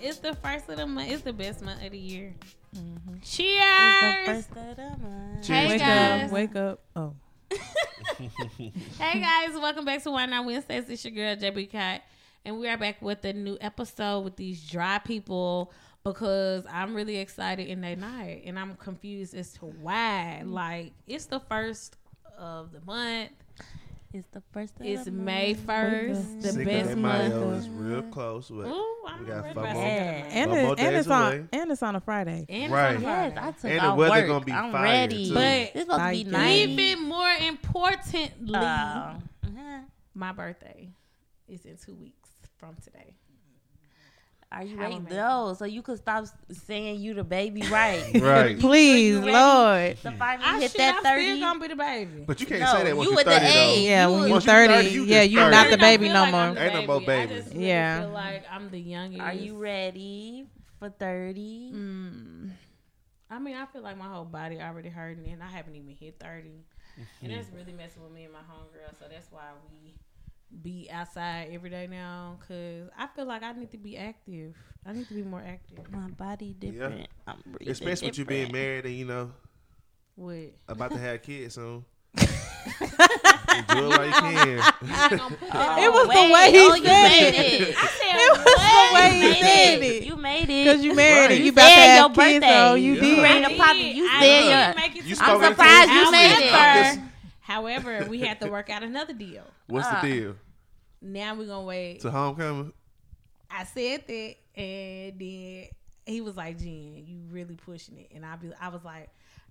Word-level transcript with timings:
It's 0.00 0.18
the 0.18 0.34
first 0.34 0.68
of 0.68 0.76
the 0.76 0.86
month. 0.86 1.10
It's 1.10 1.22
the 1.22 1.32
best 1.32 1.62
month 1.62 1.82
of 1.84 1.90
the 1.92 1.98
year. 1.98 2.34
Mm-hmm. 2.76 3.14
Cheers! 3.22 4.46
Cheers. 5.42 5.46
Hey 5.46 5.68
Wake 5.68 5.78
guys. 5.80 6.24
up, 6.26 6.30
wake 6.32 6.56
up. 6.56 6.80
Oh, 6.94 7.14
Hey 8.98 9.20
guys, 9.20 9.54
welcome 9.54 9.84
back 9.84 10.02
to 10.02 10.10
Why 10.10 10.26
Not 10.26 10.44
Wednesdays. 10.44 10.88
It's 10.90 11.04
your 11.04 11.12
girl 11.12 11.36
JB 11.36 11.70
Cat, 11.70 12.02
and 12.44 12.58
we 12.58 12.68
are 12.68 12.76
back 12.76 13.00
with 13.00 13.24
a 13.24 13.32
new 13.32 13.56
episode 13.60 14.20
with 14.20 14.36
these 14.36 14.68
dry 14.68 14.98
people 14.98 15.72
because 16.04 16.64
I'm 16.70 16.94
really 16.94 17.16
excited 17.16 17.66
in 17.68 17.80
their 17.80 17.96
night, 17.96 18.42
and 18.44 18.58
I'm 18.58 18.74
confused 18.76 19.34
as 19.34 19.52
to 19.54 19.66
why. 19.66 20.42
Like 20.44 20.92
it's 21.06 21.26
the 21.26 21.40
first 21.40 21.96
of 22.38 22.72
the 22.72 22.80
month. 22.84 23.30
It's 24.12 24.28
the 24.28 24.42
first. 24.52 24.72
Of 24.74 24.78
the 24.78 24.84
month. 24.84 24.98
It's 24.98 25.04
the 25.04 25.10
May 25.12 25.54
first, 25.54 26.42
the 26.42 26.48
Cinco 26.52 26.64
best 26.70 26.88
de 26.90 26.96
month. 26.96 27.34
Mayo. 27.34 27.48
of- 27.50 27.58
is 27.58 27.68
real 27.70 28.02
close. 28.02 28.48
But 28.50 28.66
Ooh, 28.66 28.70
I'm 28.70 28.95
We 29.20 29.26
got 29.26 29.44
not 29.44 29.54
four 29.54 29.62
worried 29.62 29.72
about 29.72 29.74
more. 29.74 29.82
Yeah. 29.84 30.12
Mayo. 30.12 30.24
and 30.30 30.50
One 30.50 30.62
more 30.62 30.74
and 30.78 30.96
it's 30.96 31.08
on 31.08 31.48
and 31.52 31.70
it's 31.72 31.82
on 31.82 31.96
a 31.96 32.00
Friday. 32.00 32.46
And 32.48 32.62
it's 32.64 32.72
Right. 32.72 32.96
on 32.96 33.02
Yes, 33.02 33.32
Friday. 33.32 33.48
I 33.48 33.50
took 33.52 33.64
And 33.70 33.80
the 33.80 33.94
weather 33.94 34.10
work. 34.14 34.26
gonna 34.26 34.44
be 34.44 34.52
I'm 34.52 34.72
fire, 34.72 34.82
ready. 34.82 35.28
too. 35.28 35.34
But 35.34 35.42
it's 35.44 35.80
supposed 35.80 36.00
to 36.04 36.10
be 36.10 36.24
nice. 36.24 36.56
Even 36.68 37.02
more 37.08 37.30
importantly, 37.48 38.54
Uh, 38.54 38.60
uh-huh. 38.60 39.78
my 40.14 40.32
birthday 40.32 40.90
is 41.48 41.64
in 41.64 41.76
two 41.76 41.94
weeks 41.94 42.30
from 42.58 42.74
today. 42.82 43.14
Are 44.52 44.62
you 44.62 44.76
Have 44.78 44.90
ready? 44.92 45.14
a. 45.14 45.16
No, 45.16 45.54
so 45.58 45.64
you 45.64 45.82
could 45.82 45.98
stop 45.98 46.24
saying 46.50 47.00
you 47.00 47.14
the 47.14 47.24
baby, 47.24 47.62
right? 47.66 48.04
Right. 48.20 48.58
Please. 48.60 49.16
Lord. 49.18 49.96
To 50.02 50.12
finally 50.12 50.44
I 50.48 50.60
hit 50.60 50.70
shit, 50.70 50.78
that 50.78 50.96
I'm 50.98 51.02
thirty. 51.02 51.22
still 51.24 51.40
gonna 51.40 51.60
be 51.60 51.68
the 51.68 51.76
baby. 51.76 52.24
But 52.26 52.40
you 52.40 52.46
can't 52.46 52.60
No, 52.60 52.66
say 52.72 52.84
that 52.84 52.96
once 52.96 53.08
you 53.10 53.14
you're 53.16 53.24
30 53.24 53.44
though. 53.44 53.74
Yeah, 53.74 54.06
when 54.06 54.28
you're 54.28 54.40
30, 54.40 54.72
30, 54.74 54.88
you 54.90 55.02
yeah, 55.04 55.20
just 55.22 55.30
you 55.32 55.38
30. 55.40 55.50
not 55.50 55.70
the 55.70 55.78
baby 55.78 56.08
no 56.08 56.20
like 56.22 56.30
more. 56.32 56.40
I'm 56.42 56.54
the 56.54 56.62
Ain't 56.64 56.74
no 56.74 56.86
more 56.86 57.02
I 57.02 57.04
baby. 57.04 57.34
just 57.34 57.52
really 57.52 57.66
Yeah. 57.66 58.00
feel 58.00 58.10
like 58.10 58.44
I'm 58.50 58.70
the 58.70 58.78
youngest. 58.80 59.22
Are 59.22 59.32
you 59.34 59.58
ready 59.58 60.46
for 60.78 60.90
thirty? 60.90 61.72
Mm. 61.74 62.50
I 63.28 63.38
mean, 63.40 63.56
I 63.56 63.66
feel 63.66 63.82
like 63.82 63.98
my 63.98 64.06
whole 64.06 64.24
body 64.24 64.60
already 64.60 64.88
hurting, 64.88 65.26
and 65.32 65.42
I 65.42 65.48
haven't 65.48 65.74
even 65.74 65.96
hit 65.98 66.16
30 66.20 66.50
and 67.22 67.32
that's 67.32 67.50
really 67.50 67.72
messing 67.72 68.02
with 68.02 68.12
me 68.12 68.24
and 68.24 68.32
my 68.32 68.38
homegirl. 68.38 68.98
So 68.98 69.04
that's 69.10 69.30
why 69.30 69.42
we 69.82 69.94
be 70.62 70.88
outside 70.90 71.48
every 71.52 71.70
day 71.70 71.86
now, 71.86 72.38
cause 72.46 72.88
I 72.98 73.06
feel 73.14 73.26
like 73.26 73.42
I 73.42 73.52
need 73.52 73.70
to 73.72 73.78
be 73.78 73.96
active. 73.96 74.54
I 74.86 74.92
need 74.92 75.08
to 75.08 75.14
be 75.14 75.22
more 75.22 75.42
active. 75.46 75.90
My 75.90 76.08
body 76.08 76.54
different. 76.58 77.08
I'm 77.26 77.36
breathing 77.46 77.72
Especially 77.72 78.08
with 78.08 78.18
you 78.18 78.24
being 78.24 78.52
married 78.52 78.84
and 78.86 78.94
you 78.94 79.04
know 79.04 79.32
What? 80.14 80.52
about 80.68 80.92
to 80.92 80.98
have 80.98 81.22
kids 81.22 81.54
soon. 81.54 81.84
Enjoy 82.16 83.88
it 83.90 83.98
while 83.98 84.06
you 84.06 84.12
can. 84.12 84.60
I'm 84.82 85.18
gonna 85.18 85.36
put 85.36 85.48
Oh, 85.54 85.82
It 85.82 85.92
was 85.92 86.08
the 86.08 86.32
way 86.32 86.50
he 86.52 86.58
oh, 86.60 86.74
you 86.74 86.84
said 86.84 87.08
made 87.08 87.34
it. 87.34 87.68
it. 87.68 87.74
I 87.78 87.86
said, 87.86 88.14
It 88.14 88.32
was 88.32 88.44
the 88.44 88.94
way 88.94 89.16
You 89.16 89.32
he 89.32 89.42
made 89.42 89.42
said 89.42 89.82
it. 89.82 89.82
it. 89.82 90.04
You 90.06 90.16
made 90.16 90.42
it. 90.50 90.64
Because 90.64 90.84
you 90.84 90.94
married 90.94 91.20
Right. 91.20 91.30
and 91.32 91.38
you 91.38 91.44
You 91.46 91.50
about 91.52 91.68
to 91.68 91.74
said 91.74 91.86
have 91.86 91.98
your 91.98 92.08
kids, 92.08 92.16
birthday. 92.44 92.56
so 92.58 92.74
you 92.74 92.92
You 92.94 93.00
did. 93.00 93.22
ready 93.22 93.44
to 93.54 93.60
pop 93.62 93.76
it. 93.76 93.96
You 93.96 94.08
I 94.10 94.20
said 94.20 94.40
your. 94.44 95.04
You 95.06 95.16
I'm 95.20 95.42
surprised 95.42 95.90
you 95.90 96.04
However- 96.04 96.10
made 96.12 96.96
it. 96.96 97.00
I'm 97.48 97.62
just- 97.64 97.84
However, 97.84 98.06
we 98.10 98.20
had 98.20 98.40
to 98.40 98.48
work 98.50 98.70
out 98.70 98.82
another 98.82 99.12
deal. 99.14 99.44
What's 99.66 99.86
Uh. 99.86 100.00
the 100.02 100.08
deal? 100.08 100.36
Now 101.02 101.34
we're 101.34 101.46
gonna 101.46 101.64
wait. 101.66 102.00
To 102.00 102.10
homecoming? 102.10 102.72
I 103.50 103.64
said 103.64 104.04
that, 104.08 104.34
and 104.56 105.18
then 105.18 105.66
he 106.06 106.20
was 106.20 106.36
like, 106.36 106.58
"Jen, 106.58 107.04
you 107.06 107.20
really 107.30 107.54
pushing 107.56 107.98
it." 107.98 108.10
And 108.14 108.24
I 108.26 108.36
be, 108.36 108.50
I 108.60 108.68
was 108.68 108.84
like, 108.84 109.08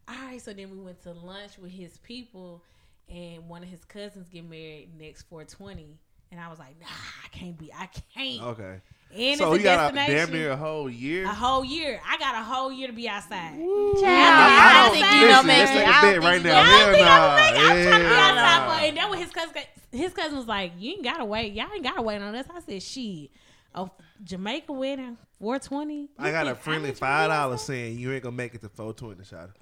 "All 0.07 0.15
right." 0.15 0.41
So 0.41 0.53
then 0.53 0.69
we 0.71 0.77
went 0.77 1.01
to 1.03 1.13
lunch 1.13 1.57
with 1.57 1.71
his 1.71 1.97
people, 1.99 2.61
and 3.07 3.47
one 3.47 3.63
of 3.63 3.69
his 3.69 3.85
cousins 3.85 4.27
get 4.29 4.43
married 4.49 4.89
next 4.99 5.23
420, 5.23 5.97
and 6.31 6.39
I 6.41 6.49
was 6.49 6.59
like, 6.59 6.79
"Nah, 6.81 6.87
I 6.87 7.27
can't 7.29 7.57
be. 7.57 7.71
I 7.73 7.85
can't." 8.13 8.41
Okay. 8.41 8.81
And 9.13 9.37
so 9.37 9.53
it's 9.53 9.55
a 9.55 9.57
you 9.59 9.63
got 9.63 9.91
a 9.91 9.95
destination. 9.95 10.31
damn 10.31 10.39
near 10.41 10.51
a 10.51 10.57
whole 10.57 10.89
year. 10.89 11.23
a 11.25 11.29
whole 11.33 11.63
year. 11.63 12.01
I 12.05 12.17
got 12.17 12.35
a 12.35 12.43
whole 12.43 12.71
year 12.71 12.87
to 12.87 12.93
be 12.93 13.07
outside. 13.07 13.53
Child, 13.55 13.63
I- 14.03 14.03
I, 14.03 14.71
I 14.71 14.83
don't 14.83 14.93
think 14.93 15.05
you 15.05 15.11
listen, 15.11 15.29
don't 15.29 15.45
make 15.47 15.57
let's 15.59 15.71
it. 15.71 15.73
take 15.75 15.85
a 15.85 15.89
I 15.89 16.01
bet 16.01 16.15
don't 16.15 16.23
right 16.23 16.33
think 16.41 16.45
you 16.45 16.51
now. 16.51 16.59
I 16.59 16.79
don't 16.79 16.93
think 16.93 17.07
I'm 17.07 17.21
Hell 17.21 17.29
gonna 17.29 17.41
it. 17.41 17.55
I'm 17.55 17.85
trying 17.85 18.01
to 18.01 18.09
be 18.09 18.15
nah. 18.15 18.19
outside 18.19 18.79
for, 18.79 18.85
and 18.85 18.97
that 18.97 19.09
was 19.09 19.19
his 19.19 19.31
cousin. 19.31 19.53
His 19.91 20.13
cousin 20.13 20.37
was 20.37 20.47
like, 20.47 20.71
"You 20.77 20.91
ain't 20.93 21.03
gotta 21.03 21.23
wait. 21.25 21.53
Y'all 21.53 21.67
ain't 21.73 21.83
gotta 21.83 22.01
wait 22.01 22.21
on 22.21 22.35
us." 22.35 22.45
I 22.53 22.59
said, 22.59 22.83
"Shit, 22.83 23.29
a 23.73 23.89
Jamaica 24.23 24.73
wedding, 24.73 25.17
420." 25.39 26.09
I 26.19 26.31
got 26.31 26.47
a 26.47 26.55
friendly 26.55 26.87
need 26.89 26.95
to 26.95 26.95
be 26.95 26.99
five 26.99 27.29
dollars 27.29 27.61
saying 27.61 27.97
you 27.97 28.11
ain't 28.11 28.23
gonna 28.23 28.35
make 28.35 28.53
it 28.53 28.61
to 28.61 28.69
four 28.69 28.91
twenty 28.93 29.23
shot. 29.23 29.51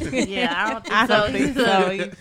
Yeah, 0.00 0.52
I 0.56 0.70
don't 0.72 0.82
think 0.84 0.94
I 0.94 1.06
so. 1.06 1.16
don't 1.20 1.32
think 1.32 1.54
so 1.56 1.64
sorry 1.64 1.98
to 1.98 2.16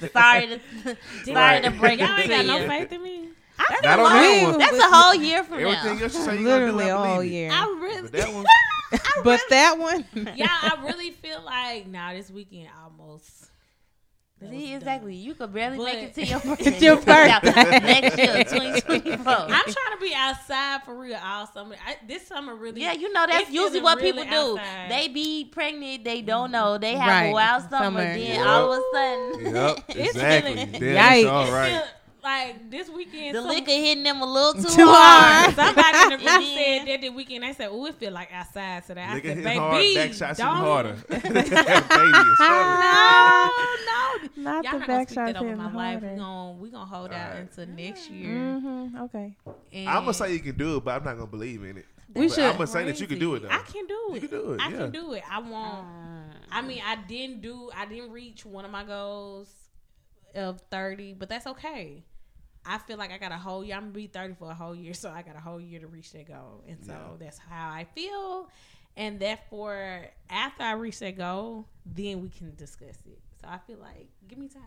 sorry 1.25 1.33
Right. 1.33 1.63
to 1.63 1.71
break 1.71 1.99
Y'all 1.99 2.17
ain't 2.19 2.29
got 2.29 2.45
no 2.45 2.67
faith 2.67 2.91
in 2.93 3.03
me. 3.03 3.24
That's 3.57 3.83
Not 3.83 3.99
a 3.99 4.01
on 4.01 4.03
long- 4.03 4.13
that 4.21 4.49
one. 4.49 4.59
That's 4.59 4.77
a 4.77 4.89
whole 4.95 5.15
year 5.15 5.43
from 5.43 5.59
Everything 5.59 5.97
now. 5.97 6.03
else 6.03 6.13
you 6.15 6.21
say 6.21 6.37
you 6.39 6.45
Literally 6.47 6.85
gonna 6.85 6.85
do, 6.85 6.89
I 6.89 6.91
all 6.91 7.15
believe 7.15 7.31
it. 7.31 7.35
year. 7.35 7.51
I 7.51 7.77
really, 7.81 8.01
But 8.03 8.11
that 8.13 8.33
one, 8.33 8.45
But 9.23 9.41
that 9.49 9.77
one, 9.77 10.05
yeah, 10.35 10.47
I 10.49 10.77
really 10.85 11.11
feel 11.23 11.41
like 11.43 11.87
now 11.87 12.13
this 12.13 12.29
weekend 12.29 12.69
almost. 12.83 13.47
that 14.41 14.49
was 14.49 14.59
See, 14.59 14.67
done. 14.67 14.75
exactly. 14.77 15.15
You 15.15 15.33
could 15.35 15.53
barely 15.53 15.77
But- 15.77 15.83
make 15.85 16.03
it 16.03 16.13
to 16.15 16.25
your 16.25 16.39
birthday. 16.41 16.79
your 16.79 16.95
birthday. 16.97 17.79
next 17.79 18.17
year, 18.17 18.43
2024. 18.43 19.17
I'm 19.33 19.47
trying 19.47 19.63
to 19.63 19.97
be 20.01 20.13
outside 20.13 20.83
for 20.83 20.93
real 20.99 21.17
all 21.23 21.47
summer. 21.47 21.75
I, 21.87 21.95
this 22.07 22.27
summer 22.27 22.53
really. 22.55 22.81
Yeah, 22.81 22.91
you 22.93 23.11
know 23.13 23.25
that's 23.25 23.43
It's 23.43 23.51
usually 23.51 23.81
what 23.81 23.99
really 24.01 24.23
people 24.25 24.55
do. 24.55 24.57
outside. 24.59 24.91
They 24.91 25.07
be 25.07 25.45
pregnant, 25.45 26.03
they 26.03 26.21
don't 26.21 26.51
know. 26.51 26.77
They 26.77 26.95
have 26.95 27.07
Right. 27.07 27.27
a 27.29 27.33
wild 27.33 27.63
summer, 27.69 27.85
Summer. 27.85 28.03
then 28.03 28.19
Yep. 28.19 28.45
all 28.45 28.73
of 28.73 28.79
a 28.79 28.83
sudden 28.93 29.55
yep, 29.55 29.83
It's 29.89 30.09
exactly. 30.15 30.55
feeling- 30.55 30.71
Damn, 30.73 30.81
Yikes. 30.81 31.19
it's 31.21 31.29
all 31.29 31.43
It's 31.43 31.51
right. 31.51 31.83
Feel- 32.25 32.47
like 32.47 32.69
this 32.71 32.89
weekend, 32.89 33.35
the 33.35 33.41
some- 33.41 33.49
liquor 33.49 33.71
hitting 33.71 34.03
them 34.03 34.21
a 34.21 34.25
little 34.25 34.53
too, 34.61 34.69
Too 34.69 34.85
hard. 34.87 35.53
hard. 35.53 35.55
Somebody 35.55 35.97
in 36.03 36.09
the 36.09 36.17
group 36.25 36.29
And 36.29 36.45
said 36.45 36.87
that 36.87 37.01
the 37.01 37.09
weekend. 37.09 37.45
I 37.45 37.51
said, 37.53 37.69
"Oh, 37.71 37.85
it 37.85 37.95
feel 37.95 38.11
like 38.11 38.31
outside 38.33 38.85
today." 38.85 39.01
I 39.03 39.21
said, 39.21 39.43
"Baby, 39.43 39.57
hard, 39.57 39.95
back 39.95 40.13
shots 40.13 40.39
don't." 40.39 40.51
even 40.57 40.65
harder. 40.65 40.93
Baby, 41.09 41.39
No, 42.39 43.49
no. 43.85 44.19
not 44.37 44.63
Y'all 44.63 44.73
the 44.73 44.79
not 44.79 44.87
back 44.87 45.09
shots 45.09 45.35
over 45.37 45.45
hitting 45.45 45.57
my 45.57 45.71
life. 45.71 46.01
We 46.01 46.07
harder. 46.07 46.17
gonna 46.21 46.51
we 46.53 46.69
gonna 46.69 46.85
hold 46.85 47.11
out 47.11 47.31
Alright. 47.31 47.49
until 47.57 47.67
next 47.75 48.09
year. 48.09 48.35
Mm-hmm. 48.35 48.97
Okay. 49.03 49.35
And 49.73 49.89
I'm 49.89 50.01
gonna 50.01 50.13
say 50.13 50.33
you 50.33 50.39
can 50.39 50.57
do 50.57 50.77
it, 50.77 50.83
but 50.83 50.91
I'm 50.95 51.03
not 51.03 51.15
gonna 51.15 51.27
believe 51.27 51.63
in 51.63 51.77
it. 51.77 51.85
We 52.13 52.27
But 52.27 52.35
should- 52.35 52.43
I'm 52.45 52.53
gonna 52.53 52.67
say 52.67 52.85
that 52.85 52.99
you 52.99 53.07
can 53.07 53.19
do 53.19 53.35
it 53.35 53.43
though. 53.43 53.49
I 53.49 53.57
can 53.59 53.85
do 53.87 54.09
it. 54.11 54.21
You 54.21 54.27
can 54.27 54.39
do 54.39 54.53
it, 54.53 54.61
I 54.61 54.69
yeah. 54.69 54.77
can 54.77 54.91
do 54.91 55.13
it. 55.13 55.23
I 55.29 55.39
won't. 55.39 55.87
I 56.51 56.61
mean, 56.61 56.81
I 56.85 56.95
didn't 57.07 57.41
do. 57.41 57.69
I 57.75 57.85
didn't 57.85 58.11
reach 58.11 58.45
one 58.45 58.63
of 58.65 58.71
my 58.71 58.83
goals 58.83 59.49
of 60.33 60.61
thirty, 60.71 61.13
but 61.13 61.27
that's 61.29 61.47
okay. 61.47 62.03
I 62.65 62.77
feel 62.79 62.97
like 62.97 63.11
I 63.11 63.17
got 63.17 63.31
a 63.31 63.37
whole 63.37 63.63
year. 63.63 63.75
I'm 63.75 63.83
gonna 63.83 63.93
be 63.93 64.07
thirty 64.07 64.33
for 64.33 64.49
a 64.49 64.53
whole 64.55 64.75
year, 64.75 64.93
so 64.93 65.09
I 65.09 65.21
got 65.21 65.35
a 65.35 65.39
whole 65.39 65.61
year 65.61 65.79
to 65.79 65.87
reach 65.87 66.11
that 66.13 66.27
goal, 66.27 66.63
and 66.67 66.83
so 66.85 66.93
Yeah. 66.93 67.17
that's 67.19 67.37
how 67.37 67.69
I 67.69 67.85
feel. 67.95 68.49
And 68.97 69.19
therefore, 69.19 70.05
after 70.29 70.63
I 70.63 70.71
reach 70.73 70.99
that 70.99 71.17
goal, 71.17 71.65
then 71.85 72.21
we 72.21 72.29
can 72.29 72.55
discuss 72.55 72.95
it. 73.05 73.19
So 73.41 73.47
I 73.49 73.57
feel 73.67 73.77
like, 73.77 74.07
give 74.27 74.37
me 74.39 74.47
time. 74.47 74.63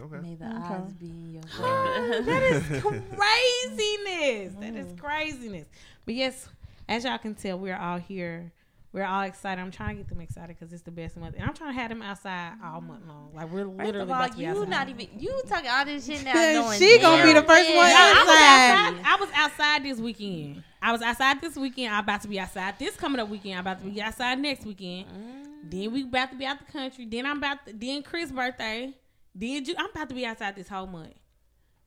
Okay. 0.00 0.16
May 0.20 0.34
the 0.34 0.46
Okay. 0.46 0.74
odds 0.74 0.92
be 0.94 1.06
in 1.06 1.30
your 1.34 1.42
favor. 1.42 2.54
is 2.54 2.82
craziness. 2.82 4.54
That 4.60 4.74
is 4.76 4.86
mm. 4.92 4.98
craziness. 4.98 5.66
But 6.04 6.14
yes, 6.14 6.48
as 6.88 7.04
y'all 7.04 7.18
can 7.18 7.34
tell, 7.34 7.58
we're 7.58 7.76
all 7.76 7.98
here. 7.98 8.52
We're 8.98 9.04
all 9.06 9.22
excited. 9.22 9.60
I'm 9.60 9.70
trying 9.70 9.94
to 9.96 10.02
get 10.02 10.08
them 10.08 10.20
excited 10.20 10.56
because 10.58 10.72
it's 10.72 10.82
the 10.82 10.90
best 10.90 11.16
month, 11.16 11.36
and 11.36 11.44
I'm 11.44 11.54
trying 11.54 11.72
to 11.72 11.80
have 11.80 11.88
them 11.88 12.02
outside 12.02 12.54
all 12.64 12.80
month 12.80 13.06
long. 13.06 13.30
Like 13.32 13.48
we're 13.52 13.64
First 13.64 13.76
literally 13.78 14.00
of 14.00 14.10
all, 14.10 14.16
about 14.16 14.32
to 14.36 14.42
you 14.42 14.48
outside. 14.48 14.68
not 14.68 14.88
even 14.88 15.08
you 15.20 15.42
talking 15.46 15.70
all 15.70 15.84
this 15.84 16.04
shit 16.04 16.24
now. 16.24 16.72
She 16.72 16.98
gonna 16.98 17.22
be 17.22 17.32
the 17.32 17.42
first 17.42 17.68
one 17.68 17.76
Yeah, 17.76 17.94
I 17.94 18.24
was 18.24 18.28
outside. 18.28 18.94
outside. 18.96 19.04
I 19.06 19.16
was 19.20 19.28
outside 19.34 19.82
this 19.84 19.98
weekend. 20.00 20.64
I 20.82 20.90
was 20.90 21.00
outside 21.02 21.40
this 21.40 21.54
weekend. 21.56 21.94
I'm 21.94 22.02
about 22.02 22.22
to 22.22 22.28
be 22.28 22.40
outside 22.40 22.76
this 22.80 22.96
coming 22.96 23.20
up 23.20 23.28
weekend. 23.28 23.54
I'm 23.54 23.60
about 23.60 23.78
to 23.84 23.88
be 23.88 24.02
outside 24.02 24.40
next 24.40 24.66
weekend. 24.66 25.06
Mm. 25.06 25.70
Then 25.70 25.92
we 25.92 26.02
about 26.02 26.32
to 26.32 26.36
be 26.36 26.44
out 26.44 26.58
the 26.58 26.72
country. 26.72 27.06
Then 27.06 27.24
I'm 27.24 27.38
about 27.38 27.66
to, 27.66 27.72
then 27.72 28.02
Chris' 28.02 28.32
birthday. 28.32 28.92
Then 29.32 29.64
Ju- 29.64 29.74
I'm 29.78 29.90
about 29.90 30.08
to 30.08 30.14
be 30.16 30.26
outside 30.26 30.56
this 30.56 30.68
whole 30.68 30.88
month. 30.88 31.14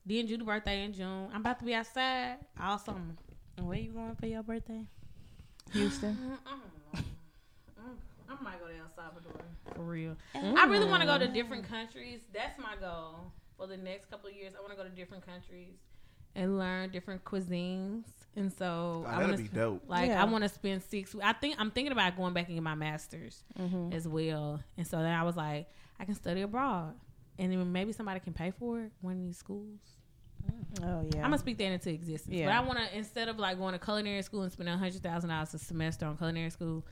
Then 0.05 0.27
Judy's 0.27 0.45
birthday 0.45 0.85
in 0.85 0.93
June. 0.93 1.27
I'm 1.33 1.41
about 1.41 1.59
to 1.59 1.65
be 1.65 1.73
outside 1.73 2.37
all 2.57 2.77
summer. 2.77 3.15
Where 3.59 3.77
you 3.77 3.91
going 3.91 4.15
for 4.15 4.27
your 4.27 4.43
birthday? 4.43 4.85
Houston. 5.73 6.17
I 8.39 8.43
might 8.43 8.59
go 8.59 8.67
to 8.67 8.73
El 8.73 8.89
Salvador 8.95 9.41
for 9.75 9.81
real. 9.83 10.15
Mm. 10.35 10.55
I 10.57 10.65
really 10.65 10.85
want 10.85 11.01
to 11.01 11.07
go 11.07 11.17
to 11.17 11.27
different 11.27 11.67
countries. 11.67 12.19
That's 12.33 12.57
my 12.59 12.75
goal 12.79 13.31
for 13.57 13.67
the 13.67 13.77
next 13.77 14.09
couple 14.09 14.29
of 14.29 14.35
years. 14.35 14.53
I 14.57 14.61
want 14.61 14.71
to 14.71 14.77
go 14.77 14.83
to 14.83 14.89
different 14.89 15.25
countries 15.25 15.73
and 16.35 16.57
learn 16.57 16.89
different 16.91 17.23
cuisines. 17.25 18.05
And 18.35 18.51
so 18.53 19.03
Oh, 19.05 19.09
I 19.09 19.17
want 19.19 19.31
to 19.33 19.37
be 19.37 19.49
to 19.49 19.53
dope. 19.55 19.83
like 19.87 20.07
Yeah. 20.09 20.21
I 20.21 20.25
want 20.25 20.43
to 20.43 20.49
spend 20.49 20.81
six. 20.83 21.13
I 21.21 21.33
think 21.33 21.55
I'm 21.59 21.71
thinking 21.71 21.91
about 21.91 22.15
going 22.15 22.33
back 22.33 22.47
and 22.47 22.55
get 22.55 22.63
my 22.63 22.75
master's 22.75 23.43
Mm-hmm. 23.59 23.91
as 23.93 24.07
well. 24.07 24.61
And 24.77 24.87
so 24.87 24.97
then 24.97 25.13
I 25.13 25.23
was 25.23 25.35
like, 25.35 25.67
I 25.99 26.05
can 26.05 26.15
study 26.15 26.41
abroad, 26.41 26.95
and 27.37 27.51
then 27.51 27.71
maybe 27.71 27.91
somebody 27.91 28.19
can 28.21 28.33
pay 28.33 28.51
for 28.51 28.79
it. 28.81 28.91
One 29.01 29.17
of 29.17 29.23
these 29.25 29.37
schools. 29.37 29.79
Mm-hmm. 30.49 30.83
Oh 30.83 31.01
yeah. 31.13 31.17
I'm 31.17 31.23
gonna 31.29 31.37
speak 31.37 31.57
that 31.59 31.65
into 31.65 31.91
existence. 31.91 32.35
But 32.39 32.49
I 32.49 32.61
want 32.61 32.79
to 32.79 32.97
instead 32.97 33.27
of 33.27 33.37
like 33.37 33.57
going 33.59 33.73
to 33.73 33.79
culinary 33.79 34.21
school 34.23 34.41
and 34.41 34.51
spending 34.51 34.75
hundred 34.77 35.03
thousand 35.03 35.29
dollars 35.29 35.53
a 35.53 35.59
semester 35.59 36.05
on 36.07 36.17
culinary 36.17 36.49
school, 36.49 36.83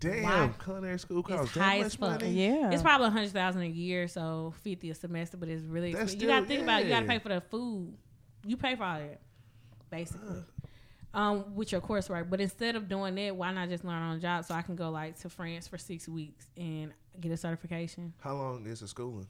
Damn, 0.00 0.22
Why? 0.22 0.50
culinary 0.62 0.98
school 0.98 1.22
costs 1.22 1.44
It's 1.46 1.52
costs 1.54 1.58
high 1.58 1.78
that 1.78 1.86
as 1.86 1.94
fuck. 1.96 2.20
money. 2.20 2.30
yeah. 2.30 2.70
it's 2.70 2.82
probably 2.82 3.08
a 3.08 3.10
hundred 3.10 3.30
thousand 3.32 3.62
a 3.62 3.66
year, 3.66 4.06
so 4.08 4.54
fifty 4.62 4.90
a 4.90 4.94
semester. 4.94 5.36
But 5.36 5.48
it's 5.48 5.64
really 5.64 5.92
That's 5.92 6.12
expensive. 6.12 6.22
you 6.22 6.28
got 6.28 6.38
to 6.40 6.44
still- 6.44 6.56
think 6.56 6.62
about 6.62 6.80
it. 6.82 6.84
you 6.84 6.90
got 6.90 7.00
to 7.00 7.06
pay 7.06 7.18
for 7.18 7.28
the 7.30 7.40
food. 7.40 7.94
You 8.46 8.56
pay 8.56 8.76
for 8.76 8.84
all 8.84 8.98
that, 9.00 9.20
basically. 9.90 10.44
um, 11.14 11.54
with 11.56 11.72
your 11.72 11.80
coursework. 11.80 12.30
But 12.30 12.40
instead 12.40 12.76
of 12.76 12.88
doing 12.88 13.14
that, 13.16 13.34
why 13.34 13.52
not 13.52 13.68
just 13.68 13.84
learn 13.84 14.00
on 14.02 14.14
the 14.16 14.20
job 14.22 14.44
so 14.44 14.54
I 14.54 14.62
can 14.62 14.76
go 14.76 14.90
like 14.90 15.18
to 15.20 15.28
France 15.28 15.66
for 15.66 15.78
six 15.78 16.08
weeks 16.08 16.46
and 16.56 16.92
get 17.20 17.32
a 17.32 17.36
certification? 17.36 18.12
How 18.20 18.34
long 18.34 18.64
is 18.66 18.80
the 18.80 18.88
schooling? 18.88 19.26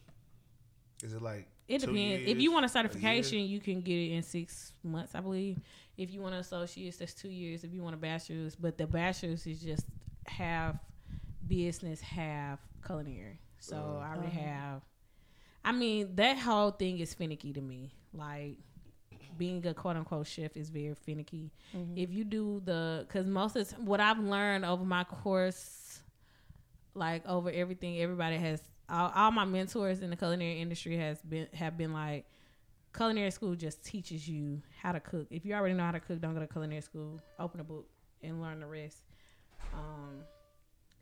Is 1.02 1.14
it 1.14 1.22
like 1.22 1.46
It 1.68 1.80
two 1.80 1.92
depends. 1.92 2.28
If 2.30 2.40
you 2.40 2.52
want 2.52 2.64
a 2.64 2.66
year? 2.66 2.72
certification, 2.72 3.38
you 3.38 3.60
can 3.60 3.80
get 3.80 3.94
it 3.94 4.12
in 4.12 4.22
six 4.22 4.72
months, 4.82 5.14
I 5.14 5.20
believe. 5.20 5.58
If 5.96 6.12
you 6.12 6.20
want 6.20 6.34
an 6.34 6.40
associate's, 6.40 6.98
that's 6.98 7.14
two 7.14 7.30
years. 7.30 7.64
If 7.64 7.72
you 7.72 7.82
want 7.82 7.94
a 7.94 7.98
bachelor's, 7.98 8.54
but 8.54 8.76
the 8.76 8.86
bachelor's 8.86 9.46
is 9.46 9.60
just 9.62 9.86
half 10.28 10.76
business, 11.46 12.00
half 12.00 12.60
culinary. 12.84 13.40
So 13.58 13.76
Oh. 13.76 13.98
I 13.98 14.14
already 14.14 14.36
oh. 14.36 14.40
have. 14.40 14.82
I 15.64 15.72
mean, 15.72 16.14
that 16.16 16.38
whole 16.38 16.70
thing 16.70 16.98
is 16.98 17.14
finicky 17.14 17.52
to 17.52 17.60
me. 17.60 17.92
Like 18.12 18.56
being 19.36 19.64
a 19.66 19.75
quote 19.75 19.96
unquote 19.96 20.26
chef 20.26 20.56
is 20.56 20.70
very 20.70 20.94
finicky. 20.94 21.52
Mm-hmm. 21.76 21.98
If 21.98 22.12
you 22.12 22.25
do 22.25 22.62
the, 22.64 23.04
because 23.06 23.26
most 23.26 23.56
of 23.56 23.70
what 23.78 24.00
I've 24.00 24.19
learned 24.19 24.64
over 24.64 24.84
my 24.84 25.04
course, 25.04 26.00
like 26.94 27.26
over 27.26 27.50
everything, 27.50 28.00
everybody 28.00 28.36
has 28.36 28.62
all, 28.88 29.12
all 29.14 29.30
my 29.30 29.44
mentors 29.44 30.00
in 30.00 30.10
the 30.10 30.16
culinary 30.16 30.60
industry 30.60 30.96
has 30.96 31.20
been 31.20 31.46
have 31.52 31.76
been 31.76 31.92
like 31.92 32.25
culinary 32.96 33.30
school 33.30 33.54
just 33.54 33.84
teaches 33.84 34.28
you 34.28 34.62
how 34.82 34.92
to 34.92 35.00
cook. 35.00 35.26
If 35.30 35.44
you 35.44 35.54
already 35.54 35.75
know 35.75 35.84
how 35.84 35.92
to 35.92 36.00
cook, 36.00 36.20
don't 36.20 36.34
go 36.34 36.40
to 36.40 36.46
culinary 36.46 36.80
school. 36.80 37.20
Open 37.38 37.60
a 37.60 37.64
book 37.64 37.86
and 38.22 38.40
learn 38.40 38.60
the 38.60 38.66
rest. 38.66 38.98
Um, 39.74 40.20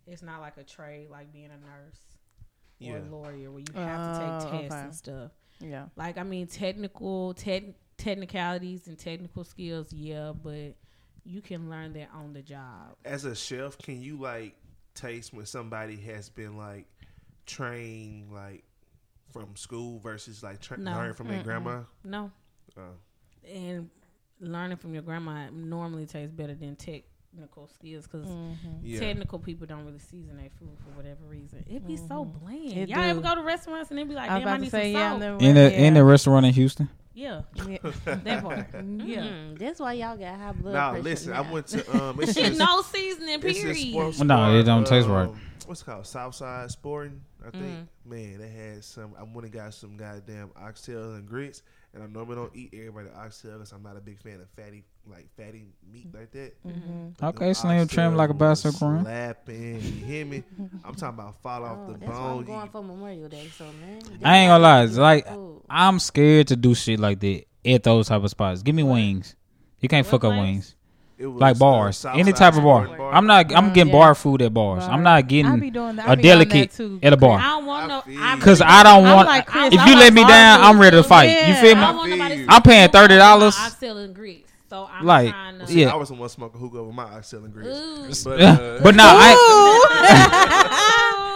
it's 0.07 0.23
not 0.23 0.41
like 0.41 0.57
a 0.57 0.65
trade 0.65 1.09
like 1.11 1.33
being 1.33 1.47
a 1.51 1.59
nurse 1.59 2.01
or 2.85 2.99
a 2.99 3.03
lawyer 3.11 3.51
where 3.51 3.61
you 3.61 3.75
have 3.75 4.15
to 4.15 4.21
take 4.21 4.29
Oh, 4.29 4.61
tests 4.61 4.75
okay. 4.75 4.85
and 4.85 4.95
stuff. 4.95 5.31
Yeah. 5.61 5.87
Like 5.97 6.19
I 6.19 6.23
mean, 6.23 6.47
technical 6.47 7.35
tech 7.35 7.65
technicalities 7.97 8.87
and 8.89 8.99
technical 8.99 9.43
skills, 9.45 9.93
yeah, 9.93 10.33
but 10.43 10.75
you 11.25 11.41
can 11.41 11.69
learn 11.71 11.93
that 11.95 12.09
on 12.15 12.33
the 12.35 12.43
job. 12.43 12.97
As 13.05 13.25
a 13.25 13.35
chef, 13.35 13.79
can 13.79 14.01
you 14.01 14.17
like 14.19 14.55
taste 14.95 15.33
when 15.35 15.47
somebody 15.47 15.97
has 15.97 16.29
been 16.29 16.57
like 16.57 16.87
trained 17.47 18.33
like 18.33 18.65
from 19.33 19.57
school 19.57 19.99
versus 19.99 20.43
like 20.43 20.61
tra- 20.61 20.79
No. 20.79 20.93
learning 20.93 21.15
from 21.15 21.29
their 21.29 21.41
Mm-mm. 21.41 21.45
grandma? 21.45 21.83
No, 22.05 22.31
Oh. 22.79 22.83
and 23.51 23.89
learning 24.41 24.77
from 24.77 24.93
your 24.93 25.03
grandma 25.03 25.49
normally 25.51 26.05
tastes 26.07 26.35
better 26.35 26.55
than 26.55 26.77
technical 27.37 27.69
skills 27.69 28.07
because 28.07 28.27
Mm-hmm. 28.27 28.69
Yeah. 28.83 29.01
technical 29.01 29.39
people 29.39 29.67
don't 29.67 29.85
really 29.85 29.99
season 29.99 30.37
their 30.37 30.49
food 30.59 30.77
for 30.83 30.91
whatever 30.97 31.19
reason. 31.29 31.65
It'd 31.69 31.87
be 31.87 31.97
so 31.97 32.25
bland. 32.25 32.73
It 32.73 32.89
Y'all 32.89 33.01
ever 33.01 33.21
go 33.21 33.35
to 33.35 33.43
restaurants 33.43 33.91
and 33.91 33.99
they 33.99 34.05
be 34.05 34.15
like, 34.15 34.29
"Damn, 34.29 34.39
I 34.39 34.43
about 34.43 34.57
to 34.57 34.63
need 34.63 34.71
say 34.71 34.93
some 34.93 35.01
yeah. 35.01 35.11
salt." 35.11 35.43
In 35.43 35.49
In 35.49 35.55
the 35.55 35.61
yeah. 35.63 35.79
in 35.87 35.95
the 35.95 36.05
restaurant 36.05 36.47
in 36.47 36.53
Houston. 36.55 36.89
yeah, 37.15 37.43
Yeah. 37.67 37.79
that 38.05 38.43
part. 38.43 38.59
yeah. 38.75 38.81
Mm, 38.81 39.59
that's 39.59 39.81
why 39.81 39.95
y'all 39.95 40.17
got 40.17 40.39
high 40.39 40.53
blood 40.53 40.75
Now 40.75 40.91
pressure. 40.91 41.03
listen, 41.05 41.33
now. 41.33 41.43
I 41.43 41.51
went 41.53 41.67
to 41.69 41.97
um. 42.03 42.21
It's 42.21 42.35
just, 42.35 42.59
no 42.59 42.83
seasoning. 42.83 43.35
it's 43.35 43.43
this 43.45 43.63
Period. 43.63 43.91
sports 43.91 44.21
No, 44.21 44.59
it 44.59 44.63
don't 44.65 44.87
taste 44.87 45.09
right. 45.09 45.29
um, 45.29 45.41
What's 45.67 45.83
it 45.83 45.87
called 45.87 46.07
Southside 46.07 46.71
Sporting? 46.71 47.21
I 47.47 47.51
think. 47.51 47.65
Mm-hmm. 47.65 48.11
Man, 48.11 48.39
they 48.39 48.49
had 48.49 48.85
some. 48.85 49.15
I 49.19 49.23
went 49.25 49.45
and 49.45 49.53
got 49.53 49.75
some 49.75 49.97
goddamn 49.97 50.51
oxtail 50.57 51.15
and 51.15 51.27
grits. 51.27 51.63
And 51.97 52.05
I 52.05 52.09
normally 52.09 52.37
don't 52.37 52.55
eat 52.55 52.75
everybody 52.75 53.09
oxtail 53.17 53.55
because 53.55 53.73
I'm 53.73 53.83
not 53.83 53.97
a 53.97 54.01
big 54.01 54.21
fan 54.21 54.35
of 54.35 54.49
fatty, 54.51 54.85
like 55.11 55.29
fatty 55.35 55.65
meat 55.91 56.09
like 56.15 56.31
that. 56.33 56.53
Mm-hmm. 56.69 57.25
Okay, 57.25 57.49
the 57.49 57.55
slim 57.55 57.89
trim 57.89 58.07
oxtail 58.09 58.19
like 58.19 58.29
a 58.31 58.33
was 58.35 58.63
bicycle 58.63 58.89
rim. 58.91 59.03
Slapping, 59.05 59.75
you 59.77 59.81
hear 60.05 60.27
me? 60.27 60.43
I'm 60.85 60.95
talking 60.95 61.19
about 61.19 61.41
fall 61.43 61.65
off 61.65 61.79
Oh, 61.89 61.93
the 61.93 61.99
that's 61.99 62.11
why 62.13 62.17
I'm 62.19 62.23
bone. 62.37 62.45
going 62.45 62.61
You- 62.65 62.71
for 62.71 62.83
Memorial 62.83 63.29
Day. 63.31 63.49
So 63.57 63.65
man, 63.81 64.03
I 64.23 64.37
ain't 64.37 64.51
gonna 64.51 64.63
lie. 64.63 64.83
It's 64.85 64.99
like 64.99 65.27
Food. 65.27 65.63
I'm 65.71 65.99
scared 65.99 66.49
to 66.49 66.57
do 66.57 66.75
shit 66.75 67.01
like 67.01 67.19
that 67.21 67.45
at 67.65 67.83
those 67.83 68.09
type 68.09 68.23
of 68.23 68.29
spots. 68.31 68.63
Give 68.63 68.75
me 68.75 68.83
wings. 68.83 69.35
You 69.81 69.89
can't 69.89 70.07
What 70.07 70.11
fuck 70.21 70.25
up 70.25 70.33
wings. 70.39 70.76
It 71.19 71.27
was, 71.27 71.41
Like 71.41 71.59
bars. 71.59 71.97
Southside 71.99 72.21
Any 72.21 72.33
type 72.33 72.55
of 72.57 72.63
bar. 72.65 72.85
Sporting 72.87 73.07
I'm 73.15 73.27
not 73.27 73.55
I'm 73.55 73.73
getting 73.73 73.93
yeah. 73.93 73.99
bar 73.99 74.15
food 74.15 74.43
at 74.43 74.53
bars. 74.53 74.85
I'm 74.85 75.03
not 75.03 75.27
getting 75.29 75.59
be 75.61 75.71
doing 75.71 75.97
that. 75.97 76.07
a 76.07 76.11
I 76.11 76.15
be 76.15 76.23
doing 76.23 76.39
that 76.39 76.49
delicate 76.51 76.71
too. 76.73 76.99
at 77.03 77.13
a 77.13 77.17
I 77.17 77.19
bar. 77.19 77.39
don't 77.41 77.65
want 77.67 77.85
I 77.85 77.89
no. 77.89 78.01
feel 78.03 78.23
I. 78.23 78.39
Cause 78.41 78.61
I 78.61 78.83
don't 78.83 79.03
want- 79.05 79.17
want 79.17 79.29
like 79.29 79.47
Chris, 79.47 79.73
if 79.75 79.81
I 79.81 79.87
you 79.89 79.95
like 79.95 80.05
let 80.05 80.13
me 80.13 80.21
down, 80.27 80.61
barbecue 80.61 80.69
I'm 80.75 80.81
ready 80.81 80.97
to 80.99 81.03
too. 81.03 81.09
fight. 81.09 81.49
You 81.49 81.55
feel 81.55 81.75
me? 81.77 81.81
don't. 81.81 82.47
I'm 82.51 82.63
paying 82.63 82.89
$30. 82.91 83.09
my 83.19 83.47
Oxtail 83.67 83.99
and 83.99 84.15
grits. 84.15 84.53
So 84.69 84.89
I'm 84.93 85.05
Like, 85.07 85.31
trying 85.31 85.59
to. 85.65 85.73
yeah. 85.73 85.89
I 85.93 85.95
was 85.95 86.09
the 86.09 86.15
one 86.17 86.29
smoking 86.29 86.61
hookah 86.61 86.83
with 86.83 86.95
my 86.95 87.05
oxtail 87.05 87.45
and 87.45 87.53
grits. 87.53 88.27
Ooh. 88.27 88.31
But, 88.31 88.41
uh, 88.43 88.81
but 88.83 88.95
no, 88.97 89.05
I 89.07 89.33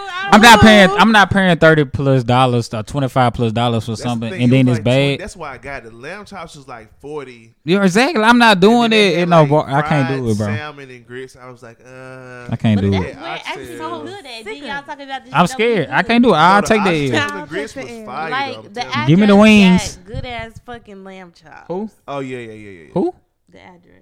I'm 0.31 0.41
not 0.41 0.61
paying 0.61 0.89
I'm 0.91 1.11
not 1.11 1.29
paying 1.31 1.57
thirty 1.57 1.85
plus 1.85 2.23
dollars 2.23 2.73
or 2.73 2.83
twenty 2.83 3.09
five 3.09 3.33
plus 3.33 3.51
dollars 3.51 3.85
for 3.85 3.91
that's 3.91 4.03
something 4.03 4.31
thing, 4.31 4.43
and 4.43 4.51
it 4.51 4.55
then 4.55 4.65
was 4.67 4.77
it's 4.79 4.85
like 4.85 4.93
20 4.93 5.17
bad. 5.17 5.19
That's 5.23 5.35
why 5.35 5.53
I 5.53 5.57
got 5.57 5.85
it. 5.85 5.89
The 5.91 5.95
lamb 5.95 6.25
chops 6.25 6.55
was 6.55 6.67
like 6.67 6.99
forty. 6.99 7.53
Yeah, 7.65 7.83
exactly. 7.83 8.23
I'm 8.23 8.37
not 8.37 8.59
doing 8.59 8.85
it 8.87 8.89
they 8.89 9.13
in 9.15 9.19
had, 9.19 9.29
no 9.29 9.43
like. 9.55 9.67
I 9.67 9.81
can't 9.81 10.07
do 10.09 10.29
it, 10.29 10.37
bro. 10.37 10.47
Salmon 10.47 10.89
and 10.89 11.07
grits. 11.07 11.35
I 11.35 11.49
was 11.49 11.61
like, 11.63 11.79
uh, 11.85 12.47
I 12.49 12.55
can't 12.57 12.79
do 12.79 12.93
it. 12.93 13.15
Actually, 13.17 13.77
so 13.77 14.03
good 14.03 14.25
at. 14.25 14.43
Then 14.45 14.55
y'all 14.57 14.83
talking 14.83 15.05
about 15.05 15.25
this. 15.25 15.33
I'm 15.33 15.45
shit 15.47 15.57
don't 15.57 15.57
scared. 15.57 15.89
I 15.89 16.03
can't 16.03 16.23
do 16.23 16.33
it. 16.33 16.37
I'll 16.37 16.61
No, 16.61 16.67
take 16.67 16.81
oxtail 16.81 17.11
that. 17.11 17.41
the 17.41 17.45
grits 17.47 17.75
was 17.75 17.85
fire. 17.85 18.29
Like 18.31 18.57
I'm 18.57 18.73
the. 18.73 19.03
Give 19.07 19.19
me 19.19 19.25
the 19.27 19.35
wings. 19.35 19.97
Good 20.05 20.25
ass 20.25 20.59
fucking 20.65 21.03
lamb 21.03 21.33
chop. 21.33 21.65
Who? 21.67 21.89
Oh 22.07 22.19
yeah, 22.19 22.37
yeah, 22.37 22.51
yeah, 22.53 22.69
yeah. 22.83 22.89
Who? 22.93 23.13
The 23.49 23.59
address. 23.61 24.00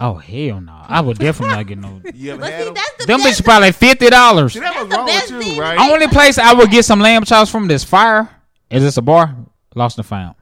Yeah. 0.00 0.06
Oh 0.08 0.14
hell 0.14 0.60
no! 0.60 0.80
I 0.86 1.00
would 1.00 1.18
definitely 1.18 1.56
not 1.56 1.66
get 1.66 1.78
no. 1.78 2.00
You 2.14 2.32
ever 2.32 2.40
But 2.42 2.50
had 2.52 2.58
see, 2.60 2.64
them? 2.66 2.74
that's 2.74 2.92
the 2.98 3.06
Them 3.06 3.20
best. 3.20 3.40
bitches 3.40 3.44
probably 3.44 3.72
fifty 3.72 4.08
dollars. 4.10 4.52
See, 4.52 4.60
that 4.60 4.78
was 4.80 4.88
the 4.88 4.96
wrong 4.96 5.06
best 5.06 5.32
with 5.32 5.44
you, 5.44 5.52
thing. 5.52 5.60
right? 5.60 5.90
Only 5.90 6.06
place 6.08 6.38
I 6.38 6.52
would 6.54 6.70
get 6.70 6.84
some 6.84 7.00
lamb 7.00 7.24
chops 7.24 7.50
from 7.50 7.66
this 7.68 7.82
fire 7.84 8.28
is 8.70 8.82
this 8.82 8.96
a 8.96 9.02
bar? 9.02 9.34
Lost 9.74 9.98
and 9.98 10.06
found. 10.06 10.34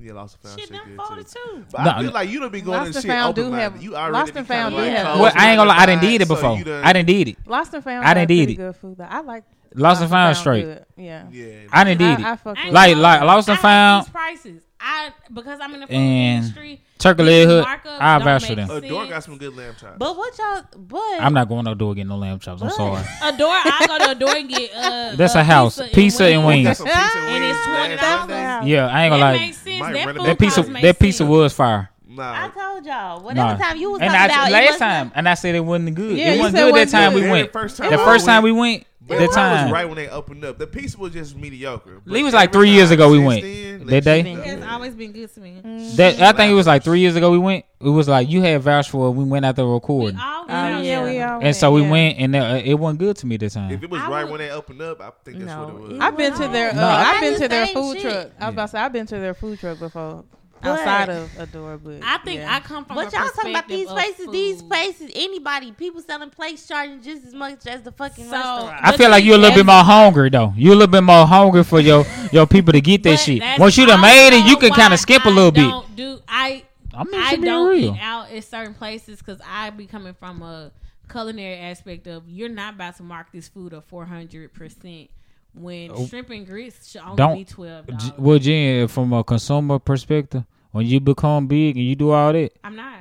Yeah, 0.00 0.12
lost 0.12 0.36
and 0.36 0.42
found 0.48 0.60
Shit, 0.60 0.68
shit 0.68 0.78
them 0.78 0.96
good 0.96 1.06
forty 1.06 1.24
too. 1.24 1.30
two. 1.56 1.64
But 1.72 1.84
No, 1.84 1.90
I 1.90 2.02
feel 2.02 2.10
like 2.12 2.30
you 2.30 2.40
don't 2.40 2.52
be 2.52 2.60
going 2.60 2.78
Lost 2.78 2.92
to 2.92 2.98
and 2.98 3.02
shit 3.04 3.10
Found 3.10 3.34
do 3.34 3.42
open 3.46 3.58
have- 3.58 3.82
You 3.82 3.96
already 3.96 4.12
Lost 4.12 4.26
and 4.28 4.34
kinda 4.46 4.48
Found 4.48 4.74
do 4.76 4.80
have- 4.82 5.20
Well, 5.20 5.32
I 5.34 5.50
ain't 5.50 5.58
gonna 5.58 5.68
lie. 5.68 5.76
I 5.78 5.86
didn't 5.86 6.02
did 6.02 6.20
it 6.22 6.28
before. 6.28 6.56
you 6.56 6.64
done- 6.64 6.84
I 6.84 6.92
didn't 6.92 7.06
did 7.08 7.28
it. 7.28 7.36
Lost 7.46 7.74
and 7.74 7.82
found. 7.84 8.04
I 8.04 8.08
got 8.10 8.14
done 8.14 8.26
did 8.28 8.36
pretty 8.38 8.52
it. 8.52 8.56
Good 8.56 8.76
food 8.76 8.96
though. 8.98 9.04
I 9.04 9.20
like 9.20 9.44
Lost 9.74 10.00
and 10.00 10.10
found 10.10 10.34
Found 10.34 10.36
straight. 10.36 10.62
good. 10.64 10.84
Yeah. 10.96 11.24
Yeah. 11.30 11.46
I 11.72 11.84
didn't 11.84 11.98
did 11.98 12.08
I, 12.08 12.12
it. 12.12 12.24
I 12.32 12.36
fuck 12.36 12.56
I 12.58 12.64
with 12.66 12.74
Like 12.74 12.92
it. 12.92 12.98
like 12.98 13.20
lost 13.22 13.48
and 13.48 13.58
I 13.58 13.60
found. 13.60 14.04
These 14.06 14.12
prices. 14.12 14.62
I 14.80 15.12
because 15.32 15.58
I'm 15.60 15.72
in 15.74 15.80
the 15.80 15.86
food 15.86 15.94
And 15.94 16.44
industry. 16.44 16.82
Turkey 16.98 17.22
leg 17.22 17.46
hood. 17.46 17.64
I'll 17.64 18.18
don't 18.18 18.24
vouch 18.26 18.46
for 18.46 18.54
them. 18.54 18.68
sense. 18.68 18.84
Adore 18.84 19.06
got 19.06 19.24
some 19.24 19.38
good 19.38 19.54
lamb 19.56 19.74
chops. 19.78 19.96
But 19.98 20.16
what 20.16 20.36
y'all? 20.38 20.62
But 20.76 20.98
I'm 21.20 21.32
not 21.34 21.48
going 21.48 21.64
no 21.64 21.74
door 21.74 21.94
getting 21.94 22.08
no 22.08 22.16
lamb 22.16 22.38
chops. 22.38 22.62
I'm 22.62 22.68
What? 22.68 22.76
sorry. 22.76 23.02
Adore. 23.34 23.48
I 23.50 23.84
go 23.88 23.98
to 23.98 24.10
Adore 24.12 24.36
and 24.36 24.48
get. 24.48 24.70
Uh, 24.74 25.14
That's 25.16 25.34
uh, 25.36 25.38
a 25.40 25.44
house. 25.44 25.80
Pizza 25.92 26.24
and 26.24 26.42
Got 26.42 26.46
wings. 26.48 26.78
some 26.78 26.86
pizza 26.86 27.18
And 27.18 27.44
it's 27.44 27.58
$20. 28.02 28.66
Yeah, 28.66 28.86
I 28.88 29.04
ain't 29.04 29.12
gonna 29.12 29.22
That 29.24 29.32
lie. 29.32 29.38
makes 29.38 29.56
sense. 29.58 29.80
That, 29.80 29.92
rent 30.06 30.10
a 30.10 30.20
food 30.20 30.26
That 30.26 30.38
pizza 30.38 30.60
cost 30.60 30.70
makes 30.70 30.82
that 30.82 30.98
pizza 30.98 31.26
was 31.26 31.52
fire. 31.52 31.90
I 32.22 32.48
told 32.48 32.84
y'all. 32.86 33.20
Whatever 33.22 33.58
Nah. 33.58 33.64
time 33.64 33.76
you 33.76 33.90
was 33.92 34.00
And 34.00 34.10
talking 34.10 34.20
I 34.22 34.24
about 34.26 34.48
it 34.48 34.52
last 34.52 34.64
wasn't- 34.64 34.78
time, 34.80 35.12
and 35.14 35.28
I 35.28 35.34
said 35.34 35.54
it 35.54 35.60
wasn't 35.60 35.94
good. 35.94 36.16
Yeah, 36.16 36.32
it 36.32 36.38
wasn't 36.38 36.56
good 36.56 36.74
that 36.74 36.88
time 36.88 37.12
good. 37.12 37.24
we 37.24 37.30
went. 37.30 37.52
The 37.52 37.58
first 37.58 37.76
time, 37.76 37.90
The 37.90 37.98
first 37.98 38.26
time 38.26 38.42
we 38.42 38.52
went, 38.52 38.84
But 39.08 39.18
that 39.18 39.22
it 39.24 39.28
was 39.28 39.70
right 39.72 39.86
when 39.86 39.94
they 39.96 40.08
opened 40.08 40.44
up. 40.44 40.58
The 40.58 40.66
pizza 40.66 40.98
was 40.98 41.12
just 41.12 41.36
mediocre. 41.36 42.00
Lee 42.06 42.24
was 42.24 42.34
like 42.34 42.52
three 42.52 42.70
years 42.70 42.90
ago 42.90 43.08
we 43.08 43.20
went. 43.20 43.42
then, 43.42 43.86
That 43.86 44.02
day? 44.02 44.22
changed 44.24 44.42
It's 44.44 44.66
always 44.66 44.94
been 44.96 45.12
good 45.12 45.32
to 45.32 45.40
me. 45.40 45.60
That 45.94 46.20
I 46.20 46.32
think 46.32 46.50
it 46.50 46.54
was 46.56 46.66
like 46.66 46.82
three 46.82 46.98
years 46.98 47.14
ago 47.14 47.30
we 47.30 47.38
went. 47.38 47.64
It 47.80 47.88
was 47.90 48.08
like 48.08 48.28
you 48.28 48.42
had 48.42 48.60
vouched 48.62 48.90
for. 48.90 49.06
it. 49.08 49.10
We 49.12 49.22
went 49.24 49.44
out 49.44 49.54
there 49.54 49.64
recording, 49.66 50.18
all 50.18 50.44
Oh 50.48 50.52
went 50.72 50.84
yeah, 50.84 51.04
we 51.04 51.20
all. 51.20 51.40
and 51.40 51.54
so 51.54 51.70
we 51.70 51.82
yeah. 51.82 51.90
went, 51.90 52.18
and 52.18 52.34
uh, 52.34 52.60
it 52.64 52.74
wasn't 52.74 52.98
good 52.98 53.16
to 53.18 53.26
me 53.26 53.36
this 53.36 53.54
time. 53.54 53.70
If 53.70 53.82
it 53.84 53.90
was 53.90 54.00
I 54.00 54.08
right 54.08 54.24
would- 54.24 54.30
when 54.32 54.40
they 54.40 54.50
opened 54.50 54.82
up, 54.82 55.00
I 55.00 55.10
think 55.24 55.38
that's 55.38 55.50
no, 55.52 55.64
what 55.66 55.68
it 55.74 55.80
was. 55.92 56.00
I've 56.00 56.16
been 56.16 56.32
to 56.32 56.48
their. 56.48 56.70
Uh, 56.70 56.74
No, 56.74 56.86
I've 56.88 57.20
been 57.20 57.32
It's 57.34 57.42
to 57.42 57.48
their 57.48 57.66
food 57.68 58.00
shit. 58.00 58.02
truck. 58.12 58.28
I 58.40 58.46
was 58.46 58.52
about 58.54 58.62
to 58.62 58.68
say 58.72 58.78
I've 58.80 58.92
been 58.92 59.06
to 59.06 59.18
their 59.20 59.34
food 59.34 59.60
truck 59.60 59.78
before. 59.78 60.24
But- 60.62 60.70
outside 60.80 61.08
of 61.10 61.38
Adore, 61.38 61.78
but 61.78 62.02
I 62.02 62.18
think 62.18 62.40
yeah. 62.40 62.54
I 62.54 62.60
come 62.60 62.84
from. 62.84 62.96
But 62.96 63.12
a 63.12 63.16
y'all 63.16 63.28
talking 63.28 63.50
about 63.50 63.68
these 63.68 63.86
of 63.88 63.94
places, 63.94 64.26
these 64.32 64.62
places, 64.62 65.10
anybody, 65.14 65.72
people 65.72 66.00
selling 66.02 66.30
plates 66.30 66.66
charging 66.66 67.02
just 67.02 67.24
as 67.26 67.34
much 67.34 67.66
as 67.66 67.82
the 67.82 67.92
fucking 67.92 68.24
So- 68.24 68.32
restaurant. 68.32 68.80
I 68.82 68.96
feel 68.96 69.10
like 69.10 69.24
you're 69.24 69.34
a 69.36 69.38
little 69.38 69.56
bit 69.56 69.66
more 69.66 69.82
hungry 69.84 70.30
though. 70.30 70.52
You're 70.56 70.72
a 70.72 70.76
little 70.76 70.92
bit 70.92 71.02
more 71.02 71.26
hungry 71.26 71.62
for 71.64 71.80
your 71.80 72.04
your 72.32 72.46
people 72.46 72.72
to 72.72 72.80
get 72.80 73.02
that 73.04 73.18
shit. 73.18 73.42
Once 73.58 73.76
you 73.76 73.86
done 73.86 74.00
made 74.00 74.36
it, 74.38 74.46
you 74.46 74.56
can 74.56 74.70
kind 74.70 74.92
of 74.94 74.98
skip 75.00 75.24
a 75.24 75.28
I 75.28 75.32
little 75.32 75.52
bit. 75.52 75.68
don't 75.68 75.96
Do 75.96 76.20
I? 76.26 76.64
I'm 76.94 77.08
I 77.14 77.36
don't 77.36 77.68
real. 77.68 77.94
eat 77.94 78.00
out 78.00 78.30
at 78.32 78.42
certain 78.44 78.72
places 78.72 79.18
because 79.18 79.40
I 79.46 79.68
be 79.70 79.86
coming 79.86 80.14
from 80.14 80.40
a 80.42 80.72
culinary 81.10 81.58
aspect 81.58 82.06
of 82.06 82.28
you're 82.28 82.48
not 82.48 82.74
about 82.74 82.96
to 82.96 83.02
mark 83.02 83.30
this 83.32 83.46
food 83.48 83.74
at 83.74 83.84
four 83.84 84.06
hundred 84.06 84.52
percent 84.54 85.10
when 85.56 85.90
Oh. 85.92 86.06
shrimp 86.06 86.30
and 86.30 86.46
grits 86.46 86.90
should 86.90 87.00
only 87.02 87.16
Don't- 87.16 87.36
be 87.38 87.44
twelve 87.44 87.86
J- 87.96 88.12
Well, 88.18 88.38
Jen, 88.38 88.88
from 88.88 89.12
a 89.12 89.24
consumer 89.24 89.78
perspective, 89.78 90.44
when 90.72 90.86
you 90.86 91.00
become 91.00 91.46
big 91.46 91.76
and 91.76 91.84
you 91.86 91.94
do 91.96 92.10
all 92.10 92.32
that, 92.32 92.52
I'm 92.62 92.76
not. 92.76 92.98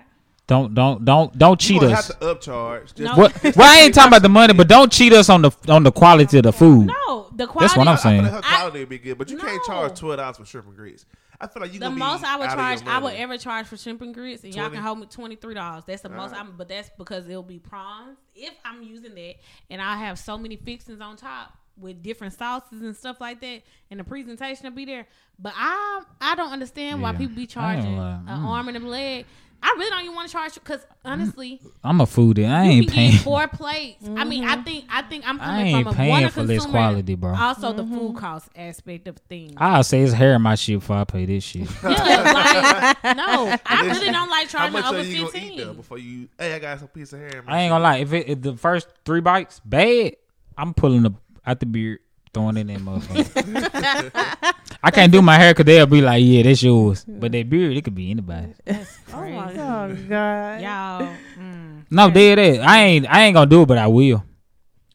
don't 0.48 0.74
don't 0.74 1.04
don't 1.04 1.38
don't 1.38 1.60
cheat 1.60 1.82
gonna 1.82 1.94
us. 1.94 2.08
have 2.08 2.20
to 2.20 2.26
upcharge. 2.50 2.96
Just 2.96 3.00
No. 3.00 3.16
What? 3.16 3.44
Well, 3.44 3.54
I 3.68 3.82
ain't 3.82 3.94
talking 3.94 4.10
about 4.10 4.22
the 4.22 4.30
money, 4.30 4.54
but 4.54 4.68
don't 4.68 4.92
cheat 4.92 5.12
us 5.14 5.30
on 5.30 5.42
the 5.42 5.52
on 5.68 5.84
the 5.84 5.92
quality 5.92 6.38
of 6.38 6.44
the 6.44 6.54
food. 6.54 6.86
No, 6.88 7.28
the 7.36 7.48
quality. 7.48 7.60
That's 7.68 7.78
what 7.78 7.88
I'm 7.88 7.98
saying. 7.98 8.22
I 8.22 8.24
feel 8.24 8.32
saying. 8.32 8.36
like 8.36 8.44
her 8.46 8.58
quality 8.58 8.80
would 8.80 8.90
be 8.90 9.00
good, 9.00 9.18
but 9.18 9.30
you 9.30 9.38
can't 9.38 9.64
charge 9.66 10.00
twelve 10.00 10.18
dollars 10.18 10.38
for 10.38 10.46
shrimp 10.46 10.68
and 10.68 10.76
grits. 10.76 11.06
I 11.42 11.48
feel 11.48 11.62
like 11.64 11.74
you 11.74 11.80
The 11.80 11.88
gonna 11.88 11.98
most 11.98 12.22
be 12.22 12.28
I 12.30 12.38
would 12.38 12.44
out 12.48 12.54
of 12.54 12.58
charge, 12.58 12.82
your 12.84 12.90
I 12.92 12.98
would 13.00 13.04
money. 13.04 13.18
ever 13.18 13.38
charge 13.38 13.66
for 13.68 13.76
shrimp 13.76 14.02
and 14.02 14.14
grits, 14.14 14.46
and 14.46 14.56
y'all 14.56 14.70
can 14.70 14.82
hold 14.82 15.00
me 15.00 15.08
twenty 15.08 15.36
three 15.36 15.54
dollars. 15.54 15.84
That's 15.86 16.02
the 16.02 16.08
most. 16.08 16.32
Alright. 16.32 16.40
I'm, 16.40 16.54
but 16.56 16.70
that's 16.70 16.90
because 16.98 17.28
it'll 17.28 17.44
be 17.44 17.60
prawns 17.60 18.18
if 18.36 18.54
I'm 18.64 18.82
using 18.84 19.14
that, 19.16 19.36
and 19.70 19.82
I 19.82 19.98
have 19.98 20.18
so 20.18 20.38
many 20.38 20.56
fixings 20.56 21.02
on 21.02 21.18
top 21.18 21.52
with 21.80 22.02
different 22.04 22.34
sauces 22.34 22.82
and 22.82 22.96
stuff 22.96 23.20
like 23.20 23.42
that, 23.42 23.62
and 23.92 24.00
the 24.00 24.04
presentation 24.04 24.64
will 24.66 24.72
be 24.72 24.86
there. 24.86 25.06
But 25.40 25.54
I, 25.56 26.04
I 26.22 26.36
don't 26.36 26.52
understand 26.52 27.02
why 27.02 27.12
Yeah. 27.12 27.18
people 27.18 27.36
be 27.36 27.48
charging 27.48 27.98
an 27.98 28.26
Mm. 28.28 28.46
arm 28.46 28.68
and 28.70 28.78
a 28.78 28.88
leg. 28.88 29.26
I 29.64 29.74
really 29.80 29.90
don't 29.90 30.04
even 30.04 30.16
want 30.16 30.28
to 30.30 30.32
charge 30.34 30.54
because 30.54 30.86
honestly, 31.04 31.60
I'm 31.84 32.00
a 32.00 32.06
foodie. 32.06 32.48
I 32.48 32.66
you 32.66 32.72
ain't 32.72 32.88
can 32.88 32.94
paying. 32.96 33.12
get 33.14 33.22
four 33.22 33.48
plates. 33.48 34.06
I 34.08 34.24
mean, 34.24 34.44
I 34.44 34.58
think 34.62 34.86
I 34.92 35.02
think 35.02 35.28
I'm 35.28 35.42
I 35.42 35.46
coming 35.46 35.66
ain't 35.66 35.86
from 35.88 35.94
a 35.94 35.98
paying 35.98 36.10
water 36.12 36.30
for 36.30 36.44
this 36.44 36.66
quality, 36.68 37.16
bro. 37.16 37.34
Also, 37.36 37.74
the 37.74 37.84
food 37.84 38.16
cost 38.16 38.48
aspect 38.56 39.08
of 39.08 39.18
things. 39.28 39.54
I'll 39.58 39.82
say 39.84 40.02
it's 40.02 40.14
hair 40.14 40.36
in 40.36 40.44
my 40.44 40.54
shit 40.54 40.80
before 40.82 40.98
I 40.98 41.04
pay 41.06 41.26
this 41.26 41.44
shit. 41.44 41.68
yeah, 41.84 42.94
like, 43.04 43.16
no, 43.18 43.58
I 43.66 43.82
really 43.88 44.12
don't 44.12 44.30
like 44.30 44.52
How 44.52 44.70
charging 44.70 44.74
much 44.74 44.86
over 44.86 44.98
are 45.00 45.02
you 45.02 45.16
gonna 45.18 45.28
eat 45.30 45.32
fifteen. 45.32 45.58
though 45.58 45.74
before 45.74 45.98
you? 45.98 46.30
Hey, 46.38 46.54
I 46.54 46.60
got 46.60 46.80
some 46.80 46.88
piece 46.90 47.12
of 47.14 47.20
hair. 47.20 47.40
In 47.40 47.46
my 47.46 47.54
I 47.54 47.62
ain't 47.62 47.72
gonna 47.72 47.84
lie. 47.84 47.98
If, 47.98 48.14
it, 48.14 48.30
if 48.30 48.42
the 48.44 48.56
first 48.58 48.88
three 49.04 49.22
bites 49.22 49.62
bad, 49.66 50.16
I'm 50.58 50.76
pulling 50.76 51.02
the 51.02 51.14
out 51.46 51.60
the 51.60 51.66
beard, 51.66 52.00
throwing 52.34 52.58
it 52.58 52.70
in 52.70 52.80
motherfucker. 52.86 54.54
I 54.84 54.92
can't 54.92 55.12
do 55.12 55.22
my 55.22 55.36
hair 55.38 55.52
because 55.54 55.66
they'll 55.66 55.86
be 55.86 56.02
like, 56.02 56.24
"Yeah, 56.24 56.44
that's 56.44 56.62
yours." 56.62 57.06
But 57.08 57.32
that 57.32 57.50
beard, 57.50 57.76
it 57.76 57.84
could 57.84 57.96
be 57.96 58.12
anybody. 58.12 58.54
That's 58.66 58.98
Oh 59.14 59.18
crazy. 59.20 59.36
my 59.36 59.52
Oh 59.54 59.96
God. 60.10 60.62
Y'all, 60.62 61.16
mm. 61.40 61.84
No, 61.90 62.10
dead 62.12 62.40
ass. 62.40 62.60
I 62.66 62.80
ain't. 62.82 63.08
I 63.10 63.22
ain't 63.24 63.34
gonna 63.36 63.50
do 63.50 63.62
it, 63.64 63.68
but 63.68 63.78
I 63.78 63.88
will. 63.88 64.24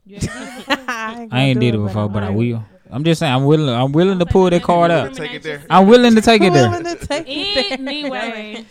You 0.07 0.17
ever 0.17 0.27
did 0.27 0.39
it 0.39 0.67
before? 0.67 0.85
I 0.89 1.29
I 1.31 1.41
ain't 1.45 1.61
did 1.61 1.75
it 1.75 1.79
before, 1.79 2.09
but 2.09 2.23
I 2.23 2.31
will. 2.31 2.65
I'm 2.93 3.05
just 3.05 3.21
saying, 3.21 3.33
I'm 3.33 3.45
willing. 3.45 3.69
I'm 3.69 3.93
willing 3.93 4.19
to 4.19 4.27
pull 4.27 4.51
that 4.51 4.63
card 4.63 4.91
up. 4.91 5.13
Take 5.13 5.35
it 5.35 5.43
there. 5.45 5.63
I'm 5.71 5.87
willing 5.87 6.15
to 6.17 6.21
take 6.21 6.43
it 6.43 6.53
there. 6.53 6.69
Willing 6.69 6.85
to 6.85 7.07
take 7.07 7.25
it 7.29 7.79
there. 7.79 7.89
anyway, 7.89 8.65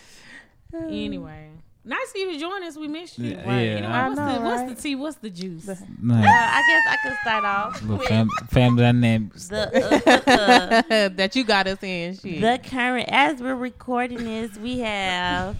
anyway. 0.90 1.49
Nice 1.82 2.10
of 2.10 2.16
you 2.16 2.32
to 2.32 2.38
join 2.38 2.62
us. 2.64 2.76
We 2.76 2.88
missed 2.88 3.18
you. 3.18 3.30
Yeah, 3.30 3.36
Right. 3.48 3.62
yeah. 3.62 3.74
You 3.76 3.80
know, 3.80 3.88
I 3.88 4.08
what's, 4.08 4.18
know, 4.20 4.34
the, 4.34 4.40
what's 4.42 4.74
the 4.74 4.82
tea? 4.88 4.94
What's 4.96 5.16
the 5.16 5.30
juice? 5.30 5.66
Uh, 5.68 5.76
I 5.80 6.62
guess 6.68 6.82
I 6.88 6.96
could 7.02 7.18
start 7.22 7.44
off 7.44 7.80
little 7.82 7.96
with 7.98 8.08
fam- 8.08 8.28
family 8.50 8.82
dynamics. 8.82 9.48
the 9.48 10.82
uh, 10.86 11.08
that 11.16 11.34
you 11.34 11.44
got 11.44 11.66
us 11.66 11.82
in. 11.82 12.16
Shit. 12.18 12.40
the 12.42 12.60
current. 12.68 13.08
As 13.10 13.40
we're 13.40 13.54
recording 13.54 14.18
this, 14.24 14.56
we 14.58 14.80
have 14.80 15.56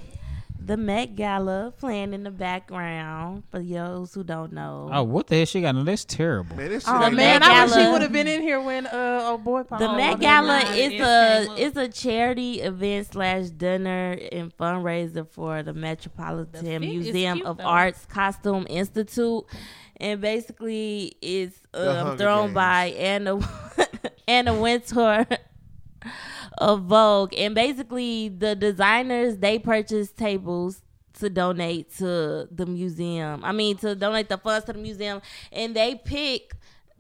the 0.70 0.76
Met 0.76 1.16
Gala 1.16 1.72
playing 1.78 2.14
in 2.14 2.22
the 2.22 2.30
background. 2.30 3.42
For 3.50 3.58
those 3.58 4.14
who 4.14 4.22
don't 4.22 4.52
know, 4.52 4.88
Oh, 4.92 5.02
what 5.02 5.26
the 5.26 5.34
hell 5.38 5.44
she 5.44 5.62
got? 5.62 5.74
No, 5.74 5.82
that's 5.82 6.04
terrible. 6.04 6.54
Man, 6.54 6.68
this 6.68 6.84
shit 6.84 6.94
oh 6.94 7.06
ain't 7.06 7.16
man, 7.16 7.40
Met 7.40 7.42
I 7.42 7.64
wish 7.64 7.74
she 7.74 7.90
would 7.90 8.02
have 8.02 8.12
been 8.12 8.28
in 8.28 8.40
here 8.40 8.60
when 8.60 8.86
uh, 8.86 9.32
a 9.34 9.36
boy. 9.36 9.64
The 9.64 9.88
oh, 9.88 9.96
Met. 9.96 10.20
Gala 10.20 10.60
is 10.72 11.00
a 11.00 11.54
is 11.58 11.76
a 11.76 11.88
charity 11.88 12.60
event 12.60 13.08
slash 13.08 13.46
dinner 13.46 14.16
and 14.30 14.56
fundraiser 14.56 15.26
for 15.26 15.64
the 15.64 15.72
The 15.72 15.80
Metropolitan 15.80 16.64
fit 16.64 16.74
is 16.74 16.80
Museum 16.80 17.38
cute, 17.38 17.48
of 17.48 17.56
though. 17.56 17.64
Arts 17.64 18.06
Costume 18.06 18.64
Institute, 18.70 19.46
and 19.96 20.20
basically 20.20 21.16
it's 21.20 21.58
um, 21.74 22.16
thrown 22.16 22.46
Games. 22.46 22.54
by 22.54 22.84
Anna 22.96 23.40
Anna 24.28 24.54
Wintour 24.54 25.26
of 26.60 26.82
Vogue, 26.82 27.34
and 27.36 27.54
basically 27.54 28.28
the 28.28 28.54
designers 28.54 29.38
they 29.38 29.58
purchase 29.58 30.12
tables 30.12 30.82
to 31.18 31.28
donate 31.28 31.96
to 31.96 32.46
the 32.50 32.66
museum. 32.66 33.44
I 33.44 33.52
mean, 33.52 33.76
to 33.78 33.94
donate 33.94 34.28
the 34.28 34.38
funds 34.38 34.66
to 34.66 34.74
the 34.74 34.78
museum, 34.78 35.20
and 35.50 35.74
they 35.74 35.96
pick 35.96 36.52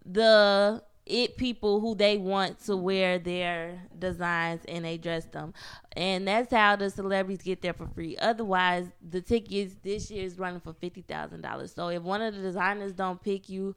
the 0.04 0.82
it 1.10 1.36
people 1.36 1.80
who 1.80 1.94
they 1.96 2.18
want 2.18 2.64
to 2.66 2.76
wear 2.76 3.18
their 3.18 3.82
designs 3.98 4.62
and 4.68 4.84
they 4.84 4.98
dress 4.98 5.26
them. 5.26 5.54
And 5.96 6.28
that's 6.28 6.52
how 6.52 6.76
the 6.76 6.90
celebrities 6.90 7.42
get 7.42 7.62
there 7.62 7.74
for 7.74 7.88
free. 7.88 8.16
Otherwise, 8.18 8.86
the 9.10 9.20
tickets 9.20 9.76
this 9.82 10.10
year 10.10 10.24
is 10.24 10.38
running 10.38 10.60
for 10.60 10.72
fifty 10.74 11.02
thousand 11.02 11.42
dollars. 11.42 11.72
So 11.74 11.88
if 11.88 12.02
one 12.02 12.22
of 12.22 12.34
the 12.34 12.42
designers 12.42 12.92
don't 12.92 13.22
pick 13.22 13.48
you 13.48 13.76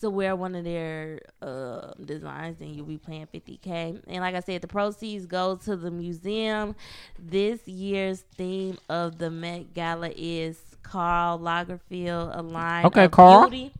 to 0.00 0.10
wear 0.10 0.36
one 0.36 0.56
of 0.56 0.64
their 0.64 1.20
uh, 1.40 1.92
designs, 2.04 2.58
then 2.58 2.74
you'll 2.74 2.86
be 2.86 2.98
paying 2.98 3.26
fifty 3.26 3.58
k. 3.58 3.96
And 4.08 4.18
like 4.20 4.34
I 4.34 4.40
said, 4.40 4.62
the 4.62 4.68
proceeds 4.68 5.26
go 5.26 5.56
to 5.56 5.76
the 5.76 5.90
museum. 5.90 6.74
This 7.18 7.66
year's 7.68 8.22
theme 8.36 8.78
of 8.88 9.18
the 9.18 9.30
Met 9.30 9.74
Gala 9.74 10.10
is 10.16 10.60
Karl 10.82 11.38
Lagerfeld, 11.38 12.36
a 12.36 12.42
line 12.42 12.84
Okay, 12.86 13.08
Karl. 13.08 13.50
beauty. 13.50 13.72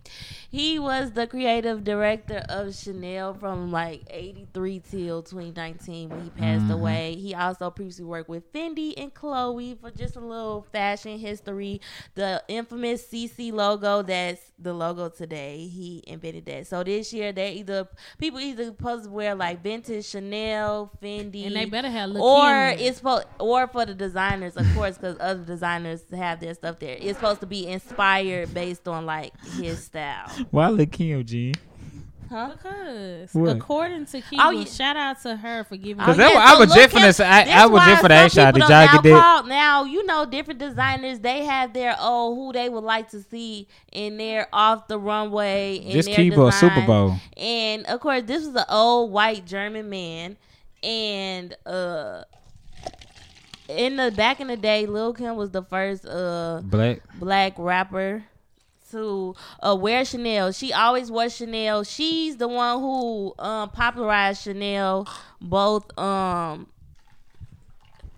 He 0.52 0.78
was 0.78 1.12
the 1.12 1.26
creative 1.26 1.82
director 1.82 2.44
of 2.50 2.74
Chanel 2.76 3.32
from 3.32 3.72
like 3.72 4.02
83 4.10 4.80
till 4.80 5.22
2019 5.22 6.10
when 6.10 6.22
he 6.24 6.28
passed 6.30 6.64
Mm-hmm. 6.64 6.70
away. 6.70 7.16
He 7.16 7.34
also 7.34 7.70
previously 7.70 8.04
worked 8.04 8.28
with 8.28 8.52
Fendi 8.52 8.92
and 8.98 9.12
Chloe 9.14 9.74
for 9.80 9.90
just 9.90 10.14
a 10.14 10.20
little 10.20 10.66
fashion 10.70 11.18
history. 11.18 11.80
The 12.14 12.44
infamous 12.48 13.06
CC 13.06 13.50
logo 13.50 14.02
that's 14.02 14.52
the 14.58 14.74
logo 14.74 15.08
today, 15.08 15.66
he 15.68 16.04
invented 16.06 16.44
that. 16.46 16.66
So 16.66 16.84
this 16.84 17.12
year, 17.14 17.32
they 17.32 17.52
either 17.54 17.88
people 18.18 18.38
either 18.38 18.66
supposed 18.66 19.04
to 19.04 19.10
wear 19.10 19.34
like 19.34 19.62
vintage 19.62 20.04
Chanel, 20.06 20.92
Fendi, 21.02 21.46
and 21.46 21.56
they 21.56 21.64
better 21.64 21.88
have 21.90 22.10
or 22.14 22.74
it's 22.78 23.00
for 23.00 23.24
or 23.40 23.66
for 23.68 23.86
the 23.86 23.94
designers, 23.94 24.56
of 24.56 24.66
course, 24.74 24.96
because 24.98 25.16
other 25.18 25.42
designers 25.42 26.02
have 26.14 26.40
their 26.40 26.52
stuff 26.54 26.78
there. 26.78 26.96
It's 27.00 27.18
supposed 27.18 27.40
to 27.40 27.46
be 27.46 27.66
inspired 27.66 28.52
based 28.54 28.86
on 28.86 29.06
like 29.06 29.32
his 29.56 29.82
style, 29.84 30.41
Why 30.50 30.68
look 30.68 30.90
Kim, 30.92 31.24
G? 31.24 31.54
huh? 32.30 32.50
Because 32.56 33.34
What? 33.34 33.56
according 33.56 34.06
to 34.06 34.20
Kiva, 34.22 34.42
Oh, 34.42 34.50
yeah. 34.50 34.64
shout 34.64 34.96
out 34.96 35.20
to 35.22 35.36
her 35.36 35.64
for 35.64 35.76
giving. 35.76 36.02
Cause 36.02 36.16
me- 36.16 36.24
that- 36.24 36.34
I 36.36 36.58
was 36.58 36.72
just 36.72 36.94
finna 36.94 37.14
say- 37.14 37.26
I- 37.26 37.62
I 37.62 37.66
was 37.66 37.82
just 37.84 38.02
finna 38.02 38.10
ask 38.10 38.36
y'all, 38.36 38.52
did 38.52 38.60
y'all 38.62 38.68
get 38.92 39.02
that? 39.02 39.22
Call, 39.22 39.42
now 39.44 39.84
you 39.84 40.06
know 40.06 40.24
different 40.24 40.58
designers. 40.58 41.18
They 41.20 41.44
have 41.44 41.74
their 41.74 41.94
oh 42.00 42.34
who 42.34 42.52
they 42.54 42.70
would 42.70 42.84
like 42.84 43.10
to 43.10 43.20
see 43.22 43.68
in 43.92 44.16
their 44.16 44.46
off 44.52 44.88
the 44.88 44.98
runway. 44.98 45.76
In 45.76 45.92
This 45.92 46.06
their 46.06 46.14
Kiva 46.16 46.46
a 46.46 46.52
Super. 46.52 46.80
Bowl. 46.86 47.16
And 47.36 47.84
of 47.86 48.00
course, 48.00 48.22
this 48.24 48.46
was 48.46 48.54
an 48.54 48.64
old 48.70 49.12
white 49.12 49.44
German 49.44 49.90
man, 49.90 50.36
and 50.82 51.54
uh. 51.66 52.22
In 53.68 53.96
the 53.96 54.10
back 54.10 54.40
in 54.40 54.48
the 54.48 54.56
day, 54.56 54.84
Lil 54.86 55.14
Kim 55.14 55.36
was 55.36 55.50
the 55.50 55.62
first 55.62 56.04
uh 56.04 56.60
Black. 56.62 57.00
black 57.18 57.54
rapper 57.56 58.24
to 58.92 59.34
uh, 59.60 59.76
wear 59.78 60.04
Chanel. 60.04 60.52
She 60.52 60.72
always 60.72 61.10
wore 61.10 61.28
Chanel. 61.28 61.84
She's 61.84 62.36
the 62.36 62.48
one 62.48 62.80
who 62.80 63.34
um, 63.38 63.70
popularized 63.70 64.42
Chanel, 64.42 65.08
both 65.40 65.98
um, 65.98 66.68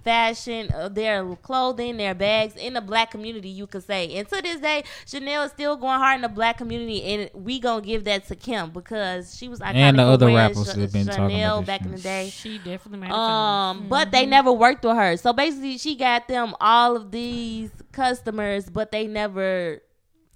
fashion, 0.04 0.71
uh, 0.73 0.88
their 0.88 1.25
clothing, 1.37 1.97
their 1.97 2.14
bags 2.14 2.54
in 2.57 2.75
the 2.75 2.81
black 2.81 3.11
community. 3.11 3.49
You 3.49 3.66
could 3.66 3.83
say, 3.83 4.14
and 4.14 4.28
to 4.28 4.43
this 4.43 4.61
day, 4.61 4.85
Chanel 5.07 5.45
is 5.45 5.52
still 5.52 5.76
going 5.76 5.99
hard 5.99 6.16
in 6.16 6.23
the 6.23 6.28
black 6.28 6.59
community, 6.59 7.02
and 7.02 7.31
we 7.33 7.59
gonna 7.59 7.81
give 7.81 8.04
that 8.04 8.28
to 8.28 8.37
Kim 8.37 8.71
because 8.71 9.37
she 9.37 9.49
was 9.49 9.61
iconic 9.61 9.75
And 9.76 9.99
the 9.99 10.02
other 10.02 10.26
wearing 10.26 10.37
rappers 10.37 10.64
Ch- 10.64 10.75
that 10.75 10.81
have 10.81 10.93
been 10.93 11.07
talking 11.07 11.31
Chanel 11.31 11.59
about 11.59 11.66
this 11.66 11.66
back 11.66 11.87
in 11.87 11.90
the 11.93 12.00
day. 12.00 12.28
she 12.31 12.59
definitely 12.59 12.99
made 12.99 13.11
a 13.11 13.14
Um, 13.14 13.87
but 13.88 14.12
they 14.12 14.26
never 14.26 14.52
worked 14.52 14.85
with 14.85 14.97
her. 14.97 15.16
So 15.16 15.33
basically, 15.33 15.78
she 15.78 15.97
got 15.97 16.28
them 16.28 16.54
all 16.61 16.97
of 16.97 17.11
these 17.11 17.71
customers, 17.93 18.69
but 18.69 18.93
they 18.93 19.07
never 19.07 19.81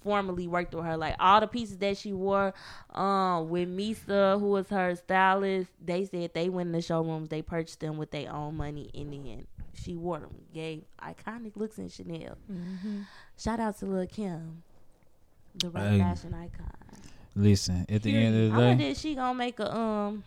formally 0.09 0.47
worked 0.49 0.75
with 0.75 0.87
her. 0.87 0.97
Like 0.97 1.17
all 1.21 1.41
the 1.41 1.47
pieces 1.47 1.77
that 1.79 1.99
she 1.99 2.15
wore, 2.15 2.55
um, 2.95 3.51
with 3.51 3.69
Misa, 3.69 4.41
who 4.41 4.49
was 4.49 4.69
her 4.71 4.95
stylist, 4.97 5.71
they 5.85 6.07
said 6.07 6.33
they 6.33 6.49
went 6.49 6.69
in 6.69 6.73
the 6.73 6.81
showrooms, 6.81 7.29
they 7.29 7.43
purchased 7.43 7.81
them 7.81 7.99
with 7.99 8.11
their 8.11 8.33
own 8.33 8.57
money. 8.57 8.89
In 8.95 9.11
the 9.11 9.33
end, 9.33 9.47
she 9.75 9.97
wore 9.97 10.19
them, 10.21 10.35
gave 10.55 10.85
iconic 11.03 11.57
looks 11.57 11.77
in 11.79 11.89
Chanel. 11.91 12.39
Shout 13.39 13.61
out 13.61 13.79
to 13.81 13.85
Lil 13.87 14.07
Kim, 14.07 14.63
the 15.57 15.69
rap 15.69 15.91
Hey. 15.91 15.99
fashion 15.99 16.33
icon. 16.35 16.73
Listen, 17.37 17.85
at 17.89 18.03
the 18.03 18.17
I 18.17 18.21
end 18.23 18.37
of 18.37 18.53
the 18.53 18.59
wonder 18.59 18.85
day, 18.85 18.91
if 18.93 18.99
she 18.99 19.15
gonna 19.15 19.35
make 19.35 19.61
a 19.61 19.77
um 19.77 20.25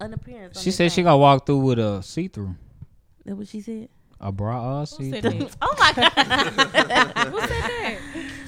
an 0.00 0.14
appearance. 0.14 0.58
she 0.60 0.66
this 0.66 0.76
said 0.76 0.90
she 0.92 0.96
thing. 0.96 1.04
gonna 1.04 1.18
walk 1.18 1.44
through 1.46 1.58
with 1.58 1.78
a 1.80 2.00
see 2.02 2.28
through, 2.28 2.54
That 3.24 3.34
what 3.36 3.48
she 3.48 3.60
said. 3.60 3.88
A 4.22 4.32
bra 4.32 4.80
or 4.80 4.86
see 4.86 5.10
said 5.10 5.22
through. 5.22 5.38
that? 5.38 5.56
oh 5.60 5.74
my 5.78 5.92
god. 5.92 7.26
Who 7.28 7.40
said 7.40 7.48
that? 7.48 7.98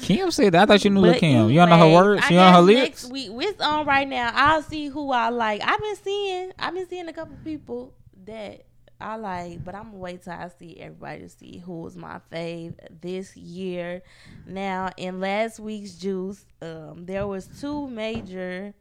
Kim 0.00 0.30
said 0.30 0.52
that. 0.52 0.62
I 0.62 0.66
thought 0.66 0.84
you 0.84 0.90
knew 0.90 1.00
But 1.00 1.10
Lil 1.10 1.18
Kim. 1.18 1.50
You 1.50 1.56
don't 1.56 1.68
know 1.68 1.78
her 1.78 1.92
words. 1.92 2.30
You 2.30 2.36
don't 2.36 2.52
know 2.52 2.60
her 2.62 2.66
guess 2.66 2.66
lyrics. 2.66 3.02
Next 3.04 3.12
week, 3.12 3.30
it's 3.48 3.60
on 3.60 3.86
right 3.86 4.08
now. 4.08 4.30
I'll 4.32 4.62
see 4.62 4.86
who 4.86 5.10
I 5.10 5.30
like. 5.30 5.60
I've 5.64 5.80
been 5.80 5.96
seeing, 5.96 6.52
I've 6.58 6.74
been 6.74 6.88
seeing 6.88 7.08
a 7.08 7.12
couple 7.12 7.36
people 7.44 7.94
that 8.24 8.64
I 9.00 9.16
like, 9.16 9.64
but 9.64 9.74
I'm 9.74 9.86
gonna 9.86 9.98
wait 9.98 10.22
till 10.22 10.32
I 10.32 10.48
see 10.58 10.78
everybody 10.78 11.22
to 11.22 11.28
see 11.28 11.58
who 11.58 11.80
was 11.82 11.96
my 11.96 12.20
fave 12.32 12.74
this 13.00 13.36
year. 13.36 14.02
Now, 14.46 14.90
in 14.96 15.20
last 15.20 15.58
week's 15.58 15.94
juice, 15.94 16.44
um, 16.62 17.04
there 17.04 17.26
was 17.26 17.46
two 17.60 17.88
major 17.88 18.74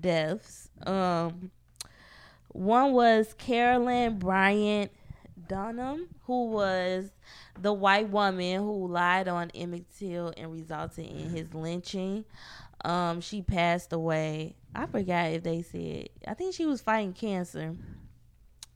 deaths. 0.00 0.70
Um, 0.86 1.50
one 2.48 2.92
was 2.92 3.34
Carolyn 3.34 4.18
Bryant 4.18 4.92
Dunham, 5.50 6.06
who 6.26 6.46
was 6.50 7.10
the 7.60 7.72
white 7.72 8.08
woman 8.08 8.60
who 8.60 8.86
lied 8.86 9.26
on 9.26 9.50
Emmett 9.52 9.84
Till 9.98 10.32
and 10.36 10.52
resulted 10.52 11.06
in 11.06 11.28
his 11.30 11.52
lynching. 11.52 12.24
Um, 12.84 13.20
she 13.20 13.42
passed 13.42 13.92
away. 13.92 14.54
I 14.76 14.86
forgot 14.86 15.32
if 15.32 15.42
they 15.42 15.62
said. 15.62 16.10
I 16.26 16.34
think 16.34 16.54
she 16.54 16.66
was 16.66 16.80
fighting 16.80 17.12
cancer. 17.14 17.74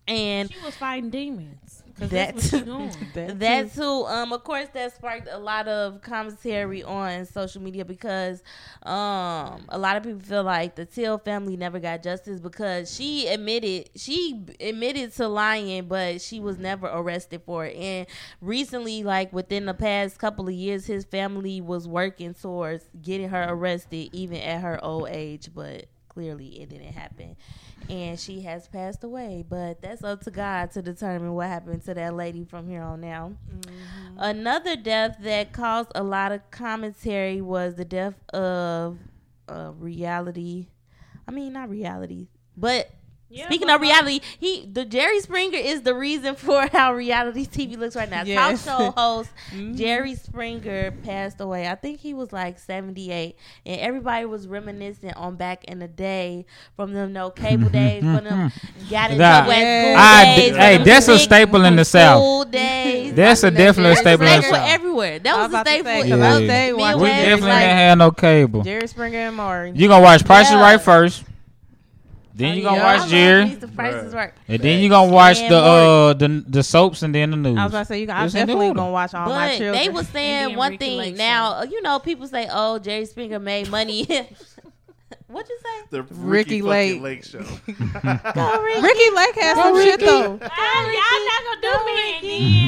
And 0.07 0.51
She 0.51 0.59
was 0.59 0.77
fighting 0.77 1.11
demons. 1.11 1.83
Cause 1.99 2.11
That 2.11 2.35
that's 2.35 2.37
what 2.37 2.45
she 2.45 2.61
doing. 2.61 3.09
That 3.15 3.39
that 3.39 3.73
too. 3.73 3.75
too 3.75 4.05
um 4.07 4.33
of 4.33 4.43
course 4.43 4.69
that 4.75 4.95
sparked 4.95 5.29
a 5.31 5.39
lot 5.39 5.69
of 5.69 6.03
commentary 6.03 6.83
on 6.83 7.25
social 7.27 7.63
media 7.63 7.85
because 7.85 8.43
um 8.83 9.65
a 9.69 9.79
lot 9.79 9.97
of 9.97 10.03
people 10.03 10.21
feel 10.21 10.43
like 10.43 10.75
the 10.75 10.85
Till 10.85 11.19
family 11.19 11.57
never 11.57 11.79
got 11.79 12.03
justice 12.03 12.41
because 12.41 12.93
she 12.93 13.29
admitted 13.29 13.91
she 13.97 14.45
admitted 14.61 15.13
to 15.15 15.29
lying 15.29 15.87
but 15.87 16.21
she 16.21 16.41
was 16.41 16.59
never 16.59 16.87
arrested 16.89 17.43
for 17.47 17.65
it 17.67 17.77
and 17.77 18.07
recently 18.41 19.03
like 19.05 19.33
within 19.33 19.65
the 19.67 19.75
past 19.75 20.19
couple 20.19 20.49
of 20.49 20.55
years 20.55 20.87
his 20.87 21.05
family 21.05 21.61
was 21.61 21.87
working 21.87 22.35
towards 22.35 22.85
getting 23.03 23.29
her 23.29 23.47
arrested 23.49 24.11
even 24.13 24.39
at 24.39 24.61
her 24.61 24.83
old 24.85 25.09
age 25.11 25.49
but 25.55 25.87
clearly 26.09 26.61
it 26.61 26.69
didn't 26.69 26.93
happen 26.93 27.37
and 27.89 28.19
she 28.19 28.41
has 28.43 28.67
passed 28.69 29.05
away. 29.05 29.45
But 29.49 29.81
that's 29.81 30.03
up 30.05 30.23
to 30.25 30.31
God 30.31 30.71
to 30.73 30.83
determine 30.83 31.35
what 31.35 31.49
happened 31.49 31.85
to 31.85 31.95
that 31.95 32.15
lady 32.15 32.45
from 32.45 32.69
here 32.69 32.83
on 32.83 33.01
now. 33.01 33.33
Another 34.17 34.77
death 34.77 35.19
that 35.21 35.53
caused 35.53 35.93
a 35.95 36.03
lot 36.03 36.33
of 36.33 36.51
commentary 36.51 37.41
was 37.41 37.75
the 37.75 37.85
death 37.85 38.15
of 38.31 38.99
uh, 39.49 39.73
reality. 39.79 40.69
I 41.27 41.31
mean, 41.31 41.53
not 41.53 41.71
reality, 41.71 42.29
but. 42.57 42.91
Yeah, 43.35 43.47
Speaking 43.47 43.69
of 43.69 43.81
reality, 43.81 44.21
he 44.39 44.65
the 44.73 44.85
Jerry 44.85 45.19
Springer 45.21 45.59
is 45.59 45.83
the 45.83 45.93
reason 45.95 46.37
for 46.37 46.67
how 46.73 46.95
reality 46.95 47.45
TV 47.47 47.77
looks 47.77 47.97
right 47.97 48.09
now. 48.09 48.23
Yes. 48.23 48.65
Talk 48.65 48.79
show 48.79 48.91
host 48.93 49.31
Mhm. 49.53 49.77
Jerry 49.77 50.15
Springer 50.15 50.93
passed 51.03 51.41
away. 51.41 51.67
I 51.69 51.75
think 51.75 51.99
he 52.01 52.15
was 52.15 52.33
like 52.33 52.59
78. 52.61 53.37
And 53.67 53.81
everybody 53.81 54.25
was 54.27 54.47
reminiscing 54.47 55.13
on 55.15 55.35
back 55.37 55.65
in 55.65 55.81
the 55.81 55.89
day 55.89 56.47
from 56.77 56.93
them 56.93 57.13
no 57.13 57.31
cable 57.31 57.69
days, 57.71 58.03
from 58.03 58.23
them 58.25 58.53
got 58.89 59.11
in 59.11 59.19
Nah. 59.19 59.45
trouble 59.45 59.53
at 59.53 59.83
school 59.83 59.97
I- 59.97 60.37
days. 60.37 60.57
hey, 60.57 60.77
that's 60.79 61.09
a 61.09 61.19
staple 61.19 61.65
in 61.65 61.75
the 61.77 61.85
South. 61.85 62.51
days. 62.53 63.15
That's 63.15 63.43
a 63.43 63.51
definitely 63.51 63.93
a 63.93 63.95
That's 63.95 64.01
a 64.01 64.03
staple 64.03 64.27
in 64.27 64.41
the 64.43 64.49
South. 64.49 64.69
everywhere. 64.69 65.19
That 65.19 65.37
was 65.37 65.51
was 65.53 65.61
a 65.61 65.65
staple. 65.69 65.85
say, 65.91 66.03
'cause 66.09 66.21
I 66.21 66.31
in 66.39 66.47
stayed 66.47 66.71
the 66.71 66.77
watching 66.77 67.01
We 67.01 67.09
definitely 67.09 67.49
like- 67.49 67.61
didn't 67.61 67.77
have 67.79 67.99
no 67.99 68.11
cable. 68.13 68.63
Jerry 68.63 68.87
Springer 68.87 69.19
and 69.19 69.37
Maury. 69.37 69.73
You 69.75 69.89
gonna 69.89 70.03
watch 70.05 70.25
Price 70.25 70.49
is 70.51 70.55
Right 70.55 70.81
first. 70.81 71.25
Then 72.37 72.57
you 72.57 72.63
Oh, 72.63 72.65
gonna 72.65 72.77
yeah. 72.79 72.85
Watch 72.85 73.01
love 73.01 73.09
Jerry, 73.11 73.45
these, 73.45 73.59
The 73.61 73.69
prices 73.69 74.13
work. 74.15 74.35
and 74.49 74.61
then 74.61 74.81
you 74.81 74.89
gonna 74.89 75.13
watch 75.13 75.39
And 75.39 75.53
the 75.53 75.57
uh 75.59 76.13
the 76.15 76.45
the 76.49 76.63
soaps 76.65 77.03
and 77.03 77.15
then 77.15 77.31
the 77.31 77.37
news. 77.37 77.57
I 77.59 77.65
was 77.65 77.73
about 77.73 77.79
to 77.81 77.85
say, 77.87 78.03
you. 78.03 78.11
I 78.11 78.25
It's 78.25 78.35
in 78.35 78.41
definitely 78.47 78.75
gonna 78.75 78.91
watch 78.91 79.15
all 79.15 79.29
my 79.29 79.49
But 79.51 79.57
children. 79.59 79.73
they 79.75 79.89
were 79.97 80.03
saying 80.05 80.57
one 80.57 80.77
thing. 80.77 81.15
Now, 81.17 81.61
uh, 81.61 81.67
you 81.71 81.81
know, 81.83 81.99
people 82.01 82.27
say, 82.27 82.49
"Oh, 82.51 82.79
Jerry 82.81 83.07
Springer 83.07 83.39
made 83.39 83.71
money." 83.71 84.05
What'd 85.29 85.49
you 85.49 85.59
say? 85.63 85.87
The 85.91 86.03
Ricki 86.03 86.61
Ricki, 86.61 86.63
Lake. 86.63 87.01
Lake. 87.01 87.03
Lake 87.03 87.25
show. 87.25 87.39
Go, 87.39 88.63
Ricki. 88.63 88.81
Ricki 88.83 89.11
Lake 89.15 89.35
has 89.37 89.57
some 89.57 89.83
shit 89.83 90.01
though. 90.01 90.23
y'all 90.33 90.39
not 90.41 91.41
gonna 91.45 91.61
do 91.63 91.87
me. 91.87 92.15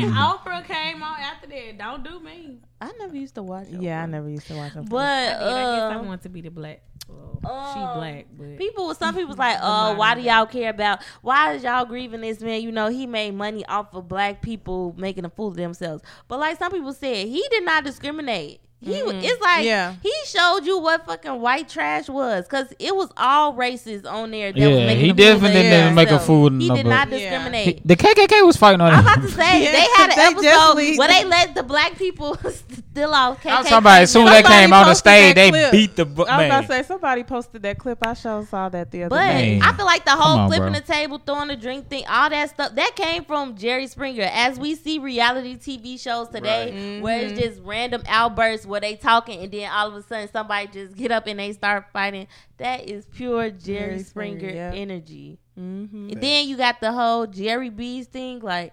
And 0.03 0.13
then 0.13 0.15
Oprah 0.17 0.65
came 0.65 1.03
on 1.03 1.19
after 1.21 1.47
that. 1.49 1.79
Don't 1.79 2.03
do 2.05 2.19
me. 2.21 2.59
I 2.81 2.93
never 2.99 3.17
used 3.17 3.35
to 3.37 3.43
watch. 3.43 3.67
Yeah, 3.71 4.03
I 4.03 4.07
never 4.07 4.29
used 4.29 4.47
to 4.49 4.55
watch 4.55 4.75
them. 4.75 4.85
But 4.87 5.01
I, 5.05 5.39
did. 5.39 5.43
I 5.43 5.77
guess 5.77 5.83
I 5.83 5.95
uh, 5.97 6.03
want 6.03 6.23
to 6.23 6.29
be 6.29 6.41
the 6.41 6.51
black. 6.51 6.83
Well, 7.09 7.41
um, 7.45 7.75
she 7.75 7.99
black, 7.99 8.27
but 8.37 8.59
people, 8.59 8.95
some 8.95 9.15
people's 9.15 9.39
like, 9.39 9.59
"Oh, 9.63 9.95
why 9.95 10.15
do 10.15 10.21
y'all 10.21 10.47
care 10.47 10.71
about? 10.71 11.03
Why 11.23 11.53
is 11.53 11.63
y'all 11.63 11.85
grieving 11.85 12.21
this 12.21 12.41
man? 12.41 12.63
You 12.63 12.73
know, 12.73 12.89
he 12.89 13.07
made 13.07 13.35
money 13.35 13.65
off 13.67 13.95
of 13.95 14.09
black 14.09 14.43
people 14.43 14.95
making 14.97 15.25
a 15.25 15.31
fool 15.31 15.49
of 15.49 15.57
themselves." 15.57 16.03
But 16.29 16.41
like 16.41 16.59
some 16.59 16.73
people 16.73 16.93
said, 16.93 17.29
he 17.29 17.47
did 17.51 17.65
not 17.65 17.85
discriminate. 17.85 18.61
He 18.79 19.03
was 19.03 19.15
mm-hmm. 19.15 19.25
it's 19.25 19.41
like 19.43 19.65
Yeah. 19.65 19.95
he 20.03 20.13
showed 20.27 20.61
you 20.67 20.79
what 20.79 21.07
fucking 21.07 21.41
white 21.41 21.67
trash 21.69 22.09
was 22.11 22.45
because 22.45 22.73
it 22.79 22.95
was 22.95 23.11
all 23.17 23.55
races 23.55 24.05
on 24.05 24.31
there. 24.31 24.53
That 24.53 24.59
Yeah, 24.59 24.87
making 24.87 25.05
he 25.05 25.11
a 25.11 25.11
fool 25.11 25.11
of 25.11 25.17
definitely 25.17 25.63
didn't 25.63 25.71
themselves. 25.71 25.97
make 25.97 26.11
a 26.11 26.19
fool 26.19 26.47
of 26.49 26.53
He 26.53 26.59
did 26.61 26.69
nobody. 26.69 26.89
not 26.89 27.09
Yeah. 27.09 27.17
discriminate. 27.19 27.89
The 27.89 27.97
KKK 27.97 28.43
was 28.47 28.57
fighting 28.59 28.83
on 28.83 28.93
I'm 28.93 29.01
about 29.01 29.23
to 29.23 29.29
say 29.31 29.65
Yeah, 29.65 29.73
they 29.79 29.81
had 29.97 30.11
an 30.11 30.17
they 30.17 30.23
episode 30.25 30.43
definitely- 30.43 30.99
where 30.99 31.09
they 31.09 31.25
let 31.25 31.55
the 31.55 31.63
black 31.63 31.97
people 31.97 32.37
still 32.37 33.15
off 33.15 33.43
KKK. 33.43 33.69
Somebody, 33.69 34.03
as 34.03 34.11
soon 34.13 34.29
as 34.29 34.35
they 34.35 34.43
came 34.49 34.73
on 34.75 34.87
the 34.87 34.95
stage, 34.95 35.35
they 35.35 35.49
clip. 35.51 35.73
beat 35.73 35.97
the 35.97 36.05
bu- 36.05 36.25
I 36.25 36.37
was 36.37 36.47
about 36.47 36.61
to 36.61 36.67
say 36.69 36.83
somebody 36.83 37.25
posted 37.25 37.63
that 37.63 37.79
clip. 37.79 37.99
I 38.07 38.13
sure 38.15 38.45
saw 38.45 38.69
that 38.69 38.91
the 38.91 39.05
other 39.05 39.11
But 39.11 39.27
day. 39.27 39.59
Man. 39.59 39.63
I 39.63 39.73
feel 39.75 39.87
like 39.87 40.05
the 40.05 40.11
whole 40.13 40.41
on, 40.41 40.49
flipping 40.49 40.73
bro. 40.73 40.81
the 40.81 40.87
table, 40.87 41.19
throwing 41.25 41.49
the 41.49 41.57
drink 41.57 41.89
thing, 41.89 42.05
all 42.09 42.29
that 42.31 42.51
stuff, 42.51 42.75
that 42.75 42.93
came 42.95 43.25
from 43.25 43.57
Jerry 43.57 43.87
Springer. 43.87 44.29
As 44.33 44.59
we 44.59 44.75
see 44.75 44.99
reality 44.99 45.57
TV 45.57 45.99
shows 45.99 46.29
today, 46.29 46.95
Right. 46.97 47.03
where 47.03 47.21
it's 47.21 47.33
mm-hmm. 47.33 47.41
just 47.43 47.61
random 47.65 48.03
outbursts 48.07 48.66
where 48.67 48.81
they 48.81 48.97
talking 48.97 49.43
and 49.43 49.53
then 49.53 49.71
all 49.71 49.89
of 49.89 49.95
a 49.95 50.03
sudden 50.03 50.29
somebody 50.31 50.69
just 50.69 50.97
get 50.97 51.11
up 51.11 51.27
and 51.27 51.39
they 51.39 51.53
start 51.53 51.87
fighting. 51.93 52.27
That 52.59 52.89
is 52.89 53.07
pure 53.07 53.51
Jerry, 53.51 53.59
Jerry 53.59 54.03
Springer, 54.03 54.39
Springer, 54.39 54.55
yeah. 54.55 54.73
energy. 54.75 55.39
Mm-hmm. 55.59 56.11
And 56.11 56.23
then 56.23 56.49
you 56.49 56.57
got 56.57 56.81
the 56.81 56.93
whole 56.93 57.27
Jerry 57.27 57.71
Beads 57.71 58.09
thing, 58.09 58.41
like 58.41 58.73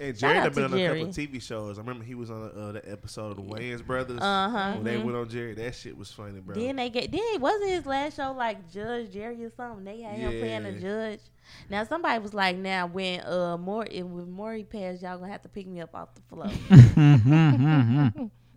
And 0.00 0.16
Jerry 0.16 0.34
had 0.36 0.54
been 0.54 0.62
to 0.62 0.68
on 0.70 0.74
a 0.74 0.76
Jerry. 0.76 1.00
couple 1.00 1.14
TV 1.14 1.42
shows. 1.42 1.78
I 1.78 1.80
remember 1.80 2.04
he 2.04 2.14
was 2.14 2.30
on 2.30 2.50
uh, 2.56 2.72
the 2.72 2.90
episode 2.90 3.32
of 3.32 3.36
the 3.36 3.42
Wayans 3.42 3.84
Brothers. 3.84 4.20
Uh-huh. 4.20 4.72
When 4.74 4.84
they 4.84 4.96
went 4.98 5.16
on 5.16 5.28
Jerry, 5.28 5.54
that 5.54 5.74
shit 5.74 5.96
was 5.96 6.12
funny, 6.12 6.38
bro. 6.40 6.54
Then 6.54 6.76
they 6.76 6.88
get 6.88 7.10
then 7.10 7.40
wasn't 7.40 7.70
his 7.70 7.86
last 7.86 8.16
show 8.16 8.32
like 8.32 8.70
Judge 8.72 9.10
Jerry 9.10 9.42
or 9.44 9.50
something? 9.56 9.84
They 9.84 10.02
had 10.02 10.18
him 10.18 10.30
playing 10.38 10.66
a 10.66 10.72
judge. 10.78 11.20
Now 11.68 11.82
somebody 11.84 12.20
was 12.20 12.32
like, 12.32 12.56
now 12.56 12.86
when 12.86 13.20
uh 13.20 13.56
more 13.58 13.84
if 13.90 14.04
when 14.04 14.30
Maury 14.30 14.62
passed, 14.62 15.02
y'all 15.02 15.18
gonna 15.18 15.32
have 15.32 15.42
to 15.42 15.48
pick 15.48 15.66
me 15.66 15.80
up 15.80 15.94
off 15.94 16.10
the 16.14 16.22
floor. 16.28 16.50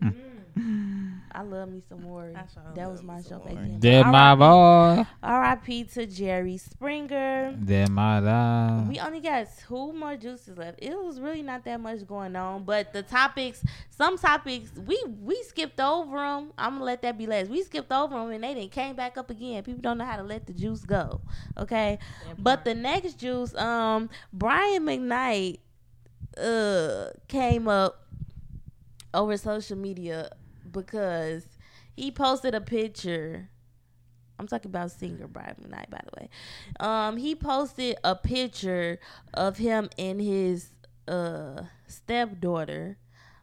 I 0.56 1.42
love 1.42 1.68
me 1.68 1.82
some 1.88 2.04
Maury. 2.04 2.34
That 2.76 2.90
was 2.90 3.02
my 3.02 3.20
show 3.20 3.40
back 3.40 3.54
then. 3.54 3.80
That 3.80 4.06
my 4.06 4.36
boy. 4.36 5.04
R.I.P. 5.22 5.84
to 5.84 6.06
Jerry 6.06 6.58
Springer. 6.58 7.56
That 7.58 7.90
my 7.90 8.20
dog. 8.20 8.88
We 8.88 9.00
only 9.00 9.20
got 9.20 9.48
two 9.66 9.92
more 9.92 10.16
juices 10.16 10.56
left. 10.56 10.78
It 10.80 10.96
was 10.96 11.20
really 11.20 11.42
not 11.42 11.64
that 11.64 11.80
much 11.80 12.06
going 12.06 12.36
on, 12.36 12.62
but 12.62 12.92
the 12.92 13.02
topics, 13.02 13.64
some 13.90 14.16
topics, 14.16 14.70
we 14.86 15.02
we 15.22 15.42
skipped 15.42 15.80
over 15.80 16.18
them. 16.18 16.52
I'm 16.56 16.74
gonna 16.74 16.84
let 16.84 17.02
that 17.02 17.18
be 17.18 17.26
last. 17.26 17.50
We 17.50 17.62
skipped 17.62 17.90
over 17.90 18.14
them 18.14 18.30
and 18.30 18.44
they 18.44 18.54
didn't 18.54 18.70
came 18.70 18.94
back 18.94 19.18
up 19.18 19.30
again. 19.30 19.64
People 19.64 19.82
don't 19.82 19.98
know 19.98 20.04
how 20.04 20.16
to 20.16 20.22
let 20.22 20.46
the 20.46 20.52
juice 20.52 20.84
go. 20.84 21.20
Okay, 21.58 21.98
but 22.38 22.64
the 22.64 22.74
next 22.74 23.14
juice, 23.14 23.54
um, 23.56 24.08
Brian 24.32 24.86
McKnight, 24.86 25.58
uh, 26.38 27.10
came 27.26 27.66
up 27.66 28.04
over 29.12 29.36
social 29.36 29.76
media 29.76 30.30
because 30.74 31.46
he 31.96 32.10
posted 32.10 32.54
a 32.54 32.60
picture. 32.60 33.48
I'm 34.38 34.48
talking 34.48 34.70
about 34.70 34.90
singer 34.90 35.28
Brian 35.28 35.54
McKnight, 35.62 35.90
by 35.90 36.00
the 36.04 36.20
way. 36.20 36.28
Um, 36.80 37.16
he 37.16 37.34
posted 37.34 37.96
a 38.04 38.16
picture 38.16 38.98
of 39.32 39.56
him 39.56 39.88
and 39.96 40.20
his 40.20 40.70
uh 41.08 41.62
stepdaughter. 41.86 42.98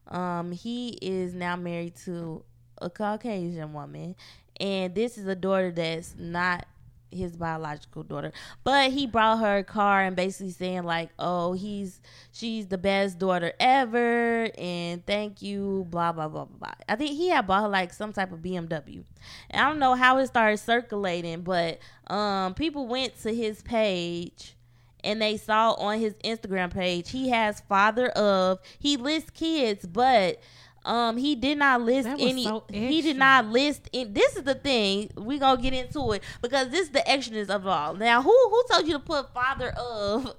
Um, 0.08 0.52
he 0.52 0.90
is 1.02 1.34
now 1.34 1.56
married 1.56 1.96
to 2.06 2.44
a 2.80 2.90
Caucasian 2.90 3.74
woman, 3.74 4.16
and 4.60 4.94
this 4.94 5.18
is 5.18 5.26
a 5.28 5.36
daughter 5.36 5.72
that's 5.72 6.16
not 6.18 6.66
his 7.12 7.36
biological 7.36 8.04
daughter. 8.04 8.32
But 8.64 8.92
he 8.92 9.08
brought 9.08 9.40
her 9.40 9.58
a 9.58 9.64
car 9.64 10.04
and 10.04 10.16
basically 10.16 10.52
saying 10.52 10.84
like, 10.84 11.10
"Oh, 11.20 11.54
he's 11.54 12.02
she's 12.32 12.68
the 12.68 12.78
best 12.78 13.20
daughter 13.20 13.54
ever, 13.60 14.50
and 14.58 15.06
thank 15.06 15.42
you." 15.42 15.88
Blah 15.90 16.12
blah 16.12 16.28
blah 16.28 16.46
blah. 16.46 16.58
blah. 16.58 16.74
I 16.88 16.96
think 16.96 17.12
he 17.12 17.30
had 17.30 17.48
bought 17.48 17.64
her 17.64 17.70
like 17.70 17.94
some 17.94 18.14
type 18.14 18.32
of 18.32 18.40
BMW. 18.40 19.04
And 19.50 19.62
I 19.62 19.70
don't 19.70 19.80
know 19.80 19.96
how 19.96 20.18
it 20.18 20.28
started 20.28 20.58
circulating, 20.58 21.42
but 21.42 21.80
um, 22.08 22.54
people 22.54 22.88
went 22.88 23.22
to 23.22 23.34
his 23.34 23.62
page 23.62 24.56
and 25.04 25.22
they 25.22 25.38
saw 25.38 25.72
on 25.74 26.00
his 26.00 26.14
Instagram 26.24 26.72
page 26.72 27.10
he 27.10 27.30
has 27.30 27.62
father 27.62 28.10
of. 28.10 28.60
He 28.80 28.98
lists 28.98 29.32
kids, 29.32 29.86
but 29.86 30.40
um 30.86 31.18
he 31.18 31.36
did 31.36 31.58
not 31.60 31.82
list 31.82 32.08
That 32.08 32.18
was 32.20 32.32
any. 32.32 32.44
so 32.44 32.64
he 32.72 33.02
did 33.02 33.18
not 33.18 33.46
list. 33.48 33.88
In, 33.92 34.14
this 34.14 34.36
is 34.36 34.44
the 34.44 34.56
thing 34.56 35.10
we 35.16 35.38
gonna 35.40 35.62
get 35.62 35.74
into 35.74 36.12
it 36.14 36.24
because 36.42 36.70
this 36.70 36.82
is 36.88 36.90
the 36.90 37.00
extraness 37.08 37.50
of 37.50 37.66
it 37.66 37.70
all. 37.70 37.94
Now, 37.96 38.22
who 38.22 38.32
who 38.50 38.64
told 38.72 38.88
you 38.88 38.94
to 38.94 39.00
put 39.00 39.34
father 39.34 39.70
of 39.70 40.36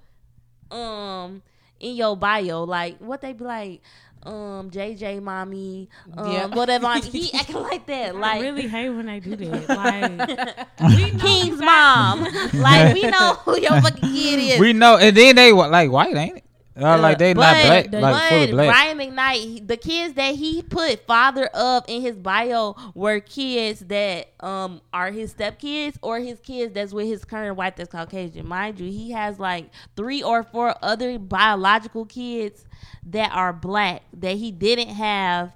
um 0.70 1.42
in 1.80 1.94
your 1.96 2.16
bio? 2.16 2.64
Like 2.64 2.98
what 2.98 3.20
they 3.20 3.32
be 3.32 3.44
like. 3.44 3.82
Um, 4.24 4.70
JJ, 4.70 5.20
mommy, 5.20 5.88
um, 6.16 6.30
Yeah. 6.30 6.46
whatever. 6.46 6.86
I 6.86 7.00
mean, 7.00 7.10
he 7.10 7.32
acting 7.34 7.56
like 7.56 7.86
that. 7.86 8.14
Like 8.14 8.24
I 8.24 8.34
Like 8.36 8.42
really 8.42 8.68
hate 8.68 8.88
when 8.90 9.06
they 9.06 9.18
do 9.18 9.34
that. 9.34 9.68
Like 9.68 10.68
we 10.96 11.10
King's 11.18 11.58
mom. 11.60 12.20
like 12.54 12.94
we 12.94 13.02
know 13.02 13.34
who 13.44 13.58
your 13.58 13.80
fucking 13.80 14.08
kid 14.14 14.38
is. 14.38 14.60
We 14.60 14.74
know, 14.74 14.96
and 14.96 15.16
then 15.16 15.34
they 15.34 15.50
like 15.50 15.90
white, 15.90 16.14
ain't 16.14 16.36
it? 16.36 16.44
Uh, 16.74 16.98
like 16.98 17.18
they 17.18 17.34
not 17.34 17.62
black, 17.62 17.90
but 17.90 18.00
like 18.00 18.28
fully 18.30 18.46
black. 18.46 18.68
Brian 18.68 18.98
McKnight, 18.98 19.68
the 19.68 19.76
kids 19.76 20.14
that 20.14 20.34
he 20.34 20.62
put 20.62 21.06
father 21.06 21.46
of 21.48 21.84
in 21.86 22.00
his 22.00 22.16
bio 22.16 22.74
were 22.94 23.20
kids 23.20 23.80
that 23.80 24.32
um 24.40 24.80
are 24.92 25.10
his 25.10 25.34
stepkids 25.34 25.96
or 26.00 26.18
his 26.18 26.38
kids 26.40 26.72
that's 26.72 26.94
with 26.94 27.06
his 27.06 27.24
current 27.26 27.56
wife 27.56 27.76
that's 27.76 27.90
Caucasian. 27.90 28.48
Mind 28.48 28.80
you, 28.80 28.90
he 28.90 29.10
has 29.10 29.38
like 29.38 29.70
three 29.96 30.22
or 30.22 30.42
four 30.42 30.74
other 30.82 31.18
biological 31.18 32.06
kids 32.06 32.64
that 33.06 33.30
are 33.32 33.52
black 33.52 34.02
that 34.14 34.36
he 34.36 34.50
didn't 34.50 34.94
have 34.94 35.52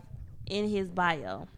in 0.46 0.68
his 0.68 0.90
bio. 0.90 1.48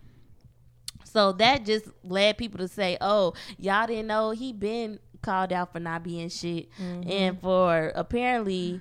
So 1.05 1.33
that 1.33 1.65
just 1.65 1.87
led 2.05 2.39
people 2.39 2.59
to 2.59 2.69
say, 2.69 2.97
"Oh, 3.01 3.35
y'all 3.59 3.89
didn't 3.89 4.07
know 4.07 4.31
he 4.31 4.53
been 4.53 5.01
called 5.21 5.53
out 5.53 5.73
for 5.73 5.81
not 5.81 6.05
being 6.05 6.29
shit, 6.29 6.69
and 6.79 7.41
for 7.41 7.91
apparently 7.97 8.81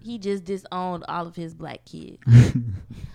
he 0.00 0.18
just 0.18 0.44
disowned 0.44 1.04
all 1.08 1.26
of 1.26 1.36
his 1.36 1.54
black 1.54 1.84
kids. 1.84 2.18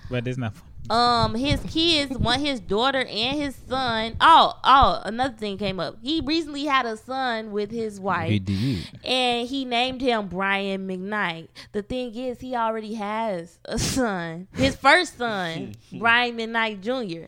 But 0.09 0.27
it's 0.27 0.37
not 0.37 0.53
fun. 0.55 0.67
Um, 0.89 1.35
his 1.35 1.61
kids, 1.69 2.17
one 2.17 2.41
his 2.41 2.59
daughter 2.59 2.99
and 3.05 3.39
his 3.39 3.55
son. 3.69 4.17
Oh, 4.19 4.53
oh, 4.61 5.01
another 5.05 5.33
thing 5.37 5.57
came 5.57 5.79
up. 5.79 5.95
He 6.01 6.19
recently 6.19 6.65
had 6.65 6.85
a 6.85 6.97
son 6.97 7.53
with 7.53 7.71
his 7.71 7.97
wife 7.97 8.29
He 8.29 8.39
did. 8.39 8.89
and 9.05 9.47
he 9.47 9.63
named 9.63 10.01
him 10.01 10.27
Brian 10.27 10.85
McKnight. 10.89 11.47
The 11.71 11.81
thing 11.81 12.13
is, 12.13 12.41
he 12.41 12.57
already 12.57 12.95
has 12.95 13.57
a 13.63 13.79
son, 13.79 14.49
his 14.53 14.75
first 14.75 15.17
son, 15.17 15.75
Brian 15.93 16.35
McKnight 16.37 16.81
Jr. 16.81 17.27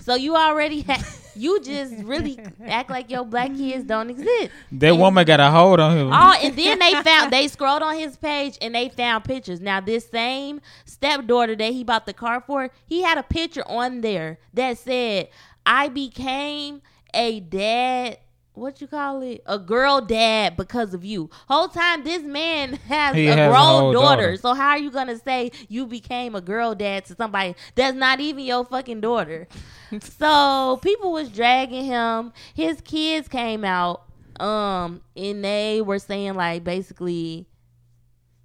So 0.00 0.14
you 0.14 0.34
already 0.34 0.80
have, 0.82 1.30
you 1.34 1.60
just 1.60 1.94
really 2.04 2.38
act 2.66 2.90
like 2.90 3.10
your 3.10 3.24
black 3.24 3.54
kids 3.54 3.84
don't 3.84 4.10
exist. 4.10 4.50
That 4.72 4.96
woman 4.96 5.24
got 5.26 5.40
a 5.40 5.50
hold 5.50 5.80
on 5.80 5.96
him. 5.96 6.10
Oh, 6.12 6.34
and 6.42 6.56
then 6.56 6.78
they 6.78 6.92
found 7.02 7.32
they 7.32 7.48
scrolled 7.48 7.82
on 7.82 7.98
his 7.98 8.16
page 8.16 8.56
and 8.62 8.74
they 8.74 8.88
found 8.88 9.24
pictures. 9.24 9.60
Now 9.60 9.80
this 9.80 10.08
same 10.08 10.60
stepdaughter 10.84 11.56
that 11.56 11.72
he 11.72 11.84
bought 11.84 12.06
the 12.06 12.14
car 12.14 12.40
for, 12.40 12.70
he 12.86 13.02
had 13.02 13.18
a 13.18 13.22
picture 13.22 13.64
on 13.66 14.00
there 14.00 14.38
that 14.54 14.78
said, 14.78 15.28
"I 15.66 15.88
became 15.88 16.80
a 17.12 17.40
dad." 17.40 18.18
What 18.54 18.80
you 18.80 18.86
call 18.86 19.20
it? 19.22 19.42
A 19.46 19.58
girl 19.58 20.00
dad 20.00 20.56
because 20.56 20.94
of 20.94 21.04
you. 21.04 21.28
Whole 21.48 21.66
time 21.66 22.04
this 22.04 22.22
man 22.22 22.74
has 22.88 23.16
He 23.16 23.26
a 23.26 23.34
has 23.34 23.50
grown 23.50 23.92
daughter. 23.92 24.22
daughter. 24.32 24.36
So 24.36 24.54
how 24.54 24.70
are 24.70 24.78
you 24.78 24.92
gonna 24.92 25.18
say 25.18 25.50
you 25.68 25.86
became 25.86 26.36
a 26.36 26.40
girl 26.40 26.74
dad 26.74 27.04
to 27.06 27.16
somebody 27.16 27.56
that's 27.74 27.96
not 27.96 28.20
even 28.20 28.44
your 28.44 28.64
fucking 28.64 29.00
daughter? 29.00 29.48
so 30.00 30.78
people 30.82 31.10
was 31.12 31.30
dragging 31.30 31.84
him. 31.84 32.32
His 32.54 32.80
kids 32.80 33.26
came 33.26 33.64
out, 33.64 34.04
um, 34.38 35.00
and 35.16 35.44
they 35.44 35.82
were 35.82 35.98
saying 35.98 36.34
like 36.34 36.62
basically 36.62 37.48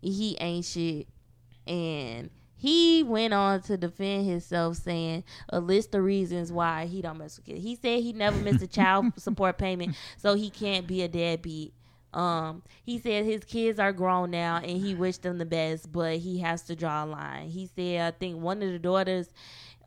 he 0.02 0.36
ain't 0.42 0.66
shit, 0.66 1.08
and 1.68 2.32
he 2.60 3.04
went 3.04 3.34
on 3.34 3.62
to 3.64 3.78
defend 3.78 4.28
himself, 4.28 4.76
saying 4.76 5.24
a 5.48 5.62
list 5.62 5.96
of 5.96 6.04
reasons 6.04 6.52
why 6.52 6.88
he 6.88 7.02
don't 7.02 7.18
mess 7.18 7.38
with 7.38 7.46
kids. 7.46 7.64
He 7.64 7.76
said 7.76 8.02
he 8.02 8.12
never 8.12 8.38
missed 8.38 8.62
a 8.62 8.68
child 8.68 9.14
support 9.18 9.58
payment, 9.58 9.96
so 10.18 10.34
he 10.34 10.50
can't 10.50 10.86
be 10.86 11.02
a 11.02 11.08
deadbeat. 11.08 11.74
Um, 12.14 12.64
he 12.84 13.00
said 13.00 13.24
his 13.24 13.46
kids 13.46 13.80
are 13.80 13.94
grown 13.94 14.32
now 14.32 14.58
and 14.58 14.78
he 14.78 14.94
wished 14.94 15.22
them 15.22 15.38
the 15.38 15.46
best, 15.46 15.90
but 15.90 16.18
he 16.18 16.40
has 16.40 16.64
to 16.64 16.76
draw 16.76 17.06
a 17.06 17.06
line. 17.06 17.48
He 17.48 17.68
said 17.68 18.14
I 18.14 18.18
think 18.18 18.42
one 18.42 18.62
of 18.62 18.72
the 18.74 18.80
daughters, 18.80 19.30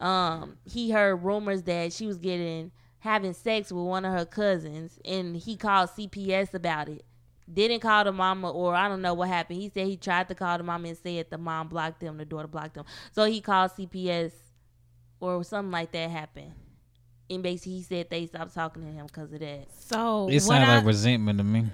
um, 0.01 0.57
he 0.65 0.91
heard 0.91 1.17
rumors 1.17 1.65
that 1.65 1.93
she 1.93 2.07
was 2.07 2.17
getting 2.17 2.71
having 3.01 3.35
sex 3.35 3.71
with 3.71 3.85
one 3.85 4.05
of 4.07 4.13
her 4.13 4.25
cousins 4.25 4.99
and 5.05 5.37
he 5.37 5.57
called 5.57 5.91
CPS 5.91 6.55
about 6.55 6.89
it. 6.89 7.05
Didn't 7.53 7.81
call 7.81 8.05
the 8.05 8.13
mama 8.13 8.51
or 8.51 8.75
I 8.75 8.89
don't 8.89 9.03
know 9.03 9.15
what 9.15 9.29
happened. 9.29 9.61
He 9.61 9.69
said 9.69 9.87
he 9.87 9.97
tried 9.97 10.29
to 10.29 10.35
call 10.35 10.59
the 10.59 10.65
mama 10.65 10.89
and 10.89 10.97
said 10.99 11.27
the 11.31 11.39
mom 11.39 11.69
blocked 11.69 12.01
them, 12.01 12.17
the 12.17 12.25
daughter 12.25 12.47
blocked 12.49 12.75
them. 12.75 12.85
So 13.13 13.25
he 13.25 13.41
called 13.41 13.73
CPS 13.73 14.33
or 15.21 15.43
something 15.45 15.71
like 15.73 15.93
that 15.93 16.11
happened. 16.11 16.53
And 17.31 17.43
basically 17.43 17.73
he 17.77 17.83
said 17.83 18.11
they 18.11 18.27
stopped 18.27 18.55
talking 18.55 18.83
to 18.83 18.89
him 18.89 19.07
because 19.07 19.33
of 19.33 19.41
that. 19.41 19.67
So 19.79 20.29
It 20.29 20.35
what 20.35 20.43
sounds 20.43 20.69
I, 20.69 20.77
like 20.77 20.87
resentment 20.87 21.39
to 21.39 21.45
me. 21.45 21.65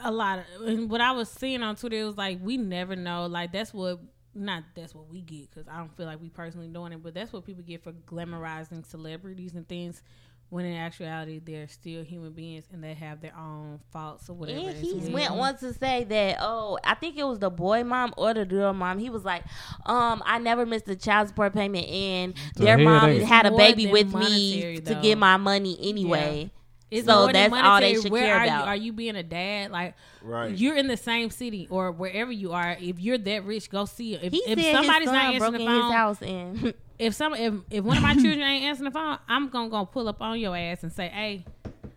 a 0.00 0.10
lot 0.10 0.38
of 0.40 0.66
and 0.66 0.90
what 0.90 1.00
I 1.00 1.12
was 1.12 1.28
seeing 1.28 1.62
on 1.62 1.76
Twitter 1.76 1.96
it 1.98 2.04
was 2.04 2.16
like 2.16 2.38
we 2.42 2.56
never 2.56 2.96
know. 2.96 3.26
Like 3.26 3.52
that's 3.52 3.74
what 3.74 4.00
not 4.34 4.62
that's 4.74 4.94
what 4.94 5.08
we 5.08 5.20
get 5.22 5.50
because 5.50 5.66
I 5.68 5.78
don't 5.78 5.94
feel 5.96 6.06
like 6.06 6.20
we 6.20 6.28
personally 6.30 6.68
doing 6.68 6.92
it, 6.92 7.02
but 7.02 7.14
that's 7.14 7.32
what 7.32 7.44
people 7.44 7.62
get 7.64 7.82
for 7.82 7.92
glamorizing 7.92 8.86
celebrities 8.86 9.54
and 9.54 9.66
things. 9.68 10.02
When 10.50 10.64
in 10.64 10.76
actuality, 10.76 11.40
they're 11.44 11.68
still 11.68 12.02
human 12.02 12.32
beings 12.32 12.64
and 12.72 12.82
they 12.82 12.94
have 12.94 13.20
their 13.20 13.36
own 13.36 13.80
faults 13.92 14.30
or 14.30 14.32
whatever. 14.34 14.58
And 14.70 14.76
he 14.78 14.94
well. 14.94 15.12
went 15.12 15.30
on 15.30 15.56
to 15.58 15.74
say 15.74 16.04
that, 16.04 16.38
oh, 16.40 16.78
I 16.82 16.94
think 16.94 17.18
it 17.18 17.24
was 17.24 17.38
the 17.38 17.50
boy 17.50 17.84
mom 17.84 18.14
or 18.16 18.32
the 18.32 18.46
girl 18.46 18.72
mom. 18.72 18.98
He 18.98 19.10
was 19.10 19.24
like, 19.26 19.44
um, 19.84 20.22
I 20.24 20.38
never 20.38 20.64
missed 20.64 20.88
a 20.88 20.96
child 20.96 21.28
support 21.28 21.52
payment, 21.52 21.86
and 21.86 22.34
The 22.56 22.64
their 22.64 22.78
mom 22.78 23.20
had 23.20 23.44
a 23.44 23.50
baby 23.50 23.84
than 23.84 23.92
with 23.92 24.12
monetary, 24.12 24.74
me 24.76 24.80
to 24.80 24.94
though. 24.94 25.02
get 25.02 25.18
my 25.18 25.36
money 25.36 25.78
anyway. 25.82 26.50
It's 26.90 27.06
So 27.06 27.14
more 27.24 27.32
than 27.32 27.50
that's 27.50 27.52
all 27.52 27.80
they 27.80 27.92
monetary. 27.92 28.02
should 28.02 28.12
Where 28.12 28.22
care 28.22 28.36
are 28.38 28.44
about. 28.44 28.64
You, 28.64 28.68
are 28.70 28.76
you 28.76 28.92
being 28.92 29.16
a 29.16 29.22
dad? 29.22 29.70
Like 29.70 29.94
Right. 30.22 30.56
you're 30.56 30.76
in 30.76 30.86
the 30.88 30.96
same 30.96 31.30
city 31.30 31.66
or 31.70 31.92
wherever 31.92 32.32
you 32.32 32.52
are. 32.52 32.76
If 32.80 32.98
you're 32.98 33.18
that 33.18 33.44
rich, 33.44 33.68
go 33.70 33.84
see 33.84 34.14
it. 34.14 34.22
If, 34.24 34.32
He 34.32 34.42
if 34.46 34.58
said 34.58 34.72
somebody's 34.76 35.08
his 35.08 35.12
not 35.12 35.14
son 35.14 35.34
answering 35.34 35.38
broke 35.38 35.52
the 35.52 35.60
in 35.64 35.70
his 35.70 35.80
phone, 35.82 35.92
house 35.92 36.22
and 36.22 36.74
if 36.98 37.14
some 37.14 37.34
if, 37.34 37.54
if 37.70 37.84
one 37.84 37.96
of 37.98 38.02
my 38.02 38.14
children 38.14 38.40
ain't 38.42 38.64
answering 38.64 38.86
the 38.86 38.98
phone, 38.98 39.18
I'm 39.28 39.48
gonna 39.50 39.68
go 39.68 39.84
pull 39.86 40.08
up 40.08 40.22
on 40.22 40.38
your 40.40 40.56
ass 40.56 40.82
and 40.82 40.90
say, 40.92 41.08
"Hey, 41.08 41.44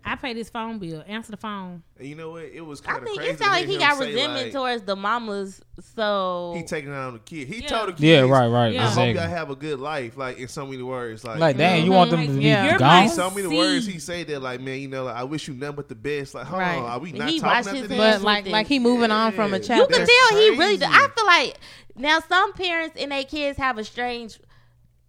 I 0.03 0.15
pay 0.15 0.33
this 0.33 0.49
phone 0.49 0.79
bill. 0.79 1.03
Answer 1.07 1.31
the 1.31 1.37
phone." 1.37 1.83
And 1.99 2.07
you 2.07 2.15
know 2.15 2.31
what? 2.31 2.43
It 2.45 2.61
was 2.61 2.81
I 2.81 2.85
kind 2.85 2.97
of 2.97 3.03
I 3.03 3.05
think 3.05 3.17
crazy. 3.19 3.31
it 3.33 3.39
sounded 3.39 3.55
like 3.59 3.67
he 3.67 3.77
got 3.77 3.99
resentment 3.99 4.43
like, 4.45 4.51
towards 4.53 4.83
the 4.83 4.95
mamas. 4.95 5.61
So 5.95 6.53
He 6.55 6.63
taking 6.63 6.91
on 6.91 7.13
the 7.13 7.19
kid. 7.19 7.47
He 7.47 7.61
Yeah. 7.61 7.67
told 7.67 7.87
the 7.89 7.91
kids, 7.93 8.01
Yeah, 8.03 8.19
right, 8.21 8.47
right. 8.47 8.73
Yeah. 8.73 8.81
I 8.83 8.87
Exactly. 8.87 9.13
hope 9.13 9.15
y'all 9.21 9.29
have 9.29 9.49
a 9.49 9.55
good 9.55 9.79
life. 9.79 10.17
Like 10.17 10.37
in 10.37 10.47
so 10.47 10.65
many 10.65 10.81
words, 10.83 11.23
like, 11.23 11.39
Like, 11.39 11.57
damn, 11.57 11.85
you 11.85 11.91
want 11.91 12.11
them 12.11 12.25
to 12.25 12.33
be 12.33 12.43
Yeah. 12.45 12.65
You're 12.69 12.77
gone? 12.79 13.09
so 13.09 13.29
many 13.31 13.47
See. 13.49 13.57
words 13.57 13.85
he 13.85 13.99
say 13.99 14.23
that 14.25 14.41
like, 14.41 14.61
man, 14.61 14.79
you 14.79 14.87
know, 14.87 15.05
like, 15.05 15.15
I 15.15 15.23
wish 15.23 15.47
you 15.47 15.53
nothing 15.53 15.75
but 15.77 15.89
the 15.89 15.95
best. 15.95 16.33
Like, 16.35 16.45
hold 16.45 16.61
Right. 16.61 16.77
on, 16.77 16.85
are 16.85 16.99
we 16.99 17.11
He 17.11 17.17
not 17.17 17.25
washed 17.27 17.39
talking 17.41 17.57
his 17.57 17.67
after 17.67 17.75
hands 17.77 17.89
this? 17.89 17.97
But 17.97 18.21
like 18.21 18.47
like 18.47 18.67
he 18.67 18.79
moving 18.79 19.11
on 19.11 19.31
from 19.33 19.53
a 19.53 19.59
child. 19.59 19.89
you 19.89 19.95
can 19.95 20.05
That's 20.05 20.11
tell 20.29 20.39
he 20.39 20.45
really. 20.49 20.57
crazy. 20.57 20.85
I 20.85 21.07
feel 21.15 21.25
like 21.25 21.57
now 21.95 22.19
some 22.27 22.53
parents 22.53 22.95
and 22.99 23.11
their 23.11 23.23
kids 23.23 23.57
have 23.57 23.77
a 23.77 23.83
strange 23.83 24.39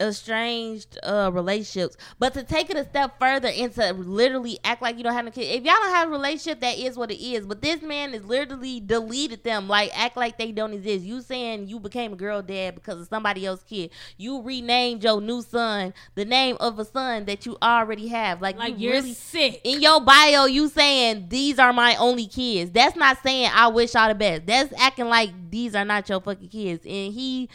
estranged 0.08 0.98
uh 1.02 1.30
relationships. 1.32 1.96
But 2.18 2.34
to 2.34 2.42
take 2.42 2.70
it 2.70 2.76
a 2.76 2.84
step 2.84 3.18
further 3.18 3.48
and 3.48 3.72
to 3.74 3.92
literally 3.92 4.58
act 4.64 4.82
like 4.82 4.96
you 4.98 5.04
don't 5.04 5.14
have 5.14 5.26
a 5.26 5.30
kid 5.30 5.42
if 5.42 5.64
y'all 5.64 5.74
don't 5.80 5.94
have 5.94 6.08
a 6.08 6.10
relationship 6.12 6.60
that 6.60 6.78
is 6.78 6.96
what 6.96 7.10
it 7.10 7.22
is. 7.22 7.46
But 7.46 7.62
this 7.62 7.82
man 7.82 8.14
is 8.14 8.24
literally 8.24 8.80
deleted 8.80 9.44
them. 9.44 9.68
Like 9.68 9.90
act 9.98 10.16
like 10.16 10.38
they 10.38 10.52
don't 10.52 10.72
exist. 10.72 11.04
You 11.04 11.20
saying 11.20 11.68
you 11.68 11.78
became 11.80 12.12
a 12.12 12.16
girl 12.16 12.42
dad 12.42 12.74
because 12.74 13.00
of 13.00 13.08
somebody 13.08 13.46
else's 13.46 13.64
kid. 13.64 13.90
You 14.16 14.42
renamed 14.42 15.04
your 15.04 15.20
new 15.20 15.42
son 15.42 15.94
the 16.14 16.24
name 16.24 16.56
of 16.60 16.78
a 16.78 16.84
son 16.84 17.24
that 17.26 17.46
you 17.46 17.56
already 17.62 18.08
have. 18.08 18.40
Like, 18.42 18.56
Like 18.58 18.78
you 18.78 18.88
you're 18.88 18.92
really 18.94 19.14
sick. 19.14 19.60
in 19.64 19.80
your 19.80 20.00
bio 20.00 20.44
you 20.46 20.68
saying 20.68 21.26
these 21.28 21.58
are 21.58 21.72
my 21.72 21.96
only 21.96 22.26
kids. 22.26 22.70
That's 22.70 22.96
not 22.96 23.22
saying 23.22 23.50
i 23.54 23.68
wish 23.68 23.94
y'all 23.94 24.08
the 24.08 24.14
best. 24.14 24.46
That's 24.46 24.72
acting 24.78 25.06
like 25.08 25.30
these 25.50 25.74
are 25.74 25.84
not 25.84 26.08
your 26.08 26.20
fucking 26.20 26.48
kids. 26.48 26.84
And 26.84 27.12
he 27.12 27.48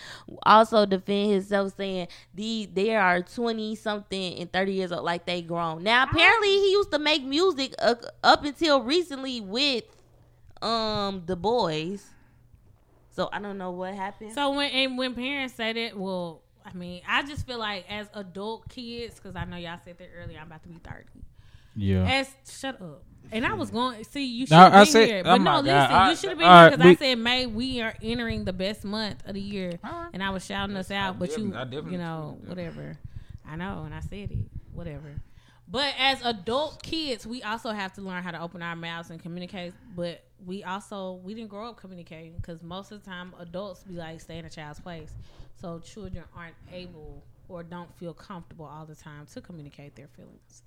also 0.44 0.86
defend 0.86 1.32
himself 1.32 1.74
saying 1.76 2.08
the 2.38 2.70
there 2.72 3.02
are 3.02 3.22
20 3.22 3.76
something 3.76 4.40
and 4.40 4.52
30 4.54 4.72
years 4.72 4.92
old 4.92 5.04
like 5.04 5.26
they 5.26 5.42
grown 5.42 5.84
now 5.84 6.04
apparently 6.04 6.48
he 6.48 6.72
used 6.72 6.92
to 6.92 7.00
make 7.00 7.24
music 7.24 7.74
uh, 7.80 7.96
up 8.24 8.46
until 8.46 8.82
recently 8.82 9.42
with 9.42 9.84
um 10.62 11.24
the 11.26 11.36
boys 11.36 12.06
so 13.12 13.28
i 13.34 13.40
don't 13.40 13.58
know 13.58 13.72
what 13.72 13.94
happened 13.94 14.32
So 14.34 14.52
when 14.56 14.72
and 14.72 14.98
when 14.98 15.14
parents 15.16 15.56
said 15.56 15.76
it 15.78 15.98
well, 15.98 16.42
I 16.66 16.74
mean, 16.74 17.02
I 17.08 17.24
just 17.24 17.48
feel 17.48 17.60
like 17.60 17.86
as 17.90 18.08
adult 18.14 18.68
kids, 18.68 19.16
because 19.16 19.36
I 19.38 19.46
know 19.46 19.56
y'all 19.56 19.80
said 19.86 19.98
that 20.00 20.10
earlier, 20.14 20.38
I'm 20.38 20.48
about 20.48 20.64
to 20.64 20.70
be 20.70 20.80
thirty. 20.84 21.24
Yeah. 21.78 22.04
As 22.04 22.30
shut 22.46 22.82
up. 22.82 23.04
And 23.32 23.46
I 23.46 23.54
was 23.54 23.70
going 23.72 24.04
see 24.06 24.26
you 24.26 24.46
should 24.46 24.52
No, 24.52 24.58
have 24.58 24.74
I 24.74 24.84
been 24.84 24.92
said- 24.92 25.08
here, 25.08 25.20
oh 25.20 25.24
but 25.24 25.42
my 25.42 25.56
no, 25.56 25.62
listen, 25.62 25.76
I- 25.78 26.10
you 26.10 26.16
should 26.16 26.30
have 26.30 26.38
been 26.38 26.48
all 26.48 26.54
here 26.54 26.64
right, 26.70 26.78
because 26.78 26.92
I 26.92 26.96
said 26.96 27.18
May 27.20 27.46
we 27.46 27.82
are 27.82 27.94
entering 28.02 28.46
the 28.46 28.54
best 28.54 28.84
month 28.86 29.24
of 29.28 29.34
the 29.34 29.42
year, 29.42 29.80
and 30.14 30.24
I 30.24 30.30
was 30.30 30.46
shouting 30.46 30.76
us 30.78 30.92
out, 30.92 31.20
but 31.20 31.30
you, 31.30 31.50
definitely- 31.50 31.58
I 31.58 31.64
definitely 31.66 31.92
you 31.94 31.98
know, 32.00 32.38
whatever. 32.46 32.98
I 33.50 33.56
know, 33.56 33.84
and 33.86 33.94
I 33.96 34.00
said 34.02 34.32
it, 34.32 34.38
whatever. 34.74 35.22
But 35.70 35.94
as 36.00 36.22
adult 36.24 36.82
kids, 36.82 37.28
we 37.28 37.44
also 37.44 37.72
have 37.72 37.92
to 37.94 38.02
learn 38.02 38.24
how 38.24 38.32
to 38.32 38.42
open 38.42 38.62
our 38.62 38.76
mouths 38.76 39.10
and 39.10 39.22
communicate. 39.22 39.74
But 39.96 40.24
we 40.46 40.64
also 40.64 41.20
we 41.24 41.34
didn't 41.34 41.50
grow 41.50 41.70
up 41.70 41.78
communicating 41.78 42.36
because 42.38 42.62
most 42.64 42.92
of 42.92 43.04
the 43.04 43.10
time 43.10 43.34
adults 43.40 43.84
be 43.84 43.96
like 43.96 44.22
stay 44.22 44.38
in 44.38 44.46
a 44.46 44.50
child's 44.50 44.80
place, 44.80 45.12
so 45.60 45.80
children 45.80 46.24
aren't 46.36 46.56
able 46.72 47.24
or 47.50 47.64
don't 47.64 47.94
feel 47.98 48.14
comfortable 48.14 48.66
all 48.66 48.86
the 48.86 48.96
time 48.96 49.26
to 49.34 49.42
communicate 49.42 49.96
their 49.96 50.08
feelings. 50.08 50.64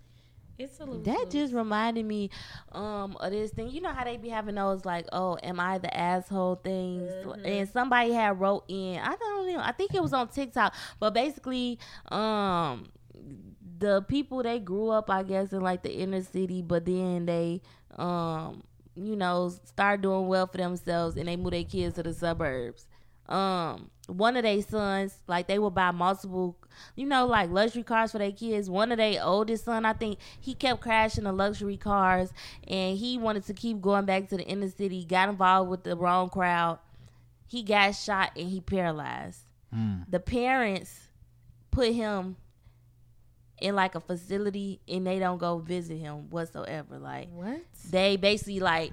It's 0.59 0.79
a 0.79 0.85
little 0.85 1.01
That 1.03 1.27
just 1.31 1.55
reminded 1.55 2.05
me 2.05 2.31
um 2.73 3.17
of 3.19 3.33
this 3.33 3.51
thing. 3.51 3.71
You 3.71 3.81
know 3.81 3.93
how 3.93 4.05
they 4.05 4.17
be 4.19 4.29
having 4.29 4.57
those 4.57 4.85
like, 4.85 5.07
oh, 5.13 5.39
am 5.43 5.59
I 5.59 5.79
the 5.79 5.95
asshole 5.97 6.57
things? 6.57 7.11
And 7.45 7.69
somebody 7.69 8.13
had 8.13 8.39
wrote 8.39 8.65
in, 8.69 8.99
I 9.01 9.17
don't 9.17 9.47
know, 9.53 9.61
I 9.61 9.73
think 9.73 9.95
it 9.95 10.03
was 10.03 10.13
on 10.13 10.29
TikTok, 10.29 10.75
but 10.99 11.15
basically, 11.15 11.79
um 12.11 12.91
the 13.79 14.03
people 14.03 14.43
they 14.43 14.59
grew 14.59 14.91
up, 14.91 15.09
I 15.11 15.23
guess, 15.23 15.53
in 15.53 15.61
like 15.61 15.83
the 15.83 15.93
inner 15.93 16.23
city, 16.23 16.63
but 16.63 16.85
then 16.85 17.27
they 17.27 17.63
um 17.97 18.63
you 18.97 19.17
know, 19.17 19.49
start 19.65 20.03
doing 20.03 20.27
well 20.27 20.47
for 20.47 20.59
themselves 20.59 21.17
and 21.17 21.27
they 21.29 21.37
move 21.37 21.53
their 21.53 21.65
kids 21.65 21.95
to 21.95 22.03
the 22.03 22.13
suburbs. 22.13 22.87
Um, 23.29 23.91
one 24.11 24.37
of 24.37 24.43
their 24.43 24.61
sons, 24.63 25.15
like 25.27 25.47
they 25.47 25.59
would 25.59 25.75
buy 25.75 25.91
multiple, 25.91 26.57
you 26.97 27.07
know, 27.07 27.27
like 27.27 27.51
luxury 27.51 27.83
cars 27.83 28.13
for 28.13 28.19
their 28.19 28.33
kids. 28.33 28.69
One 28.69 28.93
of 28.93 28.99
their 28.99 29.23
oldest 29.25 29.65
son, 29.65 29.85
I 29.85 29.93
think, 29.93 30.19
he 30.41 30.55
kept 30.55 30.81
crashing 30.81 31.25
the 31.25 31.33
luxury 31.33 31.77
cars, 31.77 32.33
and 32.67 32.97
he 32.97 33.19
wanted 33.19 33.47
to 33.47 33.55
keep 33.55 33.81
going 33.81 34.05
back 34.05 34.29
to 34.29 34.37
the 34.37 34.45
inner 34.45 34.69
city. 34.69 35.05
Got 35.05 35.29
involved 35.29 35.71
with 35.71 35.85
the 35.85 35.97
wrong 35.97 36.29
crowd. 36.29 36.79
He 37.47 37.63
got 37.63 37.93
shot 37.93 38.33
and 38.37 38.49
he 38.49 38.61
paralyzed. 38.61 39.41
The 40.09 40.21
parents 40.21 40.99
put 41.71 41.93
him 41.93 42.37
in 43.61 43.75
like 43.77 43.95
a 43.95 44.01
facility, 44.01 44.81
and 44.89 45.07
they 45.07 45.19
don't 45.19 45.39
go 45.39 45.59
visit 45.59 45.99
him 45.99 46.31
whatsoever. 46.31 46.99
Like 46.99 47.29
what? 47.33 47.61
they 47.91 48.17
basically 48.17 48.61
like 48.61 48.93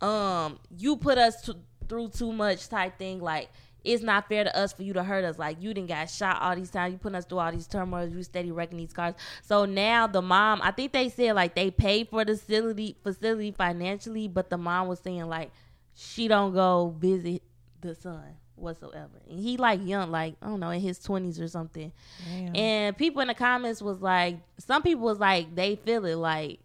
um, 0.00 0.58
you 0.76 0.96
put 0.96 1.18
us 1.18 1.42
t- 1.42 1.54
through 1.88 2.08
too 2.08 2.32
much 2.32 2.68
type 2.68 2.98
thing. 2.98 3.20
Like 3.20 3.50
it's 3.84 4.02
not 4.02 4.28
fair 4.28 4.44
to 4.44 4.56
us 4.56 4.72
for 4.72 4.82
you 4.82 4.92
to 4.94 5.04
hurt 5.04 5.24
us. 5.24 5.38
Like 5.38 5.62
you 5.62 5.74
didn't 5.74 5.88
got 5.88 6.10
shot 6.10 6.40
all 6.40 6.56
these 6.56 6.70
times. 6.70 6.92
You 6.92 6.98
putting 6.98 7.16
us 7.16 7.24
through 7.26 7.38
all 7.38 7.52
these 7.52 7.66
turmoils. 7.66 8.12
You 8.12 8.22
steady 8.22 8.50
wrecking 8.50 8.78
these 8.78 8.92
cars. 8.92 9.14
So 9.42 9.64
now 9.66 10.06
the 10.06 10.22
mom, 10.22 10.60
I 10.62 10.70
think 10.70 10.92
they 10.92 11.08
said 11.08 11.34
like 11.34 11.54
they 11.54 11.70
paid 11.70 12.08
for 12.08 12.24
the 12.24 12.36
facility 12.36 12.96
facility 13.02 13.52
financially, 13.52 14.28
but 14.28 14.50
the 14.50 14.58
mom 14.58 14.88
was 14.88 15.00
saying 15.00 15.26
like 15.28 15.50
she 15.94 16.28
don't 16.28 16.54
go 16.54 16.94
visit 16.98 17.42
the 17.80 17.94
son 17.94 18.24
whatsoever. 18.56 19.20
And 19.28 19.38
he 19.38 19.56
like 19.56 19.80
young, 19.84 20.10
like 20.10 20.36
I 20.40 20.46
don't 20.46 20.60
know, 20.60 20.70
in 20.70 20.80
his 20.80 20.98
twenties 20.98 21.40
or 21.40 21.48
something. 21.48 21.92
Damn. 22.28 22.56
And 22.56 22.96
people 22.96 23.20
in 23.20 23.28
the 23.28 23.34
comments 23.34 23.82
was 23.82 24.00
like, 24.00 24.38
some 24.58 24.82
people 24.82 25.04
was 25.04 25.18
like 25.18 25.54
they 25.54 25.76
feel 25.76 26.04
it 26.06 26.16
like 26.16 26.60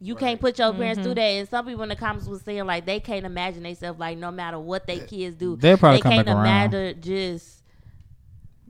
you 0.00 0.14
Right. 0.14 0.20
can't 0.20 0.40
put 0.40 0.58
your 0.58 0.72
parents 0.72 0.98
Mm-hmm. 0.98 1.04
through 1.04 1.14
that. 1.16 1.20
And 1.22 1.48
some 1.48 1.66
people 1.66 1.82
in 1.82 1.88
the 1.90 1.96
comments 1.96 2.26
was 2.26 2.40
saying 2.42 2.64
like 2.66 2.86
they 2.86 3.00
can't 3.00 3.26
imagine 3.26 3.62
themselves 3.62 3.98
like 4.00 4.16
no 4.18 4.30
matter 4.30 4.58
what 4.58 4.86
they 4.86 5.00
kids 5.00 5.36
do, 5.36 5.56
They'll 5.56 5.76
probably 5.76 5.98
they 5.98 6.02
come 6.02 6.12
can't 6.12 6.26
back 6.26 6.34
around. 6.36 6.46
imagine 6.74 7.00
just 7.02 7.62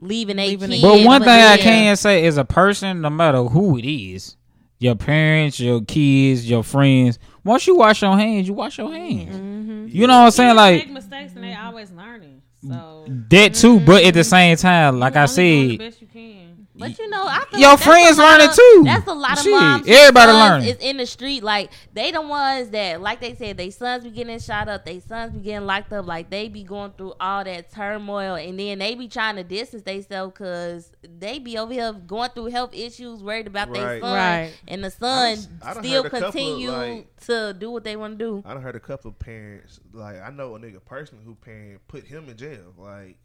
leaving 0.01 0.39
a 0.39 0.57
kid. 0.57 0.83
But 0.83 1.05
one 1.05 1.21
for 1.21 1.25
thing 1.27 1.35
I 1.41 1.57
dead. 1.57 1.61
can 1.63 1.97
say 1.97 2.25
is 2.25 2.37
a 2.37 2.45
person, 2.45 3.01
no 3.01 3.11
matter 3.11 3.43
who 3.45 3.79
it 3.79 3.85
is, 3.87 4.37
your 4.79 4.95
parents, 4.95 5.61
your 5.61 5.83
kids, 5.83 6.49
your 6.49 6.65
friends. 6.65 7.19
Once 7.45 7.67
you 7.67 7.77
wash 7.77 8.03
your 8.03 8.17
hands, 8.17 8.49
you 8.49 8.55
wash 8.55 8.79
your 8.79 8.91
hands. 8.93 9.37
Mm-hmm. 9.37 9.87
You 9.89 10.07
know 10.07 10.19
what 10.21 10.25
I'm 10.27 10.31
saying? 10.31 10.57
Like 10.57 10.87
make 10.87 10.91
mistakes 10.95 11.33
and 11.35 11.45
they 11.45 11.55
always 11.55 11.91
learning. 11.91 12.43
So 12.67 13.07
that 13.31 13.55
too, 13.55 13.81
but 13.81 14.05
at 14.05 14.15
the 14.15 14.25
same 14.25 14.57
time, 14.57 14.99
like 14.99 15.17
I 15.17 15.25
you 15.25 15.29
only 15.31 15.37
doing 15.37 15.69
the 15.69 15.85
said, 15.85 15.91
best 15.91 16.01
you 16.03 16.07
can. 16.09 16.40
But 16.81 16.99
you 16.99 17.09
know, 17.09 17.25
I 17.27 17.45
feel 17.51 17.61
Your 17.61 17.71
like 17.71 17.79
friends 17.81 18.19
a 18.19 18.23
lot 18.23 18.31
learning 18.33 18.49
of- 18.49 18.55
too. 18.57 18.83
That's 18.85 19.07
a 19.07 19.15
lot 19.15 19.33
of 19.39 19.45
Shit, 19.45 19.51
moms. 19.53 19.87
everybody 19.89 20.33
sons 20.33 20.51
learning. 20.51 20.69
It's 20.69 20.83
in 20.85 20.97
the 20.97 21.07
street, 21.07 21.43
like 21.43 21.71
they 21.93 22.11
the 22.11 22.21
ones 22.23 22.71
that, 22.71 23.01
like 23.01 23.21
they 23.21 23.35
said, 23.35 23.57
they 23.57 23.71
sons 23.71 24.05
be 24.05 24.11
getting 24.11 24.39
shot 24.41 24.69
up, 24.69 24.85
they 24.85 25.01
sons 25.01 25.33
be 25.35 25.41
getting 25.41 25.67
locked 25.67 25.93
up, 25.93 26.07
like 26.07 26.31
they 26.31 26.49
be 26.49 26.63
going 26.65 26.93
through 26.97 27.15
all 27.21 27.45
that 27.45 27.71
turmoil, 27.71 28.35
and 28.35 28.59
then 28.59 28.79
they 28.79 28.95
be 28.95 29.09
trying 29.09 29.37
to 29.37 29.45
distance 29.45 29.83
themselves 29.83 30.33
because 30.33 30.91
they 31.19 31.39
be 31.39 31.57
over 31.59 31.73
here 31.73 31.93
going 31.93 32.31
through 32.31 32.47
health 32.47 32.75
issues, 32.75 33.23
worried 33.23 33.47
about 33.47 33.73
their 33.73 33.85
Right. 33.87 34.03
son, 34.03 34.15
Right. 34.17 34.53
and 34.69 34.83
the 34.85 34.91
son 34.91 35.39
I 35.63 35.75
done 35.75 35.85
still 35.85 36.03
heard 36.05 36.15
of, 36.15 36.23
continue 36.33 36.71
like- 36.71 37.17
to 37.27 37.55
do 37.59 37.71
what 37.71 37.85
they 37.85 37.97
want 37.97 38.19
to 38.19 38.25
do. 38.25 38.43
I 38.47 38.55
done 38.55 38.63
heard 38.63 38.77
a 38.77 38.81
couple 38.81 39.11
of 39.11 39.19
parents, 39.19 39.79
like 39.93 40.21
I 40.23 40.31
know 40.31 40.57
a 40.57 40.59
nigga 40.59 40.85
personally 40.85 41.25
who 41.25 41.35
parent 41.35 41.81
put 41.89 42.05
him 42.07 42.29
in 42.29 42.37
jail. 42.37 42.73
Like, 42.79 43.19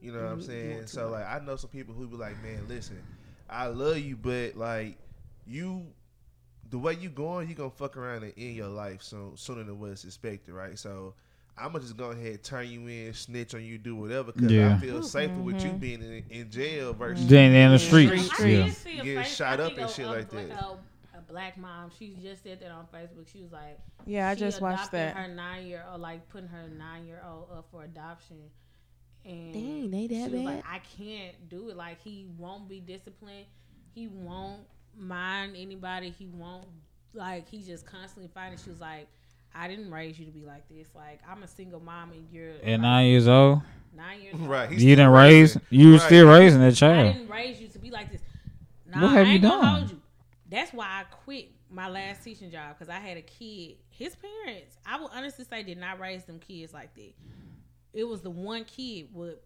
you 0.00 0.12
know 0.12 0.22
what 0.22 0.32
I'm 0.32 0.40
mm-hmm. 0.40 0.46
saying? 0.46 0.86
So 0.86 1.10
like 1.10 1.26
I 1.26 1.40
know 1.44 1.56
some 1.56 1.70
people 1.70 1.94
who 1.94 2.06
be 2.06 2.16
like, 2.16 2.42
man, 2.42 2.66
listen, 2.68 3.02
I 3.48 3.66
love 3.66 3.98
you, 3.98 4.16
but 4.16 4.56
like 4.56 4.98
you, 5.46 5.86
the 6.70 6.78
way 6.78 6.94
you 6.94 7.08
going, 7.08 7.48
you 7.48 7.54
gonna 7.54 7.70
fuck 7.70 7.96
around 7.96 8.24
and 8.24 8.32
end 8.36 8.56
your 8.56 8.68
life 8.68 9.02
soon, 9.02 9.36
sooner 9.36 9.64
than 9.64 9.78
what's 9.80 10.04
expected, 10.04 10.52
right? 10.52 10.78
So. 10.78 11.14
I'm 11.58 11.72
gonna 11.72 11.80
just 11.80 11.96
go 11.96 12.10
ahead 12.10 12.42
turn 12.42 12.68
you 12.68 12.86
in, 12.86 13.14
snitch 13.14 13.54
on 13.54 13.64
you, 13.64 13.78
do 13.78 13.96
whatever, 13.96 14.30
because 14.30 14.52
Yeah. 14.52 14.74
I 14.74 14.78
feel 14.78 15.02
safer 15.02 15.32
with 15.40 15.62
you 15.62 15.70
mm-hmm. 15.70 15.78
being 15.78 16.02
in, 16.02 16.24
in 16.28 16.50
jail 16.50 16.92
versus 16.92 17.26
then 17.26 17.54
in 17.54 17.72
the 17.72 17.78
Street. 17.78 18.08
streets, 18.08 18.38
I 18.38 18.46
yeah. 18.46 19.00
a 19.00 19.04
Getting 19.04 19.24
shot 19.24 19.60
up 19.60 19.78
and 19.78 19.88
shit 19.88 20.06
a 20.06 20.10
like 20.10 20.28
that. 20.30 20.50
A, 20.50 20.76
a 21.16 21.20
black 21.26 21.56
mom, 21.56 21.90
she 21.98 22.14
just 22.22 22.42
said 22.42 22.60
that 22.60 22.70
on 22.70 22.86
Facebook. 22.92 23.26
She 23.32 23.40
was 23.40 23.52
like, 23.52 23.78
Yeah, 24.04 24.28
I 24.28 24.34
just 24.34 24.60
watched 24.60 24.92
that. 24.92 25.16
Her 25.16 25.28
nine 25.28 25.66
year 25.66 25.82
old, 25.90 26.02
like 26.02 26.28
putting 26.28 26.48
her 26.48 26.68
nine 26.68 27.06
year 27.06 27.22
old 27.26 27.48
up 27.50 27.68
for 27.70 27.84
adoption, 27.84 28.36
and 29.26 29.52
Dang, 29.52 29.90
they 29.90 30.06
that 30.06 30.30
she 30.30 30.36
was 30.36 30.42
like. 30.42 30.64
I 30.70 30.80
can't 30.96 31.48
do 31.48 31.68
it. 31.70 31.76
Like 31.76 32.00
he 32.02 32.26
won't 32.38 32.68
be 32.68 32.80
disciplined. 32.80 33.46
He 33.94 34.08
won't 34.08 34.60
mind 34.96 35.54
anybody. 35.56 36.10
He 36.10 36.26
won't 36.26 36.66
like. 37.14 37.48
He's 37.48 37.66
just 37.66 37.86
constantly 37.86 38.30
fighting. 38.32 38.58
She 38.62 38.70
was 38.70 38.80
like, 38.80 39.08
I 39.54 39.68
didn't 39.68 39.90
raise 39.90 40.18
you 40.18 40.26
to 40.26 40.32
be 40.32 40.44
like 40.44 40.68
this. 40.68 40.86
Like 40.94 41.20
I'm 41.28 41.42
a 41.42 41.48
single 41.48 41.80
mom, 41.80 42.12
and 42.12 42.26
you're 42.30 42.52
At 42.64 42.78
nine 42.80 43.06
years 43.06 43.26
old, 43.26 43.62
nine 43.96 44.20
years 44.22 44.34
old. 44.38 44.48
right. 44.48 44.70
you 44.70 44.78
didn't 44.96 45.08
raise, 45.10 45.56
raising- 45.56 45.62
you 45.70 45.92
Right. 45.92 46.00
still 46.02 46.28
raising 46.28 46.60
that 46.60 46.74
child. 46.74 47.06
I 47.08 47.12
didn't 47.12 47.28
raise 47.30 47.60
you 47.60 47.68
to 47.68 47.78
be 47.78 47.90
like 47.90 48.12
this. 48.12 48.20
Nah, 48.88 49.02
What 49.02 49.10
have 49.12 49.26
I 49.26 49.28
you 49.30 49.34
ain't 49.34 49.42
gonna 49.42 49.62
done? 49.62 49.76
hold 49.78 49.90
you. 49.90 50.00
That's 50.48 50.72
why 50.72 50.86
I 50.86 51.04
quit 51.24 51.48
my 51.70 51.88
last 51.88 52.22
teaching 52.22 52.50
job 52.50 52.76
because 52.78 52.88
I 52.88 53.00
had 53.00 53.16
a 53.16 53.22
kid. 53.22 53.76
His 53.90 54.14
parents, 54.14 54.76
I 54.86 55.00
will 55.00 55.10
honestly 55.12 55.44
say, 55.44 55.62
did 55.64 55.78
not 55.78 55.98
raise 55.98 56.22
them 56.24 56.38
kids 56.38 56.72
like 56.72 56.94
that. 56.94 57.12
It 57.96 58.06
was 58.06 58.20
the 58.20 58.30
one 58.30 58.64
kid 58.64 59.08
would 59.14 59.38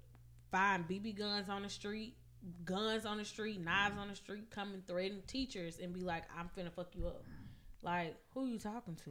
find 0.50 0.86
BB 0.86 1.16
guns 1.16 1.48
on 1.48 1.62
the 1.62 1.70
street, 1.70 2.16
guns 2.64 3.06
on 3.06 3.18
the 3.18 3.24
street, 3.24 3.60
knives 3.60 3.96
on 3.96 4.08
the 4.08 4.16
street, 4.16 4.50
coming 4.50 4.82
threatening 4.86 5.22
teachers 5.28 5.78
and 5.78 5.94
be 5.94 6.00
like, 6.00 6.24
"I'm 6.36 6.50
finna 6.56 6.72
fuck 6.72 6.88
you 6.96 7.06
up." 7.06 7.24
Like, 7.82 8.16
who 8.34 8.46
you 8.46 8.58
talking 8.58 8.96
to? 8.96 9.10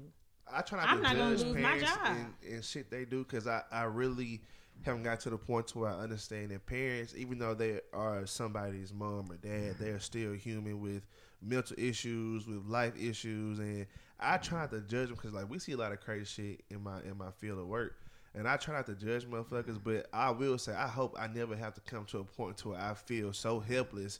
I 0.51 0.61
try 0.61 0.79
not 0.79 0.89
I'm 0.89 0.97
to 0.97 1.03
not 1.03 1.15
gonna 1.15 1.35
judge 1.37 1.45
lose 1.45 1.55
my 1.55 1.61
parents 1.61 1.89
job. 1.89 2.07
and, 2.07 2.33
and 2.51 2.65
shit 2.65 2.91
they 2.91 3.05
do 3.05 3.23
because 3.23 3.47
I, 3.47 3.61
I 3.71 3.83
really 3.83 4.41
haven't 4.81 5.03
got 5.03 5.21
to 5.21 5.29
the 5.29 5.37
point 5.37 5.67
to 5.67 5.79
where 5.79 5.91
I 5.91 5.99
understand 5.99 6.51
that 6.51 6.65
parents, 6.65 7.13
even 7.15 7.39
though 7.39 7.53
they 7.53 7.79
are 7.93 8.25
somebody's 8.25 8.93
mom 8.93 9.31
or 9.31 9.37
dad, 9.37 9.51
mm-hmm. 9.51 9.83
they're 9.83 9.99
still 9.99 10.33
human 10.33 10.81
with 10.81 11.05
mental 11.41 11.75
issues, 11.79 12.45
with 12.45 12.65
life 12.65 12.93
issues, 12.99 13.59
and 13.59 13.85
I 14.19 14.37
try 14.37 14.61
not 14.61 14.71
to 14.71 14.81
judge 14.81 15.07
them 15.07 15.15
because 15.15 15.33
like 15.33 15.49
we 15.49 15.59
see 15.59 15.71
a 15.71 15.77
lot 15.77 15.93
of 15.93 16.01
crazy 16.01 16.25
shit 16.25 16.63
in 16.69 16.83
my 16.83 16.99
in 17.03 17.17
my 17.17 17.31
field 17.31 17.59
of 17.59 17.67
work. 17.67 17.95
And 18.35 18.47
I 18.47 18.57
try 18.57 18.75
not 18.75 18.85
to 18.85 18.93
judge 18.93 19.25
motherfuckers, 19.25 19.79
but 19.83 20.07
I 20.13 20.29
will 20.31 20.57
say 20.57 20.73
I 20.73 20.87
hope 20.87 21.15
I 21.19 21.27
never 21.27 21.55
have 21.55 21.73
to 21.75 21.81
come 21.81 22.05
to 22.05 22.19
a 22.19 22.23
point 22.23 22.57
to 22.57 22.69
where 22.69 22.79
I 22.79 22.93
feel 22.93 23.33
so 23.33 23.59
helpless 23.59 24.19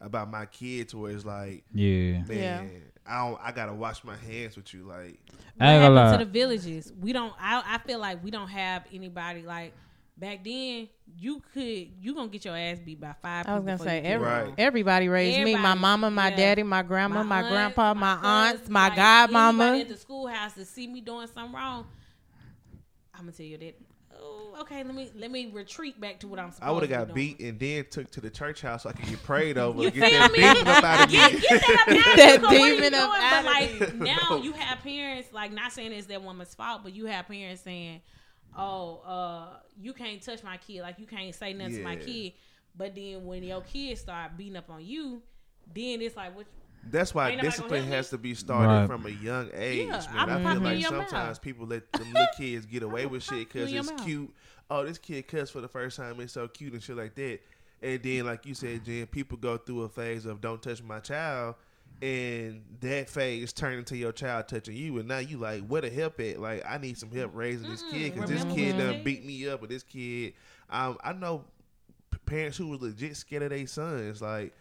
about 0.00 0.30
my 0.30 0.46
kids 0.46 0.94
where 0.94 1.10
it's 1.10 1.24
like, 1.24 1.64
Yeah, 1.72 2.22
man, 2.22 2.28
Yeah. 2.28 2.68
I 3.04 3.26
don't 3.28 3.40
I 3.42 3.52
gotta 3.52 3.72
wash 3.72 4.04
my 4.04 4.16
hands 4.16 4.56
with 4.56 4.72
you. 4.72 4.84
Like 4.84 5.18
I 5.58 5.74
ain't 5.74 5.82
what 5.82 5.88
gonna 5.88 6.00
happened 6.02 6.20
to 6.20 6.24
the 6.26 6.30
villages? 6.30 6.92
We 7.00 7.12
don't. 7.12 7.32
I, 7.40 7.62
I 7.66 7.78
feel 7.78 7.98
like 7.98 8.22
we 8.22 8.30
don't 8.30 8.48
have 8.48 8.84
anybody 8.92 9.42
like 9.42 9.72
back 10.16 10.44
then. 10.44 10.88
You 11.16 11.42
could 11.52 11.88
you 12.00 12.14
gonna 12.14 12.28
get 12.28 12.44
your 12.44 12.56
ass 12.56 12.78
beat 12.78 13.00
by 13.00 13.14
five. 13.20 13.48
I 13.48 13.54
was 13.56 13.64
gonna 13.64 13.78
say 13.78 14.00
every, 14.02 14.26
Right. 14.26 14.54
everybody 14.56 15.08
raised 15.08 15.40
me. 15.40 15.56
My 15.56 15.74
mama, 15.74 16.10
my 16.10 16.28
yeah. 16.28 16.36
daddy, 16.36 16.62
my 16.62 16.82
grandma, 16.82 17.24
my, 17.24 17.38
aunts, 17.38 17.50
grandpa, 17.50 17.94
my, 17.94 18.12
aunts, 18.12 18.52
cousins, 18.52 18.70
my 18.70 18.88
like, 18.88 18.98
godmama. 18.98 19.48
anybody 19.48 19.80
at 19.80 19.88
the 19.88 19.96
schoolhouse 19.96 20.52
to 20.54 20.64
see 20.64 20.86
me 20.86 21.00
doing 21.00 21.26
something 21.26 21.52
wrong. 21.54 21.86
I'm 23.18 23.24
gonna 23.24 23.32
tell 23.32 23.46
you 23.46 23.58
that. 23.58 23.74
Oh, 24.20 24.56
okay. 24.62 24.82
Let 24.82 24.94
me 24.94 25.10
let 25.14 25.30
me 25.30 25.50
retreat 25.52 26.00
back 26.00 26.18
to 26.20 26.28
what 26.28 26.38
I'm 26.38 26.50
supposed. 26.50 26.68
I 26.68 26.72
would 26.72 26.82
have 26.88 27.08
got 27.08 27.14
be 27.14 27.34
beat 27.34 27.46
and 27.46 27.58
then 27.58 27.84
took 27.90 28.10
to 28.12 28.20
the 28.20 28.30
church 28.30 28.62
house 28.62 28.82
so 28.84 28.88
I 28.88 28.92
could 28.92 29.08
get 29.08 29.22
prayed 29.22 29.58
over, 29.58 29.82
You 29.82 29.90
get 29.90 30.10
feel 30.10 30.20
that 30.20 30.32
me? 30.32 30.38
demon 30.38 30.66
up 30.66 30.84
out 30.84 31.04
of 31.04 31.10
me. 31.12 31.16
Get, 31.18 31.40
get 31.42 31.60
that 31.60 31.86
up 31.88 32.06
out 32.08 32.16
That 32.16 32.36
of 32.36 32.42
you, 32.42 32.48
'cause 32.48 32.50
what 32.50 32.52
are 32.52 32.66
you 32.68 32.74
demon 32.80 32.94
up 32.94 33.10
doing? 33.10 33.20
out 33.22 33.30
But 33.30 33.38
of 33.38 33.44
like 33.44 33.94
now 33.94 34.36
you 34.42 34.52
have 34.52 34.78
parents 34.80 35.32
like 35.32 35.52
not 35.52 35.72
saying 35.72 35.92
it's 35.92 36.06
that 36.06 36.22
woman's 36.22 36.54
fault, 36.54 36.82
but 36.82 36.94
you 36.94 37.06
have 37.06 37.28
parents 37.28 37.62
saying, 37.62 38.00
"Oh, 38.56 38.98
uh, 39.04 39.56
you 39.80 39.92
can't 39.92 40.22
touch 40.22 40.42
my 40.42 40.56
kid. 40.56 40.80
Like 40.82 40.98
you 40.98 41.06
can't 41.06 41.34
say 41.34 41.52
nothing 41.52 41.76
to 41.76 41.82
my 41.82 41.96
kid." 41.96 42.32
But 42.76 42.94
then 42.94 43.24
when 43.26 43.42
your 43.42 43.60
kids 43.62 44.00
start 44.00 44.36
beating 44.36 44.56
up 44.56 44.70
on 44.70 44.84
you, 44.84 45.22
then 45.72 46.00
it's 46.00 46.16
like, 46.16 46.34
"What? 46.36 46.46
That's 46.90 47.14
why 47.14 47.30
Ain't 47.30 47.40
discipline 47.42 47.84
has 47.84 48.10
to 48.10 48.18
be 48.18 48.34
started 48.34 48.66
Right. 48.68 48.86
from 48.86 49.04
a 49.06 49.10
young 49.10 49.50
age, 49.54 49.88
Yeah, 49.88 50.26
man. 50.26 50.30
I'm 50.30 50.46
I 50.46 50.52
feel 50.54 50.62
like 50.62 50.80
your 50.80 50.92
mouth. 50.92 51.08
sometimes 51.10 51.38
people 51.38 51.66
let 51.66 51.92
them 51.92 52.06
little 52.12 52.26
kids 52.36 52.64
get 52.66 52.82
away 52.82 53.06
with 53.06 53.22
shit 53.22 53.48
because 53.52 53.72
it's 53.72 53.90
mouth. 53.90 54.04
cute. 54.04 54.34
Oh, 54.70 54.84
this 54.86 54.98
kid 54.98 55.26
cussed 55.28 55.52
for 55.52 55.60
the 55.60 55.68
first 55.68 55.96
time. 55.96 56.18
It's 56.20 56.32
so 56.32 56.48
cute 56.48 56.72
and 56.72 56.82
shit 56.82 56.96
like 56.96 57.14
that. 57.16 57.40
And 57.82 58.02
then, 58.02 58.26
like 58.26 58.44
you 58.46 58.54
said, 58.54 58.84
Jen, 58.84 59.06
people 59.06 59.36
go 59.38 59.56
through 59.56 59.82
a 59.82 59.88
phase 59.88 60.24
of 60.26 60.40
"don't 60.40 60.60
touch 60.62 60.82
my 60.82 60.98
child," 61.00 61.54
and 62.02 62.62
that 62.80 63.08
phase 63.08 63.52
turn 63.52 63.74
into 63.78 63.96
your 63.96 64.12
child 64.12 64.48
touching 64.48 64.74
you, 64.76 64.98
and 64.98 65.06
now 65.08 65.18
you 65.18 65.38
like, 65.38 65.66
where 65.66 65.82
the 65.82 65.90
help 65.90 66.18
at? 66.20 66.40
Like, 66.40 66.64
I 66.68 66.78
need 66.78 66.96
some 66.98 67.10
help 67.10 67.32
raising 67.34 67.68
this 67.70 67.82
kid 67.90 68.14
because 68.14 68.30
this 68.30 68.44
kid 68.54 68.76
what 68.76 68.82
done 68.84 69.04
beat 69.04 69.24
me 69.24 69.48
up, 69.48 69.62
or 69.62 69.66
this 69.68 69.82
kid. 69.82 70.34
Um, 70.70 70.98
I 71.04 71.12
know 71.12 71.44
parents 72.26 72.56
who 72.56 72.68
was 72.68 72.80
legit 72.80 73.16
scared 73.16 73.42
of 73.42 73.50
their 73.50 73.66
sons, 73.66 74.22
like. 74.22 74.52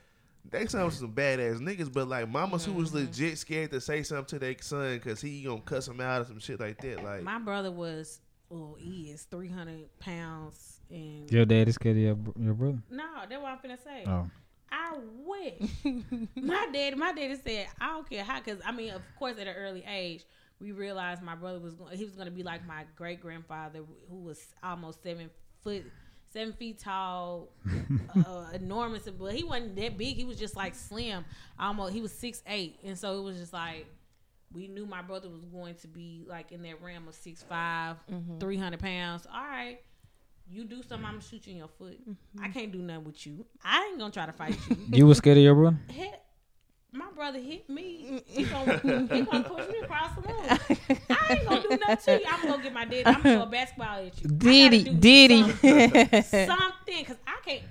They 0.49 0.65
sound 0.67 0.85
was 0.85 0.97
some 0.99 1.13
badass 1.13 1.59
niggas, 1.59 1.91
but 1.91 2.07
like 2.07 2.29
mamas 2.29 2.65
who 2.65 2.73
was 2.73 2.89
Mm-hmm. 2.89 2.97
legit 3.07 3.37
scared 3.37 3.71
to 3.71 3.81
say 3.81 4.03
something 4.03 4.25
to 4.25 4.39
their 4.39 4.55
son 4.61 4.95
because 4.95 5.21
he 5.21 5.43
gonna 5.43 5.61
cuss 5.61 5.85
them 5.87 5.99
out 6.01 6.21
or 6.21 6.25
some 6.25 6.39
shit 6.39 6.59
like 6.59 6.79
that. 6.81 7.03
Like, 7.03 7.21
My 7.23 7.39
brother 7.39 7.71
was, 7.71 8.19
well, 8.49 8.75
he 8.79 9.11
is 9.11 9.23
three 9.23 9.49
hundred 9.49 9.89
pounds, 9.99 10.79
and 10.89 11.29
Your 11.31 11.45
dad 11.45 11.67
is 11.67 11.75
scared 11.75 11.97
of 11.97 12.01
your, 12.03 12.17
your 12.39 12.53
brother. 12.53 12.79
no, 12.89 13.03
that's 13.29 13.41
what 13.41 13.51
I'm 13.51 13.57
finna 13.57 13.83
say. 13.83 14.03
Oh, 14.07 14.29
I 14.71 14.93
wish 15.25 15.69
my 16.35 16.67
daddy. 16.73 16.95
My 16.95 17.11
daddy 17.13 17.35
said, 17.45 17.67
"I 17.79 17.87
don't 17.87 18.09
care 18.09 18.23
how." 18.23 18.39
Because 18.39 18.59
I 18.65 18.71
mean, 18.71 18.91
of 18.91 19.01
course, 19.17 19.37
at 19.39 19.47
an 19.47 19.55
early 19.55 19.83
age, 19.89 20.25
we 20.59 20.71
realized 20.71 21.21
my 21.21 21.35
brother 21.35 21.59
was 21.59 21.73
going. 21.73 21.97
He 21.97 22.03
was 22.03 22.15
going 22.15 22.25
to 22.27 22.31
be 22.33 22.43
like 22.43 22.65
my 22.67 22.83
great 22.95 23.21
grandfather, 23.21 23.79
who 24.09 24.17
was 24.17 24.45
almost 24.61 25.03
seven 25.03 25.29
foot, 25.63 25.83
seven 26.37 26.53
feet 26.53 26.79
tall, 26.79 27.49
uh, 28.15 28.45
enormous. 28.53 29.09
But 29.09 29.33
he 29.33 29.43
wasn't 29.43 29.75
that 29.77 29.97
big. 29.97 30.15
He 30.15 30.23
was 30.23 30.37
just 30.37 30.55
like 30.55 30.75
slim. 30.75 31.25
Almost, 31.59 31.93
he 31.93 32.01
was 32.01 32.11
six 32.11 32.43
eight, 32.47 32.77
and 32.83 32.97
so 32.97 33.19
it 33.19 33.23
was 33.23 33.37
just 33.37 33.53
like 33.53 33.87
we 34.53 34.67
knew 34.67 34.85
my 34.85 35.01
brother 35.01 35.29
was 35.29 35.43
going 35.45 35.75
to 35.75 35.87
be 35.87 36.25
like 36.27 36.51
in 36.51 36.61
that 36.63 36.81
realm 36.81 37.07
of 37.07 37.15
six 37.15 37.43
300 38.39 38.79
pounds. 38.79 39.27
All 39.33 39.41
right. 39.41 39.79
You 40.49 40.63
do 40.63 40.77
something, 40.77 41.05
I'm 41.05 41.15
gonna 41.15 41.21
shoot 41.21 41.45
you 41.45 41.51
in 41.51 41.57
your 41.57 41.67
foot. 41.67 41.99
I 42.41 42.47
can't 42.47 42.71
do 42.71 42.77
nothing 42.77 43.03
with 43.03 43.27
you. 43.27 43.45
I 43.65 43.89
ain't 43.89 43.99
gonna 43.99 44.13
try 44.13 44.25
to 44.25 44.31
fight 44.31 44.57
you. 44.69 44.77
you 44.93 45.05
was 45.05 45.17
scared 45.17 45.37
of 45.37 45.43
your 45.43 45.55
brother? 45.55 45.77
Heck, 45.93 46.21
my 46.93 47.11
brother 47.13 47.39
hit 47.39 47.69
me, 47.69 47.86
he 48.37 48.43
gonna 48.45 48.77
he 49.13 49.21
gonna 49.21 49.43
push 49.43 49.67
me 49.69 49.79
across 49.79 50.15
the 50.15 50.21
room. 50.21 50.37
I 51.09 51.33
ain't 51.33 51.47
gonna 51.47 51.61
do 51.61 51.77
nothing 51.77 51.97
to 51.97 52.19
you. 52.21 52.25
I'm 52.29 52.47
gonna 52.47 52.63
get 52.63 52.73
my 52.73 52.85
daddy. 52.85 53.05
I'm 53.05 53.21
gonna 53.21 53.35
throw 53.35 53.43
a 53.43 53.45
basketball 53.47 54.05
at 54.05 54.21
you. 54.21 54.29
Diddy, 54.29 54.89
I 54.89 54.93
Diddy. 54.93 55.41
something, 55.41 56.23
something, 56.23 57.05
cause 57.05 57.15
I 57.25 57.37
can't. 57.45 57.61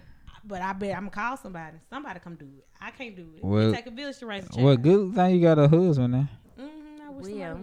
But 0.44 0.62
I 0.62 0.72
bet 0.74 0.90
I'm 0.96 1.09
gonna 1.09 1.11
call 1.11 1.37
somebody. 1.37 1.79
Somebody 1.90 2.20
come 2.20 2.37
do 2.37 2.44
it. 2.59 2.66
I 2.81 2.90
can't 2.92 3.16
do 3.16 3.26
it. 3.37 3.44
Well- 3.44 3.70
it 3.72 3.76
take 3.76 3.87
a 3.87 3.90
village 3.90 4.18
to 4.18 4.26
raise 4.26 4.44
a 4.46 4.48
child. 4.50 4.62
Well, 4.64 4.76
good 4.76 5.14
thing 5.14 5.35
you 5.37 5.42
got 5.42 5.59
a 5.59 5.66
husband 5.68 6.12
now. 6.12 6.29
Mm-hmm, 6.59 7.02
I 7.07 7.11
wish 7.11 7.24
Well, 7.26 7.33
somebody. 7.33 7.42
I'll 7.44 7.57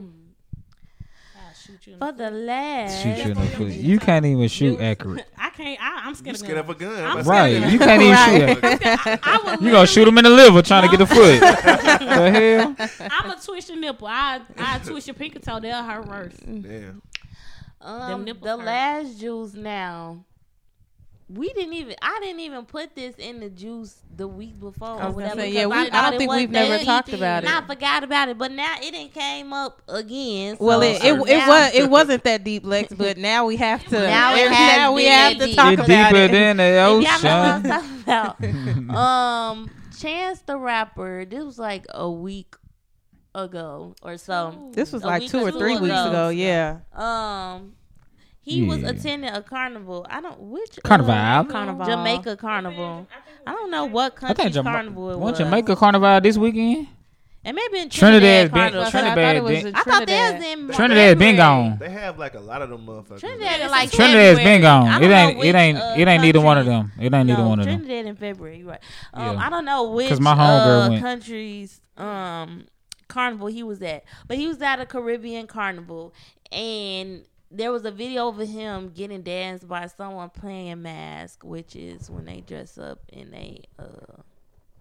shoot 1.66 1.88
you. 1.88 1.94
In 1.94 2.00
for 2.00 2.12
the 2.12 2.24
the 2.24 2.32
last. 2.32 3.04
Shoot 3.04 3.18
you 3.18 3.32
in 3.32 3.34
the 3.34 3.48
foot. 3.48 3.74
You 3.74 4.00
can't 4.00 4.26
even 4.26 4.48
shoot 4.48 4.80
accurate. 4.80 5.26
I 5.38 5.50
can't. 5.50 5.80
I, 5.82 6.02
I'm 6.06 6.16
scared, 6.16 6.38
scared 6.38 6.58
of 6.58 6.70
of 6.70 6.76
a 6.76 6.80
gun? 6.80 7.04
I'm 7.04 7.24
scared 7.24 7.28
Right. 7.28 7.72
You 7.72 7.80
can't 7.80 8.02
even 8.02 8.58
shoot. 8.58 8.60
I, 8.86 9.20
I 9.24 9.58
You 9.62 9.72
gonna 9.72 9.88
shoot 9.88 10.08
him 10.08 10.18
in 10.18 10.24
the 10.24 10.30
liver 10.30 10.62
trying 10.62 10.90
to 10.90 10.90
get 10.90 10.98
the 10.98 11.08
foot. 11.08 11.40
the 11.40 12.32
hell? 12.32 13.10
I'm 13.12 13.30
gonna 13.30 13.42
twist 13.42 13.70
your 13.70 13.78
nipple. 13.78 14.08
I 14.08 14.42
I 14.58 14.80
twist 14.80 15.08
your 15.08 15.14
pinky 15.16 15.40
toe. 15.40 15.60
They'll 15.60 15.84
hurt 15.84 16.08
worse. 16.08 16.36
Damn. 16.38 17.02
Um, 17.82 18.26
the 18.26 18.34
hurt. 18.34 18.60
last 18.60 19.20
juice 19.20 19.54
now. 19.54 20.24
We 21.30 21.52
didn't 21.54 21.74
even. 21.74 21.96
I 22.02 22.20
didn't 22.22 22.42
even 22.42 22.66
put 22.66 22.96
this 22.96 23.16
in 23.18 23.40
the 23.40 23.50
juice 23.50 23.96
the 24.16 24.28
week 24.28 24.60
before. 24.60 25.02
I 25.02 25.08
or 25.08 25.12
whatever, 25.12 25.42
say, 25.42 25.52
yeah, 25.52 25.66
we- 25.66 25.76
I 25.78 25.90
thought 25.90 26.10
don't 26.12 26.20
think 26.20 26.32
we've 26.32 26.52
never 26.52 26.78
that 26.78 26.86
talked 26.86 27.14
about 27.14 27.44
and 27.46 27.54
it. 27.54 27.64
I 27.64 27.66
forgot 27.66 28.04
about 28.04 28.30
it, 28.30 28.38
but 28.38 28.52
now 28.52 28.76
it 28.82 28.92
didn't 28.92 29.14
came 29.14 29.54
up 29.54 29.82
again. 29.88 30.58
Well, 30.60 30.82
it, 30.82 30.96
it, 30.98 31.02
so 31.02 31.26
it 31.26 31.48
was 31.48 31.74
it 31.76 31.90
wasn't 31.90 32.24
that 32.26 32.44
deep, 32.44 32.66
Lex, 32.66 32.94
but 32.94 33.18
now 33.18 33.46
we 33.46 33.56
have 33.56 33.84
to. 33.86 34.00
Now 34.00 34.36
it 34.36 34.50
now, 34.52 34.94
we 34.94 35.06
have 35.06 35.38
to 35.38 35.46
deep. 35.46 35.56
talk 35.56 35.74
It's 35.74 35.84
about 35.86 36.10
deeper 36.12 36.24
it. 36.26 36.32
than 36.32 36.58
the 36.58 36.64
If 36.64 37.04
y'all 37.24 37.24
know 37.24 37.62
what. 37.62 37.72
I'm 37.72 38.04
talking 38.04 38.90
about. 38.90 38.96
um, 38.98 39.70
Chance 39.98 40.42
the 40.42 40.58
Rapper. 40.58 41.26
This 41.26 41.44
was 41.44 41.58
like 41.58 41.86
a 41.90 42.12
week 42.12 42.56
ago 43.34 43.96
or 44.04 44.18
so. 44.18 44.72
This 44.74 44.92
was 44.92 45.04
like 45.04 45.22
week 45.22 45.32
two 45.32 45.40
or 45.40 45.52
two 45.52 45.58
three 45.58 45.74
weeks 45.74 45.86
ago. 45.86 46.10
ago. 46.10 46.30
Yeah. 46.30 46.80
Um, 46.94 47.74
he 48.44 48.64
was 48.64 48.84
attending 48.84 49.30
a 49.32 49.42
carnival. 49.42 50.06
I 50.10 50.22
don't 50.22 50.40
which 50.40 50.78
uh, 50.78 50.88
Carnival? 50.88 51.52
Carnival. 51.52 51.86
Jamaica 51.86 52.38
carnival. 52.38 53.08
I 53.48 53.52
don't 53.54 53.72
know 53.72 53.86
what 53.86 54.14
I 54.22 54.34
country's 54.34 54.54
think 54.54 54.66
carnival 54.66 55.10
it 55.12 55.18
was. 55.18 55.32
wasn't 55.32 55.50
Jamaica 55.50 55.76
Carnival 55.76 56.22
this 56.22 56.38
weekend. 56.38 56.88
and 57.46 57.56
maybe 57.56 57.80
in 57.80 57.90
Trinidad 57.90 58.52
Trinidad, 58.52 58.52
been- 58.52 58.60
carnival. 58.60 58.84
I 58.84 58.90
Trinidad 58.92 59.16
thought 59.18 59.36
it 59.36 59.44
was 59.44 59.64
been- 59.64 59.76
I 59.76 59.82
thought 59.82 60.08
they 60.08 60.14
was 60.20 60.32
Trinidad. 60.32 60.60
in 60.70 60.76
Trinidad 60.76 61.20
been 61.20 61.36
gone. 61.36 61.78
They 61.80 61.90
have 61.90 62.18
like 62.20 62.36
a 62.36 62.40
lot 62.40 62.62
of 62.62 62.70
them 62.70 62.86
motherfuckers. 62.86 63.20
Trinidad 63.20 63.62
is 63.62 63.72
like 63.72 63.92
Trinidad's 63.92 64.40
been 64.40 64.62
gone. 64.62 64.88
It 64.88 64.92
don't 64.92 65.10
know 65.10 65.16
ain't. 65.16 65.38
which, 65.40 65.48
It 65.48 65.56
ain't. 65.56 65.78
uh, 65.78 65.94
It 65.98 66.08
ain't 66.08 66.22
neither 66.24 66.42
one 66.42 66.58
of 66.58 66.66
them. 66.66 66.92
It 67.00 67.14
ain't 67.14 67.28
neither 67.28 67.42
no, 67.44 67.50
one 67.50 67.60
of 67.60 67.66
them. 67.66 67.80
Trinidad 67.80 68.06
in 68.06 68.16
February, 68.16 68.64
right? 68.64 68.80
Um, 69.14 69.36
Yeah. 69.38 69.46
I 69.46 69.50
don't 69.50 69.66
know 69.66 69.90
which 69.92 70.08
'Cause 70.10 70.20
my 70.22 70.36
homegirl 70.36 70.86
uh, 70.86 70.90
went. 70.90 71.02
countries 71.02 71.82
um 71.98 72.66
carnival 73.10 73.48
he 73.48 73.62
was 73.64 73.82
at, 73.82 74.04
but 74.28 74.38
he 74.38 74.48
was 74.48 74.62
at 74.62 74.80
a 74.80 74.86
Caribbean 74.86 75.46
carnival, 75.48 76.14
and 76.52 77.24
there 77.54 77.72
was 77.72 77.86
a 77.86 77.92
video 77.92 78.28
of 78.28 78.38
him 78.38 78.90
getting 78.90 79.22
danced 79.22 79.68
by 79.68 79.88
someone 79.88 80.30
playing 80.30 80.82
mask, 80.82 81.44
which 81.44 81.76
is 81.76 82.10
when 82.10 82.26
they 82.26 82.42
dress 82.42 82.78
up 82.78 83.00
and 83.14 83.32
they 83.32 83.64
uh 83.80 84.22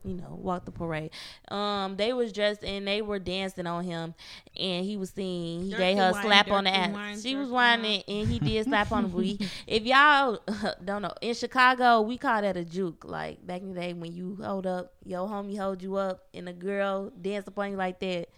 you 0.05 0.15
know, 0.15 0.39
walk 0.41 0.65
the 0.65 0.73
parade. 0.73 1.11
Um, 1.49 1.97
they 1.97 2.13
was 2.13 2.33
dressed 2.33 2.65
and 2.65 2.87
they 2.87 3.03
were 3.03 3.19
dancing 3.19 3.67
on 3.67 3.85
him, 3.85 4.15
and 4.59 4.85
he 4.85 4.97
was 4.97 5.11
singing. 5.11 5.65
He 5.65 5.71
Dirty 5.71 5.83
gave 5.83 5.99
her 5.99 6.09
a 6.09 6.13
wine, 6.13 6.23
slap 6.23 6.51
on 6.51 6.65
the 6.65 6.75
ass. 6.75 6.93
wine, 6.93 7.21
she 7.21 7.37
was 7.37 7.51
whining, 7.51 8.03
and 8.09 8.29
he 8.29 8.39
did 8.39 8.65
slap 8.67 8.93
on 8.93 9.05
the 9.05 9.09
booty. 9.09 9.39
If 9.67 9.85
y'all 9.85 10.41
don't 10.85 11.03
know, 11.03 11.15
in 11.21 11.35
Chicago, 11.35 12.01
we 12.03 12.19
call 12.19 12.43
that 12.43 12.57
a 12.57 12.65
juke. 12.65 13.05
Like 13.05 13.47
back 13.47 13.63
in 13.63 13.75
the 13.75 13.81
day 13.81 13.93
when 13.93 14.13
you 14.13 14.39
hold 14.43 14.67
up, 14.67 14.93
your 15.05 15.29
homie 15.29 15.59
hold 15.59 15.83
you 15.83 15.97
up, 15.97 16.27
and 16.35 16.49
a 16.49 16.53
girl 16.53 17.11
dance 17.21 17.47
upon 17.47 17.71
you 17.71 17.77
like 17.77 18.01
that. 18.01 18.29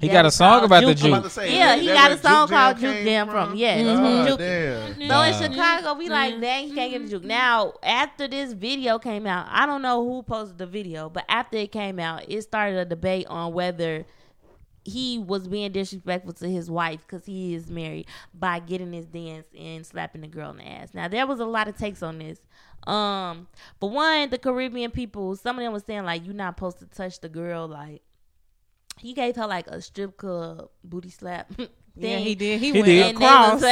He 0.00 0.08
got 0.08 0.26
a 0.26 0.30
song 0.32 0.64
about 0.64 0.84
the 0.84 0.94
juke. 0.94 1.04
I'm 1.06 1.12
about 1.12 1.22
juke. 1.22 1.32
to 1.32 1.40
say, 1.40 1.56
Yeah, 1.56 1.76
he 1.76 1.86
got 1.86 2.10
a 2.10 2.18
song 2.18 2.48
called 2.48 2.78
Juke 2.78 3.04
Jam 3.04 3.28
from. 3.28 3.54
Yes, 3.54 4.28
Juke. 4.28 4.38
damn. 4.38 5.08
So 5.08 5.20
in 5.22 5.52
Chicago, 5.52 5.94
we 5.94 6.08
like, 6.08 6.40
dang, 6.40 6.68
he 6.68 6.74
can't 6.74 6.90
get 6.90 7.02
the 7.02 7.08
juke. 7.08 7.24
Now, 7.24 7.74
after 7.82 8.26
this 8.26 8.52
video 8.52 8.98
came 8.98 9.26
out, 9.26 9.46
I 9.48 9.64
don't 9.64 9.80
know 9.80 10.04
who 10.04 10.24
posted 10.24 10.58
the 10.58 10.66
video, 10.66 11.08
but 11.08 11.24
after 11.28 11.56
it 11.58 11.70
came 11.70 12.00
out, 12.00 12.24
it 12.28 12.42
started 12.42 12.78
a 12.78 12.84
debate 12.84 13.26
on 13.28 13.52
whether 13.52 14.04
he 14.84 15.18
was 15.18 15.46
being 15.46 15.70
disrespectful 15.70 16.32
to 16.32 16.50
his 16.50 16.68
wife 16.68 17.06
because 17.06 17.24
he 17.24 17.54
is 17.54 17.70
married 17.70 18.06
by 18.34 18.58
getting 18.58 18.92
his 18.92 19.06
dance 19.06 19.46
and 19.56 19.86
slapping 19.86 20.22
the 20.22 20.26
girl 20.26 20.50
in 20.50 20.56
the 20.56 20.66
ass. 20.66 20.92
Now, 20.92 21.06
there 21.06 21.26
was 21.26 21.38
a 21.38 21.46
lot 21.46 21.68
of 21.68 21.76
takes 21.76 22.02
on 22.02 22.18
this. 22.18 22.40
Um, 22.86 23.46
but 23.78 23.88
one, 23.88 24.30
the 24.30 24.38
Caribbean 24.38 24.90
people, 24.90 25.36
some 25.36 25.56
of 25.58 25.62
them 25.62 25.72
was 25.72 25.84
saying 25.84 26.04
like, 26.04 26.24
you're 26.24 26.34
not 26.34 26.56
supposed 26.56 26.80
to 26.80 26.86
touch 26.86 27.20
the 27.20 27.28
girl. 27.28 27.68
Like, 27.68 28.02
he 28.98 29.12
gave 29.14 29.36
her 29.36 29.46
like 29.46 29.66
a 29.66 29.80
strip 29.80 30.16
club 30.16 30.68
booty 30.84 31.10
slap. 31.10 31.50
Yeah, 31.94 32.16
he 32.16 32.34
did. 32.34 32.58
He, 32.58 32.72
He 32.72 32.80
went 32.80 32.86
did. 32.86 33.06
And 33.08 33.16
across. 33.18 33.62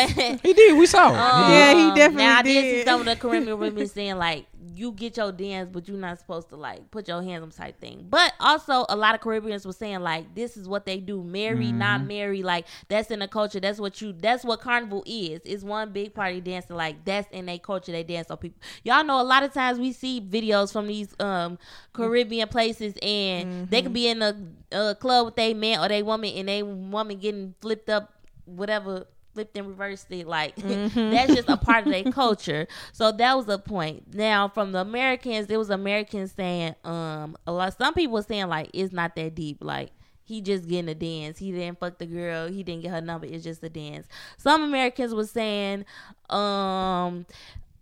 He 0.43 0.53
did. 0.53 0.77
We 0.77 0.85
saw 0.85 1.09
it. 1.09 1.17
um, 1.17 1.51
Yeah, 1.53 1.73
he 1.73 1.95
definitely 1.99 2.17
Now 2.25 2.39
I 2.41 2.43
did. 2.43 2.65
is 2.65 2.85
some 2.85 3.01
of 3.01 3.07
the 3.07 3.17
Caribbean 3.17 3.59
women 3.59 3.87
saying 3.87 4.19
like 4.19 4.45
you 4.75 4.93
get 4.93 5.17
your 5.17 5.33
dance, 5.33 5.71
but 5.73 5.89
you're 5.89 5.97
not 5.97 6.19
supposed 6.19 6.51
to 6.51 6.57
like 6.57 6.91
put 6.91 7.09
your 7.09 7.23
hands 7.23 7.43
on 7.43 7.51
type 7.51 7.81
thing. 7.81 8.07
But 8.11 8.35
also 8.39 8.85
a 8.91 8.97
lot 8.97 9.15
of 9.15 9.21
Caribbeans 9.23 9.65
were 9.67 9.73
saying 9.73 10.01
like 10.01 10.35
this 10.35 10.57
is 10.57 10.69
what 10.69 10.85
they 10.85 10.99
do, 10.99 11.23
marry, 11.25 11.67
Mm-hmm. 11.69 11.79
not 11.79 12.07
marry. 12.07 12.43
Like 12.43 12.67
that's 12.89 13.11
in 13.11 13.21
the 13.21 13.29
culture. 13.29 13.59
That's 13.61 13.81
what 13.81 14.01
you. 14.03 14.13
That's 14.13 14.45
what 14.45 14.61
carnival 14.61 15.03
is. 15.07 15.41
It's 15.45 15.63
one 15.65 15.93
big 15.93 16.13
party 16.15 16.41
dancing. 16.43 16.77
Like 16.77 17.05
that's 17.05 17.29
in 17.33 17.47
their 17.47 17.59
culture. 17.59 17.93
They 17.93 18.03
dance 18.03 18.31
on 18.31 18.37
people. 18.37 18.61
Y'all 18.85 19.03
know 19.05 19.21
a 19.21 19.25
lot 19.25 19.43
of 19.43 19.53
times 19.55 19.79
we 19.79 19.93
see 19.93 20.21
videos 20.21 20.73
from 20.73 20.87
these 20.89 21.15
um 21.21 21.59
Caribbean 21.95 22.49
places, 22.49 22.95
and 23.03 23.69
they 23.71 23.81
could 23.83 23.93
be 23.95 24.09
in 24.09 24.21
a, 24.23 24.37
a 24.73 24.95
club 24.95 25.27
with 25.27 25.39
a 25.39 25.55
man 25.55 25.81
or 25.81 25.89
they 25.89 26.03
woman, 26.03 26.31
and 26.37 26.49
they 26.49 26.63
woman 26.63 27.17
getting 27.19 27.55
flipped 27.61 27.89
up, 27.89 28.13
whatever 28.45 29.07
flipped 29.41 29.57
and 29.57 29.69
reversed 29.69 30.07
it 30.11 30.27
like 30.27 30.55
that's 30.57 31.35
just 31.35 31.49
a 31.49 31.57
part 31.57 31.87
of 31.87 31.93
their 31.93 32.05
culture. 32.13 32.67
So 32.93 33.11
that 33.13 33.37
was 33.37 33.49
a 33.49 33.59
point. 33.59 34.15
Now 34.15 34.49
from 34.49 34.73
the 34.73 34.81
americans 34.81 35.47
there 35.47 35.59
was 35.59 35.71
americans 35.71 36.33
saying 36.33 36.75
um 36.85 37.37
a 37.47 37.53
lot 37.53 37.77
some 37.77 37.95
people 37.95 38.15
were 38.15 38.23
saying 38.23 38.49
like 38.49 38.71
it's 38.75 38.93
not 38.93 39.17
that 39.17 39.35
deep. 39.35 39.59
Like 39.63 39.93
he 40.25 40.43
just 40.43 40.69
getting 40.69 40.91
a 40.91 40.95
dance. 40.95 41.39
He 41.39 41.53
didn't 41.53 41.81
fuck 41.81 41.99
the 41.99 42.07
girl. 42.07 42.49
He 42.49 42.63
didn't 42.63 42.83
get 42.83 42.91
her 42.91 43.01
number. 43.01 43.27
It's 43.27 43.45
just 43.45 43.63
a 43.63 43.71
dance. 43.71 44.07
Some 44.37 44.63
americans 44.63 45.15
were 45.15 45.27
saying 45.27 45.87
um 46.29 47.25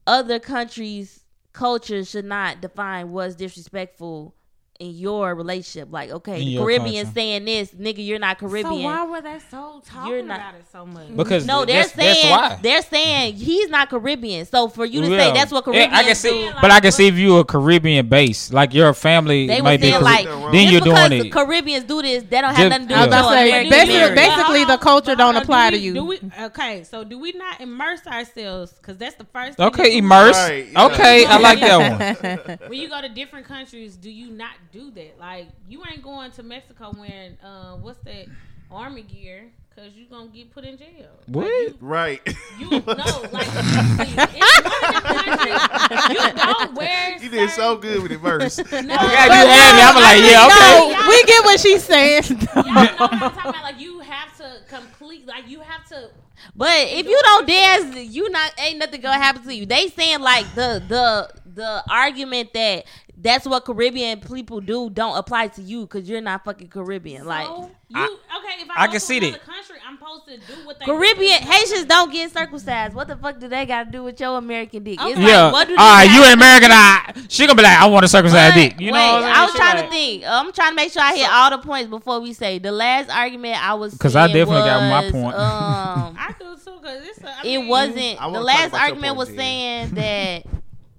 other 0.07 0.39
countries 0.39 1.25
cultures 1.53 2.09
should 2.09 2.25
not 2.25 2.61
define 2.61 3.11
what's 3.11 3.35
disrespectful 3.35 4.33
in 4.81 4.91
your 4.93 5.35
relationship 5.35 5.89
like 5.91 6.09
okay 6.11 6.41
In 6.41 6.47
the 6.55 6.57
caribbean 6.59 7.05
culture. 7.05 7.11
saying 7.15 7.45
this 7.47 7.71
nigga 7.73 7.99
you're 8.07 8.21
not 8.21 8.39
caribbean 8.39 8.75
So 8.77 8.85
why 8.85 9.05
were 9.07 9.21
they 9.21 9.41
so 9.51 9.83
talking 9.85 10.13
You're 10.13 10.23
not- 10.23 10.39
about 10.39 10.55
it 10.55 10.65
so 10.71 10.87
much? 10.87 11.17
Because 11.17 11.45
no, 11.47 11.65
they're 11.65 11.83
that's, 11.83 11.93
that's 11.95 12.21
saying 12.21 12.31
why. 12.31 12.59
they're 12.63 12.83
saying 12.83 13.35
he's 13.35 13.69
not 13.71 13.91
Caribbean. 13.91 14.47
So 14.47 14.69
for 14.69 14.85
you 14.85 15.01
to 15.01 15.09
Yeah. 15.11 15.19
say 15.19 15.33
that's 15.33 15.51
what 15.51 15.67
Yeah, 15.67 15.73
Caribbean 15.73 15.95
I 15.95 16.03
can 16.05 16.15
see, 16.15 16.31
do, 16.49 16.53
but 16.61 16.71
I 16.71 16.79
can 16.79 16.93
see 16.93 17.09
if 17.09 17.17
you 17.17 17.39
a 17.39 17.45
Caribbean 17.45 18.09
base, 18.09 18.53
like 18.53 18.73
your 18.73 18.95
family 18.95 19.49
they 19.49 19.57
were 19.57 19.63
might 19.65 19.81
be, 19.81 19.91
saying 19.91 20.03
like 20.05 20.27
Caribbean, 20.27 20.43
Then 20.43 20.53
then 20.53 20.63
just 20.63 20.73
you're 20.73 20.81
because 20.83 21.09
doing 21.09 21.23
the 21.23 21.27
it. 21.27 21.33
Caribbeans 21.33 21.85
do 21.85 22.03
this, 22.03 22.23
they 22.23 22.41
don't 22.41 22.55
have 22.55 22.57
Just- 22.57 22.71
nothing 22.71 22.89
to 22.89 22.95
do 22.95 23.01
with 23.01 23.09
was 23.09 23.15
your 23.15 23.19
about 23.19 23.29
to 23.31 23.35
say, 23.37 23.49
American 23.49 23.71
basically- 23.71 24.15
basically- 24.15 24.65
the 24.65 24.77
culture 24.79 25.17
But 25.17 25.19
don't 25.19 25.37
apply 25.37 25.71
do 25.71 25.77
to 25.77 25.83
you. 25.83 25.95
Do 25.95 26.05
we, 26.05 26.21
okay, 26.43 26.85
so 26.85 27.03
do 27.05 27.19
we 27.19 27.33
not 27.33 27.61
immerse 27.61 28.07
ourselves? 28.07 28.73
Because 28.75 28.97
that's 28.97 29.17
the 29.17 29.25
first. 29.33 29.57
thing 29.57 29.67
Okay, 29.67 29.91
that 29.91 29.97
immerse. 29.97 30.37
Right, 30.37 30.69
yeah. 30.71 30.85
Okay, 30.87 31.25
I 31.27 31.39
like 31.39 31.59
that 31.61 32.49
one. 32.61 32.69
When 32.71 32.79
you 32.79 32.89
go 32.89 33.01
to 33.01 33.09
different 33.09 33.47
countries, 33.47 33.97
do 33.97 34.11
you 34.11 34.31
not 34.31 34.53
do 34.73 34.91
that? 34.93 35.19
Like 35.19 35.49
you 35.69 35.83
ain't 35.91 36.03
going 36.03 36.31
to 36.33 36.43
Mexico 36.43 36.93
wearing 36.97 37.37
uh, 37.45 37.77
what's 37.77 37.99
that 38.05 38.27
army 38.71 39.03
gear? 39.03 39.51
Because 39.75 39.93
you're 39.95 40.09
gonna 40.09 40.29
get 40.31 40.51
put 40.53 40.65
in 40.65 40.77
jail. 40.77 41.09
What? 41.27 41.45
Like, 41.45 41.77
Right. 41.81 42.21
you, 42.59 42.69
you 42.69 42.83
no, 42.85 43.05
like 43.33 43.47
seriously, 43.47 44.41
it's 44.41 44.63
one 44.65 45.03
countries 45.03 46.09
you 46.11 46.33
don't 46.35 46.75
wear. 46.75 47.17
You 47.23 47.29
did 47.29 47.51
so 47.51 47.77
good 47.77 48.03
with 48.03 48.11
the 48.11 48.19
verse. 48.19 48.59
No, 48.59 48.65
God, 48.73 48.73
you 48.73 48.99
had 48.99 49.75
me. 49.77 49.83
I'm 49.83 49.95
like, 49.95 50.21
yeah, 50.33 50.47
okay. 50.47 50.93
No, 50.93 51.09
we 51.09 51.25
get 51.25 51.45
what 51.45 51.61
she's 51.61 51.85
saying. 51.85 52.25
Y'all 52.57 52.65
know 52.65 52.73
what 52.97 53.13
I'm 53.13 53.19
talking 53.21 53.51
about. 53.51 53.63
Like 53.63 53.81
you 53.81 54.01
have 54.01 54.37
to 54.39 54.61
complete. 54.69 55.27
Like 55.29 55.49
you 55.49 55.61
have 55.61 55.87
to. 55.91 56.11
But 56.57 56.71
if 56.89 57.07
you 57.07 57.21
don't 57.23 57.47
dance, 57.47 57.97
you 57.97 58.29
not 58.31 58.53
ain't 58.59 58.79
nothing 58.79 59.01
gonna 59.01 59.19
happen 59.19 59.43
to 59.45 59.55
you. 59.55 59.65
They 59.67 59.89
saying 59.89 60.21
like 60.21 60.53
the 60.57 60.83
the 60.89 61.31
the 61.55 61.85
argument 61.89 62.53
that 62.55 62.85
that's 63.21 63.47
what 63.47 63.65
Caribbean 63.65 64.21
people 64.21 64.61
do 64.61 64.89
don't 64.91 65.17
apply 65.19 65.49
to 65.49 65.63
you 65.63 65.83
because 65.83 66.09
you're 66.09 66.21
not 66.21 66.45
fucking 66.45 66.69
Caribbean. 66.69 67.27
like 67.27 67.49
you 67.49 67.69
I- 67.97 68.05
okay? 68.05 68.63
If 68.63 68.71
I, 68.71 68.83
I 68.83 68.87
go 68.87 68.93
can 68.93 69.01
to 69.01 69.01
see 69.01 69.19
another 69.19 69.33
that. 69.33 69.43
Country, 69.45 69.77
I'm 69.87 69.97
supposed 69.99 70.27
to 70.27 70.37
do 70.37 70.67
what 70.67 70.79
they 70.79 70.85
Caribbean 70.85 71.43
do. 71.43 71.49
Haitians 71.49 71.85
don't 71.87 72.13
get 72.13 72.33
circumcised. 72.33 72.95
What 72.95 73.09
the 73.09 73.17
fuck 73.17 73.41
do 73.41 73.49
they 73.49 73.67
got 73.67 73.85
to 73.85 73.91
do 73.91 74.05
with 74.05 74.21
your 74.21 74.39
American 74.39 74.85
dick? 74.85 74.99
It's 75.03 75.19
Yeah. 75.19 75.45
like, 75.47 75.53
what 75.53 75.69
do 75.69 75.75
All 75.77 75.97
they 75.99 76.07
right, 76.07 76.15
you 76.15 76.23
to? 76.25 76.33
American. 76.33 76.71
I, 76.71 77.13
she 77.29 77.47
gonna 77.47 77.57
be 77.57 77.63
like, 77.63 77.77
I 77.79 77.87
want 77.87 78.05
a 78.05 78.09
circumcised 78.09 78.55
But 78.55 78.61
dick. 78.61 78.81
You 78.81 78.93
know 78.93 78.99
what 79.15 79.25
I'm? 79.25 79.37
I 79.37 79.45
was 79.47 79.55
trying 79.55 79.77
like- 79.77 79.85
to 79.87 79.91
think. 79.91 80.25
I'm 80.27 80.53
trying 80.53 80.71
to 80.71 80.77
make 80.77 80.93
sure 80.93 81.03
I 81.03 81.17
hit 81.17 81.29
all 81.31 81.51
the 81.51 81.59
points 81.59 81.91
before 81.91 82.21
we 82.21 82.33
say 82.33 82.59
the 82.59 82.71
last 82.73 83.11
argument. 83.11 83.65
I 83.65 83.75
was 83.75 83.95
because 83.95 84.15
I 84.15 84.27
saying 84.27 84.37
definitely 84.37 84.69
got 84.69 84.91
my 85.05 85.11
point. 85.11 85.35
Um, 85.35 86.17
I 86.19 86.35
do 86.39 86.57
too 86.57 86.79
because 86.81 87.05
it's. 87.05 87.19
A, 87.23 87.29
I 87.29 87.41
it 87.47 87.67
wasn't. 87.67 88.23
I 88.23 88.31
The 88.31 88.41
last 88.41 88.75
argument 88.75 89.17
was 89.17 89.29
saying 89.29 89.91
that 89.95 90.45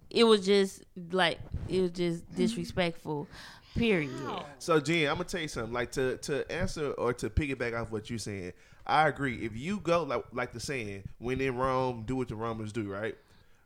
it 0.10 0.24
was 0.26 0.46
just 0.46 0.84
like 1.12 1.40
it 1.70 1.82
was 1.82 1.92
just 1.92 2.36
disrespectful. 2.36 3.28
Period. 3.76 4.12
So 4.58 4.80
Jen, 4.80 5.08
I'm 5.10 5.16
gonna 5.16 5.26
tell 5.26 5.42
you 5.42 5.48
something. 5.48 5.74
Like 5.74 5.92
to 5.94 6.18
to 6.18 6.52
answer 6.52 6.92
or 6.94 7.14
to 7.14 7.30
piggyback 7.30 7.80
off 7.80 7.92
what 7.92 8.10
you're 8.10 8.20
saying, 8.20 8.54
I 8.86 9.08
agree. 9.08 9.46
If 9.46 9.56
you 9.56 9.80
go 9.80 10.04
like 10.04 10.24
like 10.34 10.52
the 10.54 10.60
saying, 10.60 11.04
when 11.20 11.40
in 11.40 11.56
Rome, 11.56 12.04
do 12.06 12.16
what 12.16 12.28
the 12.28 12.36
Romans 12.36 12.72
do, 12.74 12.92
right? 12.92 13.16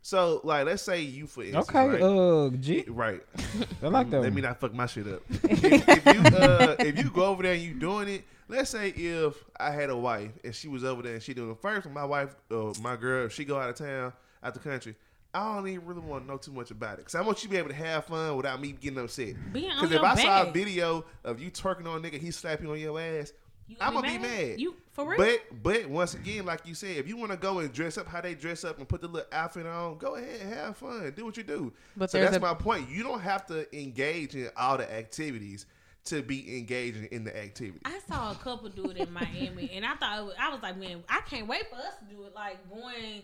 So 0.02 0.42
like, 0.44 0.66
let's 0.66 0.84
say 0.84 1.02
you 1.02 1.26
for 1.28 1.44
instance, 1.44 1.70
Okay, 1.70 1.88
right? 1.88 2.02
uh, 2.02 2.50
G. 2.58 2.84
right. 2.90 3.22
I 3.82 3.88
like 3.88 4.10
that. 4.10 4.18
Let 4.18 4.24
one. 4.28 4.34
me 4.36 4.42
not 4.42 4.60
fuck 4.60 4.74
my 4.74 4.86
shit 4.86 5.08
up. 5.08 5.22
if, 5.30 5.64
if 5.88 6.06
you 6.06 6.38
uh, 6.38 6.76
if 6.80 6.98
you 6.98 7.10
go 7.10 7.26
over 7.28 7.42
there 7.44 7.54
and 7.54 7.62
you 7.62 7.74
doing 7.74 8.10
it, 8.10 8.26
let's 8.50 8.70
say 8.70 8.90
if 8.90 9.42
I 9.58 9.72
had 9.72 9.90
a 9.90 9.96
wife 9.96 10.32
and 10.44 10.54
she 10.54 10.68
was 10.68 10.84
over 10.84 11.02
there 11.02 11.14
and 11.14 11.24
she 11.24 11.34
doing 11.34 11.48
the 11.50 11.56
first, 11.56 11.90
my 11.90 12.04
wife, 12.04 12.36
uh, 12.52 12.74
my 12.82 12.98
girl, 12.98 13.26
if 13.28 13.32
she 13.34 13.46
go 13.46 13.58
out 13.58 13.70
of 13.70 13.76
town, 13.78 14.12
out 14.44 14.54
the 14.54 14.60
country. 14.60 14.96
I 15.34 15.56
don't 15.56 15.68
even 15.68 15.86
really 15.86 16.02
want 16.02 16.26
to 16.26 16.32
know 16.32 16.38
too 16.38 16.52
much 16.52 16.70
about 16.72 16.94
it 16.94 16.98
because 17.00 17.16
I 17.16 17.22
want 17.22 17.42
you 17.44 17.48
to 17.48 17.52
be 17.52 17.58
able 17.58 17.70
to 17.70 17.76
have 17.76 18.06
fun 18.06 18.36
without 18.38 18.62
me 18.62 18.72
getting 18.74 19.00
upset. 19.00 19.36
Being 19.52 19.72
on 19.72 19.78
Because 19.78 19.92
if 19.92 20.02
your 20.02 20.06
I 20.06 20.16
saw 20.16 20.44
a 20.44 20.52
video 20.52 21.06
of 21.24 21.42
you 21.42 21.50
twerking 21.50 21.88
on 21.88 22.04
a 22.06 22.08
nigga, 22.08 22.20
he 22.20 22.30
slap 22.32 22.62
you 22.62 22.72
on 22.72 22.80
your 22.80 23.00
ass, 23.00 23.34
You 23.68 23.76
I'm 23.82 23.94
gonna 23.94 24.08
be 24.08 24.18
mad. 24.20 24.60
You 24.60 24.76
for 24.92 25.10
real? 25.10 25.18
But 25.18 25.64
but 25.64 25.90
once 25.90 26.14
again, 26.14 26.46
like 26.46 26.68
you 26.68 26.76
said, 26.76 26.98
if 26.98 27.08
you 27.08 27.18
want 27.18 27.32
to 27.32 27.38
go 27.38 27.60
and 27.60 27.74
dress 27.74 27.98
up 27.98 28.08
how 28.08 28.22
they 28.22 28.36
dress 28.36 28.64
up 28.64 28.78
and 28.78 28.88
put 28.88 29.02
the 29.02 29.08
little 29.08 29.28
outfit 29.32 29.66
on, 29.66 29.98
go 29.98 30.16
ahead 30.16 30.42
and 30.42 30.54
have 30.54 30.78
fun. 30.78 31.12
Do 31.16 31.26
what 31.26 31.36
you 31.38 31.44
do. 31.44 31.74
But 31.98 32.12
so 32.12 32.20
that's 32.20 32.36
a- 32.38 32.40
my 32.40 32.54
point. 32.54 32.90
You 32.90 33.02
don't 33.02 33.22
have 33.22 33.46
to 33.48 33.66
engage 33.76 34.36
in 34.36 34.50
all 34.56 34.78
the 34.78 34.92
activities 34.94 35.66
to 36.06 36.22
be 36.22 36.58
engaging 36.58 37.06
in 37.06 37.24
the 37.24 37.36
activity. 37.36 37.80
I 37.86 38.00
saw 38.08 38.32
a 38.32 38.36
couple 38.36 38.68
do 38.70 38.92
it 38.92 38.98
in 38.98 39.12
Miami, 39.14 39.72
and 39.74 39.86
I 39.86 39.96
thought 39.96 40.20
it 40.20 40.26
was, 40.26 40.36
I 40.38 40.50
was 40.50 40.62
like, 40.62 40.78
man, 40.78 41.02
I 41.08 41.22
can't 41.22 41.48
wait 41.48 41.70
for 41.70 41.78
us 41.78 41.96
to 42.00 42.14
do 42.14 42.24
it. 42.26 42.36
Like 42.36 42.58
going 42.70 43.22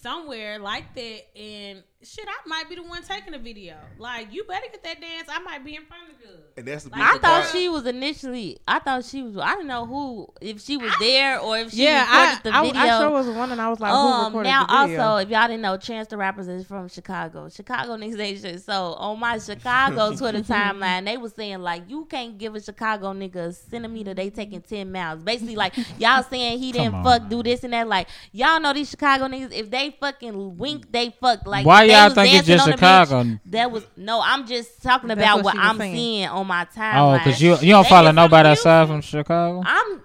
somewhere 0.00 0.58
like 0.58 0.94
that, 0.94 1.38
and 1.38 1.82
shit, 2.02 2.26
I 2.28 2.48
might 2.48 2.68
be 2.68 2.76
the 2.76 2.82
one 2.82 3.02
taking 3.02 3.32
the 3.32 3.38
video. 3.38 3.76
Like 3.98 4.32
you 4.32 4.44
better 4.44 4.66
get 4.70 4.82
that 4.84 5.00
dance. 5.00 5.28
I 5.30 5.40
might 5.40 5.64
be 5.64 5.74
in 5.74 5.84
front 5.84 6.04
of 6.04 6.20
you. 6.20 6.34
And 6.56 6.66
that's 6.66 6.84
the 6.84 6.90
Like, 6.90 7.00
I 7.00 7.12
thought 7.18 7.42
part. 7.42 7.48
she 7.52 7.68
was 7.68 7.86
initially. 7.86 8.58
I 8.66 8.78
thought 8.78 9.04
she 9.04 9.22
was. 9.22 9.36
I 9.36 9.54
don't 9.54 9.66
know 9.66 9.84
who 9.86 10.28
if 10.40 10.60
she 10.60 10.76
was 10.76 10.92
there 11.00 11.38
or 11.40 11.58
if 11.58 11.70
she 11.72 11.84
Yeah, 11.84 12.04
I, 12.08 12.30
recorded 12.36 12.44
the 12.44 12.62
video. 12.62 12.80
I 12.80 12.98
sure 12.98 13.10
was 13.10 13.26
wondering. 13.28 13.60
I 13.60 13.68
was 13.68 13.80
like, 13.80 13.90
who 13.92 13.96
um, 13.96 14.26
recorded 14.26 14.48
now 14.48 14.66
the 14.66 14.86
video? 14.86 15.02
also, 15.04 15.16
if 15.22 15.28
y'all 15.30 15.48
didn't 15.48 15.62
know, 15.62 15.76
Chance 15.76 16.08
the 16.08 16.16
Rappers 16.16 16.48
is 16.48 16.66
from 16.66 16.88
Chicago. 16.88 17.48
Chicago 17.48 17.96
niggas 17.96 18.18
ain't 18.20 18.40
shit. 18.40 18.62
So 18.62 18.94
on 18.94 19.18
my 19.18 19.38
Chicago 19.38 20.14
Twitter 20.16 20.40
timeline, 20.42 21.04
they 21.04 21.16
was 21.16 21.32
saying 21.34 21.60
like, 21.60 21.82
you 21.88 22.04
can't 22.06 22.38
give 22.38 22.54
a 22.54 22.60
Chicago 22.62 23.12
nigga 23.12 23.36
a 23.48 23.52
centimeter. 23.52 24.14
They 24.14 24.30
taking 24.30 24.60
ten 24.62 24.92
miles. 24.92 25.22
Basically, 25.22 25.56
like 25.56 25.74
y'all 25.98 26.22
saying 26.22 26.58
he 26.60 26.72
didn't 26.72 26.92
Come 26.92 27.04
fuck, 27.04 27.22
on. 27.22 27.28
do 27.28 27.42
this 27.42 27.64
and 27.64 27.72
that. 27.72 27.88
Like 27.88 28.08
y'all 28.32 28.60
know 28.60 28.72
these 28.72 28.88
Chicago 28.90 29.26
niggas. 29.26 29.52
If 29.52 29.70
they 29.70 29.87
fucking 29.90 30.56
wink, 30.58 30.90
they 30.92 31.10
fuck. 31.20 31.46
Like 31.46 31.66
Why 31.66 31.86
they 31.86 31.92
y'all 31.92 32.04
was 32.06 32.14
think 32.14 32.34
it's 32.34 32.46
dancing 32.46 32.54
just 32.56 32.64
on 32.64 32.70
the 32.70 32.76
Chicago? 32.76 33.24
beach. 33.24 33.38
That 33.46 33.70
was 33.70 33.86
no. 33.96 34.20
I'm 34.22 34.46
just 34.46 34.82
talking 34.82 35.08
That's 35.08 35.20
about 35.20 35.36
what 35.44 35.54
what, 35.56 35.56
I'm 35.56 35.78
saying. 35.78 35.96
seeing 35.96 36.28
on 36.28 36.46
my 36.46 36.64
timeline. 36.66 37.20
Oh, 37.20 37.24
cause 37.24 37.40
you 37.40 37.50
you 37.58 37.72
don't 37.72 37.82
They 37.84 37.88
follow 37.88 38.08
just 38.08 38.16
nobody 38.16 38.48
confused 38.48 38.60
aside 38.60 38.88
from 38.88 39.00
Chicago. 39.02 39.62
I'm 39.66 40.02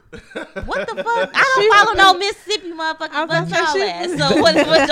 what 0.65 0.87
the 0.87 0.95
fuck? 1.03 1.31
I 1.33 1.43
don't 1.55 1.95
follow 1.95 2.13
no 2.13 2.19
Mississippi 2.19 2.71
motherfuckers 2.71 3.09
I 3.11 3.25
was 3.25 3.27
but 3.27 3.49
gonna 3.49 3.63
y'all 3.63 3.73
she- 3.73 3.83
ass. 3.83 4.09
So 4.19 4.25
what? 4.41 4.55
what 4.55 4.89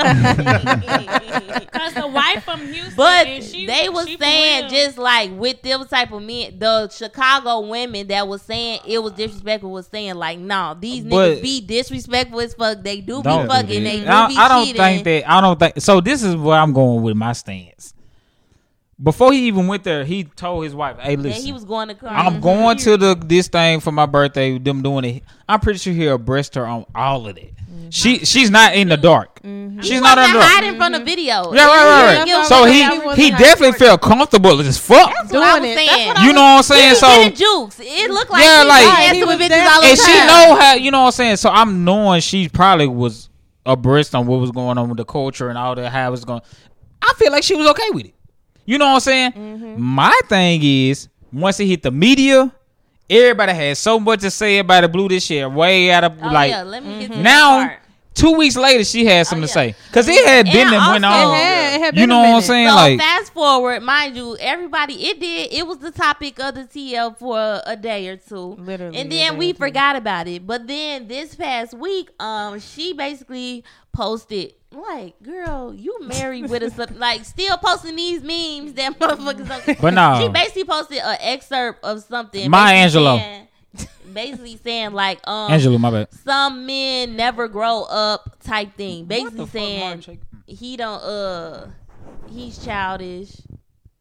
Cause 1.71 1.93
the 1.93 2.07
wife 2.07 2.43
from 2.43 2.59
Houston, 2.61 2.93
but 2.95 3.27
and 3.27 3.43
she, 3.43 3.65
they 3.65 3.89
was 3.89 4.07
she 4.07 4.17
saying 4.17 4.69
just 4.69 4.97
like 4.97 5.31
with 5.33 5.61
them 5.61 5.85
type 5.87 6.11
of 6.11 6.21
men, 6.21 6.59
the 6.59 6.89
Chicago 6.89 7.61
women 7.61 8.07
that 8.07 8.27
was 8.27 8.41
saying 8.41 8.81
it 8.87 9.01
was 9.01 9.13
disrespectful 9.13 9.71
was 9.71 9.87
saying 9.87 10.15
like, 10.15 10.39
no, 10.39 10.75
these 10.79 11.03
But- 11.03 11.37
niggas 11.37 11.41
be 11.41 11.61
disrespectful 11.61 12.39
as 12.41 12.53
fuck. 12.53 12.83
They 12.83 13.01
do 13.01 13.21
be 13.21 13.29
fucking. 13.29 13.47
that. 13.47 13.67
They 13.67 14.01
do 14.01 14.07
I, 14.09 14.27
be 14.27 14.35
I 14.35 14.47
don't 14.47 14.65
cheating. 14.65 14.81
think 14.81 15.03
that. 15.05 15.31
I 15.31 15.41
don't 15.41 15.59
think. 15.59 15.73
So 15.79 16.01
this 16.01 16.23
is 16.23 16.35
where 16.35 16.57
I'm 16.59 16.73
going 16.73 17.01
with 17.03 17.15
my 17.15 17.33
stance. 17.33 17.93
Before 19.01 19.33
he 19.33 19.47
even 19.47 19.65
went 19.65 19.83
there, 19.83 20.03
he 20.03 20.25
told 20.25 20.63
his 20.63 20.75
wife, 20.75 20.99
"Hey, 20.99 21.15
that 21.15 21.21
listen, 21.21 21.43
he 21.43 21.51
was 21.51 21.65
going 21.65 21.87
to 21.87 21.95
car. 21.95 22.09
I'm 22.09 22.33
mm-hmm. 22.33 22.41
going 22.41 22.77
to 22.77 22.97
the 22.97 23.15
this 23.15 23.47
thing 23.47 23.79
for 23.79 23.91
my 23.91 24.05
birthday. 24.05 24.59
Them 24.59 24.83
doing 24.83 25.05
it. 25.05 25.23
I'm 25.49 25.59
pretty 25.59 25.79
sure 25.79 25.91
he'll 25.91 26.19
breast 26.19 26.53
her 26.53 26.67
on 26.67 26.85
all 26.93 27.27
of 27.27 27.33
that. 27.33 27.55
Mm-hmm. 27.55 27.89
She 27.89 28.19
she's 28.19 28.51
not 28.51 28.75
in 28.75 28.89
the 28.89 28.97
dark. 28.97 29.41
Mm-hmm. 29.41 29.81
She's 29.81 30.01
not 30.01 30.19
in 30.19 30.33
the 30.33 30.39
dark. 30.39 30.51
hiding 30.51 30.77
from 30.77 30.91
the 30.91 30.99
video. 30.99 31.51
Yeah, 31.51 31.65
right, 31.65 32.25
right, 32.25 32.27
right. 32.27 32.45
So 32.45 32.65
he 32.65 32.83
he 33.23 33.31
definitely 33.31 33.79
felt 33.79 34.01
comfortable 34.01 34.59
as 34.59 34.77
fuck. 34.77 35.11
That's 35.11 35.33
what 35.33 35.41
I 35.41 35.59
was 35.59 35.61
doing 35.61 35.71
it. 35.71 35.75
saying. 35.77 35.87
That's 35.87 36.19
what 36.19 36.27
You 36.27 36.33
know 36.33 36.41
what 36.41 36.57
I'm 36.57 36.63
saying? 36.63 36.95
So 36.95 37.29
jukes. 37.29 37.79
It 37.79 38.11
looked 38.11 38.29
like 38.29 38.43
Yeah, 38.43 38.63
like- 38.63 39.15
He 39.15 39.23
was 39.23 39.35
bitches 39.35 39.67
all 39.67 39.83
and 39.83 39.97
she 39.97 40.13
know 40.13 40.57
how 40.59 40.73
you 40.75 40.91
know 40.91 41.01
what 41.01 41.07
I'm 41.07 41.11
saying. 41.13 41.37
So 41.37 41.49
I'm 41.49 41.83
knowing 41.83 42.21
she 42.21 42.49
probably 42.49 42.87
was 42.87 43.29
abreast 43.65 44.13
on 44.13 44.27
what 44.27 44.39
was 44.39 44.51
going 44.51 44.77
on 44.77 44.89
with 44.89 44.97
the 44.97 45.05
culture 45.05 45.49
and 45.49 45.57
all 45.57 45.73
that 45.73 45.91
how 45.91 46.07
it 46.07 46.11
was 46.11 46.23
going. 46.23 46.41
I 47.01 47.13
feel 47.17 47.31
like 47.31 47.43
she 47.43 47.55
was 47.55 47.67
okay 47.67 47.89
with 47.93 48.05
it. 48.05 48.13
You 48.65 48.77
know 48.77 48.85
what 48.87 48.93
I'm 48.95 48.99
saying? 49.01 49.31
Mm-hmm. 49.33 49.81
My 49.81 50.17
thing 50.29 50.61
is 50.63 51.07
once 51.33 51.59
it 51.59 51.65
hit 51.67 51.81
the 51.83 51.91
media, 51.91 52.53
everybody 53.09 53.53
had 53.53 53.77
so 53.77 53.99
much 53.99 54.21
to 54.21 54.31
say 54.31 54.59
about 54.59 54.83
it. 54.83 54.91
Blew 54.91 55.07
this 55.09 55.25
shit 55.25 55.49
way 55.51 55.91
out 55.91 56.03
of 56.03 56.13
Oh, 56.21 56.27
like 56.29 56.51
yeah, 56.51 56.63
let 56.63 56.83
me 56.83 56.99
get 56.99 57.11
to 57.11 57.17
that 57.17 57.23
now. 57.23 57.65
part. 57.67 57.77
Two 58.13 58.33
weeks 58.33 58.57
later, 58.57 58.83
she 58.83 59.05
had 59.05 59.25
something 59.25 59.47
to 59.47 59.59
Oh, 59.59 59.61
yeah. 59.63 59.71
say 59.71 59.75
because 59.87 60.07
it 60.09 60.25
had 60.27 60.45
been 60.45 60.67
And 60.67 60.75
and 60.75 60.91
went 60.91 61.05
on. 61.05 61.13
It 61.13 61.33
had- 61.33 61.73
it 61.75 61.81
had 61.85 61.97
You 61.97 62.07
know 62.07 62.19
what 62.19 62.35
I'm 62.35 62.41
saying? 62.41 62.67
So 62.67 62.75
like 62.75 62.99
fast 62.99 63.33
forward, 63.33 63.81
mind 63.83 64.17
you, 64.17 64.35
everybody 64.37 64.93
it 65.07 65.19
did. 65.21 65.53
It 65.53 65.65
was 65.65 65.77
the 65.77 65.91
topic 65.91 66.37
of 66.39 66.53
the 66.55 66.65
TL 66.65 67.17
for 67.17 67.61
a 67.65 67.75
day 67.77 68.09
or 68.09 68.17
two, 68.17 68.57
Literally 68.59 68.97
and 68.97 69.09
then 69.09 69.37
we 69.37 69.53
forgot 69.53 69.95
about 69.95 70.27
it. 70.27 70.45
But 70.45 70.67
then 70.67 71.07
this 71.07 71.35
past 71.35 71.73
week, 71.73 72.09
um, 72.21 72.59
she 72.59 72.91
basically 72.93 73.63
posted 73.93 74.53
like, 74.71 75.21
"Girl, 75.21 75.73
you 75.73 75.99
married 76.07 76.49
with 76.49 76.63
us?" 76.63 76.91
like, 76.97 77.25
still 77.25 77.57
posting 77.57 77.95
these 77.95 78.21
memes 78.21 78.73
that 78.73 78.93
motherfuckers. 78.99 79.65
Don't- 79.65 79.81
But 79.81 79.93
no. 79.93 80.19
she 80.21 80.29
basically 80.29 80.63
posted 80.65 80.97
an 80.99 81.17
excerpt 81.19 81.83
of 81.83 82.03
something. 82.03 82.49
My 82.49 82.71
basically 82.73 83.05
Angelou. 83.05 83.17
saying- 83.19 83.47
Basically 84.13 84.57
saying 84.57 84.91
like, 84.93 85.19
um, 85.25 85.51
Angela, 85.53 85.79
my 85.79 85.89
bad. 85.91 86.13
some 86.25 86.65
men 86.65 87.15
never 87.15 87.47
grow 87.47 87.83
up 87.83 88.37
type 88.43 88.73
thing. 88.75 89.05
Basically 89.05 89.37
the 89.37 89.43
fuck, 89.45 89.51
saying 89.53 90.19
he 90.47 90.75
don't 90.75 91.01
uh 91.01 91.67
he's 92.29 92.57
childish. 92.63 93.31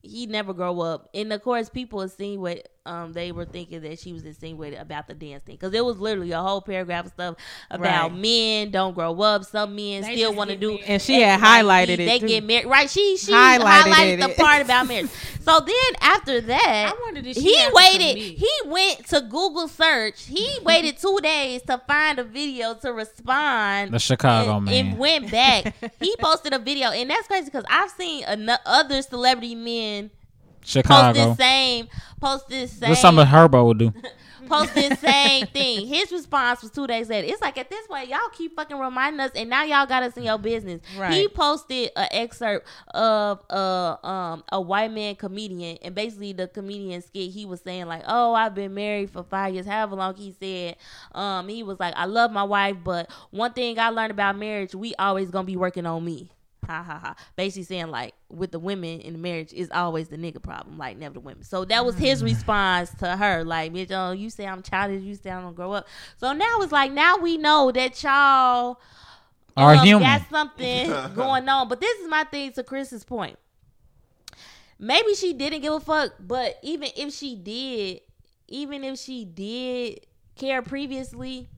He 0.02 0.26
never 0.26 0.52
grow 0.52 0.80
up. 0.80 1.08
And 1.14 1.32
of 1.32 1.42
course 1.42 1.68
people 1.68 2.00
insinuate 2.00 2.68
um 2.90 3.12
they 3.12 3.32
were 3.32 3.44
thinking 3.44 3.80
that 3.82 3.98
she 3.98 4.12
was 4.12 4.24
insinuating 4.24 4.78
about 4.78 5.06
the 5.06 5.14
dance 5.14 5.42
thing. 5.44 5.56
Cause 5.56 5.72
it 5.72 5.84
was 5.84 5.98
literally 5.98 6.32
a 6.32 6.40
whole 6.40 6.60
paragraph 6.60 7.06
of 7.06 7.12
stuff 7.12 7.36
about 7.70 8.10
Right. 8.10 8.20
men 8.20 8.70
don't 8.70 8.94
grow 8.94 9.20
up. 9.22 9.44
Some 9.44 9.76
men 9.76 10.02
They 10.02 10.16
still 10.16 10.34
want 10.34 10.50
to 10.50 10.56
do 10.56 10.70
married. 10.72 10.84
And 10.86 11.00
she 11.02 11.20
had 11.20 11.40
highlighted 11.40 11.96
They 11.98 12.16
it. 12.16 12.20
too. 12.20 12.28
get 12.28 12.44
married. 12.44 12.66
Right. 12.66 12.90
She 12.90 13.16
she 13.16 13.32
Highlighted 13.32 13.60
highlighted, 13.92 14.20
the 14.36 14.42
part 14.42 14.62
about 14.62 14.86
marriage. 14.88 15.10
So 15.42 15.58
then 15.58 15.74
after 16.02 16.40
that 16.42 16.92
I 16.94 17.02
wondered 17.02 17.26
if 17.26 17.34
she 17.34 17.40
he 17.40 17.66
waited. 17.72 18.16
He 18.18 18.50
went 18.66 19.06
to 19.08 19.22
Google 19.22 19.68
search. 19.68 20.24
He 20.26 20.58
waited 20.64 20.98
two 20.98 21.18
days 21.22 21.62
to 21.62 21.78
find 21.88 22.18
a 22.18 22.24
video 22.24 22.74
to 22.74 22.92
respond. 22.92 23.92
The 23.92 23.98
Chicago 23.98 24.56
and, 24.56 24.64
man. 24.66 24.86
and 24.86 24.98
went 24.98 25.30
back. 25.30 25.74
he 26.00 26.14
posted 26.20 26.52
a 26.52 26.58
video, 26.58 26.88
and 26.90 27.08
that's 27.08 27.26
crazy 27.26 27.46
because 27.46 27.64
I've 27.70 27.90
seen 27.90 28.24
ano- 28.24 28.58
other 28.66 29.00
celebrity 29.00 29.54
men 29.54 30.10
post 30.60 30.70
Chicago. 30.72 31.28
this 31.28 31.38
same, 31.38 31.88
post 32.20 32.48
this 32.48 32.72
same, 32.72 32.90
What's 32.90 33.00
something 33.00 33.26
Herbo 33.26 33.66
would 33.66 33.78
do? 33.78 33.92
post 34.48 34.74
this 34.74 34.98
same 34.98 35.46
thing. 35.46 35.86
His 35.86 36.10
response 36.12 36.62
was 36.62 36.70
two 36.70 36.86
days 36.86 37.08
later. 37.08 37.26
It's 37.30 37.40
like 37.40 37.56
at 37.58 37.70
this 37.70 37.86
point, 37.86 38.08
y'all 38.08 38.18
keep 38.32 38.56
fucking 38.56 38.78
reminding 38.78 39.20
us, 39.20 39.30
and 39.34 39.48
now 39.48 39.64
y'all 39.64 39.86
got 39.86 40.02
us 40.02 40.16
in 40.16 40.24
your 40.24 40.38
business. 40.38 40.80
He 41.10 41.28
posted 41.28 41.90
an 41.96 42.08
excerpt 42.10 42.66
of 42.88 43.40
uh, 43.50 43.96
um, 44.06 44.44
a 44.50 44.60
white 44.60 44.92
man 44.92 45.14
comedian, 45.16 45.78
and 45.82 45.94
basically 45.94 46.32
the 46.32 46.48
comedian 46.48 47.00
skit. 47.02 47.30
He 47.30 47.46
was 47.46 47.60
saying 47.60 47.86
like, 47.86 48.02
"Oh, 48.06 48.34
I've 48.34 48.54
been 48.54 48.74
married 48.74 49.10
for 49.10 49.22
five 49.22 49.54
years, 49.54 49.66
however 49.66 49.96
long." 49.96 50.14
He 50.16 50.34
said, 50.38 50.76
um, 51.12 51.48
he 51.48 51.62
was 51.62 51.78
like, 51.78 51.94
"I 51.96 52.06
love 52.06 52.32
my 52.32 52.44
wife, 52.44 52.76
but 52.82 53.10
one 53.30 53.52
thing 53.52 53.78
I 53.78 53.90
learned 53.90 54.10
about 54.10 54.36
marriage, 54.36 54.74
we 54.74 54.94
always 54.96 55.30
gonna 55.30 55.44
be 55.44 55.56
working 55.56 55.86
on 55.86 56.04
me." 56.04 56.30
Ha 56.66 56.82
ha 56.82 56.98
ha. 56.98 57.14
Basically 57.36 57.64
saying 57.64 57.88
like 57.90 58.14
with 58.28 58.52
the 58.52 58.58
women 58.58 59.00
in 59.00 59.14
the 59.14 59.18
marriage 59.18 59.52
is 59.52 59.70
always 59.70 60.08
the 60.08 60.16
nigga 60.16 60.42
problem, 60.42 60.78
like 60.78 60.96
never 60.96 61.14
the 61.14 61.20
women. 61.20 61.42
So 61.42 61.64
that 61.64 61.84
was 61.84 61.96
his 61.96 62.22
response 62.22 62.90
to 63.00 63.16
her, 63.16 63.44
like, 63.44 63.72
bitch, 63.72 63.90
oh, 63.90 64.12
you 64.12 64.30
say 64.30 64.46
I'm 64.46 64.62
childish, 64.62 65.02
you 65.02 65.14
say 65.16 65.30
I 65.30 65.40
don't 65.40 65.54
grow 65.54 65.72
up. 65.72 65.86
So 66.18 66.32
now 66.32 66.60
it's 66.60 66.72
like 66.72 66.92
now 66.92 67.16
we 67.16 67.38
know 67.38 67.72
that 67.72 68.02
y'all 68.02 68.78
Are 69.56 69.74
um, 69.74 69.84
human. 69.86 70.02
got 70.06 70.28
something 70.30 70.88
going 71.14 71.48
on. 71.48 71.68
But 71.68 71.80
this 71.80 71.98
is 72.00 72.08
my 72.08 72.24
thing 72.24 72.52
to 72.52 72.62
Chris's 72.62 73.04
point. 73.04 73.38
Maybe 74.78 75.14
she 75.14 75.32
didn't 75.34 75.60
give 75.60 75.74
a 75.74 75.80
fuck, 75.80 76.14
but 76.20 76.58
even 76.62 76.88
if 76.96 77.12
she 77.12 77.36
did, 77.36 78.00
even 78.48 78.82
if 78.84 78.98
she 78.98 79.24
did 79.24 80.06
care 80.36 80.62
previously, 80.62 81.48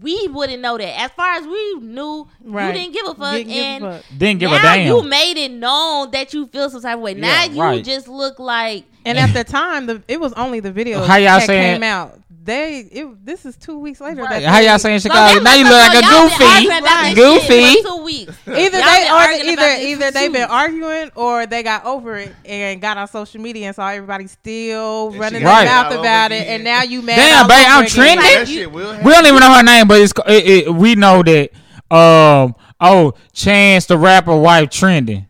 we 0.00 0.28
wouldn't 0.28 0.62
know 0.62 0.78
that. 0.78 1.00
As 1.00 1.10
far 1.12 1.34
as 1.34 1.46
we 1.46 1.74
knew, 1.80 2.26
Right. 2.44 2.68
you 2.68 2.72
didn't 2.80 2.94
give 2.94 3.06
a 3.06 3.14
fuck, 3.14 3.34
Didn't 3.34 3.48
give 3.52 3.56
a 3.62 3.66
and 3.66 3.84
fuck. 3.84 4.04
Didn't 4.16 4.40
give 4.40 4.50
now 4.50 4.56
a 4.58 4.62
damn. 4.62 4.86
you 4.86 5.02
made 5.02 5.36
it 5.36 5.50
known 5.52 6.10
that 6.12 6.32
you 6.32 6.46
feel 6.46 6.70
some 6.70 6.80
type 6.82 6.96
of 6.96 7.00
way. 7.02 7.14
Now 7.14 7.28
Yeah, 7.28 7.44
you 7.44 7.60
right. 7.60 7.84
just 7.84 8.08
look 8.08 8.38
like 8.38 8.84
And 9.04 9.18
at 9.24 9.32
the 9.34 9.44
time, 9.44 9.86
the 9.86 10.02
it 10.08 10.20
was 10.20 10.32
only 10.34 10.60
the 10.60 10.72
video 10.72 11.02
How 11.04 11.16
y'all 11.16 11.38
that 11.40 11.46
saying- 11.46 11.74
came 11.76 11.82
out 11.82 12.18
they 12.44 12.80
it, 12.80 13.24
this 13.24 13.44
is 13.46 13.56
two 13.56 13.78
weeks 13.78 14.00
later. 14.00 14.22
Right. 14.22 14.40
That 14.42 14.48
How 14.50 14.58
y'all 14.58 14.78
saying 14.78 14.98
So 15.00 15.08
Chicago? 15.08 15.34
that 15.38 15.42
now 15.44 15.54
you 15.54 15.64
look 15.64 15.72
like 15.72 15.98
a 15.98 16.00
know 16.00 16.10
y'all 16.10 16.28
been 16.28 16.38
goofy. 16.38 16.44
arguing 16.44 16.78
about 16.78 17.14
this 17.14 17.48
Goofy. 17.48 17.82
for 17.82 17.88
two 17.88 18.04
weeks. 18.04 18.38
Either 18.46 18.78
Y'all 18.78 18.86
they 18.86 19.02
been 19.04 19.12
or 19.12 19.52
either 19.52 19.82
either 19.86 20.10
they've 20.10 20.32
been 20.32 20.50
arguing 20.50 21.10
or 21.14 21.46
they 21.46 21.62
got 21.62 21.84
over 21.84 22.16
it 22.18 22.34
and 22.44 22.80
got 22.80 22.96
on 22.96 23.06
social 23.08 23.40
media 23.40 23.66
and 23.68 23.76
saw 23.76 23.88
everybody 23.88 24.26
still 24.26 25.08
And 25.10 25.20
running 25.20 25.40
she 25.40 25.44
their 25.44 25.64
got 25.64 25.90
mouth 25.92 26.00
about 26.00 26.32
it, 26.32 26.46
and 26.48 26.64
now 26.64 26.82
you 26.82 27.02
mad. 27.02 27.16
Damn, 27.16 27.42
all 27.42 27.48
babe, 27.48 27.66
I'm 27.68 27.86
trending? 27.86 28.18
that 28.24 28.48
you- 28.48 28.54
shit 28.54 28.72
will 28.72 28.90
happen. 28.92 29.06
We 29.06 29.12
don't 29.12 29.26
even 29.26 29.40
know 29.40 29.54
her 29.54 29.62
name, 29.62 29.86
but 29.88 30.00
it's 30.00 30.12
it, 30.26 30.66
it, 30.66 30.74
we 30.74 30.94
know 30.94 31.22
that. 31.22 31.50
Um. 31.94 32.54
Oh, 32.80 33.14
Chance 33.32 33.86
the 33.86 33.96
rapper 33.96 34.36
wife 34.36 34.70
trending. 34.70 35.26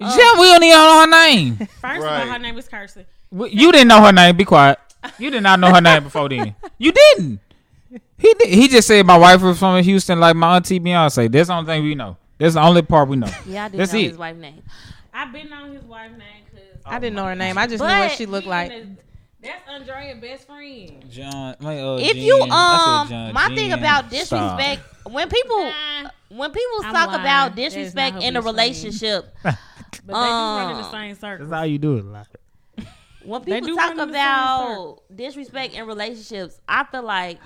Yeah, 0.00 0.38
we 0.38 0.46
don't 0.46 0.62
even 0.62 0.78
know 0.78 1.00
her 1.00 1.10
name. 1.10 1.56
First 1.56 1.82
of 1.82 1.88
all, 1.96 2.00
Right. 2.04 2.28
her 2.28 2.38
name 2.38 2.56
is 2.56 2.68
Kirsten. 2.68 3.04
You 3.32 3.72
didn't 3.72 3.88
know 3.88 4.00
her 4.04 4.12
name. 4.12 4.36
Be 4.36 4.44
quiet. 4.44 4.78
You 5.18 5.30
did 5.30 5.42
not 5.42 5.60
know 5.60 5.72
her 5.72 5.80
name 5.80 6.04
before 6.04 6.28
then. 6.28 6.54
You 6.78 6.92
didn't. 6.92 7.40
He 8.18 8.34
did. 8.34 8.48
He 8.48 8.68
just 8.68 8.86
said 8.88 9.06
my 9.06 9.16
wife 9.16 9.40
was 9.42 9.58
from 9.58 9.82
Houston, 9.82 10.18
like 10.20 10.34
my 10.36 10.56
auntie 10.56 10.80
Beyonce. 10.80 11.30
That's 11.30 11.48
the 11.48 11.54
only 11.54 11.66
thing 11.66 11.82
we 11.84 11.94
know. 11.94 12.16
That's 12.36 12.54
the 12.54 12.60
only 12.62 12.82
part 12.82 13.08
we 13.08 13.16
know. 13.16 13.28
Yeah, 13.46 13.64
I 13.64 13.68
didn't 13.68 13.78
That's 13.78 13.92
know 13.92 13.98
it. 13.98 14.08
his 14.08 14.18
wife's 14.18 14.38
name. 14.38 14.62
I've 15.14 15.32
been 15.32 15.52
on 15.52 15.72
his 15.72 15.82
wife's 15.84 16.18
name 16.18 16.44
because 16.44 16.68
I 16.84 16.98
didn't 16.98 17.16
know 17.16 17.24
her 17.26 17.34
name. 17.34 17.56
I 17.58 17.66
just 17.66 17.80
knew 17.82 17.88
what 17.88 18.12
she 18.12 18.26
looked 18.26 18.46
like. 18.46 18.70
That's 19.40 19.62
Andrea's 19.68 20.20
best 20.20 20.46
friend. 20.48 21.04
John. 21.10 21.54
My, 21.60 21.80
uh, 21.80 21.96
If 21.98 22.14
Jen. 22.14 22.16
you 22.24 22.46
I 22.50 23.00
um, 23.02 23.08
said 23.08 23.14
John. 23.14 23.34
my 23.34 23.46
thing 23.54 23.70
Jen. 23.70 23.78
about 23.78 23.98
Stop. 24.06 24.10
disrespect 24.10 24.82
when 25.12 25.28
people 25.28 25.56
Nah, 25.62 26.10
when 26.30 26.50
people 26.50 26.78
I'm 26.84 26.92
talk 26.92 27.08
lying. 27.08 27.20
about 27.20 27.54
That 27.56 27.62
is 27.62 27.94
not 27.94 28.14
disrespect 28.14 28.22
in 28.24 28.36
a 28.36 28.40
relationship, 28.42 29.32
but 29.44 29.54
they 30.06 30.12
do 30.12 30.12
run 30.12 30.70
in 30.72 30.76
the 30.78 30.84
Um, 30.84 30.90
same 30.90 31.14
circle. 31.14 31.46
That's 31.46 31.56
how 31.56 31.62
you 31.64 31.78
do 31.78 31.96
it. 31.98 32.04
Like. 32.04 32.26
When 33.28 33.44
people 33.44 33.76
talk 33.76 33.78
run 33.78 33.90
in 33.92 33.96
the 33.98 34.04
same 34.04 34.10
about 34.14 35.02
disrespect 35.14 35.74
in 35.74 35.86
relationships, 35.86 36.60
I 36.68 36.84
feel 36.84 37.02
like 37.02 37.38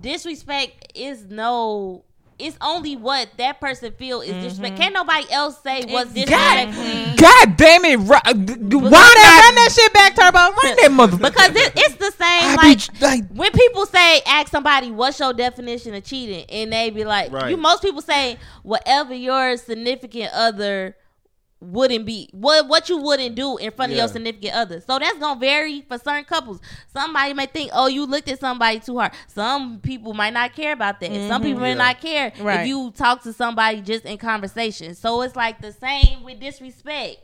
disrespect 0.00 0.92
is 0.94 1.24
no. 1.26 2.04
It's 2.38 2.56
only 2.60 2.94
what 2.94 3.30
that 3.38 3.58
person 3.58 3.90
feel 3.90 4.20
is 4.20 4.30
disrespect. 4.30 4.76
Can't 4.76 4.94
nobody 4.94 5.26
else 5.32 5.60
say 5.60 5.84
what's 5.88 6.12
disrespectful. 6.12 7.16
God 7.16 7.56
damn 7.56 7.84
it! 7.84 7.98
Ri- 7.98 8.14
uh, 8.24 8.32
d- 8.32 8.54
d- 8.54 8.76
Why 8.76 8.82
Run 8.82 8.92
that, 8.92 9.42
run 9.44 9.54
that 9.56 9.72
shit 9.74 9.92
back, 9.92 10.14
Turbo. 10.14 10.38
Run 10.38 10.76
that 10.76 10.90
motherfucker. 10.92 11.32
Because 11.32 11.56
it, 11.56 11.72
it's 11.74 11.94
the 11.96 12.12
same. 12.12 12.54
Like 12.54 12.92
be 12.92 13.04
like, 13.04 13.28
when 13.30 13.50
people 13.50 13.86
say 13.86 14.20
ask 14.24 14.52
somebody 14.52 14.92
what's 14.92 15.18
your 15.18 15.32
definition 15.32 15.94
of 15.94 16.04
cheating 16.04 16.44
and 16.48 16.72
they 16.72 16.90
be 16.90 17.04
like 17.04 17.32
Right. 17.32 17.50
you 17.50 17.56
most 17.56 17.82
people 17.82 18.02
say 18.02 18.38
whatever 18.62 19.14
your 19.14 19.56
significant 19.56 20.32
other 20.32 20.94
wouldn't 21.60 22.06
be 22.06 22.28
what 22.32 22.68
what 22.68 22.88
you 22.88 22.98
wouldn't 22.98 23.34
do 23.34 23.56
in 23.56 23.70
front 23.72 23.90
of 23.90 23.98
your 23.98 24.06
significant 24.06 24.54
other 24.54 24.80
so 24.80 24.96
that's 24.98 25.18
gonna 25.18 25.40
vary 25.40 25.80
for 25.82 25.98
certain 25.98 26.22
couples 26.24 26.60
somebody 26.92 27.34
may 27.34 27.46
think 27.46 27.68
oh 27.74 27.88
you 27.88 28.06
looked 28.06 28.28
at 28.28 28.38
somebody 28.38 28.78
too 28.78 28.96
hard 28.96 29.10
some 29.26 29.80
people 29.80 30.14
might 30.14 30.32
not 30.32 30.54
care 30.54 30.72
about 30.72 31.00
that 31.00 31.12
some 31.28 31.42
people 31.42 31.60
may 31.60 31.74
not 31.74 32.00
care 32.00 32.32
Right. 32.40 32.60
if 32.60 32.66
you 32.68 32.92
talk 32.92 33.22
to 33.24 33.32
somebody 33.32 33.80
just 33.80 34.04
in 34.04 34.18
conversation 34.18 34.94
so 34.94 35.20
it's 35.22 35.34
like 35.34 35.60
the 35.60 35.72
same 35.72 36.22
with 36.22 36.38
disrespect 36.38 37.16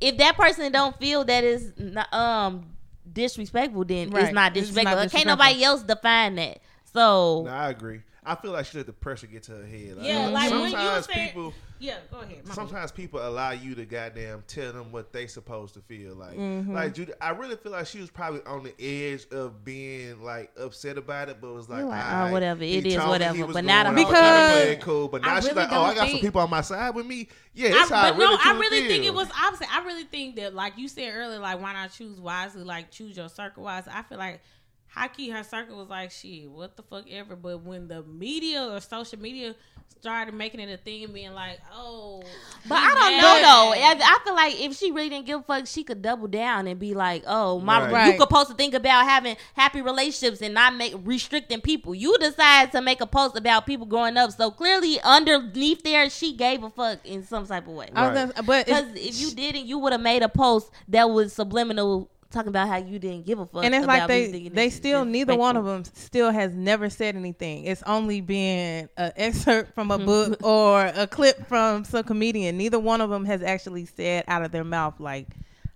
if 0.00 0.16
that 0.18 0.36
person 0.36 0.72
don't 0.72 0.98
feel 0.98 1.24
that 1.24 1.44
is 1.44 1.72
um 2.10 2.66
disrespectful, 3.12 3.84
then 3.84 4.10
Right. 4.10 4.24
it's 4.24 4.32
not 4.32 4.56
It's 4.56 4.68
disrespectful. 4.68 5.02
not 5.02 5.10
Can't 5.10 5.26
nobody 5.26 5.62
else 5.64 5.82
define 5.82 6.36
that. 6.36 6.58
So 6.92 7.42
No, 7.46 7.50
I 7.52 7.70
agree. 7.70 8.00
I 8.24 8.36
feel 8.36 8.52
like 8.52 8.66
she 8.66 8.78
let 8.78 8.86
the 8.86 8.92
pressure 8.92 9.26
get 9.26 9.42
to 9.44 9.52
her 9.52 9.66
head. 9.66 9.96
Like, 9.98 10.06
Yeah, 10.06 10.28
like 10.28 10.50
when 10.50 10.60
you 10.62 10.70
sometimes 10.70 11.06
said- 11.06 11.14
people, 11.14 11.52
Yeah, 11.82 11.96
go 12.12 12.20
ahead. 12.20 12.44
bad. 12.44 12.54
sometimes 12.54 12.92
people 12.92 13.26
allow 13.26 13.50
you 13.50 13.74
to 13.74 13.84
goddamn 13.84 14.44
tell 14.46 14.72
them 14.72 14.92
what 14.92 15.12
they 15.12 15.26
supposed 15.26 15.74
to 15.74 15.80
feel. 15.80 16.14
Like, 16.14 16.36
Mm-hmm. 16.38 16.72
like 16.72 16.94
Judy, 16.94 17.12
I 17.20 17.30
really 17.30 17.56
feel 17.56 17.72
like 17.72 17.86
she 17.88 18.00
was 18.00 18.08
probably 18.10 18.40
on 18.46 18.62
the 18.62 18.74
edge 18.80 19.26
of 19.32 19.64
being 19.64 20.22
like 20.22 20.52
upset 20.56 20.96
about 20.96 21.28
it, 21.28 21.38
but 21.40 21.52
was 21.52 21.68
like, 21.68 21.84
like, 21.84 22.04
oh, 22.08 22.30
whatever, 22.32 22.62
he 22.62 22.76
it 22.78 22.86
is 22.86 22.96
whatever." 22.98 23.46
But 23.48 23.64
now 23.64 23.82
going 23.82 23.96
the 23.96 24.02
out 24.02 24.04
whole 24.04 24.12
there 24.12 24.48
thing- 24.54 24.62
playing 24.64 24.80
cool. 24.80 25.08
But 25.08 25.24
I 25.24 25.26
now 25.34 25.40
she's 25.40 25.52
like, 25.54 25.68
oh, 25.72 25.82
I 25.82 25.94
got 25.94 26.08
some 26.08 26.20
people 26.20 26.40
on 26.40 26.50
my 26.50 26.60
side 26.60 26.94
with 26.94 27.06
me. 27.06 27.28
Yeah, 27.52 27.70
that's 27.70 27.90
I, 27.90 27.96
how 27.96 28.02
I 28.06 28.10
but 28.12 28.18
really 28.18 28.34
no, 28.36 28.40
I 28.44 28.52
really 28.58 28.88
think 28.88 29.04
it 29.04 29.14
was 29.14 29.28
opposite. 29.44 29.74
I 29.74 29.84
really 29.84 30.04
think 30.04 30.36
that, 30.36 30.54
like 30.54 30.78
you 30.78 30.86
said 30.88 31.12
earlier, 31.12 31.40
like 31.40 31.60
why 31.60 31.72
not 31.72 31.92
choose 31.92 32.20
wisely? 32.20 32.62
Like 32.62 32.90
choose 32.92 33.16
your 33.16 33.28
circle 33.28 33.64
wise. 33.64 33.88
I 33.90 34.02
feel 34.02 34.18
like 34.18 34.40
Hockey, 34.86 35.30
her 35.30 35.42
circle 35.42 35.78
was 35.78 35.88
like, 35.88 36.10
shit, 36.10 36.50
what 36.50 36.76
the 36.76 36.82
fuck 36.82 37.10
ever. 37.10 37.34
But 37.34 37.62
when 37.62 37.88
the 37.88 38.02
media 38.02 38.62
or 38.70 38.78
social 38.80 39.18
media 39.18 39.54
started 39.98 40.34
making 40.34 40.60
it 40.60 40.72
a 40.72 40.76
thing, 40.76 41.12
being 41.12 41.32
like, 41.34 41.58
oh, 41.74 42.22
But 42.68 42.76
I 42.78 42.88
don't 42.88 43.16
mad. 43.16 43.22
know 43.22 43.40
though. 43.42 43.72
I, 43.80 44.16
I 44.16 44.18
feel 44.24 44.34
like 44.34 44.60
if 44.60 44.76
she 44.76 44.90
really 44.92 45.08
didn't 45.08 45.26
give 45.26 45.40
a 45.40 45.42
fuck, 45.42 45.66
she 45.66 45.84
could 45.84 46.02
double 46.02 46.26
down 46.28 46.66
and 46.66 46.78
be 46.78 46.94
like, 46.94 47.24
"Oh, 47.26 47.58
my, 47.60 47.80
Right. 47.80 47.88
you 47.88 47.94
Right. 48.12 48.20
supposed 48.20 48.48
to 48.50 48.54
think 48.54 48.74
about 48.74 49.04
having 49.06 49.36
happy 49.54 49.80
relationships 49.82 50.40
and 50.42 50.54
not 50.54 50.74
make 50.76 50.94
restricting 51.04 51.60
people. 51.60 51.94
You 51.94 52.16
decide 52.18 52.72
to 52.72 52.80
make 52.82 53.00
a 53.00 53.06
post 53.06 53.36
about 53.36 53.66
people 53.66 53.86
growing 53.86 54.16
up, 54.16 54.32
so 54.32 54.50
clearly 54.50 55.00
underneath 55.02 55.82
there, 55.82 56.08
she 56.10 56.32
gave 56.34 56.62
a 56.62 56.70
fuck 56.70 56.98
in 57.04 57.24
some 57.24 57.46
type 57.46 57.66
of 57.66 57.74
way. 57.74 57.88
Right. 57.94 58.14
gonna- 58.14 58.42
but 58.44 58.66
Because 58.66 58.86
if 58.94 59.20
you 59.20 59.30
didn't, 59.32 59.66
you 59.66 59.78
would 59.78 59.92
have 59.92 60.00
made 60.02 60.22
a 60.22 60.28
post 60.28 60.70
that 60.88 61.10
was 61.10 61.32
subliminal, 61.32 62.08
talking 62.32 62.48
about 62.48 62.68
how 62.68 62.76
you 62.78 62.98
didn't 62.98 63.24
give 63.26 63.38
a 63.38 63.46
fuck. 63.46 63.64
and 63.64 63.74
it's 63.74 63.84
about 63.84 64.00
like 64.00 64.08
they 64.08 64.30
they 64.30 64.48
this 64.48 64.72
is 64.72 64.78
still 64.78 65.04
neither 65.04 65.36
one 65.36 65.56
of 65.56 65.64
them 65.64 65.84
still 65.84 66.30
has 66.30 66.54
never 66.54 66.90
said 66.90 67.14
anything. 67.16 67.64
It's 67.64 67.82
only 67.84 68.20
been 68.20 68.88
an 68.96 69.12
excerpt 69.16 69.74
from 69.74 69.90
a 69.90 69.96
mm-hmm. 69.96 70.06
book 70.06 70.42
or 70.42 70.86
a 70.86 71.06
clip 71.06 71.46
from 71.46 71.84
some 71.84 72.04
comedian. 72.04 72.56
Neither 72.56 72.78
one 72.78 73.00
of 73.00 73.10
them 73.10 73.24
has 73.26 73.42
actually 73.42 73.86
said 73.86 74.24
out 74.26 74.42
of 74.42 74.50
their 74.50 74.64
mouth 74.64 74.98
like, 74.98 75.28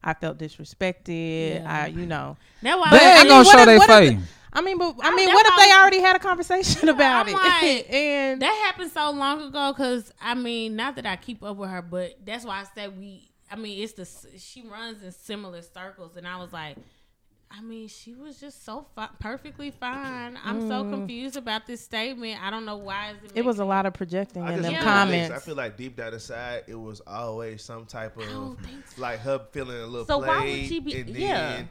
"I 0.03 0.15
felt 0.15 0.39
disrespected." 0.39 1.61
Yeah. 1.63 1.83
I, 1.85 1.87
you 1.89 2.07
know. 2.07 2.37
That's 2.63 2.79
why 2.79 2.91
They 2.91 2.97
I- 3.05 3.09
ain't 3.11 3.19
I 3.19 3.23
mean, 3.23 3.29
gonna 3.29 3.45
show 3.45 3.59
if- 3.61 3.67
their 3.67 3.81
face. 3.81 4.19
I 4.53 4.63
mean, 4.63 4.79
but 4.79 4.97
I 5.03 5.09
I- 5.09 5.15
mean, 5.15 5.27
that's 5.27 5.35
what 5.35 5.47
if 5.47 5.57
they 5.67 5.73
already 5.75 6.01
had 6.01 6.17
a 6.17 6.19
conversation 6.19 6.89
about 6.89 7.27
I'm 7.29 7.35
it? 7.35 7.37
like- 7.37 7.87
and 7.93 8.41
that 8.41 8.65
happened 8.67 8.91
so 8.91 9.11
long 9.11 9.43
ago 9.43 9.73
because 9.73 10.11
I 10.21 10.35
mean, 10.35 10.77
not 10.77 10.97
that 10.97 11.05
I 11.07 11.17
keep 11.17 11.43
up 11.43 11.57
with 11.57 11.69
her, 11.69 11.83
but 11.83 12.17
that's 12.25 12.45
why 12.45 12.61
I 12.61 12.65
said 12.75 12.99
we. 12.99 13.26
I 13.51 13.57
mean, 13.57 13.83
it's 13.83 13.93
the 13.93 14.07
she 14.39 14.63
runs 14.63 15.03
in 15.03 15.13
similar 15.13 15.63
circles, 15.63 16.17
and 16.17 16.27
I 16.27 16.37
was 16.37 16.53
like, 16.53 16.77
I 17.51 17.61
mean, 17.61 17.89
she 17.89 18.15
was 18.15 18.41
just 18.41 18.65
so 18.65 18.87
fi- 18.95 19.09
perfectly 19.21 19.71
fine. 19.71 20.39
I'm 20.45 20.69
so 20.69 20.83
mm. 20.83 20.91
confused 20.91 21.37
about 21.37 21.67
this 21.67 21.81
statement. 21.81 22.43
I 22.43 22.51
don't 22.51 22.67
know 22.67 22.77
why 22.77 23.11
is 23.11 23.31
it 23.35 23.45
was 23.45 23.61
a 23.61 23.65
lot 23.65 23.87
of 23.87 23.95
projecting 23.95 24.43
I 24.43 24.49
in 24.49 24.57
just 24.57 24.63
them 24.65 24.73
Yeah. 24.75 24.83
comments. 24.83 25.35
I 25.35 25.39
feel 25.39 25.55
like 25.55 25.77
deep 25.77 25.97
down 25.97 26.13
inside, 26.13 26.65
it 26.67 26.75
was 26.75 27.01
always 27.07 27.63
some 27.63 27.87
type 27.87 28.15
oh, 28.19 28.23
of 28.23 28.59
so. 28.95 29.01
like 29.01 29.21
her 29.21 29.39
feeling 29.53 29.77
a 29.77 29.87
little 29.87 30.07
So 30.07 30.19
why 30.19 30.27
would 30.27 30.43
played, 30.45 30.69
she 30.69 30.81
be- 30.81 31.01
and 31.01 31.09
then 31.09 31.21
yeah. 31.21 31.63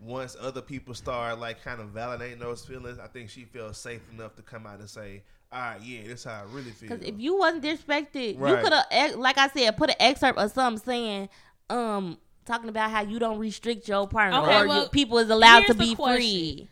once 0.00 0.36
other 0.40 0.62
people 0.62 0.94
start 0.94 1.40
like 1.40 1.62
kind 1.64 1.80
of 1.80 1.88
validating 1.88 2.38
those 2.38 2.64
feelings, 2.64 2.98
I 2.98 3.08
think 3.08 3.28
she 3.28 3.44
feels 3.44 3.76
safe 3.76 4.02
enough 4.12 4.36
to 4.36 4.42
come 4.42 4.66
out 4.66 4.78
and 4.78 4.88
say, 4.88 5.24
"All 5.54 5.60
right, 5.60 5.80
yeah, 5.82 6.00
that's 6.06 6.24
how 6.24 6.42
I 6.42 6.54
really 6.54 6.70
feel." 6.70 6.88
Because 6.90 7.06
if 7.06 7.18
you 7.18 7.38
wasn't 7.38 7.64
disrespected, 7.64 8.34
you 8.34 8.56
could 8.62 8.72
have, 8.72 9.16
like 9.16 9.38
I 9.38 9.48
said, 9.48 9.76
put 9.76 9.90
an 9.90 9.96
excerpt 10.00 10.38
of 10.38 10.50
something 10.50 10.84
saying, 10.84 11.28
um, 11.70 12.18
talking 12.44 12.68
about 12.68 12.90
how 12.90 13.02
you 13.02 13.18
don't 13.18 13.38
restrict 13.38 13.88
your 13.88 14.08
partner 14.08 14.40
Okay, 14.40 14.60
or 14.60 14.68
well, 14.68 14.80
your 14.80 14.88
people 14.88 15.18
is 15.18 15.30
allowed 15.30 15.66
to 15.66 15.74
be 15.74 15.94
free. 15.94 16.68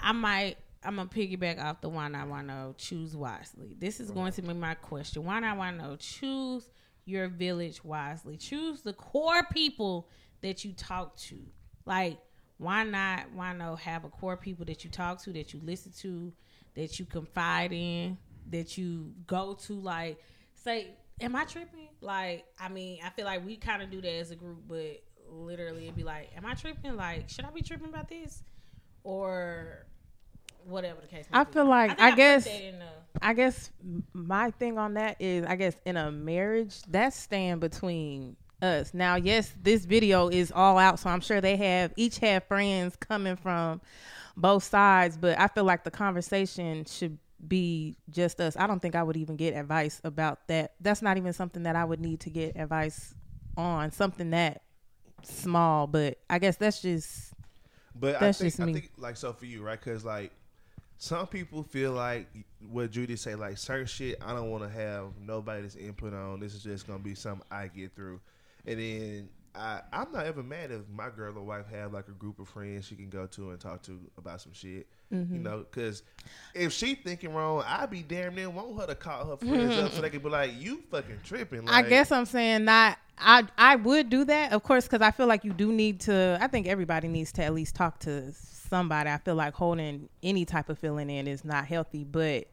I 0.00 0.12
might. 0.12 0.56
I'm 0.84 0.96
gonna 0.96 1.08
piggyback 1.08 1.60
off 1.60 1.80
the 1.80 1.88
one 1.88 2.14
I 2.14 2.24
want 2.24 2.48
to 2.48 2.72
choose 2.78 3.16
wisely. 3.16 3.74
This 3.78 3.98
is 3.98 4.10
going 4.12 4.32
to 4.32 4.42
be 4.42 4.54
my 4.54 4.74
question. 4.74 5.24
Why 5.24 5.40
not 5.40 5.56
want 5.56 5.80
to 5.80 5.96
choose 5.96 6.70
your 7.08 7.28
village 7.28 7.82
wisely. 7.82 8.36
Choose 8.36 8.82
the 8.82 8.92
core 8.92 9.42
people 9.50 10.08
that 10.42 10.64
you 10.64 10.72
talk 10.74 11.16
to. 11.16 11.38
Like 11.86 12.18
why 12.58 12.84
not 12.84 13.32
why 13.32 13.54
not 13.54 13.80
have 13.80 14.04
a 14.04 14.08
core 14.08 14.36
people 14.36 14.64
that 14.66 14.84
you 14.84 14.90
talk 14.90 15.22
to 15.22 15.32
that 15.32 15.54
you 15.54 15.60
listen 15.64 15.92
to 16.00 16.32
that 16.78 16.98
you 16.98 17.04
confide 17.04 17.72
in 17.72 18.16
that 18.50 18.78
you 18.78 19.12
go 19.26 19.52
to 19.66 19.74
like 19.74 20.18
say 20.54 20.88
am 21.20 21.36
I 21.36 21.44
tripping? 21.44 21.88
Like 22.00 22.44
I 22.58 22.68
mean 22.70 23.00
I 23.04 23.10
feel 23.10 23.26
like 23.26 23.44
we 23.44 23.56
kind 23.56 23.82
of 23.82 23.90
do 23.90 24.00
that 24.00 24.12
as 24.14 24.30
a 24.30 24.36
group, 24.36 24.60
but 24.68 25.02
literally 25.30 25.84
it'd 25.84 25.96
be 25.96 26.04
like 26.04 26.30
am 26.36 26.46
I 26.46 26.54
tripping? 26.54 26.96
Like 26.96 27.28
should 27.28 27.44
I 27.44 27.50
be 27.50 27.60
tripping 27.62 27.88
about 27.88 28.08
this? 28.08 28.42
or 29.04 29.86
whatever 30.64 31.00
the 31.00 31.06
case. 31.06 31.26
may 31.30 31.36
be. 31.36 31.40
I 31.40 31.44
be. 31.44 31.52
feel 31.52 31.64
like- 31.66 32.00
I 32.00 32.10
put 32.10 32.16
guess- 32.16 32.44
the- 32.44 32.74
I 33.22 33.32
guess 33.32 33.70
my 34.12 34.50
thing 34.52 34.76
on 34.78 34.94
that 34.94 35.16
is, 35.20 35.44
I 35.46 35.56
guess 35.56 35.74
in 35.86 35.96
a 35.96 36.10
marriage, 36.12 36.82
that's 36.82 37.16
stand 37.16 37.60
between 37.60 38.36
us. 38.60 38.92
Now, 38.94 39.16
yes, 39.16 39.52
this 39.62 39.84
video 39.86 40.28
is 40.28 40.52
all 40.52 40.78
out, 40.78 40.98
so 40.98 41.08
I'm 41.10 41.20
sure 41.20 41.40
they 41.40 41.56
have 41.56 41.92
each 41.96 42.18
have 42.18 42.44
friends 42.44 42.96
coming 42.96 43.36
from 43.36 43.80
both 44.40 44.64
sides, 44.64 45.16
but 45.16 45.38
I 45.38 45.48
feel 45.48 45.64
like 45.64 45.84
the 45.84 45.90
conversation 45.90 46.84
should 46.84 47.18
be 47.46 47.96
just 48.10 48.40
us. 48.40 48.56
I 48.56 48.66
don't 48.66 48.80
think 48.80 48.94
I 48.94 49.02
would 49.02 49.16
even 49.16 49.36
get 49.36 49.54
advice 49.54 50.00
about 50.04 50.46
that. 50.48 50.74
That's 50.80 51.02
not 51.02 51.16
even 51.16 51.32
something 51.32 51.64
that 51.64 51.76
I 51.76 51.84
would 51.84 52.00
need 52.00 52.20
to 52.20 52.30
get 52.30 52.56
advice 52.56 53.14
on, 53.56 53.90
something 53.92 54.30
that 54.30 54.62
small, 55.22 55.86
but 55.86 56.18
I 56.30 56.38
guess 56.38 56.56
that's 56.56 56.80
just 56.80 57.34
But 57.94 58.20
That's 58.20 58.40
I 58.40 58.44
think, 58.44 58.52
just 58.52 58.60
I 58.60 58.64
me. 58.66 58.72
think 58.74 58.90
like 58.96 59.16
so 59.16 59.32
for 59.32 59.46
you, 59.46 59.62
right? 59.62 59.78
Because 59.78 60.04
like 60.04 60.32
some 60.98 61.26
people 61.26 61.62
feel 61.62 61.92
like 61.92 62.28
what 62.70 62.90
Judy 62.90 63.16
say, 63.16 63.34
like 63.34 63.58
certain 63.58 63.86
shit 63.86 64.18
I 64.24 64.34
don't 64.34 64.50
want 64.50 64.64
to 64.64 64.70
have 64.70 65.18
nobody's 65.20 65.76
input 65.76 66.14
on. 66.14 66.40
This 66.40 66.54
is 66.54 66.62
just 66.62 66.86
gonna 66.86 66.98
be 67.00 67.14
something 67.14 67.46
I 67.50 67.68
get 67.68 67.94
through, 67.94 68.20
and 68.66 68.78
then 68.78 69.28
I 69.58 69.80
I'm 69.92 70.12
not 70.12 70.26
ever 70.26 70.42
mad 70.42 70.70
if 70.70 70.82
my 70.94 71.10
girl 71.10 71.36
or 71.36 71.42
wife 71.42 71.66
have 71.70 71.92
like 71.92 72.08
a 72.08 72.12
group 72.12 72.38
of 72.38 72.48
friends 72.48 72.86
she 72.86 72.94
can 72.94 73.08
go 73.10 73.26
to 73.26 73.50
and 73.50 73.60
talk 73.60 73.82
to 73.82 73.98
about 74.16 74.40
some 74.40 74.52
shit. 74.52 74.86
Mm-hmm. 75.12 75.34
You 75.34 75.40
know, 75.40 75.58
because 75.70 76.02
if 76.54 76.72
she 76.72 76.94
thinking 76.94 77.32
wrong, 77.34 77.64
I'd 77.66 77.90
be 77.90 78.02
damn 78.02 78.34
near 78.34 78.50
want 78.50 78.78
her 78.78 78.86
to 78.86 78.94
call 78.94 79.26
her 79.26 79.36
friends 79.36 79.76
up 79.76 79.92
so 79.92 80.02
they 80.02 80.10
can 80.10 80.20
be 80.20 80.28
like, 80.28 80.52
"You 80.58 80.82
fucking 80.90 81.20
tripping." 81.24 81.68
I 81.68 81.82
guess 81.82 82.12
I'm 82.12 82.26
saying 82.26 82.64
not. 82.64 82.98
I 83.18 83.46
I 83.56 83.76
would 83.76 84.10
do 84.10 84.24
that, 84.24 84.52
of 84.52 84.62
course, 84.62 84.84
because 84.84 85.02
I 85.02 85.10
feel 85.10 85.26
like 85.26 85.44
you 85.44 85.52
do 85.52 85.72
need 85.72 86.00
to. 86.00 86.38
I 86.40 86.46
think 86.46 86.66
everybody 86.66 87.08
needs 87.08 87.32
to 87.32 87.44
at 87.44 87.54
least 87.54 87.74
talk 87.74 87.98
to 88.00 88.32
somebody. 88.32 89.10
I 89.10 89.18
feel 89.18 89.34
like 89.34 89.54
holding 89.54 90.08
any 90.22 90.44
type 90.44 90.68
of 90.68 90.78
feeling 90.78 91.10
in 91.10 91.26
is 91.26 91.44
not 91.44 91.66
healthy, 91.66 92.04
but 92.04 92.46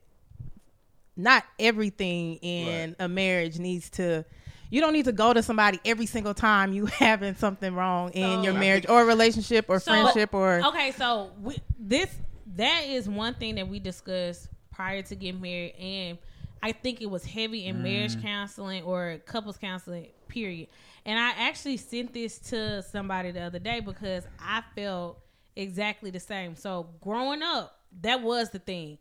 not 1.18 1.43
everything 1.60 2.36
in 2.38 2.95
a 2.99 3.08
marriage 3.08 3.60
needs 3.60 3.89
to. 3.91 4.26
You 4.70 4.82
don't 4.82 4.93
need 4.93 5.05
to 5.05 5.11
go 5.11 5.34
to 5.34 5.43
somebody 5.43 5.80
every 5.86 6.05
single 6.05 6.34
time 6.34 6.74
you 6.74 6.86
having 6.86 7.36
something 7.36 7.74
wrong 7.74 8.11
in 8.11 8.39
So- 8.39 8.43
your 8.43 8.53
marriage 8.53 8.86
or 8.88 9.05
relationship 9.05 9.66
or 9.70 9.80
So- 9.80 9.91
friendship 9.91 10.34
or 10.34 10.61
okay 10.68 10.91
so 10.91 11.32
we, 11.41 11.57
this 11.80 12.09
that 12.55 12.86
is 12.86 13.07
one 13.07 13.34
thing 13.34 13.55
that 13.55 13.68
we 13.68 13.80
discussed 13.80 14.47
prior 14.72 15.01
to 15.01 15.16
getting 15.16 15.41
married 15.41 15.74
and 15.80 16.18
i 16.63 16.72
think 16.72 17.01
it 17.01 17.09
was 17.09 17.26
heavy 17.26 17.66
in 17.66 17.82
marriage 17.84 18.16
mm. 18.16 18.22
counseling 18.22 18.84
or 18.84 19.20
couples 19.26 19.57
counseling 19.57 20.07
period. 20.28 20.68
And 21.05 21.18
i 21.20 21.32
actually 21.38 21.78
sent 21.78 22.13
this 22.13 22.39
to 22.49 22.82
somebody 22.84 23.32
the 23.32 23.41
other 23.41 23.59
day 23.59 23.80
because 23.80 24.24
i 24.39 24.63
felt 24.76 25.20
exactly 25.55 26.11
the 26.11 26.20
same. 26.20 26.55
So 26.55 26.88
growing 27.01 27.41
up 27.41 27.80
that 28.01 28.22
was 28.22 28.49
the 28.49 28.59
thing. 28.59 28.97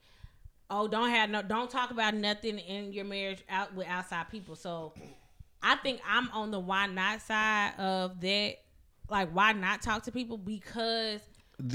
Oh 0.71 0.89
don't 0.89 1.11
have 1.11 1.31
no 1.31 1.43
don't 1.43 1.71
talk 1.71 1.91
about 1.91 2.15
nothing 2.15 2.59
in 2.59 2.93
your 2.93 3.05
marriage 3.05 3.43
out 3.49 3.75
with 3.75 3.87
outside 3.89 4.31
people. 4.31 4.57
So 4.57 4.93
i 5.65 5.77
think 5.77 6.01
i'm 6.09 6.31
on 6.31 6.51
the 6.51 6.61
why 6.61 6.87
not 6.87 7.21
side 7.21 7.73
of 7.79 8.21
that 8.21 8.55
like 9.11 9.29
why 9.31 9.53
not 9.53 9.83
talk 9.83 10.03
to 10.05 10.13
people 10.13 10.39
because 10.39 11.21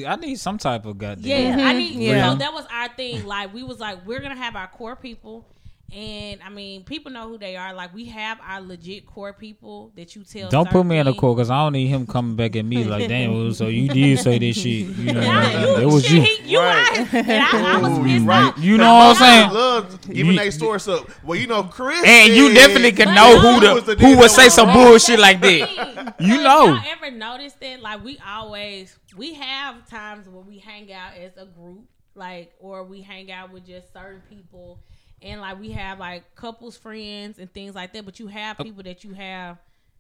I 0.06 0.18
need 0.18 0.38
some 0.40 0.58
type 0.58 0.86
of 0.86 0.98
goddamn. 0.98 1.26
yeah, 1.26 1.66
I 1.66 1.74
mm-hmm. 1.74 1.78
need. 1.78 1.94
Yeah. 1.94 2.32
So 2.32 2.40
that 2.40 2.52
was 2.54 2.66
our 2.70 2.90
thing. 2.90 3.26
Like 3.26 3.54
we 3.54 3.64
was 3.64 3.80
like, 3.80 4.06
we're 4.06 4.20
gonna 4.20 4.36
have 4.36 4.58
our 4.58 4.68
core 4.68 4.98
people, 4.98 5.48
and 5.94 6.40
I 6.46 6.50
mean, 6.50 6.84
people 6.84 7.12
know 7.12 7.28
who 7.28 7.38
they 7.38 7.56
are. 7.56 7.74
Like 7.74 7.94
we 7.94 8.06
have 8.06 8.40
our 8.46 8.62
legit 8.62 9.06
core 9.06 9.34
people 9.34 9.92
that 9.96 10.16
you 10.16 10.24
tell. 10.24 10.50
Don't 10.50 10.70
put 10.70 10.84
me 10.86 10.98
in 10.98 11.08
a 11.08 11.14
core 11.14 11.36
because 11.36 11.50
I 11.50 11.58
don't 11.64 11.74
need 11.74 11.88
him 11.88 12.06
coming 12.06 12.36
back 12.36 12.56
at 12.56 12.64
me 12.66 12.84
like, 12.84 13.08
damn, 13.10 13.54
so 13.54 13.68
you 13.68 13.88
did 13.90 14.20
say 14.20 14.38
this 14.40 14.56
shit. 14.58 14.66
You 14.88 15.14
know, 15.14 15.22
things. 15.22 15.26
Nah, 15.26 15.80
it 15.80 15.86
was 15.86 16.12
you. 16.12 16.22
he- 16.22 16.52
you 16.52 16.60
Right. 16.60 16.98
right. 17.14 17.14
And 17.14 17.44
I, 17.44 17.76
I 17.76 17.78
was 17.82 17.98
Ooh, 18.00 18.04
pissed 18.04 18.26
right. 18.26 18.58
You 18.58 18.78
know 18.78 18.94
what 18.94 19.18
I'm 19.18 19.24
I 19.24 19.28
saying? 19.42 19.54
love 19.54 20.02
giving 20.02 20.26
You- 20.34 20.38
their 20.40 20.52
source 20.52 20.88
up. 20.88 21.10
Well, 21.24 21.40
you 21.40 21.48
know, 21.48 21.64
Chris. 21.64 22.04
And 22.06 22.34
you 22.34 22.54
definitely 22.54 22.92
can 22.92 23.14
know 23.16 23.40
who 23.40 23.60
the 23.60 23.96
the 23.96 24.02
who 24.06 24.18
would 24.18 24.32
say 24.32 24.50
some 24.50 24.68
wrong. 24.68 24.78
bullshit 24.90 25.20
like 25.20 25.42
That's 25.42 25.76
that. 25.76 26.16
You 26.20 26.38
So 26.38 26.44
know. 26.44 26.66
Y'all 26.66 26.82
ever 26.88 27.12
noticed 27.12 27.60
that? 27.62 27.82
Like 27.82 28.04
we 28.04 28.20
always 28.28 28.98
we 29.18 29.34
have 29.36 29.88
times 29.90 30.28
where 30.28 30.44
we 30.44 30.58
hang 30.60 30.92
out 30.94 31.14
as 31.18 31.32
a 31.38 31.46
group, 31.46 31.86
like 32.16 32.54
or 32.60 32.84
we 32.84 33.02
hang 33.02 33.32
out 33.32 33.52
with 33.52 33.66
just 33.66 33.92
certain 33.94 34.22
people, 34.30 34.82
and 35.22 35.42
like 35.42 35.60
we 35.60 35.72
have 35.72 36.00
like 36.00 36.36
couples, 36.36 36.78
friends, 36.78 37.40
and 37.40 37.52
things 37.54 37.76
like 37.76 37.94
that. 37.94 38.06
But 38.06 38.20
you 38.20 38.28
have 38.28 38.58
oh. 38.60 38.64
people 38.64 38.84
that 38.84 39.04
you 39.04 39.14
have, 39.14 39.58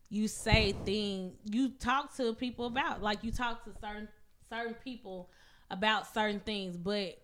you 0.09 0.27
say 0.27 0.73
things 0.85 1.33
you 1.45 1.69
talk 1.69 2.15
to 2.17 2.33
people 2.33 2.65
about, 2.65 3.01
like 3.01 3.23
you 3.23 3.31
talk 3.31 3.63
to 3.65 3.71
certain 3.81 4.07
certain 4.49 4.75
people 4.83 5.29
about 5.69 6.11
certain 6.13 6.39
things, 6.39 6.75
but 6.75 7.17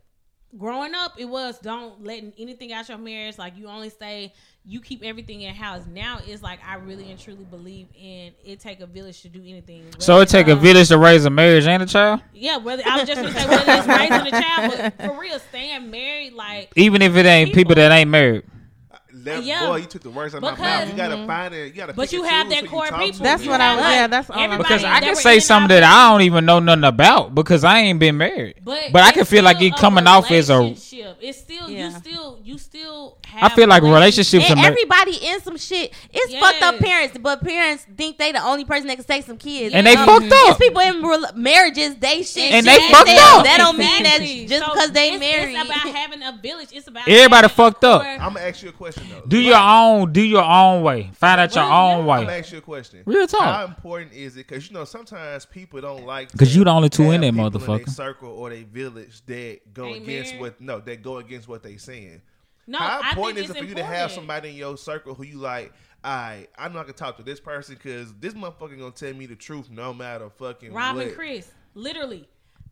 growing 0.58 0.96
up 0.96 1.14
it 1.18 1.26
was 1.26 1.60
don't 1.60 2.04
letting 2.04 2.34
anything 2.38 2.72
out 2.72 2.88
your 2.88 2.98
marriage. 2.98 3.38
Like 3.38 3.58
you 3.58 3.68
only 3.68 3.90
stay 3.90 4.34
you 4.64 4.82
keep 4.82 5.04
everything 5.04 5.42
in 5.42 5.54
house. 5.54 5.84
Now 5.88 6.20
it's 6.26 6.42
like 6.42 6.60
i 6.66 6.76
really 6.76 7.12
and 7.12 7.20
truly 7.20 7.44
believe 7.46 7.88
in 7.96 8.34
it 8.44 8.60
take 8.60 8.80
a 8.80 8.86
village 8.86 9.22
to 9.22 9.30
do 9.30 9.42
anything. 9.42 9.86
So 10.00 10.20
it 10.22 10.30
take 10.30 10.48
a 10.48 10.54
uh, 10.54 10.56
village 10.56 10.88
to 10.90 10.98
raise 10.98 11.26
a 11.26 11.30
marriage 11.30 11.68
and 11.68 11.84
a 11.84 11.86
child, 11.86 12.22
yeah 12.34 12.58
whether 12.58 12.84
i 12.86 13.00
was 13.00 13.08
just 13.08 13.22
gonna 13.22 13.34
say 13.34 13.48
whether 13.48 13.72
it's 13.72 13.88
raising 13.88 14.34
a 14.34 14.42
child 14.42 14.94
but 14.98 15.06
for 15.08 15.20
real 15.20 15.40
staying 15.40 15.90
married 15.92 16.34
like 16.34 16.72
even 16.76 17.02
if 17.02 17.16
it 17.16 17.26
ain't 17.26 17.54
people 17.54 17.76
that 17.76 17.92
ain't 17.92 18.10
married. 18.10 18.44
That, 19.26 19.44
Yeah. 19.44 19.66
Boy, 19.68 19.78
you 19.78 19.86
took 19.86 20.04
the 20.04 20.10
words 20.12 20.34
out 20.36 20.38
of 20.38 20.44
my 20.44 20.56
mouth. 20.58 20.88
You 20.90 20.94
gotta 20.96 21.26
find 21.26 21.54
it. 21.54 21.68
You 21.68 21.74
gotta. 21.74 21.94
But 21.94 22.14
you 22.14 22.24
have 22.24 22.46
choose 22.46 22.54
that 22.54 22.60
who 22.60 22.66
you 22.66 22.70
core 22.70 23.00
people. 23.00 23.24
That's 23.24 23.46
what 23.46 23.60
I- 23.60 23.74
have, 23.74 23.80
yeah, 23.80 24.08
that's 24.08 24.30
all 24.30 24.36
I'm- 24.38 24.52
everybody 24.52 24.76
Because 24.76 24.84
I 24.84 25.00
can 25.00 25.16
say 25.16 25.40
something 25.40 25.70
that 25.70 25.84
I 25.84 26.12
don't 26.12 26.22
even 26.22 26.46
know 26.46 26.60
nothing 26.60 26.84
about 26.84 27.34
because 27.36 27.64
I 27.64 27.80
ain't 27.80 28.00
been 28.00 28.18
married. 28.18 28.56
But, 28.64 28.92
But 28.94 29.02
I 29.04 29.12
can 29.12 29.26
feel 29.26 29.44
like 29.44 29.62
it 29.62 29.76
coming 29.76 30.06
off 30.08 30.30
as 30.32 30.50
a. 30.50 30.58
relationship. 30.60 31.18
It's 31.22 31.40
still 31.40 31.70
you 31.70 31.92
still 31.92 32.40
you 32.44 32.58
still. 32.58 33.18
I 33.42 33.50
feel 33.50 33.68
like 33.68 33.82
relationships 33.84 34.46
are. 34.50 34.52
And 34.52 34.60
everybody 34.60 35.16
in 35.18 35.42
some 35.42 35.58
shit. 35.58 35.92
It's 36.14 36.34
fucked 36.36 36.62
up 36.62 36.78
parents, 36.80 37.18
but 37.20 37.44
parents 37.44 37.86
think 37.98 38.18
they 38.18 38.32
the 38.32 38.44
only 38.44 38.64
person 38.66 38.88
that 38.88 38.96
can 38.96 39.06
take 39.06 39.26
some 39.26 39.38
kids. 39.38 39.74
And 39.74 39.86
they 39.88 39.96
Um, 39.96 40.06
fucked 40.06 40.26
It's 40.28 40.52
up. 40.52 40.60
people 40.60 40.82
in 40.82 41.02
rel- 41.06 41.32
marriages. 41.36 41.96
They 41.96 42.22
shit. 42.24 42.52
And 42.54 42.66
they 42.66 42.78
fucked 42.92 43.10
up. 43.10 43.44
That 43.44 43.58
don't 43.58 43.78
mean 43.78 44.04
that 44.04 44.20
just 44.20 44.66
because 44.66 44.92
they 44.92 45.18
married. 45.18 45.56
It's 45.56 45.66
about 45.66 45.96
having 45.96 46.22
a 46.22 46.38
village. 46.42 46.70
It's 46.72 46.88
about 46.88 47.08
Everybody 47.08 47.48
fucked 47.50 47.84
up. 47.84 48.04
I'm 48.04 48.20
gonna 48.34 48.42
ask 48.42 48.62
you 48.62 48.70
a 48.70 48.72
question 48.72 49.04
though. 49.10 49.15
Do 49.28 49.40
your 49.40 49.58
own. 49.58 50.12
Do 50.14 50.22
your 50.22 50.44
own 50.44 50.84
way. 50.84 51.10
Find 51.14 51.42
out 51.42 51.54
your 51.56 51.64
own 51.64 51.72
yeah. 51.72 51.78
I'm 51.98 52.06
gonna 52.06 52.28
way. 52.28 52.40
ask 52.40 52.52
you 52.52 52.58
a 52.58 52.62
question. 52.62 53.04
Real 53.06 53.28
talk. 53.28 53.42
How 53.42 53.66
important 53.66 54.14
is 54.14 54.36
it? 54.36 54.48
Because 54.48 54.68
you 54.68 54.74
know 54.74 54.86
sometimes 54.86 55.46
people 55.46 55.82
don't 55.82 56.06
like. 56.06 56.32
'Cause 56.38 56.52
to 56.52 56.58
you 56.60 56.64
the 56.64 56.72
only 56.72 56.90
two 56.90 57.12
in 57.12 57.22
have 57.24 57.36
that 57.36 57.44
people 57.44 57.60
motherfucker. 57.62 57.86
their 57.86 57.94
circle 57.94 58.30
or 58.32 58.50
their 58.50 58.64
village 58.64 59.26
that 59.26 59.74
go 59.74 59.86
Ain't 59.86 60.04
against 60.04 60.38
what 60.38 60.60
no 60.62 60.80
that 60.80 61.02
go 61.02 61.18
against 61.18 61.48
what 61.48 61.64
they 61.64 61.78
saying. 61.78 62.22
No, 62.68 62.80
How 62.80 63.02
I 63.04 63.10
important 63.10 63.36
think 63.38 63.46
is 63.46 63.50
it 63.52 63.58
it's 63.58 63.60
for 63.60 63.66
you 63.70 63.76
to 63.76 63.84
have 63.84 64.12
somebody 64.12 64.50
in 64.50 64.56
your 64.56 64.76
circle 64.78 65.14
who 65.14 65.24
you 65.24 65.38
like? 65.38 65.72
I 66.04 66.48
I'm 66.58 66.74
not 66.74 66.84
gonna 66.84 66.94
talk 66.94 67.18
to 67.18 67.24
this 67.24 67.40
person 67.40 67.76
because 67.76 68.14
this 68.16 68.34
motherfucker 68.34 68.78
gonna 68.78 68.92
tell 68.92 69.14
me 69.14 69.26
the 69.26 69.36
truth 69.36 69.70
no 69.70 69.94
matter 69.94 70.30
fucking 70.30 70.74
Rob 70.74 70.96
what. 70.96 71.08
and 71.08 71.16
Chris, 71.16 71.50
literally. 71.74 72.28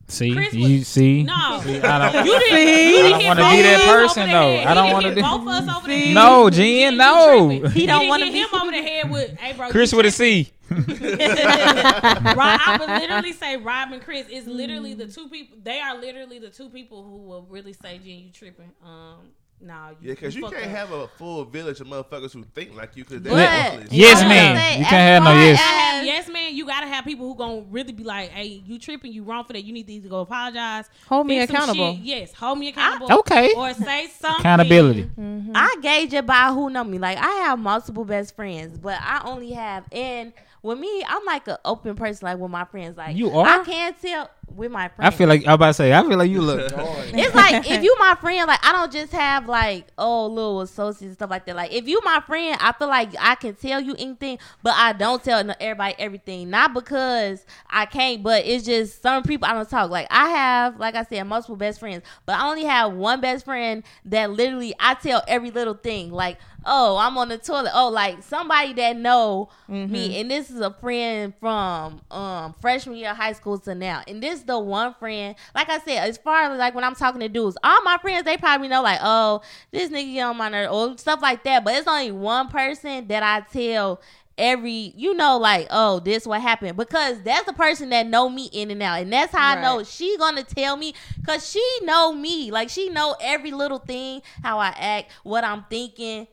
See, 0.09 0.33
Chris 0.33 0.53
you 0.53 0.79
was- 0.79 0.87
see. 0.87 1.23
No, 1.23 1.61
See, 1.63 1.79
I 1.81 2.11
don't. 2.11 2.25
you 2.25 2.39
didn't. 2.39 2.49
See? 2.49 2.97
You 2.97 3.03
I 3.05 3.17
didn't 3.17 3.19
don't 3.19 3.25
wanna 3.37 3.55
be 3.55 3.61
that 3.63 3.81
person, 3.85 4.29
though. 4.29 4.57
I 4.59 4.73
don't 4.73 4.91
wanna 4.91 5.07
hit 5.09 5.15
do- 5.15 5.21
both 5.21 5.41
of 5.41 5.47
us 5.47 5.77
over 5.77 5.87
the 5.87 5.97
head. 5.97 6.13
No, 6.13 6.45
You- 6.45 6.51
Jen, 6.51 6.91
you 6.93 6.97
no. 6.97 7.47
tripping. 7.59 7.71
He 7.71 7.85
don't 7.87 8.07
wanna 8.07 8.25
hit 8.25 8.33
be- 8.33 8.39
him 8.39 8.61
over 8.61 8.71
the 8.71 8.81
head 8.81 9.09
with, 9.09 9.39
"Hey, 9.39 9.53
bro." 9.53 9.69
Chris 9.69 9.93
with 9.93 10.05
a 10.05 10.11
tripping." 10.11 10.45
C. 10.45 10.53
Rob, 10.73 12.59
I 12.65 12.77
would 12.79 12.89
literally 12.89 13.33
say 13.33 13.57
Rob 13.57 13.91
and 13.91 14.01
Chris 14.01 14.27
is 14.29 14.47
literally 14.47 14.93
the 14.93 15.07
two 15.07 15.27
people. 15.29 15.57
They 15.63 15.79
are 15.79 15.97
literally 15.99 16.39
the 16.39 16.49
two 16.49 16.69
people 16.69 17.03
who 17.03 17.17
will 17.17 17.45
really 17.49 17.73
say, 17.73 17.97
"Jen, 17.97 18.05
you 18.25 18.29
tripping." 18.33 18.71
Um, 18.83 19.29
nah, 19.61 19.89
you, 19.89 19.95
Yeah, 20.01 20.11
because 20.13 20.35
you 20.35 20.41
fucked 20.41 20.53
can't 20.55 20.65
up. 20.65 20.71
have 20.77 20.91
a 20.91 21.07
full 21.07 21.45
village 21.45 21.79
of 21.79 21.87
motherfuckers 21.87 22.33
who 22.33 22.43
think 22.55 22.75
like 22.75 22.95
you. 22.95 23.03
Because 23.05 23.21
But- 23.21 23.35
they're. 23.35 23.85
Yes, 23.91 24.21
man. 24.21 24.55
say, 24.57 24.79
You 24.79 24.85
can't 24.85 24.91
have 24.91 25.23
no 25.23 25.33
yes. 25.39 25.59
have- 25.59 26.05
yes, 26.05 26.27
man. 26.29 26.55
You 26.55 26.65
gotta 26.65 26.87
have 26.87 27.05
people 27.05 27.27
who 27.27 27.35
gonna 27.35 27.61
really 27.71 27.91
be 27.93 28.03
like, 28.03 28.29
"Hey, 28.31 28.61
you 28.65 28.77
tripping? 28.79 29.11
You 29.13 29.23
wrong 29.23 29.43
for 29.45 29.53
that. 29.53 29.63
You 29.63 29.71
need 29.73 29.87
to 29.87 29.93
either 29.93 30.09
go 30.09 30.21
apologize, 30.21 30.89
Hold 31.07 31.27
me 31.27 31.39
accountable. 31.39 31.93
shit. 31.95 32.03
Yes, 32.03 32.33
hold 32.33 32.59
me 32.59 32.67
accountable. 32.69 33.11
Okay. 33.19 33.53
or 33.55 33.73
say 33.73 34.07
something. 34.19 34.39
Accountability. 34.41 35.03
Mm-hmm. 35.19 35.51
I 35.55 35.75
gauge 35.81 36.13
it 36.13 36.25
by 36.25 36.47
who 36.51 36.69
know 36.69 36.83
me. 36.83 36.97
Like 36.99 37.17
I 37.17 37.27
have 37.45 37.59
multiple 37.59 38.05
best 38.05 38.35
friends, 38.35 38.77
but 38.77 38.97
I 39.01 39.21
only 39.25 39.51
have 39.51 39.85
and 39.91 40.33
with 40.61 40.79
me, 40.79 41.03
I'm 41.07 41.25
like 41.25 41.47
an 41.49 41.57
open 41.65 41.95
person. 41.95 42.25
Like 42.25 42.37
with 42.37 42.51
my 42.51 42.63
friends, 42.65 42.97
like 42.97 43.15
You 43.17 43.31
are? 43.31 43.45
I 43.45 43.63
can't 43.63 44.01
tell 44.01 44.29
with 44.47 44.71
my 44.71 44.87
friend. 44.87 45.07
I 45.07 45.15
feel 45.15 45.27
like 45.27 45.45
I'm 45.47 45.53
about 45.53 45.67
to 45.67 45.73
say. 45.73 45.93
I 45.93 46.01
feel 46.01 46.17
like 46.17 46.29
you 46.29 46.41
look. 46.41 46.71
it's 46.71 47.35
like 47.35 47.69
if 47.69 47.83
you 47.83 47.95
my 47.99 48.15
friend, 48.15 48.47
like 48.47 48.65
I 48.65 48.71
don't 48.71 48.91
just 48.91 49.11
have 49.11 49.47
like 49.47 49.87
oh 49.97 50.27
little 50.27 50.61
associates 50.61 51.01
and 51.01 51.13
stuff 51.13 51.29
like 51.29 51.45
that. 51.45 51.55
Like 51.55 51.71
if 51.71 51.87
you 51.87 51.99
my 52.03 52.21
friend, 52.25 52.57
I 52.59 52.71
feel 52.73 52.87
like 52.87 53.09
I 53.19 53.35
can 53.35 53.55
tell 53.55 53.81
you 53.81 53.95
anything, 53.97 54.39
but 54.61 54.73
I 54.75 54.93
don't 54.93 55.23
tell 55.23 55.39
everybody 55.59 55.95
everything. 55.99 56.49
Not 56.49 56.73
because 56.73 57.45
I 57.69 57.85
can't, 57.85 58.23
but 58.23 58.45
it's 58.45 58.65
just 58.65 59.01
some 59.01 59.23
people 59.23 59.47
I 59.47 59.53
don't 59.53 59.69
talk. 59.69 59.89
Like 59.89 60.07
I 60.09 60.29
have, 60.29 60.79
like 60.79 60.95
I 60.95 61.03
said, 61.03 61.23
multiple 61.23 61.55
best 61.55 61.79
friends, 61.79 62.03
but 62.25 62.39
I 62.39 62.49
only 62.49 62.65
have 62.65 62.93
one 62.93 63.21
best 63.21 63.45
friend 63.45 63.83
that 64.05 64.31
literally 64.31 64.73
I 64.79 64.95
tell 64.95 65.23
every 65.27 65.51
little 65.51 65.75
thing. 65.75 66.11
Like 66.11 66.37
oh 66.65 66.97
I'm 66.97 67.17
on 67.17 67.29
the 67.29 67.37
toilet. 67.37 67.71
Oh 67.73 67.89
like 67.89 68.23
somebody 68.23 68.73
that 68.73 68.97
know 68.97 69.49
me, 69.67 70.19
and 70.19 70.29
this 70.29 70.49
is 70.49 70.59
a 70.59 70.71
friend 70.71 71.33
from 71.39 72.01
um 72.11 72.53
freshman 72.61 72.95
year 72.97 73.11
of 73.11 73.17
high 73.17 73.33
school 73.33 73.57
to 73.59 73.75
now, 73.75 74.03
and 74.07 74.21
this 74.21 74.32
is 74.33 74.43
the 74.43 74.59
one 74.59 74.93
friend. 74.95 75.35
Like 75.55 75.69
I 75.69 75.79
said, 75.79 76.09
as 76.09 76.17
far 76.17 76.51
as 76.51 76.57
like 76.57 76.75
when 76.75 76.83
I'm 76.83 76.95
talking 76.95 77.21
to 77.21 77.29
dudes, 77.29 77.57
all 77.63 77.81
my 77.83 77.97
friends 77.97 78.25
they 78.25 78.37
probably 78.37 78.67
know 78.67 78.81
like 78.81 78.99
oh 79.01 79.41
this 79.71 79.89
nigga 79.89 80.13
get 80.13 80.23
on 80.23 80.37
my 80.37 80.49
nerve 80.49 80.71
or 80.71 80.97
stuff 80.97 81.21
like 81.21 81.43
that. 81.43 81.63
But 81.63 81.75
it's 81.75 81.87
only 81.87 82.11
one 82.11 82.49
person 82.49 83.07
that 83.07 83.23
I 83.23 83.41
tell 83.51 84.01
every 84.35 84.91
you 84.97 85.13
know 85.13 85.37
like 85.37 85.67
oh 85.69 85.99
this 85.99 86.25
what 86.25 86.41
happened. 86.41 86.75
Because 86.75 87.21
that's 87.21 87.45
the 87.45 87.53
person 87.53 87.89
that 87.89 88.07
know 88.07 88.27
me 88.29 88.49
in 88.51 88.71
and 88.71 88.81
out. 88.81 89.01
And 89.01 89.13
that's 89.13 89.31
how 89.31 89.55
i 89.55 89.61
know 89.61 89.83
she 89.83 90.17
gonna 90.17 90.43
tell 90.43 90.75
me. 90.75 90.93
Because 91.19 91.49
she 91.49 91.63
know 91.83 92.13
me. 92.13 92.51
Like 92.51 92.69
she 92.69 92.89
know 92.89 93.15
every 93.21 93.51
little 93.51 93.79
thing 93.79 94.21
how 94.41 94.59
i 94.59 94.67
act 94.77 95.11
what 95.23 95.43
i'm 95.43 95.65
thinking 95.69 96.27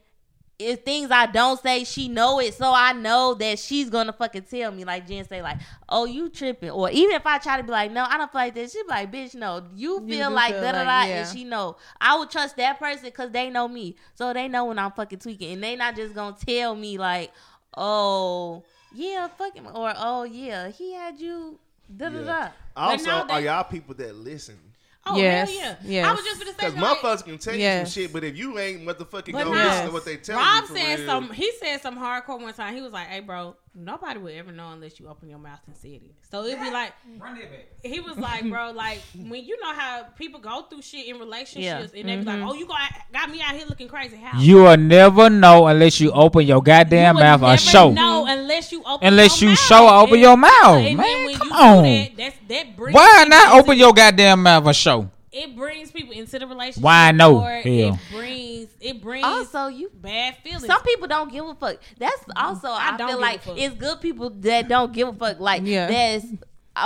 if 0.60 0.80
things 0.84 1.10
I 1.10 1.26
don't 1.26 1.60
say, 1.60 1.84
she 1.84 2.08
know 2.08 2.38
it, 2.40 2.54
so 2.54 2.72
I 2.74 2.92
know 2.92 3.34
that 3.34 3.58
she's 3.58 3.88
gonna 3.90 4.12
fucking 4.12 4.42
tell 4.42 4.70
me. 4.72 4.84
Like 4.84 5.06
Jen 5.08 5.26
say, 5.26 5.40
like, 5.42 5.58
"Oh, 5.88 6.04
you 6.04 6.28
tripping," 6.28 6.70
or 6.70 6.90
even 6.90 7.12
if 7.16 7.26
I 7.26 7.38
try 7.38 7.56
to 7.56 7.62
be 7.62 7.70
like, 7.70 7.90
"No, 7.92 8.04
I 8.08 8.16
don't 8.18 8.30
feel 8.30 8.40
like 8.42 8.54
this," 8.54 8.72
she 8.72 8.82
be 8.82 8.88
like, 8.88 9.10
"Bitch, 9.12 9.34
no, 9.34 9.62
you 9.74 10.00
You 10.02 10.06
feel 10.08 10.28
do 10.28 10.34
like 10.34 10.52
feel 10.52 10.62
da 10.62 10.72
da 10.72 10.78
like- 10.78 10.86
da," 10.86 11.02
yeah. 11.08 11.20
and 11.24 11.28
she 11.36 11.44
know. 11.44 11.76
I 12.00 12.18
would 12.18 12.30
trust 12.30 12.56
that 12.58 12.78
person 12.78 13.04
because 13.06 13.30
they 13.30 13.50
know 13.50 13.66
me, 13.68 13.96
so 14.14 14.32
they 14.32 14.48
know 14.48 14.66
when 14.66 14.78
I'm 14.78 14.92
fucking 14.92 15.18
tweaking, 15.18 15.52
and 15.54 15.62
they 15.64 15.76
not 15.76 15.96
just 15.96 16.14
gonna 16.14 16.36
tell 16.44 16.74
me 16.76 16.98
like, 16.98 17.32
"Oh." 17.76 18.62
yeah, 18.92 19.28
fuck 19.28 19.54
him, 19.54 19.66
or 19.72 19.92
oh 19.96 20.24
yeah, 20.24 20.68
he 20.68 20.92
had 20.94 21.20
you. 21.20 21.58
Da 21.96 22.08
da 22.08 22.22
da. 22.24 22.48
Also, 22.76 23.04
now 23.04 23.26
are 23.28 23.40
y'all 23.40 23.64
people 23.64 23.94
that 23.96 24.14
listen? 24.14 24.58
Oh 25.06 25.16
Yes, 25.16 25.48
hell 25.50 25.58
yeah! 25.58 25.76
yes. 25.82 26.06
I 26.06 26.12
was 26.12 26.24
just 26.24 26.40
gonna 26.40 26.50
say 26.52 26.56
Because 26.58 26.74
like, 26.74 26.98
motherfuckers 26.98 27.24
can 27.24 27.38
tell 27.38 27.54
you 27.54 27.84
some 27.86 27.86
shit, 27.86 28.12
but 28.12 28.22
if 28.22 28.36
you 28.36 28.58
ain't 28.58 28.82
motherfucking 28.86 29.32
But 29.32 29.44
go 29.44 29.52
now- 29.52 29.64
listen 29.68 29.86
to 29.86 29.92
what 29.92 30.04
they 30.04 30.16
tell 30.18 30.36
Rob 30.36 30.62
you, 30.62 30.66
for 30.68 30.76
said 30.76 30.98
real, 30.98 31.06
some. 31.08 31.30
He 31.30 31.52
said 31.58 31.80
some 31.80 31.98
hardcore 31.98 32.40
one 32.40 32.52
time. 32.52 32.74
He 32.74 32.82
was 32.82 32.92
like, 32.92 33.06
"Hey, 33.08 33.20
bro, 33.20 33.56
nobody 33.74 34.18
would 34.18 34.34
ever 34.34 34.52
know 34.52 34.70
unless 34.70 34.98
you 34.98 35.08
open 35.08 35.28
your 35.28 35.38
mouth 35.38 35.60
and 35.66 35.76
say 35.76 35.90
it." 35.90 36.02
So 36.30 36.44
it'd 36.44 36.60
be 36.60 36.70
like, 36.70 36.92
he 37.82 38.00
was 38.00 38.16
like, 38.18 38.48
"Bro, 38.48 38.72
like 38.72 39.00
when 39.14 39.44
you 39.44 39.60
know 39.60 39.72
how 39.74 40.04
people 40.16 40.40
go 40.40 40.62
through 40.62 40.82
shit 40.82 41.06
in 41.06 41.18
relationships, 41.18 41.92
and 41.96 42.08
they 42.08 42.16
be 42.16 42.24
like, 42.24 42.36
mm-hmm. 42.38 42.48
oh, 42.48 42.54
you 42.54 42.66
got 42.66 42.90
got 43.12 43.30
me 43.30 43.40
out 43.42 43.54
here 43.54 43.66
looking 43.68 43.88
crazy. 43.88 44.16
How 44.16 44.38
You 44.40 44.56
will 44.64 44.76
never 44.76 45.30
know 45.30 45.66
unless 45.66 46.00
you 46.00 46.10
open 46.12 46.46
your 46.46 46.62
goddamn 46.62 47.16
would 47.16 47.20
mouth 47.22 47.42
or 47.42 47.56
show. 47.56 47.90
know 47.90 48.26
unless 48.28 48.72
you 48.72 48.82
open 48.84 49.06
Unless 49.08 49.40
your 49.40 49.50
you 49.50 49.56
mouth. 49.56 49.66
show 49.66 49.88
open 50.00 50.14
And- 50.14 50.22
your 50.22 50.36
mouth, 50.36 50.76
and 50.78 50.86
then 50.86 50.96
man, 50.96 51.26
when 51.26 51.34
come 51.36 51.48
you 51.48 51.54
do 51.54 51.60
on. 51.60 51.82
that, 51.84 52.16
that's, 52.16 52.36
that 52.48 52.92
Why 52.92 53.24
not 53.28 53.58
open 53.58 53.78
your 53.78 53.92
goddamn 53.92 54.42
mouth 54.42 54.66
or 54.66 54.72
show? 54.74 55.10
It 55.32 55.54
brings 55.54 55.92
people 55.92 56.12
into 56.12 56.38
the 56.40 56.46
relationship. 56.46 56.82
Why 56.82 57.12
no? 57.12 57.40
or 57.40 57.50
Hell. 57.50 57.62
It 57.64 57.98
brings 58.10 58.68
it 58.80 59.00
brings 59.00 59.24
Also, 59.24 59.68
you 59.68 59.90
bad 59.94 60.36
feelings. 60.42 60.66
Some 60.66 60.82
people 60.82 61.06
don't 61.06 61.30
give 61.30 61.44
a 61.46 61.54
fuck. 61.54 61.76
That's 61.98 62.24
also 62.34 62.68
I, 62.68 62.96
don't 62.96 63.10
feel 63.10 63.20
like 63.20 63.40
it's 63.46 63.74
good 63.76 64.00
people 64.00 64.30
that 64.30 64.68
don't 64.68 64.92
give 64.92 65.06
a 65.08 65.12
fuck. 65.12 65.38
Like 65.38 65.62
Yeah. 65.64 65.86
that's 65.86 66.26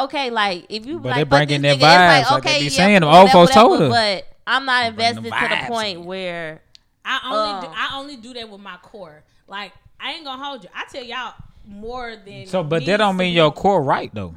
okay. 0.02 0.28
Like 0.30 0.66
if 0.68 0.84
you 0.84 0.98
But 0.98 1.10
like 1.10 1.16
they 1.16 1.20
fuck 1.22 1.30
bringing 1.48 1.62
their 1.62 1.74
nigga, 1.74 1.76
it's 1.76 1.84
vibes, 1.84 2.08
like 2.22 2.30
like 2.30 2.42
they 2.42 2.50
okay, 2.50 2.58
be 2.58 2.64
yeah, 2.64 2.70
saying, 2.70 3.00
them 3.00 3.08
whatever, 3.08 3.22
old 3.22 3.30
folks 3.30 3.56
whatever, 3.56 3.68
told 3.78 3.82
us. 3.82 3.90
But 3.90 4.36
I'm 4.46 4.66
not 4.66 4.86
invested 4.88 5.24
to 5.24 5.30
the 5.30 5.64
point 5.66 5.98
in. 6.00 6.04
where 6.04 6.60
I 7.02 7.20
only 7.24 7.66
do, 7.66 7.72
Uh. 7.72 7.74
I 7.76 7.98
only 7.98 8.16
do 8.16 8.34
that 8.34 8.48
with 8.50 8.60
my 8.60 8.76
core. 8.82 9.22
Like 9.48 9.72
I 9.98 10.12
ain't 10.12 10.24
gonna 10.24 10.42
hold 10.44 10.64
you. 10.64 10.70
I 10.74 10.84
tell 10.92 11.02
y'all 11.02 11.32
more 11.66 12.14
than 12.16 12.44
So, 12.46 12.62
but 12.62 12.80
needs 12.80 12.88
that 12.88 12.96
don't 12.98 13.16
mean 13.16 13.32
your 13.32 13.50
core 13.52 13.82
right 13.82 14.10
though. 14.14 14.34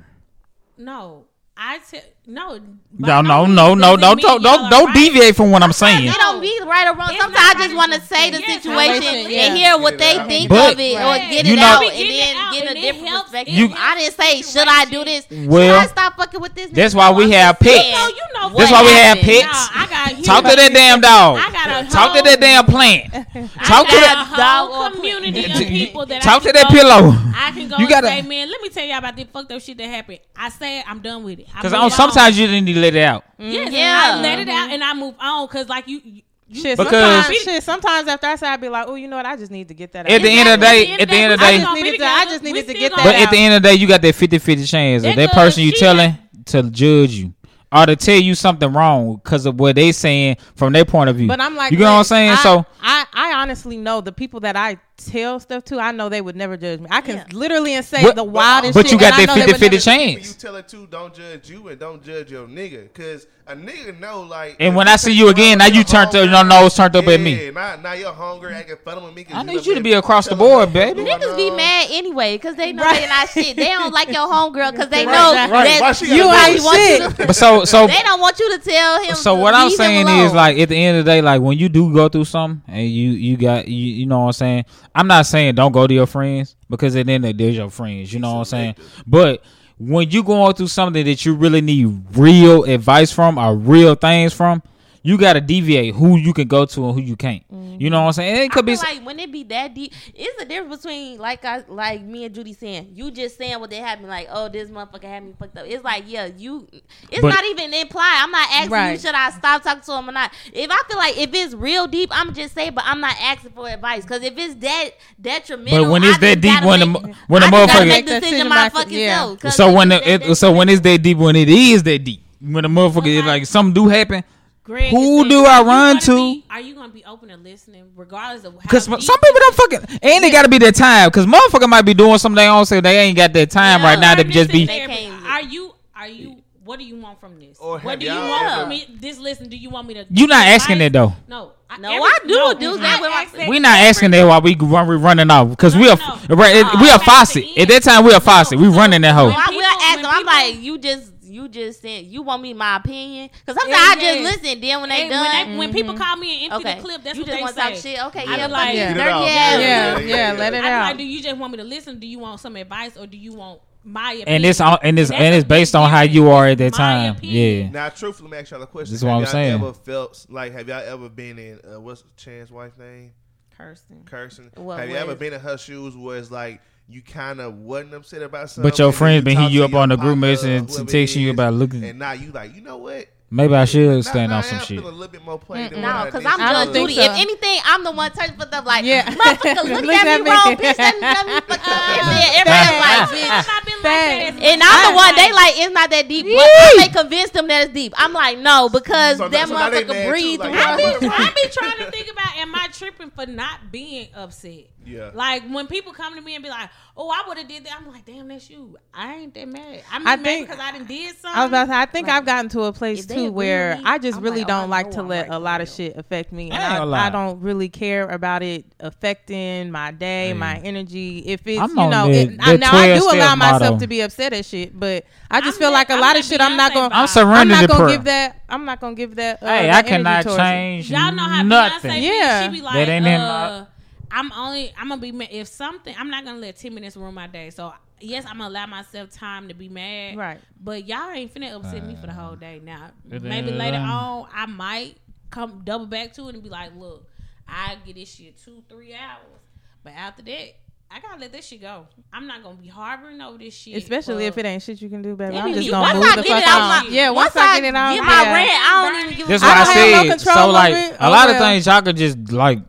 No, 0.78 1.26
I 1.60 1.80
tell 1.89 2.01
no. 2.30 2.60
No, 2.99 3.22
no, 3.22 3.45
no, 3.45 3.74
no, 3.74 3.95
don't 3.97 4.20
don't 4.22 4.41
don't, 4.43 4.70
don't 4.70 4.93
deviate 4.93 5.36
from 5.36 5.49
what 5.51 5.64
I'm 5.64 5.72
saying. 5.72 6.08
it 6.08 6.14
don't 6.16 6.41
be 6.41 6.60
right 6.66 6.88
or 6.88 6.93
wrong. 6.95 7.10
It's 7.12 7.22
Sometimes 7.22 7.34
not 7.45 7.55
I 7.55 7.64
just 7.64 7.76
want 7.76 7.93
to 7.93 8.01
say 8.01 8.32
the. 8.32 8.39
Yes, 8.41 8.64
situation 8.64 9.01
relation, 9.01 9.32
and 9.39 9.58
hear 9.58 9.78
what 9.78 9.97
they 9.97 10.18
think 10.28 10.49
But- 10.49 10.74
of 10.74 10.80
it 10.80 10.95
or 10.95 10.99
Right. 10.99 11.30
get 11.32 11.45
You 11.45 11.53
it 11.53 11.55
know- 11.58 11.64
out 11.66 11.84
and 11.84 12.10
then 12.10 12.36
out, 12.38 12.53
get 12.53 12.64
a 12.64 12.68
and 12.70 12.78
it 12.78 12.82
different 12.82 13.24
perspective. 13.24 13.53
it 13.55 13.72
I 13.78 13.95
didn't 13.97 14.16
say 14.16 14.41
should 14.41 14.68
I 14.68 14.86
do 14.86 15.05
this. 15.05 15.26
Well- 15.32 15.80
should 15.82 15.88
I 15.89 15.91
stop 15.91 16.18
fucking 16.18 16.41
with 16.41 16.53
this? 16.55 16.70
That's 16.72 16.93
why 16.93 17.12
we 17.12 17.26
I'm 17.26 17.32
have 17.32 17.60
just 17.60 17.64
pets. 17.64 17.82
saying. 17.82 17.93
No, 17.95 18.08
you 18.08 18.16
know 18.34 18.58
That's 18.58 18.72
what 18.72 18.72
why 18.72 18.82
we 18.84 18.89
have 18.89 19.18
happened. 19.18 19.26
pets. 19.49 19.70
I 19.74 19.88
got 19.89 20.24
Talk 20.24 20.43
to 20.49 20.55
that 20.58 20.74
damn 20.74 21.01
dog. 21.01 21.38
I 21.39 21.51
got 21.51 21.86
a 21.86 21.89
Talk 21.89 22.16
to 22.16 22.22
that 22.24 22.39
damn 22.41 22.66
plant. 22.66 23.05
Talk 23.64 23.88
to 23.88 23.95
that. 23.95 24.28
got 24.32 24.38
dog 24.38 24.72
whole 24.72 24.89
community 24.91 25.45
of 25.45 25.58
people 25.68 26.05
that 26.08 26.22
Talk 26.22 26.41
I 26.43 26.47
to 26.47 26.53
that 26.53 26.68
pillow. 26.70 27.16
I 27.36 27.51
can 27.51 27.70
go 27.70 27.78
You 27.78 27.88
gotta- 27.88 28.08
say, 28.08 28.22
man, 28.22 28.49
let 28.49 28.62
me 28.62 28.70
tell 28.70 28.84
y'all 28.86 28.97
about 28.97 29.16
this 29.16 29.28
fucked 29.32 29.51
up 29.51 29.62
shit 29.62 29.78
that 29.78 29.88
happened. 29.88 30.20
I 30.36 30.49
said 30.49 30.84
I'm 30.88 30.99
done 30.99 31.24
with 31.24 31.39
it. 31.39 31.46
I 31.53 31.59
Because 31.61 31.71
move 31.71 31.81
on. 31.81 31.91
sometimes 31.91 32.37
you 32.39 32.47
need 32.47 32.73
to 32.73 32.79
let 32.79 32.95
it 32.95 33.03
out. 33.03 33.23
yes, 33.37 33.71
Yeah. 33.71 34.13
I 34.15 34.21
let 34.21 34.39
it 34.39 34.49
out 34.49 34.69
and 34.71 34.83
I 34.83 34.93
move 34.93 35.15
on. 35.19 35.47
Cause 35.47 35.67
like 35.69 35.87
you, 35.87 36.01
you 36.03 36.21
Shit, 36.49 36.77
Because- 36.77 37.25
sometimes, 37.25 37.43
shit, 37.43 37.63
sometimes 37.63 38.07
after 38.07 38.25
I 38.27 38.35
say, 38.37 38.47
I'd 38.47 38.61
be 38.61 38.69
like, 38.69 38.85
oh, 38.87 38.95
you 38.95 39.09
know 39.09 39.17
what? 39.17 39.25
I 39.25 39.35
just 39.35 39.51
need 39.51 39.67
to 39.67 39.73
get 39.73 39.91
that 39.91 40.05
out. 40.05 40.11
At 40.13 40.21
the 40.21 40.29
end 40.29 40.47
of 40.47 40.59
the 40.59 40.65
day, 40.65 40.93
at 40.93 41.09
the 41.09 41.15
end 41.15 41.33
of 41.33 41.39
the 41.39 41.45
I 41.45 41.51
day, 41.51 41.57
just 41.59 41.73
needed 41.75 41.97
to, 41.99 42.05
I 42.05 42.25
just 42.25 42.43
needed 42.43 42.67
to 42.67 42.73
get 42.73 42.95
that 42.95 43.03
but 43.03 43.15
at 43.15 43.29
the 43.31 43.37
end 43.37 43.53
of 43.55 43.61
the 43.63 43.67
day, 43.67 43.75
you 43.75 43.85
got 43.85 44.01
that 44.01 44.15
50-50 44.15 44.65
chance 44.69 45.03
of 45.03 45.09
That 45.13 45.15
that 45.17 45.31
person 45.33 45.63
you 45.63 45.71
she 45.71 45.77
telling 45.79 46.17
to 46.45 46.63
judge 46.69 47.11
you 47.15 47.33
or 47.69 47.85
to 47.85 47.97
tell 47.97 48.15
you 48.17 48.33
something 48.33 48.71
wrong 48.71 49.15
because 49.15 49.45
of 49.45 49.59
what 49.59 49.75
they 49.75 49.91
saying 49.91 50.37
from 50.55 50.71
their 50.71 50.85
point 50.85 51.09
of 51.09 51.17
view. 51.17 51.27
But 51.27 51.41
I'm 51.41 51.55
like, 51.57 51.73
you 51.73 51.79
know 51.79 51.91
what 51.91 51.97
I'm 51.97 52.03
saying? 52.05 52.29
I, 52.29 52.35
so 52.35 52.65
I, 52.81 53.05
I 53.13 53.33
honestly 53.41 53.75
know 53.75 53.99
the 53.99 54.13
people 54.13 54.39
that 54.39 54.55
I 54.55 54.77
tell 54.97 55.39
stuff 55.39 55.63
to, 55.65 55.79
I 55.79 55.91
know 55.91 56.09
they 56.09 56.21
would 56.21 56.35
never 56.35 56.57
judge 56.57 56.79
me. 56.79 56.87
I 56.89 57.01
can 57.01 57.17
Yeah. 57.17 57.23
literally 57.31 57.73
and 57.75 57.85
say 57.85 58.01
But- 58.03 58.15
the 58.15 58.23
wildest 58.23 58.73
but 58.73 58.85
shit. 58.87 58.93
you 58.93 58.99
got 58.99 59.15
that 59.15 59.27
know 59.27 59.35
they 59.35 59.45
would 59.45 59.55
50-50 59.55 59.71
never- 59.71 59.81
chance. 60.15 60.27
You 60.29 60.33
tell 60.33 60.55
it 60.55 60.67
to, 60.69 60.87
don't 60.87 61.13
judge 61.13 61.49
you 61.49 61.67
and 61.67 61.79
don't 61.79 62.03
judge 62.03 62.31
your 62.31 62.47
nigga, 62.47 62.91
cause 62.93 63.27
a 63.49 63.55
nigga 63.55 63.97
know 63.99 64.21
like. 64.23 64.57
And 64.59 64.75
when 64.75 64.87
I 64.89 64.95
see 64.97 65.13
you 65.13 65.29
again, 65.29 65.59
now 65.59 65.65
with 65.65 65.73
you 65.75 65.79
your 65.79 65.85
turned 65.85 66.11
to- 66.11 66.17
hungry- 66.17 66.35
your 66.35 66.43
nose 66.43 66.75
turned 66.75 66.95
up 66.95 67.07
at 67.07 67.19
me. 67.19 67.51
Now, 67.53 67.75
now 67.81 67.93
you're 67.93 68.11
hungry, 68.11 68.53
acting 68.55 68.75
fun 68.83 69.03
with 69.03 69.15
me. 69.15 69.23
'cause 69.23 69.35
I 69.37 69.43
need 69.43 69.65
you 69.65 69.75
to 69.75 69.81
be 69.81 69.93
across 69.93 70.27
the 70.27 70.35
board, 70.35 70.73
baby. 70.73 71.01
Niggas 71.03 71.37
be 71.37 71.51
mad 71.51 71.87
anyway 71.91 72.35
because 72.35 72.55
they 72.55 72.73
know 72.73 72.83
Right. 72.83 73.01
they 73.01 73.07
not 73.07 73.29
shit. 73.29 73.55
They 73.55 73.65
don't 73.69 73.93
like 73.93 74.09
your 74.11 74.27
homegirl 74.27 74.71
because 74.71 74.89
they 74.89 75.05
Right. 75.05 75.11
know 75.15 75.33
Right. 75.33 75.49
Right, 75.51 75.79
that 75.79 76.01
you 76.01 76.17
gotta 76.23 76.51
ain't 76.51 76.63
want 76.63 76.77
shit? 76.77 77.17
to. 77.17 77.27
But 77.27 77.35
so 77.35 77.63
so 77.65 77.87
They 77.87 78.01
don't 78.03 78.19
want 78.19 78.37
you 78.39 78.49
to 78.57 78.57
tell 78.57 79.03
him. 79.03 79.15
so 79.15 79.35
what 79.35 79.53
I'm 79.53 79.69
saying 79.69 80.07
is 80.09 80.33
like 80.33 80.57
at 80.59 80.67
the 80.69 80.75
end 80.75 80.97
of 80.97 81.05
the 81.05 81.11
day, 81.11 81.21
like 81.21 81.41
when 81.41 81.57
you 81.57 81.69
do 81.69 81.93
go 81.93 82.09
through 82.09 82.25
something 82.25 82.61
and 82.67 82.89
you 82.89 83.11
you 83.11 83.37
got 83.37 83.67
you 83.67 83.75
you 83.93 84.05
know 84.07 84.19
what 84.21 84.25
I'm 84.27 84.33
saying. 84.33 84.65
I'm 84.97 85.05
not 85.05 85.27
saying 85.27 85.53
don't 85.53 85.71
go 85.71 85.85
to 85.85 85.93
your 85.93 86.07
friends 86.07 86.55
because 86.67 86.95
at 86.95 87.05
the 87.05 87.11
end 87.11 87.23
of 87.23 87.29
the 87.29 87.33
day, 87.33 87.51
your 87.51 87.69
friends. 87.69 88.11
You 88.11 88.19
know 88.19 88.33
what 88.33 88.39
I'm 88.39 88.45
saying. 88.45 88.75
But 89.05 89.43
when 89.77 90.09
you 90.09 90.23
going 90.23 90.55
through 90.55 90.69
something 90.69 91.05
that 91.05 91.23
you 91.23 91.35
really 91.35 91.61
need 91.61 92.17
real 92.17 92.63
advice 92.63 93.11
from 93.11 93.37
or 93.37 93.55
real 93.55 93.93
things 93.93 94.33
from, 94.33 94.63
you 95.08 95.18
got 95.18 95.34
to 95.34 95.41
deviate 95.41 95.95
who 95.95 96.18
you 96.18 96.34
can 96.34 96.47
go 96.47 96.66
to 96.66 96.86
and 96.86 96.93
who 96.95 97.01
you 97.01 97.16
can't. 97.16 97.43
You 97.80 97.89
know 97.91 98.01
what 98.01 98.08
I'm 98.08 98.14
saying. 98.14 98.32
And 98.34 98.39
it 98.41 98.45
I 98.45 98.47
could 98.55 98.66
be. 98.66 98.76
feel 98.76 98.84
like 98.95 99.05
when 99.05 99.20
it 99.20 99.32
be 99.32 99.43
that 99.43 99.74
deep, 99.76 99.93
it's 100.16 100.38
the 100.39 100.45
difference 100.45 100.78
between 100.82 101.20
like 101.20 101.45
I 101.45 101.64
like 101.68 102.01
me 102.01 102.26
and 102.26 102.34
Judy 102.34 102.53
saying 102.53 102.91
you 102.95 103.12
just 103.12 103.38
saying 103.38 103.60
what 103.60 103.70
they 103.70 103.78
had 103.78 104.01
me 104.01 104.08
like, 104.08 104.28
oh 104.32 104.49
this 104.49 104.70
motherfucker 104.70 105.03
had 105.03 105.24
me 105.24 105.34
fucked 105.38 105.55
up. 105.58 105.66
It's 105.68 105.84
like 105.84 106.03
yeah, 106.08 106.26
you. 106.38 106.68
It's 107.12 107.22
But- 107.22 107.30
not 107.30 107.45
even 107.45 107.74
implied. 107.74 108.20
I'm 108.24 108.32
not 108.32 108.49
asking 108.51 108.91
you 108.93 108.97
should 108.99 109.16
I 109.16 109.30
stop 109.30 109.62
talking 109.64 109.84
to 109.84 109.93
him 109.97 110.10
or 110.10 110.12
not. 110.12 110.32
If 110.51 110.70
I 110.72 110.82
feel 110.89 110.97
like 110.97 111.18
if 111.18 111.30
it's 111.34 111.53
real 111.53 111.86
deep, 111.88 112.10
I'm 112.12 112.34
just 112.34 112.55
saying. 112.55 112.74
but 112.74 112.84
I'm 112.88 112.99
not 112.99 113.16
asking 113.22 113.51
for 113.51 113.70
advice 113.70 114.03
because 114.03 114.24
if 114.24 114.34
it's 114.38 114.55
that 114.55 114.89
detrimental, 115.22 115.86
but 115.86 115.91
when 115.91 116.03
I 116.03 116.10
it's 116.10 116.18
that 116.20 116.41
deep, 116.41 116.51
gotta 116.53 116.68
when 116.68 116.80
make- 116.80 116.89
mo- 117.03 117.14
when 117.28 117.41
the 117.41 117.47
I 117.47 117.51
just 117.51 117.51
gotta 117.51 117.72
motherfucker. 117.84 117.88
make 117.88 117.89
Make 117.89 118.05
decision 118.08 118.22
decision 118.24 118.49
my 118.49 118.55
by- 118.55 118.70
fucking 118.70 118.99
yeah. 118.99 119.16
self. 119.18 119.39
'cause 119.39 119.55
So 119.55 119.72
when 119.72 119.91
it's 119.91 120.05
the, 120.05 120.32
it, 120.32 120.36
so 120.36 120.51
when 120.51 120.70
it's 120.70 120.82
that 120.82 121.01
deep, 121.03 121.18
when 121.18 121.36
it 121.36 121.49
is 121.49 121.84
that 121.84 122.03
deep, 122.03 122.24
when 122.41 122.64
the 122.64 122.70
motherfucker 122.70 123.08
is 123.08 123.24
like 123.26 123.45
something 123.45 123.74
do 123.74 123.88
happen, 123.88 124.24
Greg 124.68 124.89
Who 124.91 125.24
is 125.24 125.30
do 125.30 125.45
I 125.45 125.61
run 125.61 125.97
gonna 125.97 126.15
be- 126.18 126.43
are 126.51 126.59
you 126.59 126.76
gonna 126.76 126.89
be 126.91 127.05
open 127.05 127.30
and 127.30 127.41
listening, 127.41 127.86
regardless 127.95 128.43
of 128.43 128.53
how? 128.53 128.59
Because 128.59 128.84
some 128.84 128.97
people 128.99 129.39
don't 129.39 129.55
fucking 129.55 129.80
and 130.01 130.26
it 130.26 130.32
got 130.34 130.41
to 130.43 130.49
be 130.49 130.57
that 130.57 130.76
time. 130.76 131.07
Because 131.07 131.26
motherfucker 131.26 131.70
might 131.70 131.84
be 131.84 131.93
doing 131.93 132.18
something 132.18 132.36
they 132.36 132.47
don't 132.47 132.65
say 132.65 132.82
they 132.82 132.99
ain't 132.99 133.15
got 133.15 133.32
that 133.32 133.49
time 133.49 133.80
Yeah, 133.82 133.88
right 133.88 133.97
now 133.99 134.15
to 134.15 134.26
just 134.26 134.51
be. 134.51 134.61
and 134.61 134.70
They 134.70 134.82
everything. 134.82 135.11
can't- 135.11 135.26
Are 135.26 135.41
you? 135.41 135.74
Are 135.95 136.07
you? 136.09 136.36
What 136.65 136.80
do 136.80 136.86
you 136.86 136.97
want 136.97 137.18
from 137.22 137.39
this? 137.39 137.57
Or 137.61 137.80
what 137.80 137.97
do 137.99 138.05
you 138.07 138.11
want 138.11 138.43
ever- 138.43 138.59
from 138.63 138.70
me? 138.70 138.86
This 138.99 139.18
listen. 139.20 139.47
Do 139.47 139.55
you 139.55 139.70
want 139.70 139.88
me 139.88 139.93
to? 139.93 140.05
You 140.11 140.28
not 140.28 140.45
asking 140.45 140.82
advice? 140.82 140.91
that 140.91 140.93
though. 140.93 141.15
No. 141.30 141.51
No, 141.80 141.89
I 142.03 142.18
do 142.26 142.55
do 142.59 142.78
that 142.80 142.99
with 143.01 143.09
my- 143.09 143.41
ask 143.41 143.49
We 143.49 143.59
not 143.59 143.78
asking 143.80 144.11
that 144.11 144.26
while 144.28 144.41
we 144.41 144.55
run, 144.55 144.88
we 144.88 144.95
running 144.95 145.30
off 145.32 145.49
because 145.49 145.76
No, 145.76 145.82
we 145.82 145.88
no, 145.88 145.93
are 145.93 145.97
no. 146.30 146.36
right, 146.36 146.55
No, 146.65 146.82
we 146.82 146.89
I 146.89 146.93
are 146.95 146.97
got 146.97 147.03
faucet. 147.03 147.45
At 147.57 147.68
that 147.70 147.84
time 147.84 148.03
we 148.03 148.11
are 148.11 148.13
No, 148.15 148.20
faucet. 148.20 148.57
We 148.59 148.65
so 148.70 148.78
running 148.78 149.01
that 149.01 149.13
hoe. 149.15 149.28
I 149.30 149.49
will 149.49 149.61
ask 149.63 150.01
them. 150.01 150.05
I'm 150.09 150.26
like, 150.26 150.61
you 150.61 150.78
just, 150.78 151.11
you 151.38 151.47
just 151.47 151.81
said 151.81 152.05
you 152.05 152.21
want 152.21 152.41
me 152.41 152.53
my 152.53 152.77
opinion? 152.77 153.29
Because 153.45 153.61
sometimes 153.61 153.69
Yeah, 153.69 153.91
I 153.91 153.95
just 153.95 154.17
yeah. 154.19 154.23
listen. 154.23 154.61
Then 154.61 154.81
when 154.81 154.89
they 154.89 155.01
And 155.03 155.09
done, 155.11 155.23
when, 155.25 155.51
they, 155.51 155.57
when 155.57 155.73
people 155.73 155.93
call 155.95 156.15
me 156.17 156.45
and 156.45 156.53
empty 156.53 156.67
okay, 156.67 156.75
the 156.77 156.81
clip, 156.81 157.03
that's 157.03 157.15
you 157.17 157.21
what 157.23 157.27
just 157.27 157.38
they 157.38 157.41
want 157.41 157.55
to 157.55 157.61
say. 157.81 157.95
talk 157.95 158.11
shit. 158.13 158.21
Okay, 158.21 158.31
I 158.31 158.38
yeah, 158.38 158.47
like- 158.47 158.67
fuck 158.67 158.75
Yeah. 158.75 158.89
you, 158.89 158.95
Get 158.95 158.97
it 158.97 159.03
dirty 159.03 159.09
out. 159.09 159.23
ass. 159.23 159.27
Yeah, 159.27 159.59
Yeah, 159.59 159.99
yeah, 159.99 160.31
yeah, 160.33 160.39
let 160.39 160.53
it 160.53 160.57
I 160.57 160.61
be 160.61 160.67
out. 160.67 160.81
like, 160.81 160.97
do 160.97 161.03
you 161.03 161.21
just 161.23 161.38
want 161.38 161.51
me 161.53 161.57
to 161.57 161.63
listen? 161.63 161.99
Do 161.99 162.07
you 162.07 162.19
want 162.19 162.39
some 162.39 162.55
advice, 162.55 162.97
or 162.97 163.07
do 163.07 163.17
you 163.17 163.33
want 163.33 163.61
my 163.83 164.11
opinion? 164.13 164.27
And 164.29 164.45
it's 164.45 164.59
on 164.59 164.77
and 164.83 164.99
it's 164.99 165.09
That's 165.09 165.21
and 165.21 165.35
it's 165.35 165.47
based 165.47 165.75
on 165.75 165.89
how 165.89 166.01
you 166.01 166.29
are 166.29 166.47
at 166.47 166.57
that 166.57 166.73
time. 166.73 167.15
opinion. 167.15 167.65
Yeah. 167.65 167.69
Now, 167.71 167.89
truthfully, 167.89 168.29
let 168.29 168.38
me 168.38 168.41
ask 168.41 168.51
y'all 168.51 168.61
a 168.61 168.67
question. 168.67 168.93
This 168.93 168.99
is 169.01 169.05
what 169.05 169.11
have 169.11 169.17
I'm 169.17 169.23
y'all 169.23 169.31
saying. 169.31 169.53
Ever 169.61 169.73
felt 169.73 170.25
like? 170.29 170.51
Have 170.53 170.67
y'all 170.67 170.81
ever 170.85 171.07
been 171.09 171.38
in? 171.39 171.59
Uh, 171.63 171.79
what's 171.79 172.03
Chance 172.17 172.51
wife 172.51 172.77
name? 172.77 173.11
Kirsten. 173.57 174.03
Kirsten. 174.05 174.51
What 174.55 174.79
have 174.79 174.89
you 174.89 174.95
ever 174.95 175.15
been 175.15 175.33
in 175.33 175.39
her 175.39 175.57
shoes 175.57 175.95
where 175.95 176.17
it's 176.17 176.29
like 176.29 176.61
you 176.89 177.01
kind 177.01 177.39
of 177.41 177.55
wasn't 177.55 177.93
upset 177.95 178.21
about 178.21 178.49
something, 178.49 178.69
But 178.69 178.79
your 178.79 178.88
and 178.89 178.95
friends 178.95 179.23
been 179.25 179.35
talk 179.35 179.43
hitting 179.43 179.57
you 179.57 179.65
up 179.65 179.73
on 179.73 179.89
the 179.89 179.97
group 179.97 180.17
message 180.17 180.49
and 180.49 180.67
texting 180.88 181.17
you 181.21 181.31
about 181.31 181.53
looking. 181.53 181.83
and 181.83 181.99
now 181.99 182.13
you 182.13 182.31
like, 182.31 182.55
you 182.55 182.61
know 182.61 182.77
what? 182.77 183.07
Maybe 183.29 183.55
I 183.55 183.65
should 183.65 184.05
stand 184.05 184.29
now 184.29 184.38
on 184.38 184.43
some 184.43 184.59
shit. 184.59 184.77
a 184.79 184.81
little 184.88 185.05
bit 185.09 185.21
more 185.21 185.38
played 185.38 185.71
than 185.71 185.81
No, 185.81 186.05
because 186.05 186.23
did. 186.23 186.31
I'm 186.31 186.39
I 186.39 186.53
don't 186.53 186.67
Judge 186.67 186.73
think 186.75 186.89
Judy. 186.91 187.01
so. 187.05 187.11
If 187.11 187.17
anything, 187.19 187.59
I'm 187.65 187.83
the 187.83 187.91
one 187.91 188.09
turning 188.13 188.38
for 188.39 188.47
stuff 188.47 188.65
like, 188.65 188.85
Yeah. 188.85 189.03
motherfucker, 189.03 189.63
look, 189.67 189.83
Look 189.83 189.95
at, 189.95 190.07
at 190.07 190.17
me 190.19 190.23
me. 190.23 190.31
wrong, 190.31 190.55
bitch. 190.55 190.75
That 190.77 190.95
got 191.01 191.25
me 191.27 191.33
fucked 191.43 191.67
up. 191.67 191.89
And 191.91 192.07
then 192.07 192.29
everybody's 192.39 192.79
like, 192.79 193.19
bitch. 193.19 193.47
Not 193.83 193.83
like 193.83 194.43
And 194.47 194.61
I'm 194.63 194.91
the 194.91 194.95
one 194.95 195.15
they 195.17 195.31
like 195.33 195.53
it's 195.59 195.73
not 195.73 195.89
that 195.89 196.07
deep, 196.07 196.25
but 196.25 196.35
I 196.39 196.73
may 196.77 196.88
convince 196.88 197.29
them 197.31 197.47
that 197.49 197.63
it's 197.65 197.73
deep. 197.73 197.93
I'm 197.97 198.13
like, 198.13 198.38
no, 198.39 198.69
because 198.69 199.17
So- 199.17 199.27
that 199.27 199.47
so 199.49 199.53
now 199.53 199.69
motherfucker 199.71 199.88
mad 199.89 200.03
too, 200.05 200.09
breathed 200.09 200.39
like, 200.39 200.53
I 200.53 200.71
her. 200.71 200.99
be, 201.01 201.07
I 201.07 201.33
be 201.35 201.49
trying 201.51 201.77
to 201.79 201.91
think 201.91 202.09
about 202.09 202.38
am 202.38 202.55
I 202.55 202.67
tripping 202.71 203.09
for 203.11 203.25
not 203.25 203.73
being 203.73 204.07
upset? 204.15 204.67
Yeah. 204.88 205.11
Like 205.13 205.43
when 205.49 205.67
people 205.67 205.91
come 205.91 206.15
to 206.15 206.21
me 206.21 206.35
and 206.35 206.43
be 206.43 206.49
like, 206.49 206.69
"Oh, 206.95 207.09
I 207.09 207.27
would 207.27 207.38
have 207.38 207.47
did 207.47 207.65
that," 207.65 207.77
I'm 207.79 207.91
like, 207.91 208.05
"Damn, 208.05 208.27
that's 208.29 208.49
you." 208.49 208.77
I 208.93 209.15
ain't 209.15 209.33
that 209.33 209.47
mad. 209.47 209.83
I'm 209.91 210.07
I 210.07 210.15
mad 210.15 210.23
think- 210.23 210.47
because 210.47 210.61
I 210.63 210.71
done 210.71 210.85
did 210.85 211.15
something. 211.17 211.31
I 211.39 211.43
was 211.43 211.49
about 211.49 211.65
to 211.65 211.71
say, 211.71 211.77
I 211.77 211.85
think 211.85 212.07
Like, 212.07 212.15
I've 212.15 212.25
gotten 212.25 212.49
to 212.51 212.61
a 212.63 212.73
place 212.73 213.05
too 213.05 213.31
where 213.31 213.75
me, 213.77 213.83
I 213.85 213.97
just 213.97 214.17
I'm 214.17 214.23
really 214.23 214.38
like, 214.41 214.45
oh, 214.45 214.61
don't 214.61 214.69
like 214.69 214.91
to 214.91 214.99
I'm 214.99 215.07
let 215.09 215.27
right 215.29 215.35
a 215.35 215.39
lot 215.39 215.59
of 215.61 215.69
shit 215.69 215.97
affect 215.97 216.31
me, 216.31 216.51
I 216.51 216.55
and 216.55 216.83
ain't 216.83 216.93
I. 216.93 217.07
I 217.07 217.09
don't 217.09 217.41
really 217.41 217.69
care 217.69 218.07
about 218.07 218.43
it 218.43 218.65
affecting 218.79 219.71
my 219.71 219.91
day, 219.91 220.29
Yeah. 220.29 220.33
my 220.35 220.55
energy. 220.57 221.19
If 221.19 221.45
it's 221.47 221.61
I'm 221.61 221.69
you 221.69 221.75
know, 221.75 222.07
that- 222.07 222.15
it, 222.15 222.39
I, 222.41 222.55
now 222.55 222.71
I 222.73 222.97
do 222.97 223.03
allow 223.03 223.11
step 223.11 223.38
myself 223.38 223.61
motto. 223.61 223.79
to 223.79 223.88
be 223.88 224.01
upset 224.01 224.33
at 224.33 224.45
shit, 224.45 224.77
but 224.79 225.05
I 225.29 225.41
just 225.41 225.55
I'm 225.55 225.59
feel 225.59 225.69
that- 225.69 225.73
like 225.73 225.89
a 225.89 225.93
I'm 225.93 226.01
lot 226.01 226.17
of 226.17 226.23
shit 226.25 226.41
I'm 226.41 226.57
not 226.57 226.73
gonna. 226.73 226.93
I'm 226.93 227.07
I'm 227.27 227.47
not 227.47 227.67
gonna 227.67 227.91
give 227.91 228.03
that. 228.05 228.41
I'm 228.49 228.63
not 228.65 228.79
gonna 228.79 228.95
give 228.95 229.15
that. 229.15 229.43
Uh, 229.43 229.47
Hey, 229.47 229.69
I 229.69 229.81
cannot 229.81 230.25
change 230.25 230.89
Y'all 230.89 231.11
know 231.11 231.23
how 231.23 231.41
nothing. 231.43 231.91
Beyonce 231.91 232.01
Yeah. 232.01 232.43
she 232.45 232.55
be 232.57 232.61
like, 232.61 232.73
That 232.75 232.89
ain't 232.89 233.05
in 233.05 233.13
uh, 233.19 233.65
I'm 234.12 234.32
only 234.32 234.74
I'm 234.78 234.89
gonna 234.89 235.01
be 235.01 235.12
mad 235.12 235.30
if 235.32 235.47
something. 235.47 235.93
I'm 235.97 236.10
not 236.10 236.26
gonna 236.26 236.39
let 236.39 236.55
ten 236.58 236.74
minutes 236.74 236.95
ruin 236.97 237.14
my 237.14 237.28
day. 237.28 237.49
So 237.49 237.74
yes, 237.99 238.26
I'm 238.28 238.38
gonna 238.38 238.49
allow 238.49 238.66
myself 238.68 239.12
time 239.12 239.47
to 239.47 239.53
be 239.53 239.70
mad. 239.70 240.18
Right. 240.18 240.39
But 240.60 240.88
y'all 240.88 241.10
ain't 241.12 241.34
finna 241.34 241.53
upset 241.55 241.86
me 241.86 241.95
for 241.95 242.08
the 242.08 242.14
whole 242.14 242.36
day. 242.36 242.62
Now 242.64 242.91
maybe 243.05 243.30
ain't- 243.30 243.58
later 243.58 243.78
on 243.78 244.28
I 244.34 244.45
might 244.45 244.97
come 245.30 245.62
double 245.66 245.86
back 245.88 246.14
to 246.14 246.30
it 246.30 246.36
and 246.36 246.43
be 246.43 246.49
like, 246.49 246.72
look, 246.78 247.05
I 247.47 247.76
get 247.86 247.95
this 247.95 248.14
shit 248.14 248.38
two 248.43 248.64
three 248.70 248.93
hours. 248.93 249.41
But 249.84 249.93
after 249.93 250.22
that. 250.24 250.55
I 250.89 251.01
gotta 251.01 251.20
let 251.20 251.34
this 251.34 251.45
shit 251.45 251.60
go. 251.60 251.86
I'm 252.14 252.28
not 252.28 252.41
gonna 252.41 252.55
be 252.55 252.70
harboring 252.70 253.20
over 253.20 253.38
this 253.38 253.53
shit. 253.53 253.76
Especially 253.76 254.24
if 254.26 254.38
it 254.38 254.45
ain't 254.45 254.64
shit 254.64 254.82
you 254.82 254.88
can 254.88 255.01
do, 255.01 255.18
baby. 255.18 255.36
I'm 255.38 255.53
just 255.53 255.66
you- 255.66 255.72
gonna 255.72 255.93
move 255.95 256.03
I 256.05 256.16
the 256.16 256.24
fuck 256.24 256.41
it 256.41 256.47
out 256.47 256.86
my- 256.86 256.89
yeah, 256.89 257.10
once, 257.10 257.36
I 257.36 257.60
get 257.60 257.68
it 257.68 257.76
out, 257.76 257.93
get 257.93 258.03
my 258.05 258.24
yeah. 258.24 258.34
rent, 258.34 258.51
I 258.53 258.89
don't 258.91 259.03
even 259.03 259.18
give 259.18 259.28
a 259.28 259.30
That's 259.32 259.43
I 259.43 259.47
what 259.47 259.58
I, 259.58 259.64
don't 259.66 259.74
have 259.76 259.91
no 259.91 260.10
said. 260.12 260.18
control 260.18 260.36
so 260.47 260.51
like 260.51 260.95
a 260.97 261.10
lot 261.10 261.30
of 261.30 261.38
things 261.39 261.66
y'all 261.66 261.82
could 261.82 261.97
just 261.97 262.32
like 262.32 262.60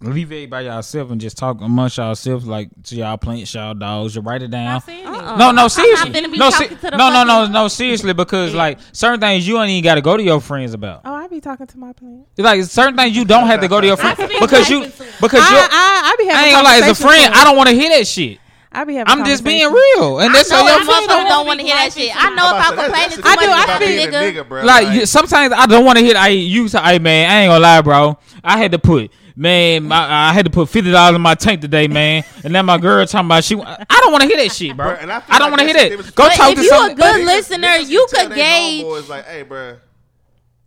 leave 0.00 0.30
it 0.32 0.50
by 0.50 0.60
yourself 0.60 1.10
and 1.10 1.20
just 1.20 1.38
talk 1.38 1.60
amongst 1.60 1.96
yourselves 1.96 2.46
like 2.46 2.68
to 2.84 2.96
y'all 2.96 3.16
plants, 3.16 3.54
y'all 3.54 3.74
dogs. 3.74 4.14
You 4.14 4.20
write 4.20 4.42
it 4.42 4.50
down. 4.50 4.64
Not 4.66 4.84
saying 4.84 5.00
it. 5.04 5.06
Uh-uh. 5.06 5.36
No, 5.36 5.50
no, 5.52 5.68
seriously. 5.68 6.10
not 6.10 6.22
finna 6.24 6.32
be 6.32 6.38
No, 6.38 6.50
se- 6.50 6.68
to 6.68 6.76
the 6.76 6.90
no, 6.90 7.10
no, 7.10 7.24
no, 7.24 7.46
no, 7.46 7.68
seriously, 7.68 8.12
because 8.12 8.52
like 8.54 8.78
certain 8.92 9.20
things 9.20 9.46
you 9.48 9.58
ain't 9.60 9.70
even 9.70 9.82
got 9.84 9.94
to 9.94 10.02
go 10.02 10.16
to 10.16 10.22
your 10.22 10.40
friends 10.40 10.74
about. 10.74 11.00
Oh, 11.04 11.14
I 11.14 11.26
be 11.28 11.40
talking 11.40 11.66
to 11.66 11.78
my 11.78 11.92
plant. 11.92 12.26
Like 12.36 12.62
certain 12.64 12.96
things 12.96 13.16
you 13.16 13.24
don't 13.24 13.46
have 13.46 13.60
to 13.60 13.68
go 13.68 13.80
to 13.80 13.86
your 13.86 13.96
friends 13.98 14.18
because 14.40 14.68
you 14.68 14.80
life 14.82 15.00
into 15.00 15.12
because 15.20 15.40
I, 15.42 15.50
you. 15.52 15.58
I, 15.60 16.12
I 16.12 16.16
be 16.18 16.24
having 16.26 16.36
I 16.36 16.46
ain't 16.46 16.54
gonna 16.54 16.64
lie, 16.68 16.88
as 16.90 17.00
a 17.00 17.02
friend, 17.02 17.34
I 17.34 17.44
don't 17.44 17.56
want 17.56 17.68
to 17.70 17.74
hear 17.74 17.88
that 17.90 18.06
shit. 18.06 18.38
I 18.72 18.84
be 18.84 18.96
having. 18.96 19.10
I'm 19.10 19.24
just 19.24 19.42
being 19.42 19.72
real, 19.72 20.18
and 20.20 20.34
that's 20.34 20.50
I 20.52 20.56
how 20.56 20.66
your 20.66 20.84
friends 20.84 20.88
motherfuckers 20.90 21.06
don't. 21.08 21.26
don't 21.28 21.46
want 21.46 21.60
to 21.60 21.64
hear 21.66 21.74
that 21.76 21.92
shit. 21.94 22.12
I 22.14 22.34
know 22.34 22.58
if 22.58 22.66
I'm 22.68 22.76
complaining 22.76 23.16
too 23.16 23.22
I 23.24 23.34
much 23.36 23.44
do, 23.44 23.50
I 23.50 23.64
about 23.64 23.82
speak- 23.82 24.08
a 24.36 24.42
nigga. 24.42 24.48
bro. 24.48 24.62
Like 24.64 24.94
you, 24.94 25.06
sometimes 25.06 25.54
I 25.56 25.64
don't 25.66 25.84
want 25.86 25.98
to 25.98 26.04
hear. 26.04 26.14
I 26.18 26.28
you 26.28 26.68
say, 26.68 26.78
hey 26.80 26.98
man, 26.98 27.30
I 27.30 27.34
ain't 27.40 27.48
gonna 27.50 27.60
lie, 27.60 27.80
bro. 27.80 28.18
I 28.44 28.58
had 28.58 28.72
to 28.72 28.78
put. 28.78 29.10
Man, 29.38 29.84
my, 29.84 30.28
I 30.30 30.32
had 30.32 30.46
to 30.46 30.50
put 30.50 30.70
fifty 30.70 30.90
dollars 30.90 31.14
in 31.14 31.20
my 31.20 31.34
tank 31.34 31.60
today, 31.60 31.88
man. 31.88 32.24
And 32.42 32.54
then 32.54 32.64
my 32.64 32.78
girl 32.78 33.04
talking 33.06 33.26
about 33.26 33.44
she. 33.44 33.54
I 33.60 33.84
don't 34.00 34.10
want 34.10 34.22
to 34.22 34.28
hear 34.28 34.38
that 34.38 34.50
shit, 34.50 34.74
bro. 34.74 34.86
Bro, 34.86 34.94
and 34.96 35.12
I 35.12 35.22
I, 35.28 35.38
don't 35.38 35.50
like 35.50 35.58
want 35.58 35.60
to 35.60 35.64
hear 35.66 35.74
that. 35.74 35.88
difference 35.90 36.10
Go 36.12 36.24
But 36.24 36.32
talk 36.36 36.48
if 36.52 36.56
to 36.56 36.62
you 36.62 36.68
some. 36.70 36.90
a 36.90 36.94
good 36.94 37.24
listener, 37.26 37.74
you 37.76 38.06
could 38.10 38.34
gauge- 38.34 38.82
Boys 38.82 39.08
like, 39.10 39.26
hey, 39.26 39.42
bro, 39.42 39.76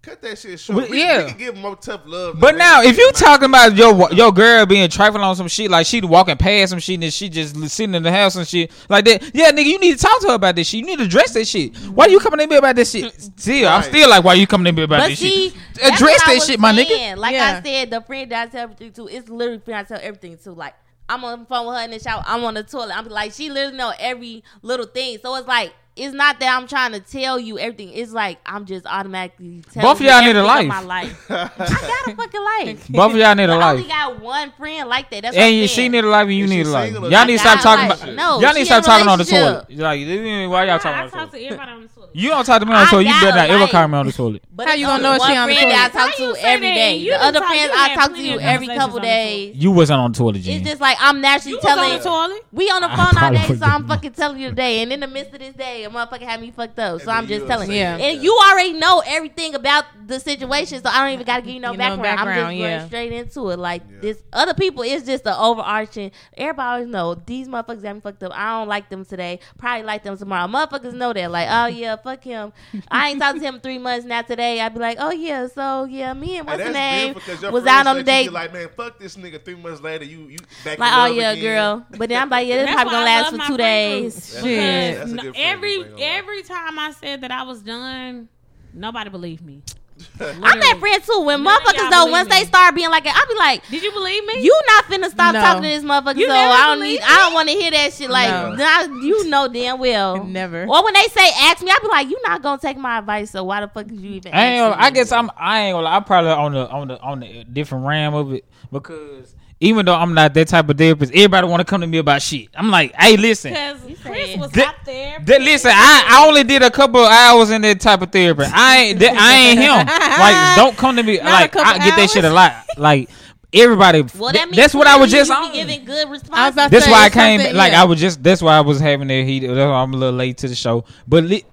cut 0.01 0.21
that 0.21 0.37
shit 0.37 0.59
short. 0.59 0.77
Well, 0.77 0.89
we, 0.89 0.99
yeah. 0.99 1.23
we 1.23 1.29
can 1.29 1.37
give 1.37 1.57
more 1.57 1.75
tough 1.75 2.01
love. 2.05 2.39
But 2.39 2.55
now, 2.57 2.81
if 2.81 2.97
you 2.97 3.11
talking 3.13 3.45
about 3.45 3.75
your 3.75 4.11
your 4.13 4.31
girl 4.31 4.65
being 4.65 4.89
trifling 4.89 5.23
on 5.23 5.35
some 5.35 5.47
shit, 5.47 5.69
like 5.69 5.85
she 5.85 6.01
walking 6.01 6.37
past 6.37 6.71
some 6.71 6.79
shit 6.79 7.01
and 7.03 7.13
she 7.13 7.29
just 7.29 7.55
sitting 7.69 7.95
in 7.95 8.03
the 8.03 8.11
house 8.11 8.35
and 8.35 8.47
shit 8.47 8.71
like 8.89 9.05
that, 9.05 9.31
yeah, 9.33 9.51
nigga, 9.51 9.65
you 9.65 9.79
need 9.79 9.97
to 9.97 10.03
talk 10.03 10.19
to 10.21 10.27
her 10.29 10.33
about 10.35 10.55
this 10.55 10.67
shit. 10.67 10.79
You 10.81 10.85
need 10.85 10.99
to 10.99 11.05
address 11.05 11.33
that 11.33 11.45
shit. 11.47 11.75
Why 11.77 12.05
you 12.07 12.19
coming 12.19 12.39
in 12.41 12.49
me 12.49 12.55
about 12.57 12.75
this 12.75 12.91
shit? 12.91 13.13
Still, 13.37 13.69
I'm 13.69 13.83
still 13.83 14.09
like, 14.09 14.23
why 14.23 14.33
you 14.35 14.47
coming 14.47 14.67
in 14.67 14.75
me 14.75 14.83
about 14.83 14.99
But 15.01 15.07
this 15.09 15.19
see, 15.19 15.49
shit? 15.49 15.59
that's 15.75 16.01
Address 16.01 16.23
that 16.25 16.33
was 16.35 16.45
shit, 16.47 16.59
my 16.59 16.71
nigga. 16.71 16.87
saying. 16.87 17.17
Like 17.17 17.33
Yeah. 17.33 17.61
I 17.63 17.67
said, 17.67 17.89
the 17.89 18.01
friend 18.01 18.31
that 18.31 18.47
I 18.47 18.51
tell 18.51 18.63
everything 18.63 18.91
to, 18.93 19.07
it's 19.07 19.29
literally 19.29 19.59
friend 19.59 19.79
I 19.79 19.83
tell 19.83 19.99
everything 20.01 20.37
to. 20.39 20.51
Like 20.53 20.75
I'm 21.07 21.23
on 21.23 21.39
the 21.39 21.45
phone 21.45 21.67
with 21.67 21.75
her 21.77 21.83
in 21.83 21.91
the 21.91 21.99
shower, 21.99 22.23
I'm 22.25 22.43
on 22.43 22.53
the 22.53 22.63
toilet. 22.63 22.95
I'm 22.97 23.07
like, 23.07 23.33
she 23.33 23.49
literally 23.49 23.77
know 23.77 23.93
every 23.99 24.43
little 24.61 24.85
thing. 24.85 25.17
So 25.21 25.35
it's 25.35 25.47
like, 25.47 25.73
it's 25.99 26.13
not 26.13 26.39
that 26.39 26.55
I'm 26.57 26.67
trying 26.67 26.93
to 26.93 26.99
tell 26.99 27.37
you 27.39 27.59
everything. 27.59 27.89
It's 27.93 28.11
like 28.11 28.39
I'm 28.45 28.65
just 28.65 28.85
automatically 28.85 29.61
telling 29.71 29.87
Both 29.87 29.97
of 29.97 30.01
you 30.01 30.07
y'all 30.09 30.21
need 30.23 30.35
a 30.35 30.43
life. 30.43 30.67
My 30.67 30.79
life. 30.81 31.25
I 31.29 31.47
got 31.57 32.13
a 32.13 32.15
fucking 32.15 32.43
life. 32.43 32.87
Both 32.89 33.11
of 33.11 33.17
y'all 33.17 33.35
need 33.35 33.49
a 33.49 33.55
life. 33.57 33.63
I 33.63 33.71
only 33.71 33.87
got 33.87 34.21
one 34.21 34.51
friend 34.53 34.87
like 34.87 35.09
that. 35.11 35.23
That's 35.23 35.35
what 35.35 35.41
And 35.43 35.53
I'm 35.53 35.61
you, 35.61 35.67
she 35.67 35.89
need 35.89 36.03
a 36.03 36.07
life 36.07 36.27
and 36.27 36.33
you 36.35 36.47
need 36.47 36.65
a 36.65 36.69
life. 36.69 36.93
Y'all 36.93 37.25
need 37.25 37.33
to 37.33 37.39
stop 37.39 37.59
talking 37.61 37.85
a 37.85 37.89
life. 37.89 38.03
about. 38.03 38.15
No, 38.15 38.39
y'all 38.39 38.53
need 38.53 38.59
to 38.61 38.65
stop 38.65 38.83
talking 38.83 39.07
on 39.07 39.17
the 39.17 39.25
relationship. 39.25 39.67
toilet. 39.67 39.79
Like, 39.79 40.49
why 40.51 40.65
y'all 40.65 40.79
talking 40.79 40.99
I 40.99 41.03
on 41.03 41.09
talk 41.11 41.31
to 41.31 41.43
everybody 41.43 41.71
on 41.71 41.81
the 41.81 41.87
toilet. 41.95 41.98
You 42.13 42.29
don't 42.29 42.45
talk 42.45 42.59
to 42.61 42.65
me 42.65 42.73
on 42.73 42.85
the 42.85 42.89
toilet. 42.89 43.05
You 43.07 43.13
better 43.21 43.35
not 43.37 43.49
ever 43.49 43.67
call 43.71 43.87
me 43.87 43.97
on 43.97 44.05
the 44.07 44.11
toilet. 44.11 44.43
But 44.51 44.67
How 44.67 44.73
you 44.73 44.85
gonna 44.85 45.03
know 45.03 45.13
if 45.15 45.21
she 45.23 45.35
on 45.35 45.47
the 45.49 45.55
friend 45.55 45.71
that 45.71 45.85
I 45.85 45.89
toilet? 45.89 46.09
talk 46.09 46.17
How 46.19 46.25
you 46.25 46.33
to 46.33 46.39
say 46.41 46.53
every 46.53 46.67
that? 46.69 46.73
day. 46.75 46.95
You 46.97 47.11
The 47.11 47.17
done 47.17 47.27
other 47.27 47.39
talk- 47.39 47.47
friends 47.49 47.63
you 47.65 47.71
I 47.79 47.87
had 47.89 47.95
talk 47.95 48.03
to 48.05 48.09
plenty 48.13 48.29
you 48.29 48.35
of 48.35 48.41
every 48.41 48.67
conversations 48.67 48.77
couple 48.79 48.95
on 48.95 49.01
the 49.01 49.07
days. 49.07 49.55
You 49.55 49.71
wasn't 49.71 49.99
on 49.99 50.11
the 50.11 50.17
toilet, 50.17 50.35
yet. 50.37 50.53
It's 50.55 50.63
Jen. 50.63 50.65
just 50.65 50.81
like 50.81 50.97
I'm 50.99 51.21
naturally 51.21 51.51
You 51.51 51.57
was 51.57 51.65
on 51.65 51.77
telling 51.77 51.97
the 51.97 52.03
toilet. 52.03 52.45
we 52.51 52.69
on 52.69 52.81
the 52.81 52.87
I 52.91 52.95
phone 52.95 53.05
all 53.05 53.11
probably 53.13 53.37
day, 53.37 53.43
so 53.43 53.49
would've 53.49 53.63
I'm 53.63 53.81
been. 53.81 53.87
fucking 53.89 54.11
telling 54.13 54.39
you 54.41 54.49
today. 54.49 54.81
And 54.81 54.91
in 54.93 54.99
the 54.99 55.07
midst 55.07 55.33
of 55.33 55.39
this 55.39 55.53
day, 55.55 55.83
a 55.83 55.89
motherfucker 55.89 56.21
had 56.21 56.41
me 56.41 56.51
fucked 56.51 56.79
up. 56.79 57.01
So 57.01 57.09
And 57.09 57.11
I'm 57.11 57.23
then 57.27 57.29
just 57.29 57.41
you 57.43 57.47
telling 57.47 57.69
you. 57.71 57.77
Yeah. 57.77 57.95
And 57.97 58.21
you 58.23 58.37
already 58.51 58.73
know 58.73 59.01
everything 59.05 59.55
about 59.55 59.85
the 60.07 60.19
situation, 60.19 60.81
so 60.83 60.89
I 60.89 61.03
don't 61.05 61.13
even 61.13 61.25
gotta 61.25 61.41
give 61.43 61.53
you 61.53 61.59
no 61.59 61.71
You 61.71 61.77
know 61.77 61.83
background. 61.97 62.07
I'm 62.19 62.25
just 62.25 62.25
background, 62.35 62.57
going 62.57 62.59
yeah. 62.71 62.87
straight 62.87 63.11
into 63.13 63.49
it. 63.51 63.59
Like 63.59 63.83
Yeah. 63.89 63.97
this 64.01 64.23
other 64.33 64.53
people 64.53 64.83
it's 64.83 65.05
just 65.05 65.23
the 65.23 65.37
overarching 65.39 66.11
everybody 66.35 66.69
always 66.83 66.87
know 66.87 67.15
these 67.15 67.47
motherfuckers 67.47 67.83
got 67.83 67.95
me 67.95 68.01
fucked 68.01 68.23
up. 68.23 68.31
I 68.35 68.59
don't 68.59 68.67
like 68.67 68.89
them 68.89 69.05
today. 69.05 69.39
Probably 69.57 69.83
like 69.83 70.03
them 70.03 70.17
tomorrow. 70.17 70.47
Motherfuckers 70.47 70.93
know 70.93 71.13
that. 71.13 71.31
Like, 71.31 71.47
oh 71.49 71.67
yeah, 71.67 71.95
fuck 72.03 72.23
him. 72.23 72.51
I 72.89 73.09
ain't 73.09 73.19
talked 73.19 73.39
to 73.39 73.45
him 73.45 73.59
three 73.59 73.77
months 73.77 74.05
now 74.05 74.21
today. 74.21 74.59
I'd 74.61 74.73
be 74.73 74.79
like, 74.79 74.97
Oh 74.99 75.11
yeah, 75.11 75.47
so 75.47 75.85
yeah, 75.85 76.13
me 76.13 76.37
and 76.37 76.47
Hey, 76.49 76.55
what's 76.55 76.63
the 76.67 76.71
name 76.73 77.13
beautiful 77.13 77.33
'cause 77.33 77.41
your 77.43 77.51
was 77.51 77.65
out 77.65 77.87
on 77.87 77.97
the 77.97 78.03
let 78.03 78.17
you 78.17 78.23
date. 78.29 78.31
Like, 78.33 78.53
man, 78.53 78.69
fuck 78.75 78.99
this 78.99 79.15
nigga. 79.17 79.43
Three 79.43 79.55
months 79.55 79.81
later, 79.81 80.05
you 80.05 80.19
you 80.27 80.37
back. 80.63 80.75
in 80.75 80.79
Like, 80.79 80.93
oh 80.95 81.05
yeah, 81.13 81.31
again. 81.31 81.43
girl. 81.43 81.85
But 81.97 82.09
then 82.09 82.21
I'm 82.21 82.29
like, 82.29 82.47
yeah, 82.47 82.57
this 82.57 82.65
That's 82.67 82.75
probably 82.75 82.91
gonna 82.93 83.05
last 83.05 83.35
for 83.35 83.47
two 83.47 83.57
days. 83.57 84.31
group. 84.31 84.43
Shit. 84.43 84.97
That's 84.97 85.11
no- 85.11 85.31
every 85.35 85.75
group, 85.77 85.85
ain't 85.87 85.95
gonna 85.97 86.01
lie. 86.05 86.17
every 86.17 86.43
time 86.43 86.79
I 86.79 86.91
said 86.91 87.21
that 87.21 87.31
I 87.31 87.43
was 87.43 87.61
done, 87.61 88.29
nobody 88.73 89.09
believed 89.09 89.43
me. 89.45 89.63
I'm 90.19 90.59
that 90.59 90.77
friend 90.79 91.03
too. 91.03 91.21
When 91.21 91.43
None 91.43 91.61
motherfuckers 91.61 91.89
though, 91.91 92.05
once 92.07 92.29
me. 92.29 92.35
they 92.39 92.45
start 92.45 92.75
being 92.75 92.89
like, 92.89 93.05
I'll 93.05 93.27
be 93.27 93.35
like, 93.35 93.67
Did 93.69 93.83
you 93.83 93.91
believe 93.91 94.25
me? 94.25 94.43
you 94.43 94.61
not 94.67 94.85
finna 94.85 95.09
stop 95.09 95.33
No. 95.33 95.41
talking 95.41 95.63
to 95.63 95.69
this 95.69 95.83
motherfucker. 95.83 96.17
You 96.17 96.27
so 96.27 96.33
I 96.33 96.67
don't 96.67 96.77
believe 96.79 96.99
need. 96.99 97.05
I 97.05 97.15
don't 97.17 97.33
want 97.33 97.49
to 97.49 97.55
hear 97.55 97.71
that 97.71 97.93
shit. 97.93 98.09
Like, 98.09 98.29
No. 98.29 98.55
nah, 98.55 98.81
you 99.01 99.29
know 99.29 99.47
damn 99.47 99.79
well. 99.79 100.23
Never. 100.25 100.63
Or 100.67 100.83
when 100.83 100.93
they 100.93 101.03
say 101.07 101.29
ask 101.41 101.61
me, 101.63 101.71
I 101.71 101.79
be 101.81 101.87
like, 101.87 102.09
you 102.09 102.19
not 102.25 102.41
gonna 102.41 102.61
take 102.61 102.77
my 102.77 102.99
advice. 102.99 103.31
So 103.31 103.43
why 103.43 103.61
the 103.61 103.67
fuck 103.67 103.91
is 103.91 103.99
you 103.99 104.11
even? 104.11 104.33
I 104.33 104.45
ain't. 104.45 104.59
Gonna, 104.61 104.75
asking 104.75 104.85
I 104.85 104.89
guess 104.91 105.11
I'm. 105.11 105.31
I 105.37 105.59
ain't 105.61 105.75
gonna. 105.75 105.87
I'm 105.87 106.03
probably 106.03 106.31
on 106.31 106.53
the 106.53 106.69
on 106.69 106.87
the 106.87 107.01
on 107.01 107.19
the 107.21 107.43
different 107.45 107.85
ram 107.85 108.13
of 108.13 108.33
it 108.33 108.45
because 108.71 109.35
even 109.61 109.85
though 109.85 109.95
I'm 109.95 110.13
not 110.13 110.33
that 110.35 110.47
type 110.47 110.69
of 110.69 110.77
therapist, 110.77 111.11
everybody 111.13 111.47
want 111.47 111.59
to 111.59 111.65
come 111.65 111.81
to 111.81 111.87
me 111.87 111.97
about 111.97 112.21
shit. 112.21 112.47
I'm 112.55 112.69
like, 112.71 112.93
hey, 112.95 113.17
listen. 113.17 113.51
Because 113.53 113.99
Chris 114.01 114.37
was 114.37 114.51
That- 114.51 114.67
out 114.67 114.85
there. 114.85 115.19
That, 115.25 115.41
listen, 115.41 115.71
I, 115.73 116.05
I 116.07 116.27
only 116.27 116.43
did 116.45 116.61
a 116.61 116.71
couple 116.71 117.01
of 117.01 117.11
hours 117.11 117.49
in 117.51 117.61
that 117.63 117.81
type 117.81 118.01
of 118.01 118.11
therapy. 118.11 118.43
I 118.45 118.77
ain't 118.77 118.99
that, 118.99 119.15
I 119.17 119.33
ain't 119.35 119.59
him. 119.59 119.87
Like, 120.19 120.55
don't 120.55 120.77
come 120.77 120.95
to 120.95 121.03
me. 121.03 121.17
Not 121.17 121.25
like, 121.25 121.55
I 121.57 121.77
get 121.79 121.95
that 121.95 121.99
hours? 121.99 122.11
shit 122.13 122.23
a 122.25 122.29
lot. 122.29 122.53
Like, 122.77 123.09
everybody. 123.53 124.03
Well, 124.17 124.31
that 124.31 124.45
means 124.45 124.55
that's 124.55 124.73
what 124.73 124.87
I 124.87 124.95
was 124.97 125.11
just 125.11 125.29
you 125.29 125.35
on. 125.35 125.51
giving 125.53 125.83
good 125.85 126.07
I 126.31 126.47
was 126.49 126.55
That's 126.55 126.87
why 126.87 127.05
I 127.05 127.09
came. 127.09 127.39
something- 127.41 127.55
Like, 127.57 127.73
yeah. 127.73 127.81
I 127.81 127.85
was 127.85 127.99
just. 127.99 128.23
That's 128.23 128.41
why 128.41 128.55
I 128.57 128.61
was 128.61 128.79
having 128.79 129.07
that 129.09 129.25
heat. 129.25 129.39
That's 129.41 129.55
why 129.57 129.63
I'm 129.65 129.93
a 129.93 129.97
little 129.97 130.15
late 130.17 130.37
to 130.39 130.47
the 130.47 130.55
show. 130.55 130.85
But 131.07 131.25
li- 131.25 131.45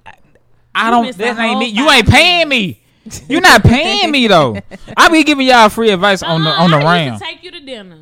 I 0.74 0.86
You 0.86 0.90
don't. 0.90 1.16
That 1.16 1.26
ain't 1.38 1.38
whole 1.38 1.58
me. 1.58 1.66
You 1.66 1.90
ain't 1.90 2.08
paying 2.08 2.48
me. 2.48 2.82
You're 3.28 3.40
not 3.40 3.62
paying 3.62 4.10
me 4.10 4.26
though. 4.26 4.56
I 4.96 5.08
be 5.08 5.22
giving 5.24 5.46
y'all 5.46 5.68
free 5.68 5.90
advice 5.90 6.22
on 6.22 6.42
the 6.44 6.50
on 6.50 6.70
the 6.70 6.78
I 6.78 7.08
round. 7.08 7.20
take 7.20 7.42
you 7.42 7.50
to 7.50 7.60
dinner. 7.60 7.98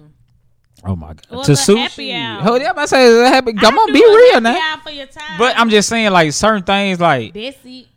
Oh 0.87 0.95
my 0.97 1.09
god. 1.15 1.27
Well, 1.31 1.43
to 1.45 1.53
the 1.53 1.57
sushi. 1.57 2.41
Hold 2.41 2.61
up, 2.63 2.77
I 2.77 2.87
say 2.87 3.11
the 3.11 3.29
happy. 3.29 3.55
Come 3.55 3.79
I 3.79 3.83
on, 3.83 3.93
be 3.93 4.01
a 4.03 4.07
real 4.07 4.33
happy 4.35 4.43
now. 4.43 4.73
hour 4.75 4.81
For 4.83 4.91
your 4.91 5.07
time. 5.07 5.39
But 5.39 5.59
I'm 5.59 5.71
just 5.71 5.89
saying, 5.89 6.11
like 6.13 6.33
certain 6.33 6.63
things, 6.63 7.01
like 7.01 7.33
Bessie. 7.33 7.89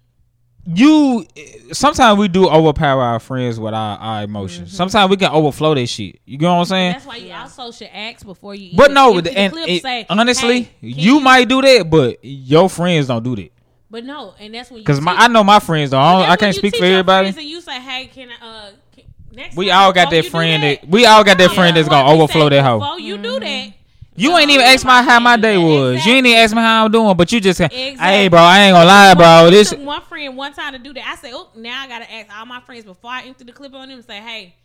you. 0.65 1.25
Sometimes 1.73 2.17
we 2.17 2.29
do 2.29 2.47
overpower 2.47 3.01
our 3.01 3.19
friends 3.19 3.59
with 3.59 3.73
our, 3.73 3.97
our 3.97 4.23
emotions. 4.23 4.69
Mm-hmm. 4.69 4.75
Sometimes 4.77 5.09
we 5.09 5.17
can 5.17 5.31
overflow 5.31 5.75
that 5.75 5.87
shit. 5.87 6.19
You 6.25 6.37
know 6.37 6.53
what 6.53 6.59
I'm 6.59 6.65
saying? 6.65 6.91
That's 6.93 7.05
why 7.05 7.17
you 7.17 7.33
also 7.33 7.71
should 7.71 7.89
ask 7.91 8.25
before 8.25 8.55
you. 8.55 8.71
But 8.77 8.85
even 8.91 8.93
no, 8.93 9.17
empty 9.17 9.29
the 9.31 9.37
and 9.37 9.53
clip, 9.53 9.81
say, 9.81 10.05
honestly, 10.09 10.61
"Hey, 10.63 10.69
can 10.79 10.99
you, 10.99 11.19
might 11.19 11.49
do 11.49 11.61
that, 11.61 11.89
but 11.89 12.19
your 12.23 12.69
friends 12.69 13.07
don't 13.07 13.21
do 13.23 13.35
that. 13.35 13.51
But 13.89 14.03
no, 14.03 14.33
and 14.39 14.53
that's 14.53 14.69
when 14.69 14.79
you 14.79 14.83
Because 14.83 14.99
my, 15.01 15.13
I 15.13 15.27
know 15.27 15.43
my 15.43 15.59
friends 15.59 15.91
don't. 15.91 16.01
I, 16.01 16.19
don't- 16.21 16.29
I 16.31 16.35
can't 16.35 16.55
speak 16.55 16.75
for 16.75 16.83
everybody. 16.85 17.29
And 17.29 17.41
you 17.41 17.61
say, 17.61 17.79
"Hey, 17.79 18.07
can 18.07 18.29
I?" 18.29 18.45
Uh, 18.45 18.71
can, 18.93 19.03
next 19.31 19.55
We 19.55 19.71
all 19.71 19.93
got 19.93 20.09
that 20.11 20.25
friend 20.25 20.61
that, 20.63 20.87
we 20.87 21.05
all 21.05 21.23
got 21.23 21.37
that 21.37 21.51
friend 21.51 21.75
that's 21.77 21.87
gonna 21.87 22.11
overflow 22.11 22.49
that 22.49 22.63
hoe. 22.63 22.79
Before 22.79 22.99
you 22.99 23.17
do 23.17 23.39
that, 23.39 23.73
You 24.19 24.31
No, 24.31 24.37
ain't 24.39 24.49
even 24.49 24.65
you 24.65 24.71
ask 24.73 24.83
my 24.85 25.01
how 25.03 25.19
my 25.19 25.37
day 25.37 25.55
that. 25.55 25.61
was. 25.61 26.05
You 26.05 26.13
ain't 26.13 26.25
even 26.25 26.39
ask 26.39 26.53
me 26.55 26.61
how 26.61 26.85
I'm 26.85 26.91
doing, 26.91 27.15
but 27.15 27.31
you 27.31 27.39
just 27.39 27.59
say, 27.59 27.69
"Hey, 27.71 28.27
bro, 28.27 28.39
I 28.41 28.59
ain't 28.61 28.73
gonna 28.73 28.85
lie, 28.85 29.13
bro. 29.13 29.47
It 29.47 29.51
This 29.51 29.73
one 29.73 30.01
friend 30.01 30.35
one 30.35 30.53
time 30.53 30.73
to 30.73 30.79
do 30.79 30.91
that. 30.93 31.07
I 31.07 31.15
say, 31.15 31.31
"Oh, 31.33 31.49
now 31.55 31.83
I 31.83 31.87
gotta 31.87 32.11
ask 32.11 32.27
all 32.37 32.45
my 32.47 32.59
friends 32.61 32.83
before 32.83 33.11
I 33.11 33.23
empty 33.23 33.43
the 33.45 33.51
clip 33.53 33.73
on 33.75 33.87
them 33.89 33.99
and 33.99 34.05
say, 34.05 34.19
hey, 34.19 34.55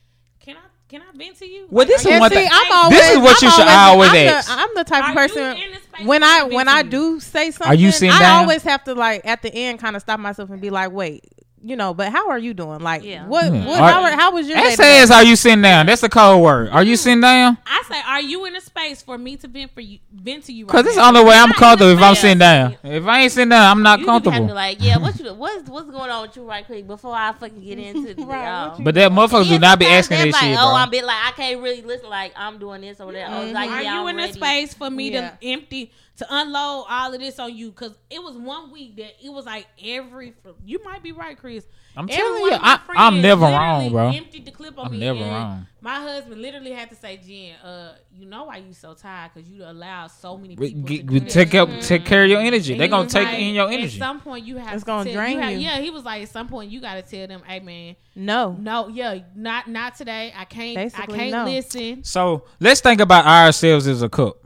can 0.40 0.56
I 0.56 0.60
can 0.92 1.02
I 1.02 1.16
vent 1.16 1.38
to 1.40 1.46
you?" 1.46 1.66
Well, 1.70 1.86
this 1.86 2.06
are 2.06 2.10
is 2.10 2.14
you- 2.14 2.20
one 2.20 2.30
see, 2.30 2.36
thing- 2.36 2.48
I'm 2.52 2.72
always, 2.72 2.98
This 3.00 3.10
is 3.10 3.18
what 3.18 3.36
I'm 3.42 3.46
you 3.46 3.50
should 3.50 3.68
always 3.68 4.10
I'm 4.10 4.16
ask. 4.16 4.46
The, 4.48 4.52
I'm 4.54 4.68
the 4.76 4.84
type 4.84 5.04
Are 5.04 5.10
of 5.10 5.16
person 5.16 5.42
in 5.56 5.70
the 5.72 5.78
space 5.80 6.06
when 6.06 6.22
I 6.22 6.42
when 6.44 6.68
I 6.68 6.82
do 6.82 7.18
say 7.18 7.50
something. 7.50 7.66
Are 7.66 7.74
you 7.74 7.90
sitting 7.90 8.10
I 8.14 8.18
down? 8.20 8.42
always 8.42 8.62
have 8.62 8.84
to 8.84 8.94
like 8.94 9.22
at 9.26 9.42
the 9.42 9.52
end 9.54 9.80
kind 9.80 9.96
of 9.96 10.02
stop 10.02 10.20
myself 10.20 10.50
and 10.50 10.60
be 10.60 10.70
like, 10.70 10.92
wait, 10.92 11.24
you 11.62 11.76
know, 11.76 11.94
but 11.94 12.10
how 12.10 12.28
are 12.30 12.38
you 12.38 12.54
doing? 12.54 12.80
Like, 12.80 13.04
Yeah. 13.04 13.26
what? 13.26 13.48
Hmm. 13.48 13.64
what 13.64 13.80
Are- 13.80 13.90
how, 13.92 14.02
are- 14.02 14.10
how 14.12 14.32
was 14.32 14.48
your 14.48 14.56
day? 14.56 14.62
That 14.64 14.70
today? 14.72 14.82
says, 14.98 15.10
"Are 15.10 15.24
you 15.24 15.36
sitting 15.36 15.62
down?" 15.62 15.86
That's 15.86 16.00
the 16.00 16.08
code 16.08 16.42
word. 16.42 16.70
Are 16.70 16.82
you 16.82 16.92
hmm. 16.92 16.96
sitting 16.96 17.20
down? 17.20 17.58
I 17.66 17.82
say, 17.88 18.00
are 18.06 18.20
you 18.20 18.44
in 18.46 18.56
a 18.56 18.60
space 18.60 19.02
for 19.02 19.16
me 19.18 19.36
to 19.36 19.48
vent 19.48 19.72
for 19.74 19.80
you? 19.80 19.98
Vent 20.12 20.44
to 20.44 20.52
you? 20.52 20.66
Right 20.66 20.72
Cause 20.72 20.86
it's 20.86 20.96
the 20.96 21.02
only 21.04 21.22
way 21.24 21.34
I'm 21.36 21.48
Not 21.48 21.56
in 21.56 21.60
comfortable 21.60 21.92
if 21.92 22.00
I'm 22.02 22.14
sitting 22.14 22.38
down. 22.38 22.76
If 22.82 23.06
I 23.06 23.20
ain't 23.22 23.32
sitting 23.32 23.48
down, 23.50 23.70
I'm 23.70 23.82
not 23.82 24.00
You 24.00 24.06
just 24.06 24.12
have 24.14 24.22
to 24.24 24.30
comfortable. 24.30 24.54
like, 24.54 24.78
yeah, 24.82 24.98
what 24.98 25.18
you, 25.20 25.34
what's 25.34 25.68
what's 25.68 25.90
going 25.90 26.10
on 26.10 26.22
with 26.22 26.36
you 26.36 26.44
right 26.44 26.64
quick 26.64 26.86
before 26.86 27.14
I 27.14 27.32
fucking 27.32 27.62
get 27.62 27.78
into 27.78 28.14
the 28.14 28.24
Right, 28.24 28.44
y'all. 28.44 28.68
what 28.70 28.78
you- 28.78 28.84
But 28.84 28.94
that 28.96 29.12
motherfuckers 29.12 29.48
do 29.48 29.58
not 29.58 29.78
be 29.78 29.86
asking 29.86 30.16
they're 30.18 30.26
this 30.26 30.34
like, 30.34 30.42
shit, 30.42 30.58
Oh. 30.60 30.74
I'm 30.74 30.90
bit 30.90 31.04
like 31.04 31.16
I 31.24 31.32
can't 31.32 31.60
really 31.60 31.82
listen. 31.82 32.08
Like 32.08 32.32
I'm 32.36 32.58
doing 32.58 32.80
this 32.82 33.00
or 33.00 33.12
that. 33.12 33.30
I 33.30 33.44
was 33.44 33.52
like, 33.52 33.68
mm-hmm. 33.70 33.78
Are 33.78 33.82
you 33.82 34.08
I'm 34.08 34.18
in 34.18 34.30
a 34.30 34.32
space 34.32 34.74
for 34.74 34.90
me 34.90 35.12
Yeah. 35.12 35.30
to 35.30 35.46
empty 35.46 35.92
to 36.16 36.26
unload 36.30 36.86
all 36.88 37.12
of 37.14 37.20
this 37.20 37.38
on 37.38 37.54
you? 37.54 37.70
Because 37.70 37.96
it 38.10 38.22
was 38.22 38.36
one 38.36 38.70
week 38.72 38.96
that 38.96 39.12
it 39.24 39.32
was 39.32 39.46
like 39.46 39.66
every. 39.84 40.34
You 40.64 40.82
might 40.84 41.02
be 41.02 41.12
right, 41.12 41.36
Chris. 41.38 41.66
I'm 41.94 42.04
Every 42.08 42.16
telling 42.16 42.42
you, 42.44 42.58
I, 42.58 42.80
I'm 42.96 43.20
never 43.20 43.42
wrong, 43.44 43.90
bro. 43.90 44.08
Emptied 44.08 44.46
the 44.46 44.50
clip 44.50 44.62
flip 44.74 44.78
on 44.78 44.86
I'm 44.86 44.92
me. 44.92 44.98
never 45.00 45.20
wrong. 45.20 45.66
My 45.80 45.96
husband 45.96 46.40
literally 46.40 46.70
had 46.70 46.88
to 46.90 46.94
say, 46.96 47.16
"Jen, 47.18 47.56
uh, 47.56 47.96
you 48.16 48.24
know 48.24 48.44
why 48.44 48.58
you 48.58 48.72
so 48.72 48.94
tired? 48.94 49.32
Because 49.34 49.50
you 49.50 49.64
allow 49.64 50.06
so 50.06 50.38
many 50.38 50.54
We- 50.54 50.68
people 50.68 50.82
get- 50.84 51.06
to 51.08 51.12
we 51.12 51.20
do 51.20 51.26
take 51.28 51.50
this." 51.50 51.60
up, 51.60 51.80
take 51.80 52.04
care 52.06 52.22
of 52.24 52.30
your 52.30 52.40
energy. 52.40 52.78
They're 52.78 52.88
gonna 52.88 53.08
take 53.08 53.26
like, 53.26 53.38
in 53.40 53.54
your 53.54 53.68
energy. 53.68 53.98
At 54.00 54.06
some 54.06 54.20
point, 54.20 54.46
you 54.46 54.56
have 54.56 54.72
It's 54.74 54.84
to 54.84 54.86
gonna 54.86 55.04
tell, 55.04 55.12
drain 55.14 55.38
have- 55.40 55.52
you. 55.52 55.58
Yeah, 55.58 55.80
he 55.80 55.90
was 55.90 56.04
like, 56.04 56.22
at 56.22 56.28
some 56.30 56.48
point, 56.48 56.70
you 56.70 56.80
got 56.80 56.94
to 56.94 57.02
tell 57.02 57.26
them, 57.26 57.42
"Hey, 57.46 57.60
man, 57.60 57.96
No. 58.14 58.56
no, 58.58 58.88
yeah, 58.88 59.18
not 59.34 59.68
not 59.68 59.96
today. 59.96 60.32
I 60.34 60.44
can't. 60.46 60.76
Basically, 60.76 61.14
I 61.14 61.18
can't 61.18 61.30
no. 61.32 61.44
listen." 61.44 62.04
So 62.04 62.44
let's 62.60 62.80
think 62.80 63.00
about 63.02 63.26
ourselves 63.26 63.86
as 63.86 64.00
a 64.02 64.08
cook. 64.08 64.41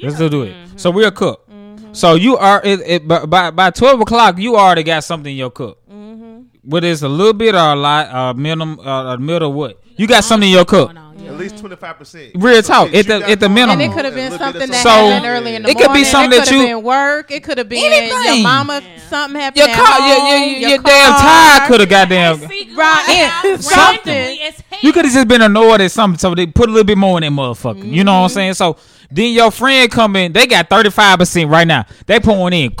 Let's 0.00 0.18
do 0.18 0.42
it. 0.42 0.54
Mm-hmm. 0.54 0.76
So 0.76 0.90
we're 0.90 1.08
a 1.08 1.12
cook. 1.12 1.44
So 1.92 2.14
you 2.14 2.36
are 2.36 2.60
it, 2.64 2.80
it, 2.86 3.08
by- 3.08 3.24
by 3.26 3.50
by 3.50 3.70
twelve 3.70 4.00
o'clock. 4.00 4.38
You 4.38 4.56
already 4.56 4.82
got 4.84 5.02
something 5.04 5.32
in 5.32 5.38
your 5.38 5.50
cook. 5.50 5.78
Mm-hmm. 5.90 6.42
Whether 6.62 6.88
it's 6.88 7.02
a 7.02 7.08
little 7.08 7.32
bit 7.32 7.54
or 7.54 7.58
a 7.72 7.74
lot, 7.76 8.08
uh, 8.14 8.34
minimum, 8.34 8.78
uh, 8.80 9.14
a 9.14 9.18
middle, 9.18 9.52
what 9.52 9.80
you 9.96 10.06
got 10.06 10.22
something 10.22 10.48
in 10.48 10.54
your 10.54 10.64
cook. 10.66 10.88
Going 10.88 10.98
on, 10.98 11.18
yeah. 11.18 11.30
At 11.30 11.38
least 11.38 11.58
twenty 11.58 11.76
five 11.76 11.96
percent. 11.98 12.32
Real 12.36 12.62
talk, 12.62 12.92
at 12.94 13.06
the- 13.06 13.28
at 13.28 13.40
the 13.40 13.48
minimum. 13.48 13.80
And 13.80 13.90
it 13.90 13.94
could 13.94 14.04
have 14.04 14.14
been 14.14 14.32
something 14.38 14.70
that 14.70 14.82
So, 14.82 14.90
happened 14.90 15.26
early 15.26 15.54
in 15.56 15.62
the 15.62 15.70
it 15.70 15.76
could 15.76 15.82
be 15.88 15.88
morning. 15.88 16.04
something 16.04 16.32
it 16.32 16.36
that 16.44 16.48
could 16.48 16.54
have 16.58 16.68
you- 16.68 16.76
been 16.76 16.84
work. 16.84 17.30
It 17.32 17.42
could 17.42 17.58
have 17.58 17.68
been 17.68 17.84
Anything. 17.92 18.34
your 18.34 18.42
mama. 18.44 18.82
Something 19.08 19.40
happened. 19.40 19.56
Your 19.66 19.68
at 19.70 19.74
car, 19.76 20.08
your, 20.08 20.20
home, 20.20 20.42
your, 20.60 20.68
your, 20.70 20.82
car. 20.82 20.92
damn 20.92 21.12
tire 21.14 21.66
could 21.68 21.80
have 21.80 21.88
goddamn. 21.88 22.40
Right. 22.76 23.56
Something. 23.60 24.12
randomly 24.14 24.40
as 24.42 24.60
hell. 24.70 24.78
You 24.82 24.92
could 24.92 25.04
have 25.06 25.14
just 25.14 25.26
been 25.28 25.42
annoyed 25.42 25.80
at 25.80 25.90
something, 25.90 26.18
so 26.18 26.34
they 26.34 26.46
put 26.46 26.68
a 26.68 26.72
little 26.72 26.84
bit 26.86 26.98
more 26.98 27.16
in 27.20 27.22
that 27.24 27.32
motherfucker. 27.40 27.90
You 27.90 28.04
know 28.04 28.20
what 28.20 28.30
Mm-hmm. 28.30 28.38
I'm 28.38 28.54
saying? 28.54 28.54
So 28.54 28.76
then 29.10 29.32
your 29.32 29.50
friend 29.50 29.90
come 29.90 30.16
in, 30.16 30.32
they 30.32 30.46
got 30.46 30.68
35 30.68 31.18
percent 31.18 31.50
right 31.50 31.66
now. 31.66 31.86
They 32.06 32.20
pouring 32.20 32.52
in, 32.54 32.74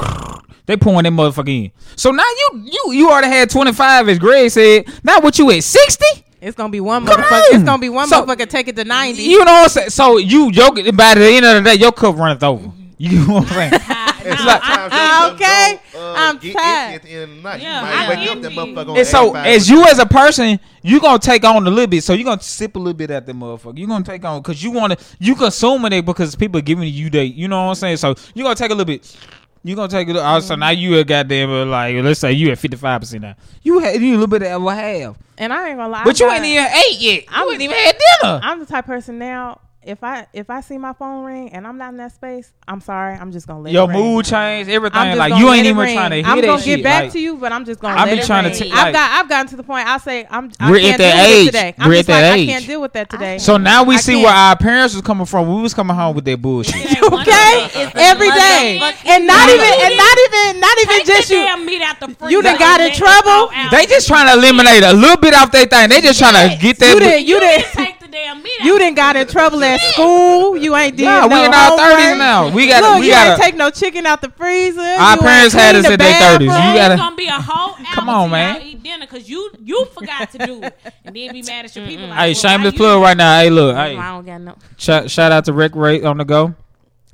they 0.66 0.76
pouring 0.76 1.04
that 1.04 1.12
motherfucker 1.12 1.48
in. 1.66 1.72
So 1.96 2.10
now 2.10 2.22
you 2.38 2.62
you 2.64 2.92
you 2.92 3.10
already 3.10 3.28
had 3.28 3.50
25, 3.50 4.08
as 4.08 4.18
Greg 4.18 4.50
said. 4.50 4.86
Now 5.02 5.20
what 5.20 5.38
you 5.38 5.50
at 5.50 5.64
60? 5.64 6.04
It's 6.40 6.56
gonna 6.56 6.68
be 6.70 6.80
one 6.80 7.04
Come 7.04 7.20
motherfucker. 7.20 7.42
It's 7.50 7.64
gonna 7.64 7.78
be 7.80 7.88
one 7.88 8.06
So- 8.08 8.24
motherfucker 8.24 8.48
take 8.48 8.68
it 8.68 8.76
to 8.76 8.84
ninety. 8.84 9.22
You 9.22 9.38
know 9.44 9.52
what 9.52 9.62
I'm 9.64 9.68
saying? 9.70 9.90
So 9.90 10.18
you 10.18 10.52
joke 10.52 10.76
by 10.94 11.14
the 11.14 11.24
end 11.26 11.44
of 11.44 11.64
the 11.64 11.70
day, 11.70 11.74
your 11.74 11.90
cup 11.92 12.16
runneth 12.16 12.42
over. 12.44 12.70
You 12.96 13.26
know 13.26 13.34
what 13.34 13.50
I'm 13.52 13.54
saying? 13.54 13.72
It's 14.30 14.44
like- 14.44 14.60
uh, 14.64 15.30
Okay, 15.34 15.80
I'm 16.00 16.36
uh, 16.36 16.38
get 16.38 16.52
tired. 16.56 16.94
empty 16.94 16.94
At 16.94 17.02
the 17.02 17.08
end 17.10 17.22
of 17.22 17.36
the 17.36 17.42
night, 17.42 17.60
Yeah, 17.62 17.80
you 17.80 17.86
might 17.86 17.94
I'm 18.02 18.18
wake 18.18 18.30
up 18.30 18.42
that 18.42 18.52
motherfucker 18.52 18.90
on 18.90 18.96
And 18.98 19.06
so 19.06 19.34
as 19.34 19.68
you 19.70 19.84
as 19.84 19.98
a 19.98 20.06
person, 20.06 20.60
you 20.82 21.00
gonna 21.00 21.18
take 21.18 21.44
on 21.44 21.66
a 21.66 21.70
little 21.70 21.86
bit. 21.86 22.04
So 22.04 22.12
you 22.14 22.24
gonna 22.24 22.42
sip 22.42 22.76
a 22.76 22.78
little 22.78 22.94
bit 22.94 23.10
at 23.10 23.26
the 23.26 23.32
motherfucker. 23.32 23.78
You 23.78 23.86
gonna 23.86 24.04
take 24.04 24.24
on 24.24 24.40
because 24.42 24.62
you 24.62 24.70
wanna 24.70 24.96
you 25.18 25.34
consuming 25.34 25.92
it 25.92 26.04
because 26.06 26.34
people 26.36 26.60
giving 26.60 26.88
you 26.92 27.10
that. 27.10 27.26
You 27.26 27.48
know 27.48 27.64
what 27.64 27.68
I'm 27.70 27.74
saying? 27.76 27.96
So 27.98 28.14
you 28.34 28.42
gonna 28.44 28.54
take 28.54 28.70
a 28.70 28.74
little 28.74 28.84
bit. 28.84 29.16
You 29.64 29.74
gonna 29.74 29.88
take 29.88 30.08
it. 30.08 30.16
Uh, 30.16 30.40
so 30.40 30.54
now 30.54 30.70
you 30.70 30.96
a 30.98 31.04
goddamn 31.04 31.50
uh, 31.50 31.64
like 31.66 31.96
let's 32.02 32.20
say 32.20 32.32
you 32.32 32.50
at 32.50 32.58
fifty 32.58 32.76
five 32.76 33.00
percent 33.00 33.22
now. 33.22 33.34
You 33.62 33.80
had 33.80 34.00
you 34.00 34.10
a 34.12 34.12
little 34.12 34.26
bit 34.28 34.42
of 34.44 34.64
a 34.64 34.74
half, 34.74 35.18
And 35.36 35.52
I 35.52 35.68
ain't 35.70 35.78
gonna 35.78 35.92
lie. 35.92 36.04
but 36.04 36.20
I 36.20 36.24
you 36.24 36.30
got- 36.30 36.36
ain't 36.36 36.46
even 36.46 36.64
ate 36.66 37.00
yet. 37.00 37.24
I'm- 37.28 37.50
ain't 37.50 37.60
even 37.62 37.76
had 37.76 37.96
dinner. 38.22 38.40
I'm 38.42 38.60
the 38.60 38.66
type 38.66 38.84
of 38.84 38.88
person 38.88 39.18
now. 39.18 39.60
If 39.80 40.02
I 40.02 40.26
if 40.32 40.50
I 40.50 40.60
see 40.60 40.76
my 40.76 40.92
phone 40.92 41.24
ring 41.24 41.50
and 41.52 41.64
I'm 41.64 41.78
not 41.78 41.90
in 41.90 41.98
that 41.98 42.12
space, 42.12 42.52
I'm 42.66 42.80
sorry. 42.80 43.14
I'm 43.14 43.30
just 43.30 43.46
gonna 43.46 43.60
let 43.60 43.72
Your 43.72 43.84
it 43.88 43.94
ring. 43.94 44.02
mood 44.16 44.24
changed, 44.24 44.68
everything. 44.68 44.98
I'm 45.00 45.16
Like 45.16 45.38
you 45.38 45.50
ain't 45.52 45.66
even 45.66 45.78
ring. 45.78 45.94
trying 45.94 46.10
to 46.10 46.16
hear 46.16 46.26
I'm 46.26 46.40
that 46.40 46.46
gonna 46.46 46.60
shit. 46.60 46.76
get 46.78 46.82
back 46.82 47.02
like, 47.04 47.12
to 47.12 47.20
you, 47.20 47.36
but 47.36 47.52
I'm 47.52 47.64
just 47.64 47.78
gonna. 47.80 47.96
I've 47.96 48.08
been 48.10 48.18
it 48.18 48.26
trying 48.26 48.42
to 48.44 48.50
ring. 48.50 48.58
t- 48.58 48.72
I've 48.72 48.92
got. 48.92 49.10
I've 49.12 49.28
gotten 49.28 49.46
to 49.50 49.56
the 49.56 49.62
point. 49.62 49.86
I 49.86 49.98
say 49.98 50.26
I'm. 50.28 50.50
I 50.58 50.70
We're 50.72 50.80
can't 50.80 50.94
at 50.94 50.98
that 50.98 51.14
deal 51.26 51.36
age. 51.36 51.42
it 51.42 51.46
today. 51.52 51.74
I'm 51.78 51.88
We're 51.88 51.98
at 52.00 52.06
that 52.06 52.30
like, 52.30 52.38
age. 52.40 52.48
I 52.48 52.52
can't 52.52 52.66
deal 52.66 52.80
with 52.80 52.92
that 52.94 53.08
today. 53.08 53.38
So 53.38 53.56
now 53.56 53.84
we 53.84 53.94
I 53.94 53.98
see 53.98 54.12
can't. 54.14 54.24
where 54.24 54.34
our 54.34 54.56
parents 54.56 54.94
was 54.94 55.02
coming 55.02 55.26
from. 55.26 55.56
We 55.56 55.62
was 55.62 55.72
coming 55.74 55.94
home 55.96 56.16
with 56.16 56.24
that 56.24 56.42
bullshit. 56.42 56.74
okay, 57.02 57.70
every 57.94 58.30
day, 58.34 58.80
and 59.06 59.26
not 59.26 59.48
even, 59.48 59.72
and 59.78 59.96
not 59.96 60.18
even, 60.26 60.60
not 60.60 60.78
even 60.82 60.96
Take 60.98 61.06
just 61.06 61.30
you. 61.30 61.36
damn 61.38 61.64
meat 61.64 61.82
out 61.82 62.00
the 62.00 62.08
freezer. 62.08 62.30
You 62.32 62.42
done 62.42 62.58
got 62.58 62.80
in 62.80 62.90
and 62.90 63.00
let 63.00 63.00
it 63.00 63.22
trouble? 63.22 63.70
They 63.70 63.86
just 63.86 64.08
trying 64.08 64.26
to 64.26 64.32
eliminate 64.34 64.82
a 64.82 64.92
little 64.92 65.16
bit 65.16 65.34
off 65.34 65.52
their 65.52 65.66
thing. 65.66 65.88
They 65.88 66.00
just 66.00 66.18
trying 66.18 66.34
to 66.50 66.56
get 66.60 66.78
that. 66.80 66.92
You 66.94 67.00
didn't. 67.00 67.26
You 67.26 67.34
You 67.36 67.40
didn't. 67.40 67.97
Didn't 68.10 68.12
take 68.12 68.12
the 68.12 68.16
damn 68.16 68.42
meat. 68.42 68.60
You 68.64 68.78
didn't 68.78 68.96
got 68.96 69.16
in 69.16 69.26
trouble 69.26 69.62
at 69.64 69.80
school. 69.80 70.56
You 70.56 70.74
ain't 70.76 70.96
did 70.96 71.04
Nah, 71.04 71.26
no 71.26 71.28
we 71.36 71.44
in 71.44 71.52
our 71.52 71.68
homework. 71.70 71.86
thirties 71.88 72.18
now. 72.18 72.50
We 72.54 72.66
got. 72.68 72.82
Look, 72.82 73.00
we 73.00 73.06
you 73.06 73.12
got. 73.12 73.26
ain't 73.32 73.40
take 73.40 73.54
no 73.56 73.70
chicken 73.70 74.06
out 74.06 74.20
the 74.20 74.30
freezer. 74.30 74.80
Our 74.80 75.14
You 75.16 75.20
parents 75.20 75.54
had 75.54 75.70
cleaned 75.72 75.76
us 75.78 75.86
the 75.86 75.92
at 75.92 75.98
their 75.98 76.38
30s. 76.38 76.40
You 76.42 76.48
gotta- 76.48 76.94
It's 76.94 77.02
gonna 77.02 77.16
be 77.16 77.26
a 77.26 77.32
whole 77.32 77.74
hour 77.78 77.84
Come 77.94 78.08
on, 78.08 78.30
man. 78.30 78.54
y'all 78.56 78.64
Eat 78.68 78.82
dinner 78.82 79.06
because 79.06 79.28
you 79.28 79.50
you 79.62 79.84
forgot 79.86 80.30
to 80.32 80.38
do 80.38 80.62
it, 80.62 80.76
and 81.04 81.14
then 81.16 81.32
be 81.32 81.42
mad 81.42 81.64
at 81.64 81.74
your 81.76 81.86
people. 81.86 82.06
Like, 82.08 82.18
Hey, 82.18 82.26
well, 82.28 82.34
shameless 82.34 82.74
plug 82.74 83.02
right 83.02 83.16
now. 83.16 83.38
Hey, 83.40 83.50
look. 83.50 83.76
I 83.76 83.94
don't 83.94 84.26
got 84.26 84.40
no. 84.40 84.54
shout, 84.76 85.10
shout 85.10 85.32
out 85.32 85.44
to 85.46 85.52
Rick 85.52 85.74
Ray 85.74 86.02
on 86.02 86.18
the 86.18 86.24
go. 86.24 86.54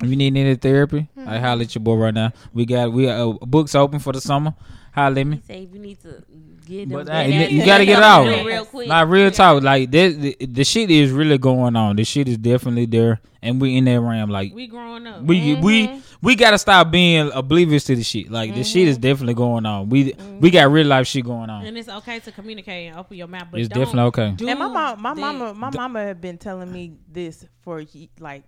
If 0.03 0.09
you 0.09 0.15
need 0.17 0.35
any 0.35 0.55
therapy, 0.55 1.07
I 1.25 1.39
holler 1.39 1.61
at 1.61 1.73
your 1.73 1.81
boy 1.81 1.95
right 1.95 2.13
now. 2.13 2.33
We 2.53 2.65
got 2.65 2.91
we 2.91 3.05
got 3.05 3.19
uh, 3.19 3.33
books 3.45 3.75
open 3.75 3.99
for 3.99 4.11
the 4.11 4.19
summer. 4.19 4.53
Holler 4.93 5.19
at 5.21 5.27
me. 5.27 5.41
Say 5.47 5.63
if 5.63 5.73
you 5.73 5.79
need 5.79 6.01
to 6.01 6.21
get. 6.65 6.89
But 6.89 7.07
get 7.07 7.25
hey, 7.25 7.37
that- 7.37 7.51
you 7.51 7.65
gotta 7.65 7.85
get 7.85 7.99
it 7.99 8.03
out. 8.03 8.27
real, 8.27 8.45
real 8.45 8.65
quick. 8.65 8.87
Like 8.87 9.07
real 9.07 9.31
talk, 9.31 9.63
like 9.63 9.91
this, 9.91 10.15
the, 10.15 10.37
the 10.45 10.63
shit 10.63 10.91
is 10.91 11.11
really 11.11 11.37
going 11.37 11.75
on. 11.75 11.95
The 11.95 12.03
shit 12.03 12.27
is 12.27 12.37
definitely 12.37 12.85
there, 12.85 13.21
and 13.41 13.61
we 13.61 13.77
in 13.77 13.85
that 13.85 13.99
realm. 13.99 14.29
Like 14.29 14.53
We 14.53 14.67
growing 14.67 15.07
up. 15.07 15.21
we 15.21 15.55
we 15.55 15.87
mm-hmm. 15.87 15.99
we 16.21 16.35
gotta 16.35 16.57
stop 16.57 16.91
being 16.91 17.31
oblivious 17.33 17.85
to 17.85 17.95
the 17.95 18.03
shit. 18.03 18.31
Like 18.31 18.53
the 18.55 18.63
shit 18.63 18.87
is 18.87 18.95
mm-hmm. 18.95 19.01
definitely 19.01 19.33
going 19.35 19.65
on. 19.65 19.89
We 19.89 20.13
mm-hmm. 20.13 20.39
we 20.39 20.49
got 20.51 20.71
real 20.71 20.87
life 20.87 21.07
shit 21.07 21.25
going 21.25 21.49
on. 21.49 21.65
and 21.65 21.77
it's 21.77 21.89
okay 21.89 22.19
to 22.19 22.31
communicate 22.31 22.89
and 22.89 22.97
open 22.99 23.17
your 23.17 23.27
mouth, 23.27 23.47
but 23.51 23.59
It's 23.59 23.69
definitely 23.69 24.01
okay. 24.03 24.35
And 24.47 24.59
my 24.59 24.67
mom, 24.67 25.01
my 25.01 25.13
that. 25.13 25.21
mama, 25.21 25.53
my 25.53 25.69
mama 25.69 26.03
had 26.03 26.21
been 26.21 26.37
telling 26.37 26.71
me 26.71 26.93
this 27.11 27.45
for 27.61 27.83
like 28.19 28.43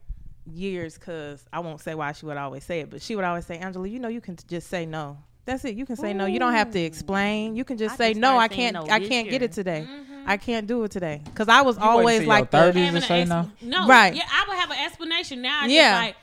years. 0.51 0.97
Cause 0.97 1.45
I 1.51 1.59
won't 1.59 1.81
say 1.81 1.95
why 1.95 2.11
she 2.11 2.25
would 2.25 2.37
always 2.37 2.63
say 2.63 2.81
it, 2.81 2.89
but 2.89 3.01
she 3.01 3.15
would 3.15 3.25
always 3.25 3.45
say, 3.45 3.57
"Angela, 3.57 3.87
you 3.87 3.99
know, 3.99 4.07
you 4.07 4.21
can 4.21 4.37
just 4.47 4.67
say 4.67 4.85
no. 4.85 5.17
That's 5.47 5.63
it. 5.65 5.75
You 5.75 5.85
can 5.85 5.95
say 5.95 6.13
no. 6.13 6.25
You 6.25 6.39
don't 6.39 6.53
have 6.53 6.71
to 6.71 6.79
explain. 6.79 7.55
You 7.55 7.63
can 7.63 7.77
just 7.77 7.93
I 7.93 7.97
say 7.97 8.09
just 8.11 8.19
no. 8.21 8.37
I 8.37 8.47
can't. 8.49 8.73
no 8.73 8.85
I 8.89 8.99
can't 8.99 9.29
get 9.29 9.41
it 9.41 9.53
today. 9.53 9.87
Mm-hmm. 9.89 10.13
I 10.29 10.35
can't 10.35 10.67
do 10.67 10.83
it 10.83 10.91
today. 10.91 11.21
Cause 11.35 11.47
I 11.47 11.61
was 11.61 11.77
waited 11.77 11.87
always 11.89 12.19
till 12.19 12.27
like 12.27 12.51
the, 12.51 12.57
30s 12.57 12.73
Having 12.73 12.89
to 12.91 12.95
an 12.97 13.01
say 13.01 13.23
no? 13.25 13.49
no, 13.61 13.87
Right. 13.87 14.13
Yeah, 14.13 14.23
I 14.29 14.45
would 14.49 14.57
have 14.57 14.69
an 14.71 14.77
explanation 14.85 15.41
now. 15.41 15.61
I 15.63 15.67
Yeah. 15.67 15.91
Just 15.91 16.01
like, 16.07 16.15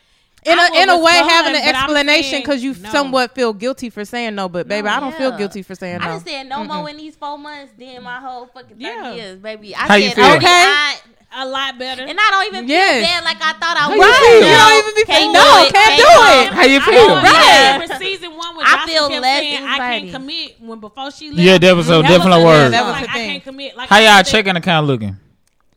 in 0.45 0.59
I 0.59 0.69
a 0.79 0.83
in 0.83 0.89
a 0.91 0.97
way 0.99 1.05
respond, 1.05 1.31
having 1.31 1.57
an 1.57 1.69
explanation 1.75 2.41
because 2.41 2.63
you 2.63 2.75
no. 2.75 2.91
somewhat 2.91 3.35
feel 3.35 3.55
guilty 3.55 3.89
for 3.89 4.05
saying 4.05 4.35
no. 4.35 4.51
But 4.51 4.69
baby, 4.69 4.89
I 4.89 5.01
don't 5.01 5.15
feel 5.17 5.35
guilty 5.39 5.63
for 5.63 5.75
saying 5.75 6.01
no. 6.01 6.05
I 6.05 6.09
no. 6.09 6.15
just 6.17 6.27
said 6.27 6.43
no 6.47 6.63
more 6.65 6.91
in 6.91 6.99
these 6.99 7.17
four 7.17 7.39
months. 7.39 7.73
than 7.79 8.03
my 8.03 8.21
whole 8.21 8.45
fucking 8.49 8.77
thirty 8.77 8.83
Yeah. 8.85 9.15
years, 9.15 9.39
baby. 9.39 9.75
I 9.75 9.79
How 9.89 9.95
you 9.95 10.09
said 10.11 10.17
feel? 10.17 10.25
I- 10.27 10.37
Okay. 10.37 10.47
I- 10.49 10.97
a 11.37 11.45
lot 11.49 11.77
better. 11.81 12.03
and 12.05 12.17
I 12.17 12.31
don't 12.31 12.47
even 12.47 12.69
Yes. 12.69 12.95
feel 12.95 13.11
bad 13.11 13.25
like 13.25 13.39
I 13.43 13.53
thought 13.59 13.75
I 13.77 13.81
How 13.81 13.89
would. 13.89 13.97
you 13.97 14.03
Right. 14.03 14.39
feel? 14.39 14.47
You 14.47 14.55
don't 14.55 14.79
even 14.79 14.95
be 14.95 15.05
Can't 15.05 15.33
no, 15.33 15.41
do 15.43 15.67
it. 15.67 15.75
can't 15.75 15.75
Can't 15.75 15.97
do 15.99 16.05
do 16.05 16.23
it. 16.23 16.47
it. 16.47 16.53
How 16.55 16.63
you 16.63 16.81
feel? 16.81 17.09
know, 17.09 17.23
Right. 17.23 17.73
Remember 17.81 17.95
season 17.99 18.31
one 18.31 18.34
when 18.34 18.34
I 18.67 18.87
feel 18.87 19.09
less 19.21 19.41
saying, 19.41 19.65
I 19.65 19.79
can't 19.79 20.11
commit 20.11 20.57
when 20.61 20.81
before 20.81 21.11
she 21.11 21.31
left. 21.31 21.41
Yeah, 21.41 21.59
that 21.59 21.77
was 21.77 21.89
a 21.89 22.03
That 22.03 22.09
definite 22.09 22.37
was 22.37 22.45
word. 22.45 22.73
That 22.73 22.85
was 22.85 22.93
like, 22.93 23.05
the 23.05 23.11
I 23.11 23.13
can't 23.15 23.43
commit. 23.45 23.77
Like 23.77 23.89
How 23.89 23.99
y'all 23.99 24.17
said- 24.25 24.27
checking 24.27 24.57
account 24.57 24.87
looking? 24.87 25.17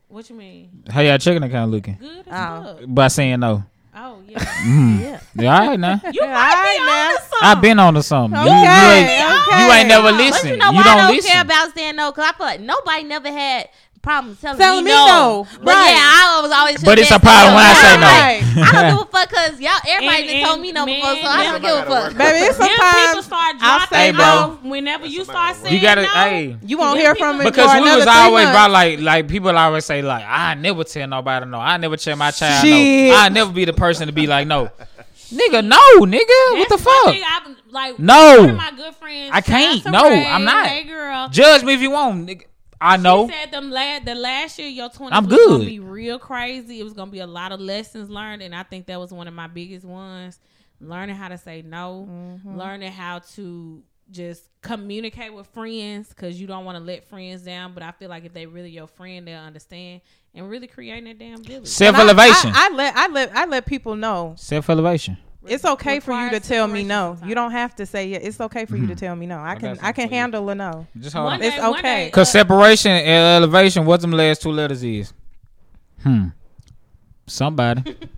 What 0.09 0.29
you 0.29 0.35
mean? 0.35 0.83
How 0.89 1.01
y'all 1.01 1.17
checking 1.17 1.43
account 1.43 1.69
looking? 1.71 1.97
Good 1.99 2.23
Oh. 2.27 2.31
as 2.31 2.79
fuck. 2.79 2.85
By 2.87 3.07
saying 3.09 3.39
no. 3.39 3.63
Oh 3.95 4.21
yeah. 4.27 4.39
Mm. 4.57 4.99
Yeah. 4.99 5.19
Yeah, 5.35 5.59
all 5.61 5.67
right 5.67 5.79
now. 5.79 6.01
You 6.11 6.21
All 6.23 6.27
might 6.27 6.53
right 6.53 6.77
be 6.81 6.85
now. 6.85 6.97
on 6.99 7.13
to 7.13 7.21
something. 7.21 7.37
I've 7.47 7.61
been 7.61 7.79
on 7.79 7.93
to 7.93 8.03
something. 8.03 8.39
You, 8.39 8.45
you 8.45 8.51
Okay, 8.51 9.19
ain't, 9.21 9.47
okay. 9.47 9.65
you 9.65 9.71
ain't 9.71 9.87
never 9.87 10.03
But 10.11 10.13
listen. 10.15 10.49
you 10.49 10.57
know 10.57 10.71
you 10.71 10.83
don't 10.83 10.97
don't 10.97 11.15
listen. 11.15 11.31
care 11.31 11.41
about 11.41 11.73
saying 11.75 11.95
no? 11.95 12.11
Because 12.11 12.31
I 12.33 12.37
feel 12.37 12.45
like 12.47 12.59
nobody 12.61 13.03
never 13.03 13.31
had 13.31 13.69
problems 14.01 14.39
telling, 14.39 14.59
Telling 14.59 14.83
me, 14.85 14.91
me 14.91 14.95
no. 14.97 15.07
no. 15.07 15.47
But 15.63 15.73
Right. 15.75 15.89
yeah, 15.89 15.99
I 15.99 16.39
was 16.41 16.51
always. 16.51 16.83
But 16.83 16.99
it's 16.99 17.11
a 17.11 17.19
problem 17.19 17.55
when 17.55 17.65
I 17.65 17.73
say 17.73 17.93
no. 17.97 18.07
Right. 18.07 18.43
I 18.73 18.81
don't 18.81 18.97
give 18.99 19.07
a 19.07 19.11
fuck 19.11 19.29
because 19.29 19.59
y'all 19.59 19.79
everybody 19.87 20.21
And- 20.21 20.29
done 20.41 20.49
told 20.49 20.61
me 20.61 20.71
no 20.71 20.85
man, 20.85 20.99
before, 21.01 21.15
so 21.15 21.27
I 21.29 21.43
don't 21.43 21.61
give 21.61 21.71
a 21.75 21.85
fuck. 21.85 22.17
Baby, 22.17 22.45
it's 22.45 22.57
Then 22.57 22.69
people 22.69 22.83
sometimes 22.85 23.25
start 23.25 23.55
I'll 23.61 23.77
dropping 23.79 23.97
say 23.97 24.05
Hey, 24.05 24.11
bro. 24.11 24.23
off 24.25 24.63
whenever 24.63 25.05
you 25.05 25.23
start 25.25 25.55
saying 25.57 25.73
You 25.75 25.81
gotta, 25.81 26.01
no. 26.03 26.07
hey. 26.07 26.57
you 26.63 26.77
won't 26.77 26.99
hear 26.99 27.15
from 27.15 27.37
me 27.39 27.45
Because 27.45 27.73
we 27.81 27.95
was 27.95 28.07
always 28.07 28.45
months. 28.45 28.55
about 28.57 28.71
like 28.71 28.99
like 28.99 29.27
people 29.27 29.57
always 29.57 29.85
say 29.85 30.01
like 30.01 30.23
I 30.27 30.53
never 30.55 30.83
tell 30.83 31.07
nobody 31.07 31.45
no. 31.45 31.59
I 31.59 31.77
never 31.77 31.97
tell 31.97 32.15
my 32.15 32.31
child 32.31 32.65
Shit. 32.65 33.09
no. 33.11 33.17
I 33.17 33.29
never 33.29 33.51
be 33.51 33.65
the 33.65 33.73
person 33.73 34.07
to 34.07 34.13
be 34.13 34.27
like 34.27 34.47
no. 34.47 34.69
Nigga, 35.33 35.61
no, 35.65 35.77
nigga. 36.05 36.57
what 36.57 36.69
the 36.69 36.77
fuck? 36.77 37.05
thing 37.05 37.21
I've- 37.27 37.55
like 37.69 37.99
No. 37.99 38.37
One 38.41 38.49
of 38.51 38.55
my 38.55 38.71
good 38.71 38.95
friends. 38.95 39.29
I 39.33 39.41
can't. 39.41 39.85
No, 39.85 40.03
Ray. 40.09 40.25
I'm 40.25 40.45
not. 40.45 40.67
Hey 40.67 40.85
girl. 40.85 41.27
Judge 41.29 41.63
me 41.63 41.73
if 41.73 41.81
you 41.81 41.91
want, 41.91 42.25
nigga. 42.27 42.43
I 42.79 42.97
know. 42.97 43.27
She 43.27 43.33
said 43.33 43.51
them 43.51 43.71
la- 43.71 43.99
the 43.99 44.15
last 44.15 44.59
year 44.59 44.67
your 44.67 44.89
20s 44.89 45.09
I'm 45.11 45.25
was 45.27 45.37
gonna 45.37 45.65
be 45.65 45.79
real 45.79 46.19
crazy. 46.19 46.79
It 46.79 46.83
was 46.83 46.93
gonna 46.93 47.11
be 47.11 47.19
a 47.19 47.27
lot 47.27 47.51
of 47.51 47.59
lessons 47.59 48.09
learned, 48.09 48.41
and 48.41 48.53
I 48.55 48.63
think 48.63 48.85
that 48.87 48.99
was 48.99 49.11
one 49.11 49.27
of 49.27 49.33
my 49.33 49.47
biggest 49.47 49.85
ones. 49.85 50.39
Learning 50.79 51.15
how 51.15 51.27
to 51.29 51.37
say 51.39 51.63
no, 51.63 52.07
Mm-hmm. 52.09 52.57
learning 52.57 52.91
how 52.91 53.19
to 53.35 53.81
just 54.11 54.43
communicate 54.61 55.33
with 55.33 55.47
friends 55.47 56.09
because 56.09 56.39
you 56.39 56.45
don't 56.47 56.63
want 56.65 56.77
to 56.77 56.83
let 56.83 57.03
friends 57.09 57.41
down. 57.41 57.73
But 57.73 57.81
I 57.83 57.91
feel 57.91 58.09
like 58.09 58.25
if 58.25 58.33
they 58.33 58.45
really 58.45 58.69
your 58.69 58.87
friend, 58.87 59.27
they'll 59.27 59.39
understand 59.39 60.01
and 60.35 60.47
really 60.49 60.67
creating 60.67 61.05
that 61.05 61.17
damn 61.17 61.43
village. 61.43 61.67
Self 61.67 61.95
And 61.95 61.97
I- 61.97 62.01
elevation. 62.11 62.51
I, 62.53 62.69
I 62.71 62.75
let 62.75 62.95
I 62.95 63.07
let 63.07 63.35
I 63.35 63.45
let 63.45 63.65
people 63.65 63.95
know 63.95 64.35
Self 64.37 64.69
elevation. 64.69 65.17
It's 65.49 65.65
okay 65.65 65.99
for 65.99 66.13
you 66.13 66.29
to 66.31 66.39
tell 66.39 66.67
me 66.67 66.83
no. 66.83 67.11
sometimes. 67.13 67.29
You 67.29 67.35
don't 67.35 67.51
have 67.51 67.75
to 67.77 67.85
say 67.85 68.07
yeah. 68.07 68.17
It's 68.17 68.39
okay 68.41 68.65
for 68.65 68.77
you 68.77 68.87
to 68.87 68.95
tell 68.95 69.15
me 69.15 69.25
no. 69.25 69.39
I 69.39 69.53
got 69.53 69.59
can 69.59 69.69
something 69.75 69.85
I 69.85 69.91
can 69.91 70.09
handle 70.09 70.49
a 70.49 70.55
no. 70.55 70.87
Just 70.99 71.15
hold 71.15 71.33
on. 71.33 71.39
day- 71.39 71.47
It's 71.47 71.63
okay. 71.63 71.81
day, 71.81 72.09
Cause 72.11 72.29
uh, 72.29 72.31
separation 72.39 72.91
and 72.91 73.43
elevation, 73.43 73.85
what 73.85 74.01
them 74.01 74.11
last 74.11 74.41
two 74.41 74.51
letters 74.51 74.83
is? 74.83 75.13
Hmm. 76.03 76.27
Somebody. 77.25 77.95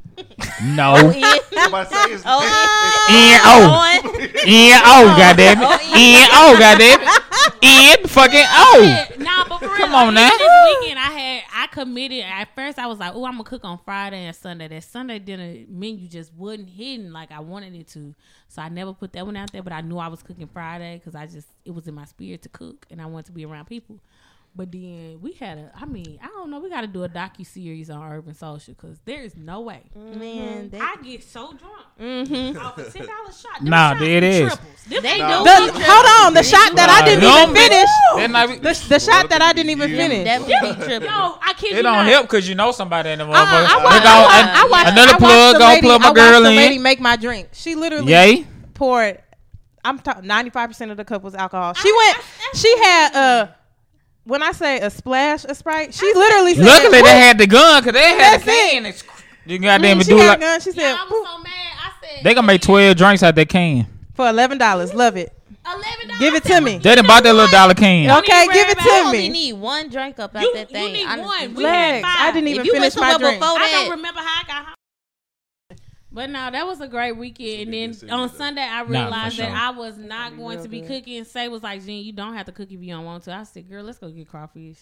no. 0.63 0.93
Oh, 0.95 1.39
Nobody 1.51 1.89
say 1.89 2.13
it's, 2.13 2.23
Oh, 2.25 2.41
it's, 2.43 3.09
N 3.09 3.39
O. 3.45 3.57
Going. 3.69 4.31
N 4.45 4.81
O. 4.85 5.15
Goddamn 5.17 5.61
it. 5.61 5.65
Oh, 5.65 5.79
N 5.93 6.29
O. 6.31 6.53
Oh, 6.53 6.59
goddamn 6.59 7.01
it. 7.01 7.29
in 7.61 8.07
fucking 8.07 8.45
oh. 8.47 8.81
Yeah, 8.83 9.23
nah, 9.23 9.45
but 9.47 9.59
for 9.59 9.67
real, 9.67 9.77
Come 9.77 9.91
like, 9.93 10.07
on 10.07 10.13
now. 10.13 10.29
This 10.29 10.81
weekend, 10.81 10.99
I 10.99 11.11
had 11.11 11.43
I 11.53 11.67
committed. 11.67 12.23
At 12.23 12.53
first, 12.55 12.79
I 12.79 12.87
was 12.87 12.99
like, 12.99 13.13
"Oh, 13.13 13.25
I'm 13.25 13.33
gonna 13.33 13.43
cook 13.43 13.63
on 13.65 13.79
Friday 13.83 14.25
and 14.25 14.35
Sunday." 14.35 14.67
That 14.67 14.83
Sunday 14.83 15.19
dinner 15.19 15.65
menu 15.67 16.07
just 16.07 16.33
wasn't 16.33 16.69
hidden 16.69 17.11
like 17.13 17.31
I 17.31 17.39
wanted 17.39 17.75
it 17.75 17.87
to, 17.89 18.15
so 18.47 18.61
I 18.61 18.69
never 18.69 18.93
put 18.93 19.13
that 19.13 19.25
one 19.25 19.35
out 19.35 19.51
there. 19.51 19.63
But 19.63 19.73
I 19.73 19.81
knew 19.81 19.97
I 19.97 20.07
was 20.07 20.23
cooking 20.23 20.47
Friday 20.47 20.97
because 20.97 21.15
I 21.15 21.25
just 21.25 21.47
it 21.65 21.71
was 21.71 21.87
in 21.87 21.95
my 21.95 22.05
spirit 22.05 22.41
to 22.43 22.49
cook, 22.49 22.85
and 22.89 23.01
I 23.01 23.05
wanted 23.05 23.27
to 23.27 23.31
be 23.31 23.45
around 23.45 23.65
people. 23.65 23.99
But 24.59 24.73
then 24.73 25.19
we 25.21 25.31
had 25.31 25.57
a, 25.57 25.71
I 25.73 25.85
mean, 25.85 26.19
I 26.21 26.27
don't 26.27 26.51
know. 26.51 26.59
We 26.59 26.69
got 26.69 26.81
to 26.81 26.87
do 26.87 27.05
a 27.05 27.07
docu 27.07 27.45
series 27.47 27.89
on 27.89 28.03
Urban 28.11 28.33
Social 28.33 28.73
because 28.73 28.99
there 29.05 29.21
is 29.23 29.37
no 29.37 29.61
way. 29.61 29.83
Man, 29.95 30.69
they, 30.69 30.77
I 30.81 30.97
get 31.01 31.23
so 31.23 31.53
drunk 31.53 31.85
mm-hmm. 31.97 32.59
off 32.59 32.77
a 32.77 32.91
ten 32.91 33.05
dollar 33.07 33.31
shot. 33.31 33.61
Them 33.61 33.69
Nah, 33.69 33.91
shots 33.93 34.01
it 34.01 34.19
be 34.19 34.27
is. 34.27 34.47
triples. 34.53 34.83
Them 34.89 35.01
They 35.03 35.09
ain't 35.11 35.17
do. 35.19 35.43
The, 35.45 35.85
hold 35.87 36.27
on, 36.27 36.33
the 36.33 36.43
shot 36.43 36.75
that 36.75 36.89
I 36.91 37.05
didn't 37.05 37.23
even 37.23 37.55
finish. 37.55 37.89
That 38.17 38.29
might 38.31 38.47
be- 38.47 38.55
The, 38.57 38.85
the 38.89 38.99
shot 38.99 39.29
that 39.29 39.41
I 39.41 39.53
didn't 39.53 39.69
even 39.69 39.89
finish. 39.91 40.25
that 40.25 40.41
would 40.41 40.49
be 40.49 40.85
tripping. 40.85 41.07
Yo, 41.07 41.37
I 41.41 41.53
kid 41.55 41.77
It 41.77 41.83
don't 41.83 41.93
not. 41.93 42.05
help 42.07 42.23
because 42.23 42.49
you 42.49 42.55
know 42.55 42.73
somebody 42.73 43.11
in 43.11 43.19
the 43.19 43.27
Uh-uh. 43.27 43.31
I 43.31 43.81
watched, 43.81 44.03
They 44.03 44.09
I 44.09 44.23
watched, 44.25 44.59
I 44.59 44.67
watched, 44.69 44.91
Another 44.91 45.13
I 45.13 45.17
plug, 45.19 45.53
the 45.53 45.59
go 45.59 45.65
lady, 45.67 45.81
plug 45.87 46.01
my 46.01 46.07
I 46.09 46.13
girl 46.13 46.41
the 46.41 46.49
in. 46.49 46.55
lady 46.57 46.79
make 46.79 46.99
my 46.99 47.15
drink. 47.15 47.47
She 47.53 47.75
literally 47.75 48.11
Yay. 48.11 48.45
poured. 48.73 49.23
I'm 49.85 49.99
talking 49.99 50.27
95 50.27 50.69
percent 50.69 50.91
of 50.91 50.97
the 50.97 51.05
couple's 51.05 51.33
alcohol. 51.33 51.73
She 51.75 51.89
went. 51.89 52.17
She 52.55 52.77
had 52.79 53.15
uh 53.15 53.47
when 54.23 54.43
I 54.43 54.51
say 54.51 54.79
a 54.79 54.89
splash 54.89 55.45
of 55.45 55.55
Sprite, 55.57 55.93
she 55.93 56.05
literally 56.13 56.55
said. 56.55 56.65
Luckily, 56.65 56.97
"Whoop." 56.99 57.05
they 57.05 57.19
had 57.19 57.37
the 57.37 57.47
gun 57.47 57.81
because 57.83 57.93
they 57.99 58.09
had 58.09 58.19
That's 58.41 58.45
the 58.45 58.51
can. 58.51 58.85
It's- 58.85 59.03
You 59.45 59.57
goddamn 59.59 59.97
Mm, 59.97 60.01
it, 60.01 60.05
she 60.05 60.09
do 60.11 60.17
had 60.17 60.27
like 60.27 60.37
a 60.37 60.41
gun. 60.41 60.59
She 60.61 60.71
said 60.71 60.81
Yeah, 60.81 60.97
I 60.99 61.03
was 61.09 61.27
so 61.27 61.37
mad. 61.39 61.51
I 61.53 61.91
said 62.01 62.23
they 62.23 62.33
gonna 62.35 62.45
make 62.47 62.61
twelve 62.61 62.95
drinks 62.97 63.23
out 63.23 63.33
that 63.35 63.49
can. 63.49 63.87
for 64.13 64.27
eleven 64.29 64.57
dollars. 64.57 64.93
Love 64.93 65.17
it. 65.17 65.33
eleven 65.65 66.07
dollars. 66.07 66.19
Give 66.19 66.35
it 66.35 66.43
to 66.45 66.61
me. 66.61 66.77
They 66.77 66.95
done 66.95 67.07
bought 67.07 67.23
that 67.23 67.33
little 67.33 67.49
dollar 67.49 67.73
can. 67.73 68.11
Okay, 68.19 68.47
give 68.53 68.67
it 68.69 68.73
about 68.73 68.85
You 68.85 68.91
to 68.91 68.97
only 69.05 69.17
me. 69.19 69.29
need 69.29 69.53
one 69.53 69.89
drink 69.89 70.19
up 70.19 70.35
out 70.35 70.41
You, 70.43 70.53
that 70.53 70.69
thing. 70.69 70.87
you 70.87 70.93
need 70.93 71.05
honestly. 71.05 71.25
one. 71.47 71.53
We 71.55 71.63
had 71.63 71.71
Legs. 71.71 72.07
five. 72.07 72.15
I 72.19 72.31
didn't 72.31 72.47
even 72.49 72.59
If 72.61 72.65
you 72.67 72.73
finish 72.73 72.95
went 72.95 73.07
my 73.07 73.13
to 73.13 73.17
drink. 73.19 73.39
before 73.39 73.55
I 73.57 73.59
that, 73.59 73.71
don't 73.71 73.89
remember 73.91 74.19
how 74.21 74.41
I 74.41 74.43
got 74.47 74.65
home. 74.65 74.75
But 76.11 76.29
no, 76.31 76.49
that 76.49 76.65
was 76.65 76.81
a 76.81 76.87
great 76.87 77.15
weekend. 77.17 77.73
And 77.73 78.01
then 78.01 78.09
on 78.11 78.29
said 78.29 78.37
Sunday, 78.37 78.63
I 78.63 78.83
for 78.83 78.91
realized 78.91 79.37
that 79.37 79.47
sure. 79.49 79.55
I 79.55 79.69
was 79.69 79.97
not 79.97 80.35
going 80.35 80.61
to 80.63 80.67
be 80.67 80.81
cooking. 80.81 81.23
Say 81.23 81.47
was 81.49 81.61
like, 81.61 81.85
Jen, 81.85 81.97
you 82.03 82.11
don't 82.13 82.33
have 82.33 82.47
to 82.47 82.51
cook 82.51 82.71
if 82.71 82.81
you 82.81 82.93
don't 82.93 83.05
want 83.05 83.23
to. 83.25 83.33
I 83.33 83.43
said, 83.43 83.69
girl, 83.69 83.83
let's 83.83 83.99
go 83.99 84.09
get 84.09 84.27
crawfish. 84.27 84.77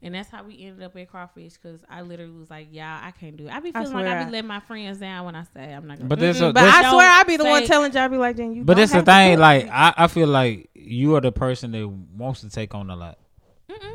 And 0.00 0.14
that's 0.14 0.30
how 0.30 0.44
we 0.44 0.62
ended 0.64 0.82
up 0.84 0.94
at 0.96 1.10
crawfish 1.10 1.54
because 1.54 1.80
I 1.90 2.02
literally 2.02 2.30
was 2.38 2.50
like, 2.50 2.68
y'all, 2.70 2.84
I 3.02 3.10
can't 3.18 3.36
do 3.36 3.46
it. 3.48 3.52
I 3.52 3.58
be 3.60 3.72
I 3.74 3.80
feeling 3.82 3.94
like 3.96 4.06
I 4.06 4.20
I- 4.20 4.24
be 4.26 4.30
letting 4.30 4.46
my 4.46 4.60
friends 4.60 4.98
down 4.98 5.24
when 5.24 5.34
I 5.34 5.42
say 5.54 5.72
I'm 5.72 5.86
not 5.88 5.98
going 5.98 6.08
But 6.08 6.16
to. 6.16 6.20
this, 6.20 6.40
a, 6.40 6.52
but 6.52 6.62
I 6.62 6.90
swear 6.90 7.10
I 7.10 7.22
be 7.24 7.36
the 7.36 7.42
say- 7.44 7.50
one 7.50 7.64
telling 7.66 7.92
y'all. 7.92 8.02
I 8.02 8.08
be 8.08 8.16
like, 8.18 8.36
then 8.36 8.52
you. 8.54 8.62
but 8.62 8.74
don't 8.74 8.82
this 8.82 8.92
the 8.92 9.02
thing. 9.02 9.38
Like 9.40 9.68
I, 9.70 9.94
I 9.96 10.06
feel 10.06 10.28
like 10.28 10.70
you 10.74 11.16
are 11.16 11.20
the 11.20 11.32
person 11.32 11.72
that 11.72 11.88
wants 11.88 12.42
to 12.42 12.50
take 12.50 12.74
on 12.76 12.90
a 12.90 12.94
lot, 12.96 13.18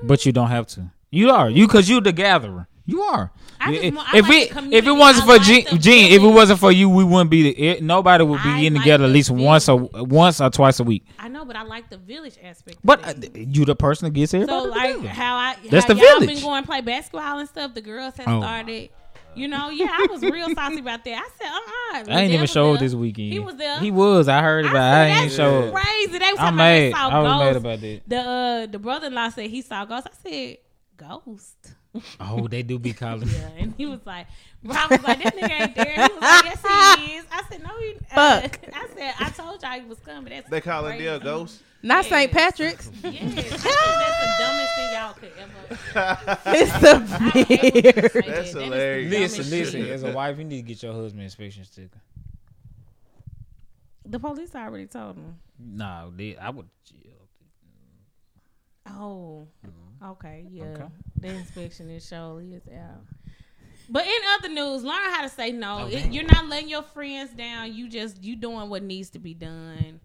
but 0.04 0.26
you 0.26 0.32
don't 0.34 0.50
have 0.50 0.68
to. 0.68 0.92
You 1.10 1.30
are 1.30 1.50
you 1.50 1.68
because 1.68 1.88
you 1.88 2.02
the 2.02 2.12
gatherer. 2.12 2.68
You 2.86 3.02
are. 3.02 3.32
I 3.62 3.72
just 3.72 3.84
if 3.86 3.96
want- 3.96 4.14
I 4.14 4.18
if 4.18 4.28
like 4.28 4.52
it 4.52 4.74
if 4.74 4.88
it 4.88 4.92
wasn't 4.92 5.24
I 5.24 5.26
for 5.28 5.34
like 5.38 5.42
Gene, 5.44 5.66
the 5.72 5.78
Gene, 5.78 6.12
if 6.12 6.22
it 6.22 6.28
wasn't 6.28 6.60
for 6.60 6.70
you, 6.72 6.90
we 6.90 7.06
wouldn't 7.06 7.30
be. 7.30 7.44
The, 7.44 7.50
it, 7.70 7.84
nobody 7.84 8.24
would 8.26 8.44
be 8.44 8.50
I 8.50 8.60
getting 8.60 8.74
like 8.74 8.84
together 8.84 9.06
at 9.06 9.08
the 9.08 9.14
least 9.14 9.30
once 9.32 9.70
or 9.70 9.90
once 9.94 10.42
or 10.42 10.50
twice 10.50 10.82
a 10.82 10.84
week. 10.84 11.06
I 11.18 11.30
know, 11.30 11.46
but 11.46 11.56
I 11.56 11.64
like 11.64 11.90
the 11.90 11.98
village 11.98 12.38
aspect. 12.44 12.80
But 12.84 13.08
uh, 13.08 13.14
you 13.34 13.64
the 13.64 13.76
person 13.76 14.06
that 14.08 14.12
gets 14.12 14.34
everybody 14.34 14.64
So 14.66 14.70
like 14.70 14.96
together. 14.96 15.08
how 15.14 15.36
I 15.38 15.56
That's 15.72 15.86
how 15.86 15.94
the 15.94 16.00
y'all 16.02 16.20
village. 16.20 16.36
been 16.36 16.44
going 16.44 16.64
to 16.64 16.68
play 16.68 16.82
basketball 16.82 17.40
and 17.40 17.48
stuff. 17.48 17.74
The 17.74 17.82
girls 17.82 18.18
have 18.18 18.28
Oh. 18.28 18.42
started. 18.42 18.90
You 19.36 19.48
know, 19.48 19.70
yeah, 19.70 19.88
I 19.90 20.06
was 20.12 20.22
real 20.22 20.54
saucy 20.54 20.80
about 20.80 21.04
that. 21.06 21.24
I 21.26 22.00
said, 22.04 22.08
uh 22.08 22.12
uh 22.12 22.16
I 22.20 22.22
ain't 22.22 22.34
even 22.34 22.46
showed 22.48 22.80
this 22.82 22.94
weekend. 22.94 23.32
He 23.34 23.40
was 23.40 23.56
there. 23.56 23.80
He 23.80 23.90
was. 23.92 24.28
I 24.28 24.42
heard 24.42 24.66
I 24.66 24.70
about. 24.70 24.78
it. 24.78 24.82
said, 24.82 24.94
I 24.94 25.08
ain't 25.08 25.22
that's 25.24 25.36
showed. 25.36 25.74
crazy. 25.74 26.18
They 26.20 26.32
was 26.34 26.40
I'm 26.40 26.56
mad. 26.58 26.78
about 26.78 26.84
they 26.84 26.92
saw 26.92 27.10
I 27.10 27.20
was 27.22 27.40
mad 27.46 27.56
about 27.56 27.82
that. 27.82 28.02
The 28.08 28.18
uh, 28.20 28.66
the 28.68 28.78
brother 28.80 29.08
in 29.08 29.14
law 29.16 29.30
said 29.30 29.50
he 29.50 29.62
saw 29.64 29.86
ghosts. 29.86 30.10
I 30.12 30.30
said 30.30 30.58
ghost. 30.98 31.74
Oh, 32.20 32.48
they 32.48 32.64
do 32.64 32.80
be 32.80 32.92
calling. 32.94 33.28
Yeah, 33.30 33.50
and 33.58 33.74
he 33.78 33.86
was 33.86 34.00
like, 34.06 34.26
Rob 34.64 34.90
was 34.90 35.04
like, 35.04 35.22
this 35.22 35.32
nigga 35.32 35.62
ain't 35.62 35.76
there. 35.76 35.86
He 35.94 36.02
was 36.02 36.22
like, 36.22 36.46
yes 36.46 36.98
he 37.00 37.14
is. 37.18 37.26
I 37.32 37.44
said, 37.50 37.62
no, 37.64 37.70
he. 37.80 37.96
Uh, 38.12 38.42
Fuck. 38.42 38.60
I 38.74 38.88
said, 38.96 39.14
I 39.20 39.30
told 39.30 39.62
y'all 39.62 39.72
he 39.80 39.86
was 39.88 40.00
coming. 40.00 40.34
That's 40.34 40.50
They 40.50 40.62
calling 40.62 40.92
crazy. 40.94 41.04
Dale 41.06 41.20
ghost. 41.20 41.62
Not 41.84 42.06
Yeah. 42.06 42.10
St. 42.10 42.32
Patrick's. 42.32 42.90
Yes, 43.04 43.64
that's 43.64 43.64
the 43.64 44.34
dumbest 44.40 44.76
thing 44.76 44.94
y'all 44.94 45.14
could 45.14 45.32
ever. 45.38 46.40
It's 46.56 46.80
the 46.80 47.00
hate 47.32 47.84
when 47.84 47.94
people 47.94 48.02
beard. 48.02 48.12
say 48.12 48.22
that. 48.22 48.24
That's 48.24 48.26
That 48.26 48.40
is 48.46 48.54
the 48.54 48.64
hilarious. 48.64 49.12
Listen, 49.38 49.50
listen. 49.60 49.82
shit. 49.84 49.90
As 49.92 50.04
a 50.04 50.12
wife, 50.14 50.38
you 50.40 50.46
need 50.46 50.58
to 50.58 50.62
get 50.64 50.82
your 50.82 50.94
husband 50.94 51.24
inspection 51.24 51.64
sticker. 51.66 52.00
The 54.06 54.20
police 54.20 54.56
already 54.56 54.88
told 54.88 55.18
him. 55.18 55.36
Nah, 55.60 56.10
they, 56.16 56.38
I 56.38 56.50
would. 56.50 56.68
Oh, 58.88 59.48
okay, 60.12 60.46
yeah. 60.52 60.64
Okay. 60.66 60.86
The 61.20 61.28
inspection 61.30 61.90
is 61.90 62.06
surely 62.08 62.54
is 62.54 62.64
out. 62.68 63.02
But 63.90 64.06
in 64.06 64.14
other 64.38 64.50
news, 64.50 64.84
learn 64.84 65.12
how 65.12 65.24
to 65.24 65.30
say 65.30 65.52
no. 65.52 65.82
Oh, 65.84 65.88
It- 65.88 66.12
you're 66.14 66.24
not 66.26 66.48
letting 66.48 66.70
your 66.70 66.84
friends 66.84 67.34
down. 67.34 67.74
You 67.74 67.90
just 67.90 68.24
you 68.24 68.36
doing 68.36 68.70
what 68.70 68.84
needs 68.84 69.10
to 69.12 69.20
be 69.20 69.34
done. 69.34 70.00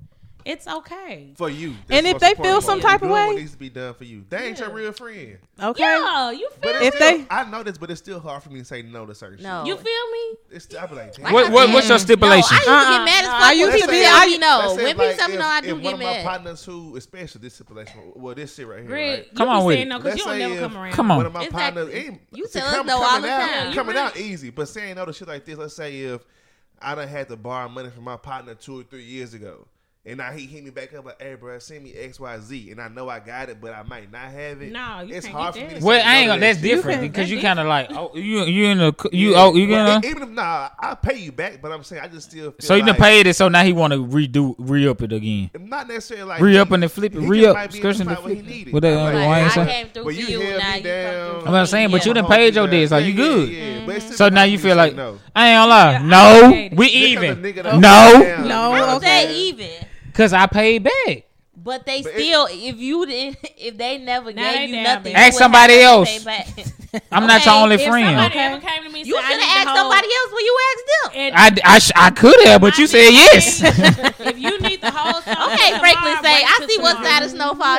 It's 0.48 0.66
okay. 0.66 1.34
For 1.36 1.50
you. 1.50 1.74
And 1.90 2.06
if 2.06 2.18
they 2.20 2.32
feel 2.34 2.62
some 2.62 2.80
type 2.80 3.02
of 3.02 3.08
Doing 3.08 3.10
what 3.12 3.28
way? 3.28 3.34
needs 3.36 3.52
to 3.52 3.58
be 3.58 3.68
done 3.68 3.92
for 3.92 4.04
you. 4.04 4.24
They 4.30 4.38
ain't 4.48 4.58
your 4.58 4.70
real 4.70 4.92
friend. 4.92 5.36
Okay. 5.62 5.82
Yeah, 5.82 6.30
you 6.30 6.48
feel 6.62 6.70
it's 6.76 6.86
If 6.86 6.94
still, 6.94 7.18
they- 7.18 7.26
I 7.30 7.44
know 7.50 7.62
this, 7.62 7.76
but 7.76 7.90
it's 7.90 8.00
still 8.00 8.18
hard 8.18 8.42
for 8.42 8.48
me 8.48 8.60
to 8.60 8.64
say 8.64 8.80
no 8.80 9.04
to 9.04 9.14
certain 9.14 9.36
shit. 9.36 9.44
You 9.66 9.76
feel 9.76 10.10
me? 10.10 10.36
It's 10.50 10.64
still, 10.64 10.80
I 10.80 10.86
be 10.86 10.94
like, 10.94 11.14
damn. 11.14 11.32
What, 11.34 11.52
what, 11.52 11.68
what's 11.74 11.86
your 11.86 11.98
No, 11.98 12.02
stipulation? 12.02 12.48
I 12.50 12.54
used 12.56 12.64
to 12.64 12.70
Uh-uh. 12.72 12.90
get 12.98 13.04
mad 13.04 13.24
as 13.24 13.30
fuck. 13.30 13.42
I 13.42 13.52
used 13.52 13.84
to 13.84 13.90
be- 13.90 14.06
I- 14.06 14.26
me 14.26 14.38
no. 14.38 14.74
When 14.74 14.86
people 14.86 15.06
like, 15.06 15.16
tell 15.18 15.28
me 15.28 15.34
if- 15.34 15.40
no, 15.40 15.46
I 15.46 15.58
if 15.58 15.64
do 15.64 15.76
one 15.76 15.94
of 15.94 16.00
my 16.00 16.22
partners 16.22 16.64
who, 16.64 16.96
especially 16.96 17.40
this 17.42 17.54
stipulation, 17.54 18.12
well, 18.14 18.34
this 18.34 18.54
shit 18.54 18.66
right 18.66 18.82
here, 18.84 18.90
right? 18.90 19.34
Come 19.34 19.48
on 19.50 19.64
with 19.66 19.78
it. 19.80 19.84
no 19.86 19.98
because 19.98 20.16
you 20.18 20.24
don't 20.24 20.38
never 20.38 20.58
come 20.60 20.76
around. 20.78 20.92
Come 20.94 21.10
on. 21.10 21.16
One 21.18 21.26
of 21.26 21.32
my 21.34 21.48
partners, 21.48 21.94
You 22.32 22.48
tell 22.48 22.66
us 22.80 22.86
no 22.86 22.96
all 22.96 23.02
coming 23.06 23.22
the 23.22 23.28
out, 23.30 23.48
time. 23.64 23.72
Coming 23.74 23.96
out 23.98 24.16
easy, 24.16 24.48
but 24.48 24.66
saying 24.66 24.94
no 24.96 25.04
to 25.04 25.12
shit 25.12 25.28
like 25.28 25.44
this. 25.44 25.58
Let's 25.58 25.74
say 25.76 26.00
if 26.00 26.22
I 26.80 26.94
done 26.94 27.06
had 27.06 27.28
to 27.28 27.36
borrow 27.36 27.68
money 27.68 27.90
from 27.90 28.04
my 28.04 28.16
partner 28.16 28.54
two 28.54 28.80
or 28.80 28.82
three 28.84 29.04
years 29.04 29.34
ago. 29.34 29.66
And 30.08 30.16
now 30.16 30.30
he 30.32 30.46
hit 30.46 30.64
me 30.64 30.70
back 30.70 30.94
up 30.94 31.04
like, 31.04 31.20
"Hey, 31.20 31.34
bro, 31.34 31.58
send 31.58 31.84
me 31.84 31.92
X, 31.92 32.18
Y, 32.18 32.38
Z," 32.40 32.70
and 32.70 32.80
I 32.80 32.88
know 32.88 33.10
I 33.10 33.18
got 33.20 33.50
it, 33.50 33.60
but 33.60 33.74
I 33.74 33.82
might 33.82 34.10
not 34.10 34.22
have 34.30 34.62
it. 34.62 34.72
No, 34.72 35.02
you 35.06 35.14
it's 35.14 35.26
can't 35.26 35.36
hard 35.38 35.54
get 35.54 35.60
for 35.60 35.66
me 35.68 35.74
that. 35.74 35.80
to 35.80 35.86
Well, 35.86 36.00
say 36.00 36.06
I 36.06 36.16
ain't 36.16 36.28
gonna. 36.28 36.40
that 36.40 36.46
That's 36.46 36.60
different 36.62 37.00
can- 37.00 37.08
because 37.10 37.28
that's 37.28 37.30
you 37.30 37.40
kind 37.42 37.58
of 37.60 37.66
like, 37.66 37.90
oh, 37.92 38.10
you 38.14 38.42
you 38.44 38.66
in 38.68 38.80
a 38.80 38.94
you 39.12 39.32
Yeah, 39.32 39.42
oh 39.42 39.54
you 39.54 39.68
well, 39.68 40.00
gonna. 40.00 40.06
even 40.08 40.22
if 40.22 40.28
nah, 40.30 40.70
I 40.80 40.94
pay 40.94 41.18
you 41.18 41.30
back, 41.30 41.60
but 41.60 41.72
I'm 41.72 41.84
saying 41.84 42.02
I 42.02 42.08
just 42.08 42.30
still 42.30 42.52
feel 42.52 42.54
So 42.60 42.74
you 42.74 42.80
done 42.80 42.88
like, 42.90 42.98
paid 43.00 43.26
it, 43.26 43.34
so 43.36 43.48
now 43.48 43.62
he 43.62 43.74
want 43.74 43.92
to 43.92 43.98
redo 44.02 44.54
re 44.56 44.88
up 44.88 45.02
it 45.02 45.12
again. 45.12 45.50
Not 45.60 45.88
necessarily 45.88 46.24
like 46.26 46.40
Re 46.40 46.56
up 46.56 46.68
he- 46.68 46.74
and 46.74 46.82
then 46.84 46.88
flip 46.90 47.14
it. 47.14 47.20
he 47.20 47.26
re 47.28 47.44
up 47.46 47.56
might 47.56 47.66
be 47.70 47.72
the 47.72 47.78
skirting 47.92 48.06
the 48.06 48.12
spot 48.14 48.24
where 48.24 48.34
he 48.34 48.40
flip. 48.40 48.50
needed. 48.54 48.72
What 48.72 48.82
that 48.84 48.92
I'm 48.98 49.14
uh, 49.14 49.26
like, 49.28 49.56
I 49.58 49.66
came 49.66 49.88
through 49.88 50.02
for 50.04 50.10
you 50.10 50.26
you. 50.26 50.40
held 50.40 50.62
Now 50.62 50.70
me 50.72 50.76
you 50.78 50.82
down. 50.84 51.30
come 51.40 51.46
I'm 51.48 51.52
not 51.52 51.68
saying, 51.68 51.90
but 51.90 52.06
you 52.06 52.10
Yeah. 52.14 52.22
done 52.22 52.30
paid 52.30 52.54
your 52.54 52.66
debts, 52.66 52.92
like 52.92 53.04
you 53.04 53.12
good. 53.12 53.48
Yeah, 53.50 53.58
yeah. 53.80 53.86
But 53.86 53.96
it's 53.96 54.04
still 54.06 54.16
So 54.16 54.28
now 54.30 54.44
you 54.44 54.58
feel 54.58 54.74
like. 54.76 54.96
I 55.36 55.50
ain't 55.50 55.56
gonna 55.58 55.66
lie. 55.68 55.98
No, 55.98 56.50
we 56.50 56.68
Just 56.68 56.74
'cause 56.76 56.80
a 56.80 56.88
even. 56.96 57.42
No. 57.42 57.58
No, 57.80 58.40
you 58.40 58.48
know 58.48 58.96
okay. 58.96 59.26
They 59.26 59.34
even. 59.34 59.70
Cause 60.18 60.32
I 60.32 60.46
paid 60.48 60.82
back. 60.82 61.27
But 61.68 61.84
they 61.84 62.00
But 62.02 62.12
it- 62.14 62.20
still, 62.22 62.48
if 62.50 62.76
you 62.78 63.04
didn't, 63.04 63.36
if 63.58 63.76
they 63.76 63.98
never 63.98 64.32
Now 64.32 64.42
gave 64.52 64.70
they 64.70 64.76
you 64.78 64.82
nothing, 64.82 65.02
baby. 65.02 65.10
you 65.10 65.16
Ask 65.26 65.36
somebody 65.38 65.80
else. 65.80 66.08
I'm 67.12 67.26
not 67.26 67.44
your 67.44 67.52
Okay, 67.54 67.62
only 67.62 67.74
If 67.76 67.84
friend. 67.84 68.06
somebody 68.06 68.26
Okay. 68.32 68.44
ever 68.46 68.60
came 68.66 68.82
to 68.84 68.88
me 68.88 69.02
You 69.04 69.14
said, 69.16 69.24
I 69.24 69.28
should 69.32 69.42
have 69.42 69.66
asked 69.68 69.76
somebody 69.76 70.08
else 70.18 70.30
when 70.32 70.44
you 70.48 70.58
asked 70.70 70.86
them. 70.88 71.12
And 71.20 71.34
I, 71.36 71.74
I, 71.74 71.78
sh- 71.78 71.92
I 71.94 72.10
could 72.10 72.40
have, 72.46 72.60
but 72.62 72.72
my 72.72 72.78
you 72.80 72.86
said 72.86 73.10
yes. 73.12 73.60
if 74.32 74.38
you 74.38 74.58
need 74.60 74.80
the 74.80 74.90
whole 74.90 75.20
song, 75.20 75.52
Okay, 75.52 75.72
tomorrow, 75.72 75.80
Franklin 75.80 76.16
Saint, 76.22 76.44
I 76.48 76.56
till 76.60 76.68
see 76.68 76.78
what 76.80 76.96
side 77.04 77.22
of 77.24 77.30
Snowfall. 77.30 77.78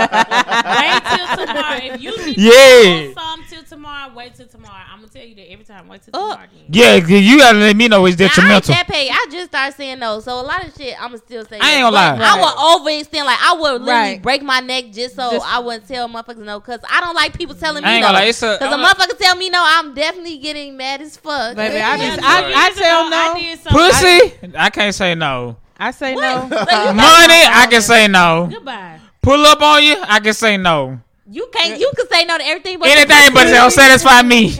Wait 0.00 1.02
till 1.04 1.46
tomorrow. 1.46 1.78
If 1.82 2.00
you 2.00 2.26
need 2.26 2.38
Yeah. 2.38 2.50
the 2.52 3.12
whole 3.14 3.14
song 3.14 3.44
till 3.50 3.62
tomorrow, 3.64 4.12
wait 4.14 4.34
till 4.34 4.46
tomorrow. 4.46 4.82
I'm 4.90 5.00
gonna 5.00 5.12
tell 5.12 5.22
you 5.24 5.34
that 5.34 5.52
every 5.52 5.64
time. 5.66 5.86
Wait 5.88 6.02
till 6.02 6.10
Oh. 6.14 6.30
tomorrow. 6.30 6.44
Again. 6.44 6.64
yeah, 6.70 7.00
'cause 7.00 7.10
you 7.10 7.38
gotta 7.38 7.58
let 7.58 7.76
me 7.76 7.88
know 7.88 8.06
it's 8.06 8.18
Now, 8.18 8.24
I 8.24 8.26
ain't 8.28 8.34
detrimental. 8.36 8.74
that 8.74 8.88
paid. 8.88 9.10
I 9.12 9.26
just 9.30 9.48
started 9.50 9.76
saying 9.76 9.98
no. 9.98 10.20
So 10.20 10.40
a 10.40 10.42
lot 10.42 10.64
of 10.66 10.74
shit, 10.74 10.94
I'ma 11.00 11.16
still 11.18 11.44
say. 11.44 11.58
I 11.60 11.72
ain't 11.76 11.80
yes. 11.80 11.82
gonna 11.82 11.96
lie. 11.96 12.18
I 12.18 12.36
will 12.40 12.54
overextend. 12.78 13.24
Like 13.24 13.38
I 13.42 13.54
would 13.54 13.82
literally 13.82 13.90
Right. 13.90 14.22
break 14.22 14.42
my 14.42 14.60
neck 14.60 14.86
just 14.92 15.16
so 15.16 15.30
Just- 15.32 15.46
I 15.46 15.58
wouldn't 15.58 15.86
tell 15.88 16.08
motherfuckers 16.08 16.38
no. 16.38 16.60
Cause 16.60 16.80
I 16.90 17.00
don't 17.00 17.14
like 17.14 17.36
people 17.36 17.54
telling 17.54 17.82
me 17.84 18.00
no. 18.00 18.06
gonna 18.06 18.18
a. 18.18 18.32
Cause 18.32 18.60
a 18.60 18.64
I'm 18.64 18.80
a- 18.80 18.84
motherfucker 18.86 19.18
tell 19.18 19.36
me 19.36 19.50
no, 19.50 19.62
I'm 19.64 19.94
definitely 19.94 20.38
getting 20.38 20.76
mad 20.76 21.00
as 21.02 21.16
fuck. 21.16 21.56
Baby, 21.56 21.78
I 21.80 21.98
just 21.98 22.22
I, 22.22 22.52
I 22.66 22.70
tell 22.70 23.00
ago, 23.06 23.10
no. 23.10 23.16
I 23.16 23.56
pussy. 23.90 24.54
I 24.56 24.70
can't 24.70 24.94
say 24.94 25.14
no. 25.14 25.56
I 25.78 25.90
say 25.92 26.14
What? 26.14 26.50
no. 26.50 26.56
So 26.56 26.60
you, 26.88 26.94
Money, 26.94 27.42
I 27.46 27.66
can 27.70 27.80
say 27.82 28.06
no. 28.08 28.48
Goodbye. 28.50 29.00
Pull 29.22 29.44
up 29.46 29.60
on 29.62 29.82
you, 29.82 29.96
I 30.02 30.20
can 30.20 30.34
say 30.34 30.56
no. 30.56 31.00
you 31.30 31.48
can't. 31.52 31.78
You 31.80 31.90
can 31.96 32.08
say 32.08 32.24
no 32.24 32.36
to 32.38 32.44
everything, 32.44 32.78
but 32.78 32.88
Anything 32.88 33.32
but 33.34 33.46
it'll 33.46 33.70
satisfy 33.70 34.22
me. 34.22 34.48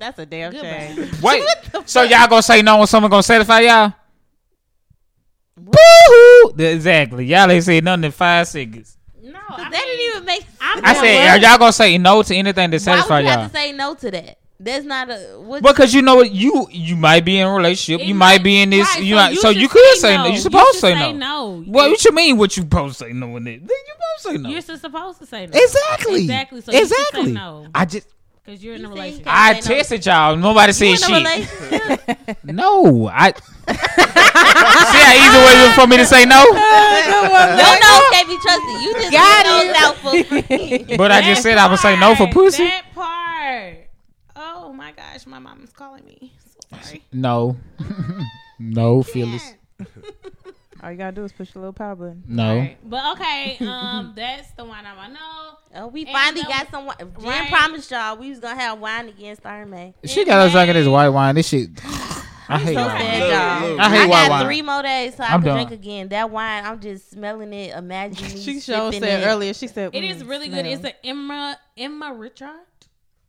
That's 0.00 0.18
a 0.18 0.26
damn 0.26 0.52
Goodbye. 0.52 0.92
shame. 0.96 1.10
Wait, 1.22 1.44
so 1.86 2.02
y'all 2.02 2.26
gonna 2.28 2.42
say 2.42 2.62
no 2.62 2.78
when 2.78 2.86
someone 2.86 3.10
gonna 3.10 3.22
satisfy 3.22 3.60
y'all? 3.60 3.92
Boo-hoo. 5.72 6.54
Exactly. 6.58 7.26
Y'all 7.26 7.50
ain't 7.50 7.64
say 7.64 7.80
nothing 7.80 8.04
in 8.04 8.10
five 8.12 8.46
seconds. 8.48 8.96
No, 9.22 9.32
That 9.32 9.66
I 9.66 9.70
didn't 9.70 10.00
even 10.16 10.24
make. 10.24 10.44
I'm 10.60 10.84
I 10.84 10.94
said, 10.94 11.16
what? 11.24 11.28
are 11.28 11.38
y'all 11.48 11.58
gonna 11.58 11.72
say 11.72 11.98
no 11.98 12.22
to 12.22 12.34
anything 12.34 12.70
that 12.70 12.70
Why 12.70 12.72
would 12.72 12.80
satisfy 12.82 13.20
you 13.20 13.26
y'all? 13.26 13.38
have 13.40 13.52
to 13.52 13.56
say 13.58 13.72
no 13.72 13.94
to 13.94 14.10
that? 14.12 14.38
That's 14.58 14.84
not 14.86 15.10
a 15.10 15.16
what. 15.38 15.62
Because 15.62 15.92
you 15.92 16.00
know 16.00 16.16
what, 16.16 16.30
you 16.32 16.66
you 16.70 16.96
might 16.96 17.24
be 17.26 17.38
in 17.38 17.46
a 17.46 17.52
relationship, 17.52 18.00
It 18.00 18.06
you 18.08 18.14
might 18.14 18.42
be 18.42 18.62
in 18.62 18.70
this, 18.70 18.88
right, 18.94 19.02
you 19.04 19.14
might, 19.14 19.36
so 19.36 19.50
you 19.50 19.68
could 19.68 19.96
say 19.98 20.16
no. 20.16 20.26
You 20.26 20.32
You 20.32 20.38
supposed 20.38 20.66
to 20.68 20.72
should 20.74 20.80
say 20.98 21.12
no. 21.12 21.12
no. 21.12 21.62
What, 21.64 21.90
what 21.90 22.04
you 22.04 22.12
mean? 22.12 22.38
What 22.38 22.56
you 22.56 22.62
supposed 22.62 22.98
to 22.98 23.04
say 23.04 23.12
no? 23.12 23.36
In 23.36 23.46
it? 23.46 23.58
Then 23.60 23.68
you 23.68 23.94
supposed 23.94 24.22
to 24.22 24.28
say 24.30 24.36
no. 24.38 24.48
You're 24.48 24.60
supposed 24.62 25.18
to 25.20 25.26
say 25.26 25.46
no. 25.46 25.52
Exactly. 25.52 26.20
Exactly. 26.22 26.60
So 26.62 26.72
you 26.72 26.86
say 26.86 26.94
exactly. 26.96 27.32
no. 27.32 27.66
I 27.74 27.84
just 27.84 28.06
Because 28.46 28.62
you're 28.62 28.76
in 28.76 28.84
a 28.84 28.88
You 28.88 28.94
say 28.94 28.94
relationship. 28.94 29.24
can't 29.26 29.56
I 29.56 29.60
tested 29.60 30.06
y'all. 30.06 30.36
Nobody 30.36 30.68
You 30.68 30.96
said 30.96 31.26
in 31.26 31.46
shit. 31.46 32.38
No, 32.44 33.08
I. 33.08 33.32
See 33.66 35.02
how 35.02 35.14
easy 35.14 35.36
it 35.36 35.66
was 35.66 35.74
for 35.74 35.86
me 35.88 35.96
to 35.96 36.06
say 36.06 36.24
no, 36.24 36.40
Your 36.44 36.54
nose 36.54 38.02
can't 38.12 38.28
be 38.28 38.38
trusted. 38.38 38.82
You 38.82 38.92
just 38.94 39.10
Got 39.12 39.44
got 39.44 39.46
it. 39.46 39.66
nose 39.66 39.76
out 39.76 39.96
for 39.96 40.24
free. 40.88 40.96
but 40.96 41.10
I 41.10 41.22
just 41.22 41.42
said 41.42 41.58
I 41.58 41.68
would 41.68 41.80
say 41.80 41.98
no 41.98 42.14
for 42.14 42.24
part, 42.26 42.32
pussy. 42.32 42.64
That 42.64 42.84
part. 42.94 43.88
Oh 44.36 44.72
my 44.72 44.92
gosh, 44.92 45.26
my 45.26 45.40
mom 45.40 45.62
is 45.64 45.72
calling 45.72 46.04
me. 46.04 46.32
So 46.70 46.78
sorry. 46.80 47.02
No, 47.12 47.56
no, 48.60 49.02
Phyllis. 49.02 49.54
All 50.86 50.92
you 50.92 50.98
gotta 50.98 51.16
do 51.16 51.24
is 51.24 51.32
push 51.32 51.50
the 51.50 51.58
little 51.58 51.72
power 51.72 51.96
button. 51.96 52.22
No. 52.28 52.48
Alright, 52.52 52.78
But 52.88 53.12
okay, 53.18 53.56
um, 53.66 54.12
that's 54.14 54.52
the 54.52 54.64
one 54.64 54.86
I 54.86 55.08
know. 55.08 55.58
Oh, 55.74 55.86
we 55.88 56.02
And 56.04 56.10
finally 56.12 56.42
no- 56.42 56.48
got 56.48 56.70
some. 56.70 56.86
wine. 56.86 56.96
Jen 57.00 57.24
Right. 57.24 57.50
promised 57.50 57.90
y'all 57.90 58.16
we 58.16 58.30
was 58.30 58.38
gonna 58.38 58.60
have 58.60 58.78
wine 58.78 59.08
again 59.08 59.34
starting 59.34 59.68
May. 59.68 59.94
She 60.04 60.24
got 60.24 60.38
us 60.46 60.52
drinking 60.52 60.74
this 60.74 60.86
white 60.86 61.08
wine. 61.08 61.34
This 61.34 61.48
shit. 61.48 61.70
I 62.48 62.58
hate 62.60 62.74
So 62.76 62.84
white 62.86 63.00
sad, 63.00 63.00
wine. 63.00 63.20
Look, 63.20 63.30
y'all. 63.32 63.70
look, 63.70 63.80
I 63.80 63.88
hate 63.90 63.98
I 63.98 64.06
white 64.06 64.10
got 64.28 64.30
wine. 64.30 64.44
three 64.46 64.62
more 64.62 64.82
days 64.84 65.16
so 65.16 65.24
I 65.24 65.26
I'm 65.26 65.40
can 65.42 65.46
done. 65.46 65.56
drink 65.56 65.70
again. 65.72 66.08
That 66.10 66.30
wine, 66.30 66.64
I'm 66.64 66.78
just 66.78 67.10
smelling 67.10 67.52
it, 67.52 67.76
imagining 67.76 68.34
me. 68.34 68.40
She 68.40 68.60
showed 68.60 68.92
sipping 68.94 69.08
said 69.08 69.22
it. 69.24 69.26
earlier. 69.26 69.52
She 69.54 69.66
said 69.66 69.90
It 69.92 70.04
mm, 70.04 70.10
is 70.10 70.22
really 70.22 70.48
good. 70.48 70.64
It's 70.66 70.84
an 70.84 70.92
Emma 71.02 71.58
Emma 71.76 72.12
Reichart. 72.14 72.60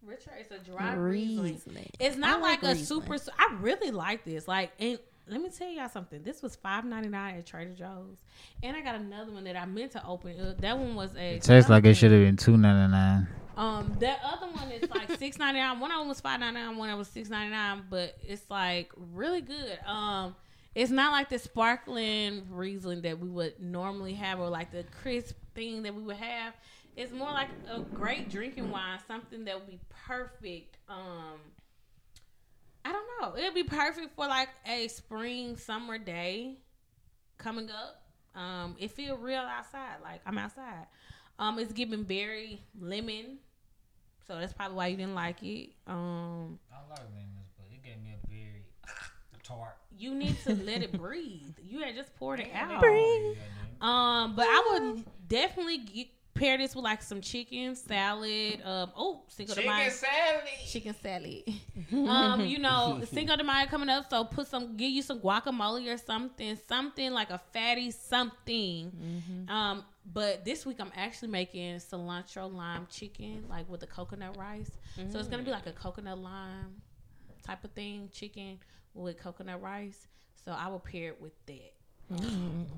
Reichart, 0.08 0.40
it's 0.40 0.52
a 0.52 0.60
dry 0.60 0.94
Riesling. 0.94 1.54
Riesling. 1.54 1.90
It's 2.00 2.16
not 2.18 2.38
I 2.38 2.42
like, 2.42 2.62
like 2.62 2.76
a 2.76 2.80
super. 2.80 3.16
I 3.40 3.58
really 3.60 3.90
like 3.90 4.24
this. 4.24 4.48
Like, 4.48 4.72
and 4.80 5.00
let 5.30 5.42
me 5.42 5.50
tell 5.50 5.70
y'all 5.70 5.90
something. 5.90 6.24
This 6.24 6.42
was 6.42 6.56
five 6.56 6.86
ninety 6.86 7.10
nine 7.10 7.36
at 7.36 7.46
Trader 7.46 7.74
Joe's, 7.74 8.18
and 8.64 8.76
I 8.76 8.82
got 8.82 8.96
another 8.96 9.32
one 9.32 9.44
that 9.46 9.56
I 9.56 9.66
meant 9.66 9.92
to 9.94 10.06
open. 10.06 10.40
Uh, 10.40 10.56
that 10.60 10.78
one 10.78 10.96
was 10.96 11.16
a. 11.16 11.36
It 11.36 11.44
tastes 11.44 11.70
like 11.70 11.86
it 11.86 11.96
should 11.96 12.12
have 12.12 12.22
been 12.22 12.38
two 12.38 12.58
ninety 12.58 12.92
nine. 12.92 13.28
Um, 13.56 13.98
that 14.00 14.20
other 14.24 14.48
one 14.52 14.72
is 14.72 14.90
like 14.90 15.18
six 15.18 15.38
ninety 15.38 15.60
nine. 15.60 15.80
One 15.80 15.92
of 15.92 16.00
them 16.00 16.08
was 16.08 16.22
five 16.22 16.40
ninety 16.40 16.60
nine. 16.60 16.78
One 16.78 16.90
of 16.90 16.94
them 16.94 17.00
was 17.00 17.08
six 17.08 17.30
ninety 17.30 17.52
nine. 17.52 17.84
But 17.90 18.16
it's 18.24 18.50
like 18.50 18.92
really 18.96 19.42
good. 19.42 19.80
Um, 19.86 20.36
it's 20.76 20.92
not 20.92 21.12
like 21.12 21.30
the 21.30 21.40
sparkling 21.40 22.44
Riesling 22.52 23.02
that 23.02 23.20
we 23.20 23.30
would 23.30 23.60
normally 23.60 24.14
have, 24.14 24.40
or 24.40 24.50
like 24.50 24.72
the 24.72 24.84
crisp 25.02 25.36
thing 25.56 25.84
that 25.84 25.96
we 25.96 26.04
would 26.04 26.18
have. 26.18 26.54
It's 26.96 27.12
more 27.12 27.32
like 27.32 27.50
a 27.72 27.80
great 27.80 28.30
drinking 28.30 28.72
wine, 28.72 29.00
something 29.08 29.46
that 29.46 29.56
would 29.56 29.68
be 29.68 29.80
perfect. 30.08 30.78
Um, 30.90 31.40
I 32.88 32.92
don't 32.94 33.06
know. 33.22 33.38
It'd 33.38 33.54
be 33.54 33.64
perfect 33.64 34.16
for 34.16 34.28
like 34.28 34.48
a 34.66 34.88
spring 34.88 35.58
summer 35.58 35.98
day 35.98 36.60
coming 37.38 37.70
up. 37.70 38.02
Um, 38.40 38.76
it 38.80 38.92
feel 38.92 39.18
real 39.18 39.42
outside. 39.42 39.98
Like 40.02 40.22
I'm 40.26 40.38
outside. 40.38 40.88
Um, 41.38 41.60
it's 41.60 41.74
giving 41.74 42.04
berry 42.04 42.62
lemon, 42.80 43.40
so 44.26 44.40
that's 44.40 44.54
probably 44.54 44.78
why 44.78 44.88
you 44.88 44.98
didn't 44.98 45.16
like 45.16 45.44
it. 45.44 45.72
Um, 45.86 46.60
I 46.72 46.78
like 46.90 47.00
lemons, 47.14 47.50
but 47.58 47.66
it 47.72 47.84
gave 47.84 48.02
me 48.02 48.14
a 48.24 48.28
very 48.28 48.64
tart. 49.44 49.76
you 49.98 50.16
need 50.16 50.38
to 50.46 50.56
let 50.56 50.82
it 50.82 50.94
breathe. 50.98 51.56
You 51.62 51.80
had 51.82 51.94
just 51.96 52.16
poured 52.16 52.40
it 52.40 52.52
out. 52.56 52.84
Um, 53.82 54.36
but 54.36 54.46
I 54.48 54.80
would 54.80 55.06
definitely 55.28 55.80
get, 55.80 56.08
pair 56.38 56.58
this 56.58 56.76
with 56.76 56.84
like 56.84 57.02
some 57.02 57.22
chicken 57.22 57.76
salad. 57.76 58.62
Um, 58.64 58.92
oh, 58.96 59.24
Cinco 59.28 59.54
de 59.54 59.66
Mayo. 59.66 59.90
salad. 59.90 60.44
chicken 60.66 60.96
salad. 61.02 61.44
um, 62.10 62.46
you 62.46 62.60
know, 62.60 63.02
Cinco 63.12 63.36
de 63.36 63.44
Mayo 63.44 63.66
coming 63.68 63.90
up, 63.90 64.10
so 64.10 64.24
put 64.26 64.48
some, 64.48 64.78
give 64.78 64.92
you 64.92 65.02
some 65.02 65.20
guacamole 65.20 65.94
or 65.94 65.98
something, 65.98 66.58
something 66.68 67.12
like 67.12 67.30
a 67.30 67.40
fatty 67.54 67.92
something. 67.92 68.92
Um, 69.50 69.84
but 70.14 70.46
this 70.46 70.66
week 70.66 70.78
I'm 70.80 70.92
actually 70.96 71.30
making 71.30 71.76
cilantro 71.78 72.52
lime 72.54 72.88
chicken, 72.90 73.46
like 73.50 73.70
with 73.70 73.82
the 73.82 73.88
coconut 73.88 74.38
rice. 74.38 74.72
So 75.12 75.20
it's 75.20 75.28
gonna 75.28 75.44
be 75.44 75.52
like 75.52 75.68
a 75.68 75.74
coconut 75.74 76.20
lime 76.20 76.82
type 77.46 77.64
of 77.64 77.72
thing, 77.72 78.10
chicken 78.12 78.60
with 78.94 79.18
coconut 79.20 79.62
rice. 79.62 80.08
So 80.46 80.52
I 80.52 80.68
will 80.68 80.80
pair 80.80 81.10
it 81.10 81.22
with 81.22 81.34
that. 81.48 81.74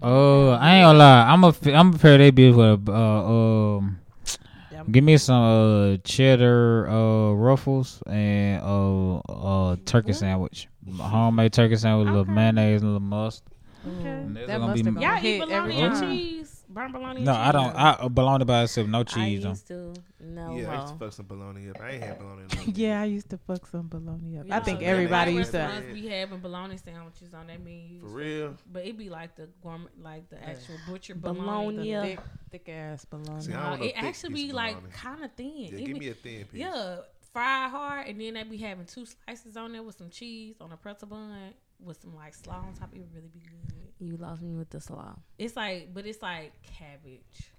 Oh, 0.02 0.50
I 0.52 0.76
ain't 0.78 0.86
gonna 0.86 0.98
lie. 1.00 1.22
I'm 1.30 1.44
a 1.44 1.54
I'm 1.74 1.92
prepare 1.92 2.18
that 2.18 2.36
bitch 2.36 2.56
with 2.56 2.90
a 2.90 2.92
uh, 2.94 3.78
um. 3.78 4.00
Give 4.92 5.04
me 5.04 5.18
some 5.18 5.44
uh, 5.44 5.98
cheddar 6.04 6.90
uh, 6.90 7.34
ruffles 7.34 8.02
and 8.08 8.62
uh, 8.64 9.18
uh, 9.18 9.76
turkey 9.86 10.14
sandwich, 10.14 10.68
homemade 10.98 11.54
turkey 11.54 11.76
sandwich 11.76 12.06
with 12.06 12.16
a 12.16 12.18
little 12.20 12.34
mayonnaise 12.34 12.82
and 12.82 12.90
a 12.90 12.94
little 12.94 13.00
mustard. 13.08 13.54
Okay. 14.00 14.10
And 14.10 14.36
That 14.36 14.48
gonna 14.48 14.60
must 14.60 14.74
be 14.76 14.84
have 14.86 14.94
my- 14.96 15.02
Y'all 15.02 15.26
eat 15.26 15.42
every 15.52 15.74
bologna 15.74 15.82
and 15.82 16.00
cheese, 16.02 16.39
burnt 16.70 16.94
bologna. 16.94 17.18
and 17.18 17.26
No, 17.26 17.34
I 17.34 17.52
don't. 17.52 17.76
I 17.76 17.90
uh, 17.92 18.10
bologna 18.10 18.46
by 18.46 18.64
itself, 18.64 18.88
no 18.88 19.00
I 19.00 19.04
cheese 19.04 19.44
on. 19.46 19.52
used 19.52 19.68
to. 19.68 19.94
No, 20.22 20.56
Yeah, 20.56 20.72
I 20.72 20.82
used 20.82 20.94
to 20.94 21.00
fuck 21.00 21.14
some 21.14 21.26
bologna 21.26 21.70
up. 21.70 21.82
I 21.82 21.90
ain't 21.92 22.04
had 22.04 22.20
bologna. 22.20 22.44
in 22.52 22.60
a 22.60 22.72
Yeah, 22.76 23.02
I 23.02 23.06
used 23.06 23.30
to 23.32 23.38
fuck 23.38 23.66
some 23.68 23.88
bologna 23.88 24.38
up. 24.40 24.46
You 24.48 24.54
I 24.54 24.60
know, 24.60 24.64
think 24.66 24.80
the 24.80 24.86
everybody 24.86 25.32
used 25.34 25.52
to. 25.52 25.58
restaurants 25.60 25.94
be 25.94 26.08
having 26.08 26.40
bologna 26.40 26.78
sandwiches 26.78 27.34
on 27.34 27.48
their 27.48 27.60
menus. 27.60 28.02
For 28.02 28.08
real. 28.10 28.56
But 28.72 28.84
it'd 28.84 28.98
be 28.98 29.10
like 29.10 29.36
the 29.36 29.50
gourmet, 29.64 29.88
like 30.02 30.30
the 30.30 30.44
actual 30.48 30.76
butcher 30.88 31.16
Bologna. 31.16 31.40
bologna. 31.78 31.90
Yeah. 31.90 32.04
Thick, 32.04 32.20
thick 32.52 32.70
ass 32.70 33.06
bologna. 33.06 33.42
See, 33.42 33.54
I 33.54 33.70
don't 33.70 33.80
know 33.80 33.86
it 33.86 33.96
thick 33.96 34.04
actually 34.04 34.34
be 34.34 34.50
of 34.50 34.56
like 34.56 34.92
kind 34.94 35.24
of 35.24 35.32
thin. 35.34 35.52
Yeah, 35.56 35.66
It 35.70 35.86
give 35.86 35.94
be- 35.96 36.00
me 36.00 36.08
a 36.10 36.14
thin 36.14 36.46
piece. 36.46 36.60
yeah, 36.62 36.98
fried 37.34 37.72
hard, 37.72 38.08
and 38.08 38.20
then 38.22 38.34
they 38.36 38.44
be 38.44 38.58
having 38.58 38.86
two 38.86 39.06
slices 39.06 39.56
on 39.58 39.72
there 39.72 39.84
with 39.84 39.98
some 39.98 40.10
cheese 40.10 40.56
on 40.62 40.72
a 40.72 40.78
pretzel 40.78 41.08
bun 41.08 41.54
with 41.82 42.02
some 42.02 42.16
like 42.16 42.34
slaw 42.36 42.58
on 42.58 42.74
top. 42.74 42.90
It 42.94 43.00
would 43.00 43.14
really 43.16 43.30
be 43.30 43.40
good. 43.40 43.74
You 44.00 44.16
lost 44.18 44.42
me 44.42 44.56
with 44.56 44.70
the 44.70 44.80
slaw. 44.80 45.16
It's 45.38 45.56
like, 45.56 45.94
but 45.94 46.06
it's 46.06 46.22
like 46.22 46.54
cabbage. 46.64 47.52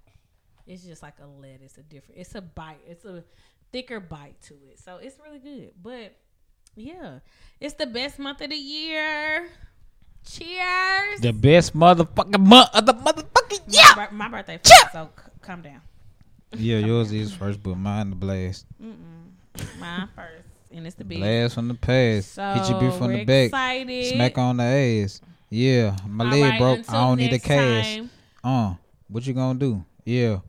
It's 0.65 0.83
just 0.83 1.01
like 1.03 1.15
a 1.21 1.27
lettuce, 1.27 1.77
a 1.77 1.83
different. 1.83 2.19
It's 2.19 2.33
a 2.35 2.41
bite. 2.41 2.79
It's 2.87 3.05
a 3.05 3.23
thicker 3.71 3.99
bite 3.99 4.39
to 4.43 4.53
it, 4.71 4.79
so 4.79 4.97
it's 4.97 5.17
really 5.23 5.39
good. 5.39 5.71
But 5.81 6.15
yeah, 6.75 7.19
it's 7.59 7.75
the 7.75 7.85
best 7.85 8.17
month 8.19 8.41
of 8.41 8.49
the 8.49 8.55
year. 8.55 9.49
Cheers. 10.25 11.19
The 11.21 11.31
best 11.33 11.75
motherfucking 11.75 12.39
month 12.39 12.69
of 12.73 12.85
the 12.85 12.93
motherfucking 12.93 13.73
year. 13.73 13.83
My, 13.95 14.09
my 14.11 14.29
birthday, 14.29 14.59
first, 14.63 14.91
so 14.93 15.09
c- 15.17 15.31
calm 15.41 15.61
down. 15.61 15.81
Yeah, 16.53 16.77
yours 16.77 17.11
is 17.11 17.33
first, 17.33 17.61
but 17.63 17.75
mine 17.75 18.11
the 18.11 18.15
blast. 18.15 18.65
Mm-mm. 18.81 19.79
Mine 19.79 20.09
first, 20.15 20.47
and 20.71 20.85
it's 20.85 20.95
the 20.95 21.03
big. 21.03 21.19
Blast 21.19 21.55
from 21.55 21.67
the 21.67 21.73
past. 21.73 22.33
So 22.33 22.53
Hit 22.53 22.69
your 22.69 22.79
beef 22.79 22.93
from 22.97 23.13
the 23.13 23.25
back. 23.25 23.45
Excited. 23.45 24.13
Smack 24.13 24.37
on 24.37 24.57
the 24.57 24.63
ass. 24.63 25.21
Yeah, 25.53 25.97
my 26.07 26.23
All 26.25 26.31
leg 26.31 26.41
right, 26.43 26.59
broke. 26.59 26.79
I 26.89 26.93
don't 26.93 27.17
need 27.17 27.27
a 27.27 27.31
next 27.33 27.45
cast. 27.45 27.95
time. 27.97 28.09
Uh, 28.43 28.73
what 29.09 29.27
you 29.27 29.33
gonna 29.33 29.59
do? 29.59 29.83
Yeah, 30.05 30.39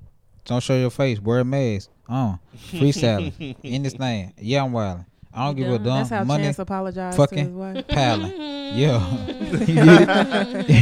don't 0.45 0.63
show 0.63 0.77
your 0.79 0.91
face. 0.91 1.21
Wear 1.21 1.41
a 1.41 1.45
mask. 1.45 1.91
Uh, 2.09 2.37
freestyling 2.71 3.57
in 3.65 3.83
this 3.83 3.95
thing. 3.95 4.33
Yeah, 4.39 4.63
I'm 4.65 4.71
wilding. 4.73 5.07
I 5.35 5.47
don't 5.47 5.57
You 5.59 5.65
give 5.65 5.73
a 5.73 5.79
done? 5.79 5.87
damn. 5.87 5.97
That's 5.97 6.11
how 6.11 6.23
Money 6.25 6.45
Chance 6.45 6.59
apologized 6.61 7.17
fucking- 7.17 7.39
to 7.39 7.45
his 7.45 7.53
wife. 7.53 7.89
piling. 7.97 8.33
Yeah. 8.75 8.99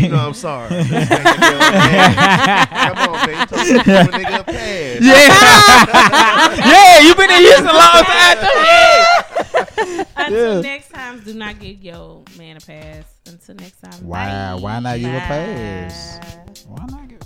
no, 0.10 0.16
I'm 0.16 0.34
sorry. 0.34 0.68
Come 0.68 0.80
on, 0.82 0.86
man. 3.26 3.40
You 3.40 3.47
to 3.47 3.55
nigga 4.10 4.40
a 4.40 4.44
pass. 4.44 5.01
yeah. 5.01 6.66
yeah, 6.66 6.98
you 7.01 7.14
been 7.14 7.30
in 7.30 7.40
Houston 7.42 7.66
a 7.66 7.72
long 7.72 8.05
time. 8.05 8.36
too. 8.38 8.47
Until 10.16 10.55
Yeah. 10.57 10.61
next 10.61 10.90
time, 10.90 11.20
do 11.20 11.35
not 11.35 11.59
give 11.59 11.82
your 11.82 12.23
man 12.39 12.57
a 12.57 12.61
pass. 12.61 13.05
Until 13.27 13.55
next 13.57 13.81
time. 13.81 14.07
Why? 14.07 14.27
bye. 14.27 14.55
Why 14.61 14.81
not 14.81 14.98
give 14.98 15.15
a 15.15 15.20
pass? 15.20 16.19
Why 16.66 16.86
not 16.86 17.09
give? 17.09 17.19